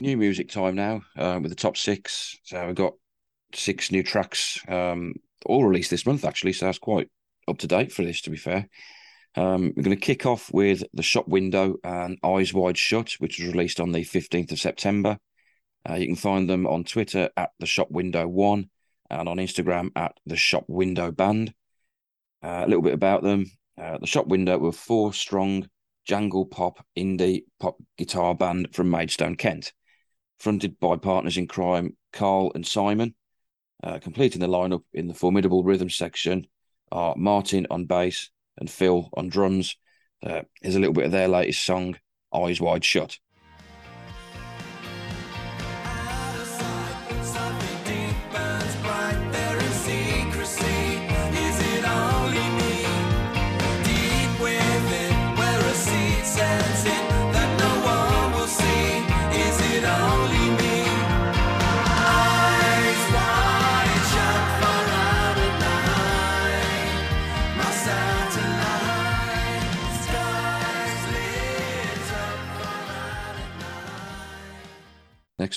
New 0.00 0.16
music 0.16 0.48
time 0.48 0.76
now 0.76 1.02
uh, 1.16 1.40
with 1.42 1.50
the 1.50 1.56
top 1.56 1.76
six. 1.76 2.38
So 2.44 2.66
we've 2.66 2.76
got 2.76 2.92
six 3.52 3.90
new 3.90 4.04
tracks, 4.04 4.60
um, 4.68 5.14
all 5.44 5.64
released 5.64 5.90
this 5.90 6.06
month 6.06 6.24
actually. 6.24 6.52
So 6.52 6.66
that's 6.66 6.78
quite 6.78 7.08
up 7.48 7.58
to 7.58 7.66
date 7.66 7.90
for 7.90 8.04
this, 8.04 8.20
to 8.22 8.30
be 8.30 8.36
fair. 8.36 8.68
Um, 9.34 9.72
we're 9.76 9.82
going 9.82 9.96
to 9.96 10.06
kick 10.06 10.24
off 10.24 10.52
with 10.52 10.84
the 10.94 11.02
shop 11.02 11.26
window 11.26 11.76
and 11.82 12.16
Eyes 12.22 12.54
Wide 12.54 12.78
Shut, 12.78 13.14
which 13.18 13.40
was 13.40 13.48
released 13.48 13.80
on 13.80 13.90
the 13.90 14.04
15th 14.04 14.52
of 14.52 14.60
September. 14.60 15.18
Uh, 15.88 15.94
you 15.94 16.06
can 16.06 16.16
find 16.16 16.48
them 16.48 16.64
on 16.66 16.84
Twitter 16.84 17.30
at 17.36 17.50
the 17.58 17.66
shop 17.66 17.90
window 17.90 18.28
one 18.28 18.70
and 19.10 19.28
on 19.28 19.38
Instagram 19.38 19.90
at 19.96 20.12
the 20.26 20.36
shop 20.36 20.64
window 20.68 21.10
band. 21.10 21.52
Uh, 22.40 22.62
a 22.64 22.68
little 22.68 22.82
bit 22.82 22.94
about 22.94 23.24
them. 23.24 23.46
Uh, 23.76 23.98
the 23.98 24.06
shop 24.06 24.28
window 24.28 24.58
were 24.58 24.70
four 24.70 25.12
strong 25.12 25.68
jangle 26.06 26.46
pop 26.46 26.86
indie 26.96 27.42
pop 27.58 27.76
guitar 27.96 28.34
band 28.34 28.68
from 28.72 28.90
Maidstone, 28.90 29.34
Kent 29.34 29.72
fronted 30.38 30.78
by 30.78 30.96
partners 30.96 31.36
in 31.36 31.46
crime 31.46 31.96
Carl 32.12 32.52
and 32.54 32.66
Simon. 32.66 33.14
Uh, 33.82 33.98
completing 34.00 34.40
the 34.40 34.48
lineup 34.48 34.82
in 34.92 35.06
the 35.06 35.14
formidable 35.14 35.62
rhythm 35.62 35.88
section 35.88 36.46
are 36.90 37.14
Martin 37.16 37.66
on 37.70 37.84
bass 37.84 38.30
and 38.56 38.68
Phil 38.68 39.08
on 39.14 39.28
drums. 39.28 39.76
Uh, 40.22 40.42
here's 40.60 40.74
a 40.74 40.80
little 40.80 40.94
bit 40.94 41.04
of 41.04 41.12
their 41.12 41.28
latest 41.28 41.64
song, 41.64 41.96
Eyes 42.34 42.60
Wide 42.60 42.84
Shut. 42.84 43.18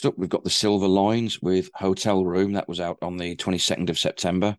Next 0.02 0.14
up, 0.14 0.18
we've 0.18 0.30
got 0.30 0.44
the 0.44 0.50
Silver 0.50 0.88
Lines 0.88 1.44
with 1.44 1.70
Hotel 1.76 2.26
Room. 2.26 2.54
That 2.54 2.68
was 2.68 2.80
out 2.80 2.98
on 3.04 3.18
the 3.18 3.36
22nd 3.36 3.92
of 3.92 4.00
September. 4.00 4.58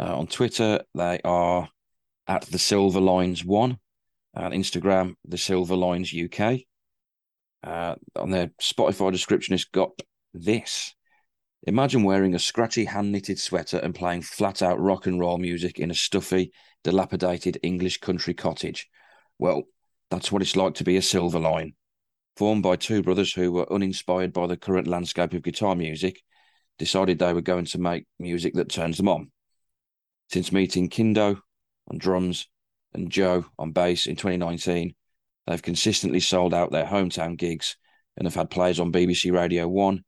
Uh, 0.00 0.18
on 0.18 0.26
Twitter, 0.26 0.82
they 0.96 1.20
are 1.24 1.68
at 2.26 2.42
the 2.46 2.58
Silver 2.58 3.00
Lines 3.00 3.44
One, 3.44 3.78
and 4.34 4.52
Instagram, 4.52 5.14
the 5.24 5.38
Silver 5.38 5.76
Lines 5.76 6.12
UK. 6.12 6.62
Uh, 7.62 7.94
on 8.16 8.32
their 8.32 8.50
Spotify 8.60 9.12
description, 9.12 9.54
it's 9.54 9.64
got 9.64 9.92
this. 10.32 10.92
Imagine 11.68 12.02
wearing 12.02 12.34
a 12.34 12.40
scratchy 12.40 12.86
hand 12.86 13.12
knitted 13.12 13.38
sweater 13.38 13.78
and 13.78 13.94
playing 13.94 14.22
flat 14.22 14.60
out 14.60 14.80
rock 14.80 15.06
and 15.06 15.20
roll 15.20 15.38
music 15.38 15.78
in 15.78 15.92
a 15.92 15.94
stuffy, 15.94 16.50
dilapidated 16.82 17.60
English 17.62 17.98
country 17.98 18.34
cottage. 18.34 18.88
Well, 19.38 19.62
that's 20.10 20.32
what 20.32 20.42
it's 20.42 20.56
like 20.56 20.74
to 20.74 20.84
be 20.84 20.96
a 20.96 21.02
Silver 21.02 21.38
Line 21.38 21.74
formed 22.36 22.62
by 22.62 22.76
two 22.76 23.02
brothers 23.02 23.32
who 23.32 23.52
were 23.52 23.72
uninspired 23.72 24.32
by 24.32 24.46
the 24.46 24.56
current 24.56 24.86
landscape 24.86 25.32
of 25.32 25.42
guitar 25.42 25.74
music, 25.74 26.20
decided 26.78 27.18
they 27.18 27.32
were 27.32 27.40
going 27.40 27.64
to 27.64 27.78
make 27.78 28.06
music 28.18 28.54
that 28.54 28.68
turns 28.68 28.96
them 28.96 29.08
on. 29.08 29.30
Since 30.30 30.52
meeting 30.52 30.88
Kindo 30.88 31.40
on 31.88 31.98
drums 31.98 32.48
and 32.92 33.10
Joe 33.10 33.44
on 33.58 33.72
bass 33.72 34.06
in 34.06 34.16
2019, 34.16 34.94
they've 35.46 35.62
consistently 35.62 36.20
sold 36.20 36.54
out 36.54 36.72
their 36.72 36.86
hometown 36.86 37.36
gigs 37.36 37.76
and 38.16 38.26
have 38.26 38.34
had 38.34 38.50
plays 38.50 38.80
on 38.80 38.92
BBC 38.92 39.32
Radio 39.32 39.68
1, 39.68 40.02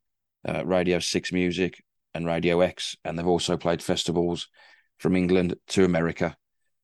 uh, 0.48 0.64
Radio 0.64 0.98
6 0.98 1.32
Music, 1.32 1.82
and 2.14 2.26
Radio 2.26 2.60
X. 2.60 2.96
And 3.04 3.18
they've 3.18 3.26
also 3.26 3.56
played 3.56 3.82
festivals 3.82 4.48
from 4.98 5.16
England 5.16 5.56
to 5.68 5.84
America. 5.84 6.36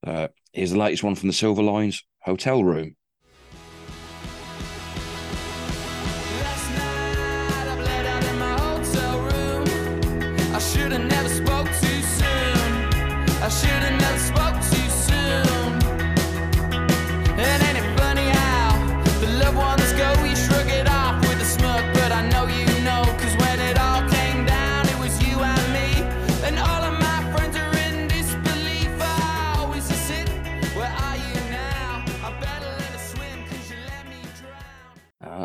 Uh, 0.06 0.28
here's 0.52 0.72
the 0.72 0.78
latest 0.78 1.02
one 1.02 1.14
from 1.14 1.28
the 1.28 1.34
Silver 1.34 1.62
Lines 1.62 2.04
Hotel 2.20 2.62
Room. 2.62 2.96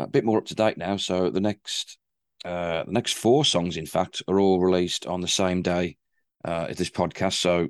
A 0.08 0.10
bit 0.10 0.24
more 0.24 0.38
up 0.38 0.46
to 0.46 0.54
date 0.54 0.78
now. 0.78 0.96
So 0.96 1.30
the 1.30 1.40
next 1.40 1.98
uh, 2.44 2.84
the 2.84 2.92
next 2.92 3.14
four 3.14 3.44
songs, 3.44 3.76
in 3.76 3.86
fact, 3.86 4.22
are 4.28 4.40
all 4.40 4.60
released 4.60 5.06
on 5.06 5.20
the 5.20 5.28
same 5.28 5.62
day 5.62 5.96
uh, 6.44 6.66
as 6.68 6.76
this 6.76 6.90
podcast. 6.90 7.34
So 7.34 7.68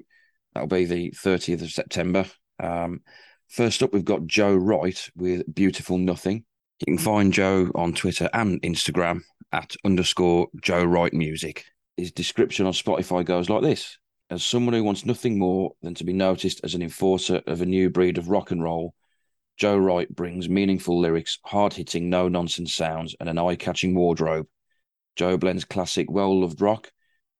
that'll 0.54 0.68
be 0.68 0.84
the 0.84 1.10
30th 1.12 1.62
of 1.62 1.70
September. 1.70 2.26
Um, 2.62 3.00
first 3.48 3.82
up, 3.82 3.92
we've 3.92 4.04
got 4.04 4.26
Joe 4.26 4.54
Wright 4.54 5.10
with 5.16 5.52
Beautiful 5.52 5.98
Nothing. 5.98 6.44
You 6.80 6.96
can 6.96 6.98
find 6.98 7.32
Joe 7.32 7.70
on 7.74 7.94
Twitter 7.94 8.28
and 8.32 8.60
Instagram 8.62 9.22
at 9.52 9.74
underscore 9.84 10.48
Joe 10.60 10.84
Wright 10.84 11.12
Music. 11.14 11.64
His 11.96 12.12
description 12.12 12.66
on 12.66 12.72
Spotify 12.72 13.24
goes 13.24 13.48
like 13.48 13.62
this 13.62 13.98
As 14.30 14.44
someone 14.44 14.74
who 14.74 14.84
wants 14.84 15.06
nothing 15.06 15.38
more 15.38 15.72
than 15.82 15.94
to 15.94 16.04
be 16.04 16.12
noticed 16.12 16.60
as 16.62 16.74
an 16.74 16.82
enforcer 16.82 17.40
of 17.46 17.62
a 17.62 17.66
new 17.66 17.90
breed 17.90 18.18
of 18.18 18.28
rock 18.28 18.50
and 18.50 18.62
roll, 18.62 18.94
Joe 19.58 19.76
Wright 19.76 20.08
brings 20.08 20.48
meaningful 20.48 21.00
lyrics, 21.00 21.40
hard 21.44 21.72
hitting, 21.72 22.08
no 22.08 22.28
nonsense 22.28 22.72
sounds, 22.72 23.16
and 23.18 23.28
an 23.28 23.38
eye 23.38 23.56
catching 23.56 23.92
wardrobe. 23.92 24.46
Joe 25.16 25.36
blends 25.36 25.64
classic, 25.64 26.08
well 26.08 26.40
loved 26.40 26.60
rock 26.60 26.92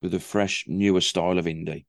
with 0.03 0.13
a 0.15 0.19
fresh, 0.19 0.65
newer 0.67 1.01
style 1.01 1.39
of 1.39 1.45
indie. 1.45 1.87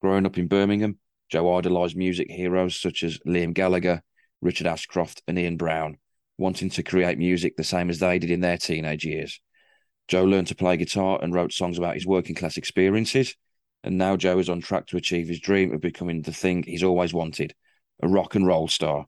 Growing 0.00 0.24
up 0.24 0.38
in 0.38 0.48
Birmingham, 0.48 0.98
Joe 1.28 1.58
idolised 1.58 1.94
music 1.94 2.30
heroes 2.30 2.80
such 2.80 3.02
as 3.02 3.18
Liam 3.26 3.52
Gallagher, 3.52 4.02
Richard 4.40 4.66
Ashcroft, 4.66 5.22
and 5.28 5.38
Ian 5.38 5.58
Brown, 5.58 5.98
wanting 6.38 6.70
to 6.70 6.82
create 6.82 7.18
music 7.18 7.58
the 7.58 7.64
same 7.64 7.90
as 7.90 7.98
they 7.98 8.18
did 8.18 8.30
in 8.30 8.40
their 8.40 8.56
teenage 8.56 9.04
years. 9.04 9.40
Joe 10.08 10.24
learned 10.24 10.46
to 10.46 10.54
play 10.54 10.78
guitar 10.78 11.18
and 11.20 11.34
wrote 11.34 11.52
songs 11.52 11.76
about 11.76 11.96
his 11.96 12.06
working 12.06 12.34
class 12.34 12.56
experiences. 12.56 13.36
And 13.84 13.98
now 13.98 14.16
Joe 14.16 14.38
is 14.38 14.48
on 14.48 14.62
track 14.62 14.86
to 14.86 14.96
achieve 14.96 15.28
his 15.28 15.40
dream 15.40 15.74
of 15.74 15.82
becoming 15.82 16.22
the 16.22 16.32
thing 16.32 16.62
he's 16.62 16.82
always 16.82 17.12
wanted 17.12 17.54
a 18.02 18.08
rock 18.08 18.34
and 18.34 18.46
roll 18.46 18.68
star. 18.68 19.06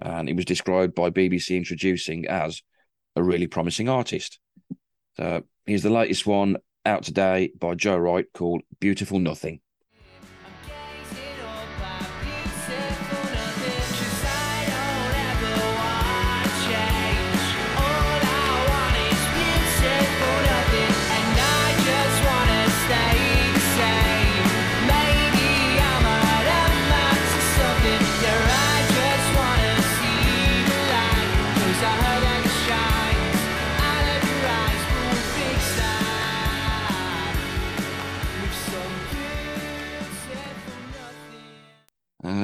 And 0.00 0.28
he 0.28 0.34
was 0.34 0.44
described 0.44 0.94
by 0.94 1.10
BBC 1.10 1.56
Introducing 1.56 2.26
as 2.26 2.62
a 3.16 3.22
really 3.22 3.46
promising 3.46 3.88
artist. 3.88 4.38
So 5.16 5.42
here's 5.66 5.82
the 5.82 5.90
latest 5.90 6.26
one 6.26 6.56
out 6.84 7.02
today 7.02 7.50
by 7.58 7.74
Joe 7.74 7.96
Wright 7.96 8.26
called 8.32 8.62
Beautiful 8.80 9.18
Nothing. 9.18 9.60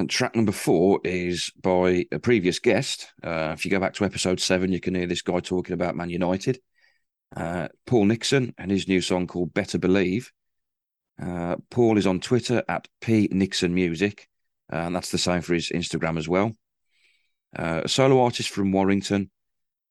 Uh, 0.04 0.06
track 0.08 0.34
number 0.36 0.52
four 0.52 1.00
is 1.04 1.50
by 1.60 2.06
a 2.12 2.18
previous 2.18 2.58
guest. 2.58 3.12
Uh, 3.22 3.52
if 3.54 3.64
you 3.64 3.70
go 3.70 3.80
back 3.80 3.94
to 3.94 4.04
episode 4.04 4.40
seven, 4.40 4.72
you 4.72 4.80
can 4.80 4.94
hear 4.94 5.06
this 5.06 5.22
guy 5.22 5.40
talking 5.40 5.74
about 5.74 5.96
Man 5.96 6.10
United. 6.10 6.58
Uh, 7.34 7.68
Paul 7.86 8.06
Nixon 8.06 8.54
and 8.58 8.70
his 8.70 8.86
new 8.86 9.00
song 9.00 9.26
called 9.26 9.54
Better 9.54 9.78
Believe. 9.78 10.30
Uh, 11.20 11.56
Paul 11.70 11.98
is 11.98 12.06
on 12.06 12.20
Twitter 12.20 12.62
at 12.68 12.88
P 13.00 13.28
Nixon 13.30 13.74
Music, 13.74 14.28
and 14.68 14.94
that's 14.94 15.10
the 15.10 15.18
same 15.18 15.42
for 15.42 15.54
his 15.54 15.70
Instagram 15.70 16.18
as 16.18 16.28
well. 16.28 16.52
Uh, 17.56 17.82
a 17.84 17.88
solo 17.88 18.22
artist 18.22 18.50
from 18.50 18.72
Warrington, 18.72 19.30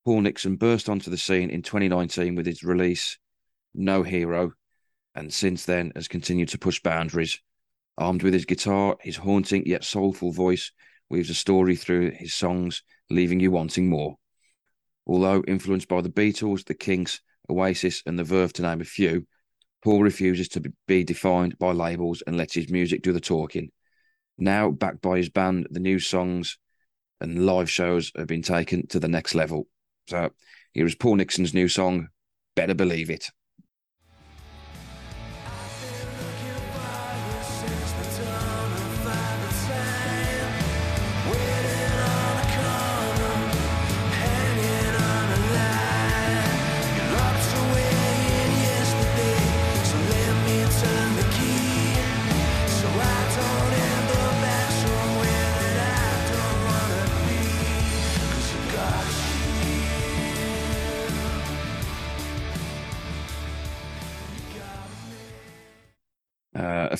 Paul 0.05 0.21
Nixon 0.21 0.57
burst 0.57 0.89
onto 0.89 1.09
the 1.09 1.17
scene 1.17 1.49
in 1.49 1.61
2019 1.61 2.35
with 2.35 2.45
his 2.45 2.63
release 2.63 3.17
No 3.73 4.03
Hero, 4.03 4.53
and 5.15 5.33
since 5.33 5.65
then 5.65 5.91
has 5.95 6.07
continued 6.07 6.49
to 6.49 6.59
push 6.59 6.81
boundaries 6.81 7.39
Armed 7.97 8.23
with 8.23 8.33
his 8.33 8.45
guitar, 8.45 8.97
his 9.01 9.17
haunting 9.17 9.65
yet 9.65 9.83
soulful 9.83 10.31
voice 10.31 10.71
weaves 11.09 11.29
a 11.29 11.35
story 11.35 11.75
through 11.75 12.11
his 12.11 12.33
songs, 12.33 12.83
leaving 13.09 13.39
you 13.39 13.51
wanting 13.51 13.89
more. 13.89 14.17
Although 15.05 15.43
influenced 15.47 15.87
by 15.87 16.01
the 16.01 16.09
Beatles, 16.09 16.65
the 16.65 16.73
Kinks, 16.73 17.21
Oasis, 17.49 18.01
and 18.05 18.17
the 18.17 18.23
Verve, 18.23 18.53
to 18.53 18.61
name 18.61 18.81
a 18.81 18.85
few, 18.85 19.27
Paul 19.83 20.01
refuses 20.01 20.47
to 20.49 20.63
be 20.87 21.03
defined 21.03 21.57
by 21.59 21.71
labels 21.71 22.23
and 22.25 22.37
lets 22.37 22.55
his 22.55 22.69
music 22.69 23.03
do 23.03 23.11
the 23.11 23.19
talking. 23.19 23.69
Now, 24.37 24.71
backed 24.71 25.01
by 25.01 25.17
his 25.17 25.29
band, 25.29 25.67
the 25.69 25.79
new 25.79 25.99
songs 25.99 26.57
and 27.19 27.45
live 27.45 27.69
shows 27.69 28.11
have 28.15 28.27
been 28.27 28.41
taken 28.41 28.87
to 28.87 28.99
the 28.99 29.07
next 29.07 29.35
level. 29.35 29.67
So, 30.07 30.31
here 30.73 30.85
is 30.85 30.95
Paul 30.95 31.17
Nixon's 31.17 31.53
new 31.53 31.67
song, 31.67 32.07
Better 32.55 32.73
Believe 32.73 33.09
It. 33.09 33.29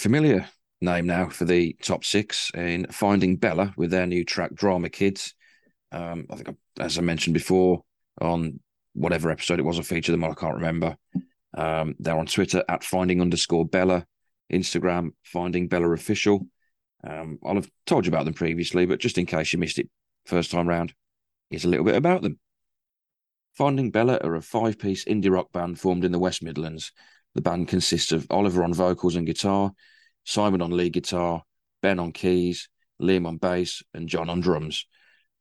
Familiar 0.03 0.45
name 0.81 1.05
now 1.07 1.29
for 1.29 1.45
the 1.45 1.77
top 1.81 2.03
six 2.03 2.51
in 2.55 2.85
Finding 2.87 3.37
Bella 3.37 3.73
with 3.77 3.89
their 3.89 4.05
new 4.05 4.25
track 4.25 4.53
Drama 4.53 4.89
Kids. 4.89 5.33
Um, 5.93 6.25
I 6.29 6.35
think, 6.35 6.57
as 6.77 6.97
I 6.97 7.01
mentioned 7.01 7.33
before, 7.33 7.83
on 8.19 8.59
whatever 8.91 9.31
episode 9.31 9.59
it 9.59 9.65
was, 9.65 9.79
I 9.79 9.83
featured 9.83 10.11
them. 10.11 10.25
I 10.25 10.33
can't 10.33 10.55
remember. 10.55 10.97
Um, 11.53 11.95
they're 11.99 12.19
on 12.19 12.25
Twitter 12.25 12.65
at 12.67 12.83
Finding 12.83 13.21
underscore 13.21 13.65
Bella, 13.65 14.05
Instagram 14.51 15.11
Finding 15.23 15.69
Bella 15.69 15.89
Official. 15.91 16.47
Um, 17.07 17.39
I'll 17.41 17.55
have 17.55 17.71
told 17.85 18.05
you 18.05 18.09
about 18.09 18.25
them 18.25 18.33
previously, 18.33 18.85
but 18.85 18.99
just 18.99 19.17
in 19.17 19.25
case 19.25 19.53
you 19.53 19.59
missed 19.59 19.79
it 19.79 19.89
first 20.25 20.51
time 20.51 20.67
round, 20.67 20.93
here's 21.49 21.63
a 21.63 21.69
little 21.69 21.85
bit 21.85 21.95
about 21.95 22.23
them. 22.23 22.39
Finding 23.53 23.89
Bella 23.89 24.17
are 24.21 24.35
a 24.35 24.41
five 24.41 24.77
piece 24.77 25.05
indie 25.05 25.31
rock 25.31 25.53
band 25.53 25.79
formed 25.79 26.03
in 26.03 26.11
the 26.11 26.19
West 26.19 26.43
Midlands 26.43 26.91
the 27.35 27.41
band 27.41 27.67
consists 27.67 28.11
of 28.11 28.27
Oliver 28.29 28.63
on 28.63 28.73
vocals 28.73 29.15
and 29.15 29.25
guitar, 29.25 29.71
Simon 30.23 30.61
on 30.61 30.71
lead 30.71 30.93
guitar, 30.93 31.43
Ben 31.81 31.99
on 31.99 32.11
keys, 32.11 32.69
Liam 33.01 33.27
on 33.27 33.37
bass, 33.37 33.83
and 33.93 34.07
John 34.07 34.29
on 34.29 34.39
drums. 34.39 34.85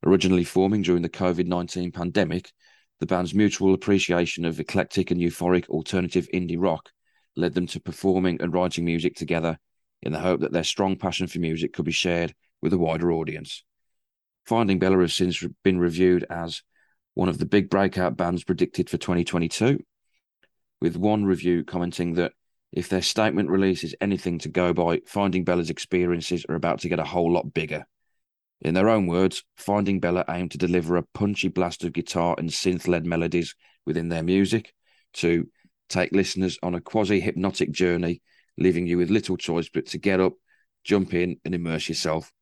Originally 0.04 0.44
forming 0.44 0.82
during 0.82 1.02
the 1.02 1.08
COVID 1.08 1.46
19 1.46 1.92
pandemic, 1.92 2.50
the 2.98 3.06
band's 3.06 3.34
mutual 3.34 3.74
appreciation 3.74 4.44
of 4.44 4.58
eclectic 4.58 5.10
and 5.10 5.20
euphoric 5.20 5.68
alternative 5.68 6.28
indie 6.32 6.56
rock 6.58 6.90
led 7.36 7.54
them 7.54 7.66
to 7.66 7.80
performing 7.80 8.40
and 8.40 8.52
writing 8.52 8.84
music 8.84 9.14
together 9.14 9.58
in 10.02 10.12
the 10.12 10.18
hope 10.18 10.40
that 10.40 10.52
their 10.52 10.64
strong 10.64 10.96
passion 10.96 11.26
for 11.26 11.38
music 11.38 11.72
could 11.72 11.84
be 11.84 11.92
shared 11.92 12.34
with 12.60 12.72
a 12.72 12.78
wider 12.78 13.12
audience. 13.12 13.64
Finding 14.46 14.78
Bella 14.78 14.98
has 14.98 15.14
since 15.14 15.44
been 15.62 15.78
reviewed 15.78 16.26
as 16.28 16.62
one 17.14 17.28
of 17.28 17.38
the 17.38 17.46
big 17.46 17.70
breakout 17.70 18.16
bands 18.16 18.42
predicted 18.42 18.90
for 18.90 18.96
2022 18.96 19.78
with 20.82 20.96
one 20.96 21.24
review 21.24 21.62
commenting 21.62 22.14
that 22.14 22.32
if 22.72 22.88
their 22.88 23.02
statement 23.02 23.48
release 23.48 23.84
is 23.84 23.94
anything 24.00 24.40
to 24.40 24.48
go 24.48 24.72
by, 24.72 25.00
Finding 25.06 25.44
Bella's 25.44 25.70
experiences 25.70 26.44
are 26.48 26.56
about 26.56 26.80
to 26.80 26.88
get 26.88 26.98
a 26.98 27.04
whole 27.04 27.32
lot 27.32 27.54
bigger. 27.54 27.86
In 28.62 28.74
their 28.74 28.88
own 28.88 29.06
words, 29.06 29.44
Finding 29.56 30.00
Bella 30.00 30.24
aim 30.28 30.48
to 30.48 30.58
deliver 30.58 30.96
a 30.96 31.04
punchy 31.14 31.46
blast 31.46 31.84
of 31.84 31.92
guitar 31.92 32.34
and 32.36 32.50
synth 32.50 32.88
led 32.88 33.06
melodies 33.06 33.54
within 33.86 34.08
their 34.08 34.24
music, 34.24 34.74
to 35.12 35.46
take 35.88 36.10
listeners 36.10 36.58
on 36.64 36.74
a 36.74 36.80
quasi 36.80 37.20
hypnotic 37.20 37.70
journey, 37.70 38.20
leaving 38.58 38.88
you 38.88 38.98
with 38.98 39.08
little 39.08 39.36
choice 39.36 39.68
but 39.72 39.86
to 39.86 39.98
get 39.98 40.18
up, 40.18 40.32
jump 40.82 41.14
in, 41.14 41.36
and 41.44 41.54
immerse 41.54 41.88
yourself 41.88 42.32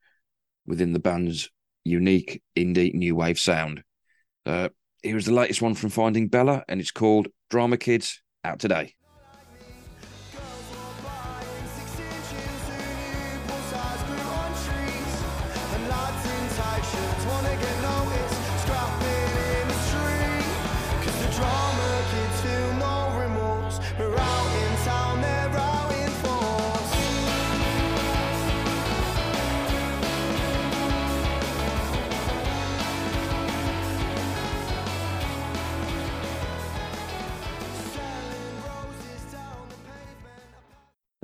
within 0.65 0.95
the 0.95 0.99
band's 0.99 1.51
unique 1.85 2.43
indie 2.57 2.95
new 2.95 3.15
wave 3.15 3.39
sound. 3.39 3.83
Uh, 4.47 4.71
here's 5.03 5.27
the 5.27 5.35
latest 5.35 5.61
one 5.61 5.75
from 5.75 5.91
Finding 5.91 6.29
Bella, 6.29 6.65
and 6.69 6.81
it's 6.81 6.91
called 6.91 7.29
Drama 7.51 7.77
Kids 7.77 8.23
out 8.45 8.59
today. 8.59 8.95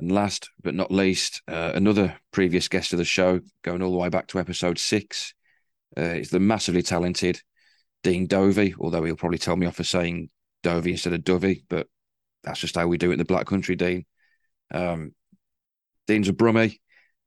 And 0.07 0.15
last 0.15 0.51
but 0.63 0.73
not 0.73 0.89
least, 0.89 1.41
uh, 1.49 1.73
another 1.75 2.15
previous 2.31 2.69
guest 2.69 2.93
of 2.93 2.97
the 2.97 3.03
show, 3.03 3.41
going 3.61 3.81
all 3.81 3.91
the 3.91 3.97
way 3.97 4.07
back 4.07 4.27
to 4.27 4.39
episode 4.39 4.79
six, 4.79 5.33
uh, 5.97 6.01
is 6.01 6.29
the 6.29 6.39
massively 6.39 6.81
talented 6.81 7.41
Dean 8.03 8.25
Dovey, 8.25 8.73
although 8.79 9.03
he'll 9.03 9.17
probably 9.17 9.37
tell 9.37 9.57
me 9.57 9.67
off 9.67 9.75
for 9.75 9.83
saying 9.83 10.29
Dovey 10.63 10.91
instead 10.91 11.11
of 11.11 11.25
Dovey, 11.25 11.65
but 11.67 11.87
that's 12.41 12.61
just 12.61 12.77
how 12.77 12.87
we 12.87 12.97
do 12.97 13.09
it 13.09 13.15
in 13.15 13.19
the 13.19 13.25
Black 13.25 13.47
Country, 13.47 13.75
Dean. 13.75 14.05
Um, 14.73 15.11
Dean's 16.07 16.29
a 16.29 16.33
brummie, 16.33 16.79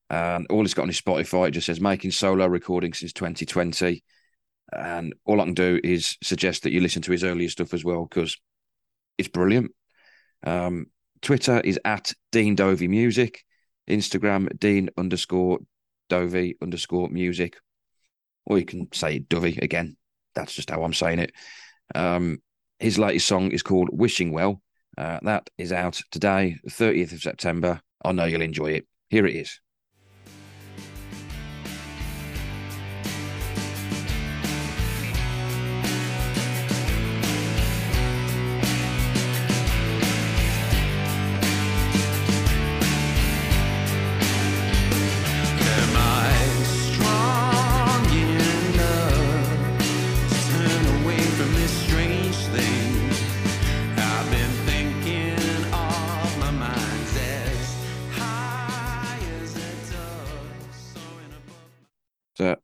and 0.09 0.47
all 0.49 0.63
he's 0.63 0.73
got 0.73 0.85
on 0.85 0.89
his 0.89 1.03
Spotify 1.03 1.49
it 1.49 1.51
just 1.51 1.67
says 1.67 1.83
making 1.83 2.13
solo 2.13 2.47
recording 2.47 2.95
since 2.95 3.13
2020. 3.13 4.03
And 4.73 5.15
all 5.27 5.43
I 5.43 5.45
can 5.45 5.53
do 5.53 5.79
is 5.85 6.17
suggest 6.23 6.63
that 6.63 6.73
you 6.73 6.81
listen 6.81 7.03
to 7.03 7.13
his 7.13 7.25
earlier 7.25 7.51
stuff 7.51 7.75
as 7.75 7.85
well 7.85 8.07
because 8.07 8.39
it's 9.19 9.29
brilliant. 9.29 9.73
Um, 10.45 10.87
Twitter 11.23 11.61
is 11.61 11.79
at 11.85 12.13
Dean 12.33 12.55
Dovey 12.55 12.89
Music, 12.89 13.45
Instagram 13.89 14.59
Dean 14.59 14.91
underscore 14.97 15.59
Dovey 16.09 16.57
underscore 16.63 17.09
music, 17.09 17.57
or 18.47 18.59
you 18.59 18.65
can 18.65 18.89
say 18.93 19.19
Dovey 19.19 19.59
again. 19.61 19.97
That's 20.35 20.55
just 20.55 20.71
how 20.71 20.83
I'm 20.83 20.95
saying 20.95 21.19
it. 21.19 21.33
Um, 21.95 22.39
his 22.79 22.99
latest 22.99 23.27
song 23.27 23.51
is 23.53 23.63
called 23.63 23.91
Wishing 23.93 24.33
Well. 24.33 24.63
Uh, 24.97 25.19
that 25.23 25.49
is 25.59 25.73
out 25.73 26.01
today, 26.11 26.57
30th 26.69 27.13
of 27.13 27.23
September. 27.23 27.81
I 28.05 28.13
know 28.13 28.25
you'll 28.25 28.43
enjoy 28.43 28.73
it. 28.73 28.87
Here 29.09 29.27
it 29.27 29.37
is. 29.37 29.61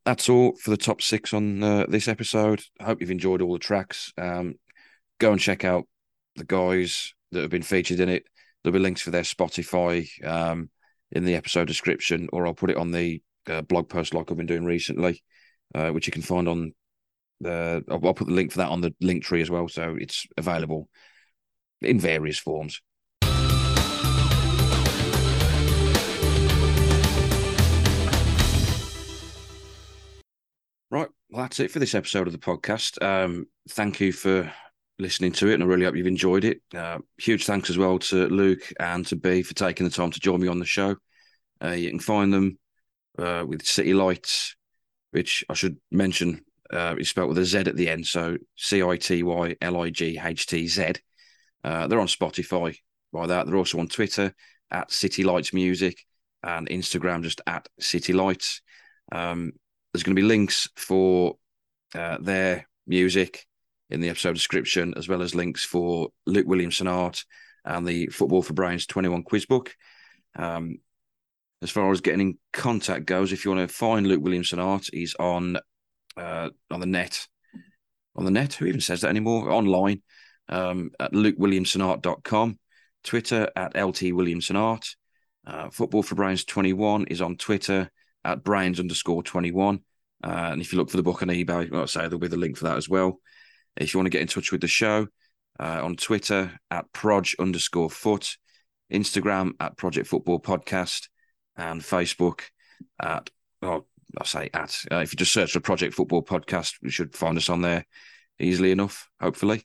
That's 0.06 0.28
all 0.28 0.54
for 0.54 0.70
the 0.70 0.76
top 0.76 1.02
six 1.02 1.34
on 1.34 1.62
uh, 1.62 1.84
this 1.88 2.06
episode. 2.06 2.62
I 2.80 2.84
hope 2.84 3.00
you've 3.00 3.10
enjoyed 3.10 3.42
all 3.42 3.52
the 3.52 3.58
tracks. 3.58 4.12
Um, 4.16 4.54
go 5.18 5.32
and 5.32 5.40
check 5.40 5.64
out 5.64 5.88
the 6.36 6.44
guys 6.44 7.12
that 7.32 7.40
have 7.40 7.50
been 7.50 7.62
featured 7.62 7.98
in 7.98 8.08
it. 8.08 8.22
There'll 8.62 8.72
be 8.72 8.78
links 8.78 9.02
for 9.02 9.10
their 9.10 9.22
Spotify 9.22 10.06
um, 10.24 10.70
in 11.10 11.24
the 11.24 11.34
episode 11.34 11.66
description, 11.66 12.28
or 12.32 12.46
I'll 12.46 12.54
put 12.54 12.70
it 12.70 12.76
on 12.76 12.92
the 12.92 13.20
uh, 13.48 13.62
blog 13.62 13.88
post 13.88 14.14
like 14.14 14.30
I've 14.30 14.36
been 14.36 14.46
doing 14.46 14.64
recently, 14.64 15.24
uh, 15.74 15.90
which 15.90 16.06
you 16.06 16.12
can 16.12 16.22
find 16.22 16.48
on 16.48 16.72
the. 17.40 17.82
I'll, 17.90 18.06
I'll 18.06 18.14
put 18.14 18.28
the 18.28 18.32
link 18.34 18.52
for 18.52 18.58
that 18.58 18.70
on 18.70 18.82
the 18.82 18.94
link 19.00 19.24
tree 19.24 19.42
as 19.42 19.50
well, 19.50 19.66
so 19.66 19.96
it's 19.98 20.24
available 20.36 20.88
in 21.82 21.98
various 21.98 22.38
forms. 22.38 22.80
Right. 30.90 31.08
Well, 31.30 31.42
that's 31.42 31.58
it 31.58 31.70
for 31.70 31.80
this 31.80 31.94
episode 31.94 32.28
of 32.28 32.32
the 32.32 32.38
podcast. 32.38 33.02
Um, 33.02 33.46
thank 33.70 34.00
you 34.00 34.12
for 34.12 34.52
listening 34.98 35.32
to 35.32 35.48
it, 35.48 35.54
and 35.54 35.62
I 35.62 35.66
really 35.66 35.84
hope 35.84 35.96
you've 35.96 36.06
enjoyed 36.06 36.44
it. 36.44 36.62
Uh, 36.74 36.98
huge 37.18 37.44
thanks 37.44 37.70
as 37.70 37.76
well 37.76 37.98
to 37.98 38.28
Luke 38.28 38.72
and 38.78 39.04
to 39.06 39.16
B 39.16 39.42
for 39.42 39.54
taking 39.54 39.84
the 39.84 39.92
time 39.92 40.12
to 40.12 40.20
join 40.20 40.40
me 40.40 40.48
on 40.48 40.60
the 40.60 40.64
show. 40.64 40.96
Uh, 41.62 41.70
you 41.70 41.90
can 41.90 41.98
find 41.98 42.32
them 42.32 42.58
uh, 43.18 43.44
with 43.46 43.66
City 43.66 43.94
Lights, 43.94 44.54
which 45.10 45.44
I 45.48 45.54
should 45.54 45.76
mention 45.90 46.42
uh, 46.72 46.94
is 46.98 47.10
spelled 47.10 47.30
with 47.30 47.38
a 47.38 47.44
Z 47.44 47.58
at 47.58 47.76
the 47.76 47.88
end. 47.88 48.06
So 48.06 48.36
C 48.56 48.82
I 48.82 48.96
T 48.96 49.24
Y 49.24 49.56
L 49.60 49.80
I 49.80 49.90
G 49.90 50.20
H 50.22 50.46
T 50.46 50.68
Z. 50.68 50.92
Uh, 51.64 51.88
they're 51.88 52.00
on 52.00 52.06
Spotify 52.06 52.76
by 53.12 53.26
that. 53.26 53.46
They're 53.46 53.56
also 53.56 53.80
on 53.80 53.88
Twitter 53.88 54.32
at 54.70 54.92
City 54.92 55.24
Lightz 55.24 55.52
Music 55.52 56.04
and 56.44 56.68
Instagram 56.68 57.22
just 57.22 57.40
at 57.46 57.68
City 57.80 58.12
Lightz. 58.12 58.60
Um, 59.10 59.52
there's 59.96 60.02
going 60.02 60.14
to 60.14 60.20
be 60.20 60.28
links 60.28 60.68
for 60.76 61.38
uh, 61.94 62.18
their 62.20 62.68
music 62.86 63.46
in 63.88 64.02
the 64.02 64.10
episode 64.10 64.34
description, 64.34 64.92
as 64.94 65.08
well 65.08 65.22
as 65.22 65.34
links 65.34 65.64
for 65.64 66.10
Luke 66.26 66.46
Williamson 66.46 66.86
art 66.86 67.24
and 67.64 67.86
the 67.86 68.08
Football 68.08 68.42
for 68.42 68.52
Brains 68.52 68.84
21 68.84 69.22
quiz 69.22 69.46
book. 69.46 69.74
Um, 70.34 70.80
as 71.62 71.70
far 71.70 71.90
as 71.90 72.02
getting 72.02 72.20
in 72.20 72.38
contact 72.52 73.06
goes, 73.06 73.32
if 73.32 73.46
you 73.46 73.50
want 73.50 73.66
to 73.66 73.74
find 73.74 74.06
Luke 74.06 74.22
Williamson 74.22 74.58
art, 74.58 74.86
he's 74.92 75.14
on 75.18 75.56
uh, 76.18 76.50
on 76.70 76.80
the 76.80 76.86
net. 76.86 77.26
On 78.16 78.26
the 78.26 78.30
net, 78.30 78.52
who 78.52 78.66
even 78.66 78.82
says 78.82 79.00
that 79.00 79.08
anymore? 79.08 79.50
Online 79.50 80.02
um, 80.50 80.90
at 81.00 81.12
lukewilliamsonart.com, 81.12 82.58
Twitter 83.02 83.50
at 83.56 83.82
LT 83.82 84.12
Williamson 84.12 84.56
Art. 84.56 84.94
Uh, 85.46 85.70
Football 85.70 86.02
for 86.02 86.16
Brains 86.16 86.44
21 86.44 87.06
is 87.06 87.22
on 87.22 87.38
Twitter 87.38 87.90
at 88.26 88.42
brains 88.42 88.80
underscore 88.80 89.22
21. 89.22 89.80
Uh, 90.22 90.28
and 90.28 90.60
if 90.60 90.72
you 90.72 90.78
look 90.78 90.90
for 90.90 90.96
the 90.96 91.02
book 91.02 91.22
on 91.22 91.28
eBay, 91.28 91.72
I 91.72 91.86
say, 91.86 92.00
there'll 92.00 92.18
be 92.18 92.28
the 92.28 92.36
link 92.36 92.56
for 92.56 92.64
that 92.64 92.76
as 92.76 92.88
well. 92.88 93.20
If 93.76 93.94
you 93.94 93.98
want 93.98 94.06
to 94.06 94.10
get 94.10 94.22
in 94.22 94.26
touch 94.26 94.50
with 94.50 94.60
the 94.60 94.68
show 94.68 95.06
uh, 95.60 95.80
on 95.82 95.96
Twitter 95.96 96.58
at 96.70 96.92
proj 96.92 97.36
underscore 97.38 97.90
foot, 97.90 98.36
Instagram 98.92 99.52
at 99.60 99.76
Project 99.76 100.08
Football 100.08 100.40
Podcast, 100.40 101.08
and 101.56 101.80
Facebook 101.80 102.40
at, 103.00 103.30
oh, 103.62 103.86
I'll 104.18 104.26
say 104.26 104.50
at, 104.52 104.84
uh, 104.90 104.96
if 104.96 105.12
you 105.12 105.16
just 105.16 105.32
search 105.32 105.52
for 105.52 105.60
Project 105.60 105.94
Football 105.94 106.22
Podcast, 106.22 106.74
you 106.82 106.90
should 106.90 107.14
find 107.14 107.36
us 107.36 107.48
on 107.48 107.62
there 107.62 107.86
easily 108.38 108.72
enough, 108.72 109.08
hopefully. 109.20 109.64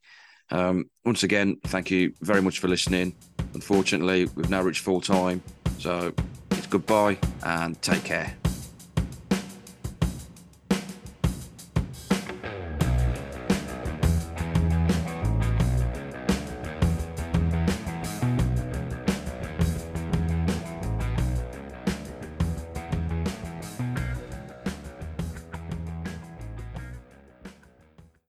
Um, 0.50 0.90
once 1.06 1.24
again, 1.24 1.58
thank 1.66 1.90
you 1.90 2.14
very 2.22 2.42
much 2.42 2.60
for 2.60 2.68
listening. 2.68 3.16
Unfortunately, 3.54 4.26
we've 4.36 4.50
now 4.50 4.62
reached 4.62 4.82
full 4.82 5.02
time. 5.02 5.42
So 5.80 6.14
it's 6.52 6.68
goodbye 6.68 7.18
and 7.44 7.82
take 7.82 8.04
care. 8.04 8.41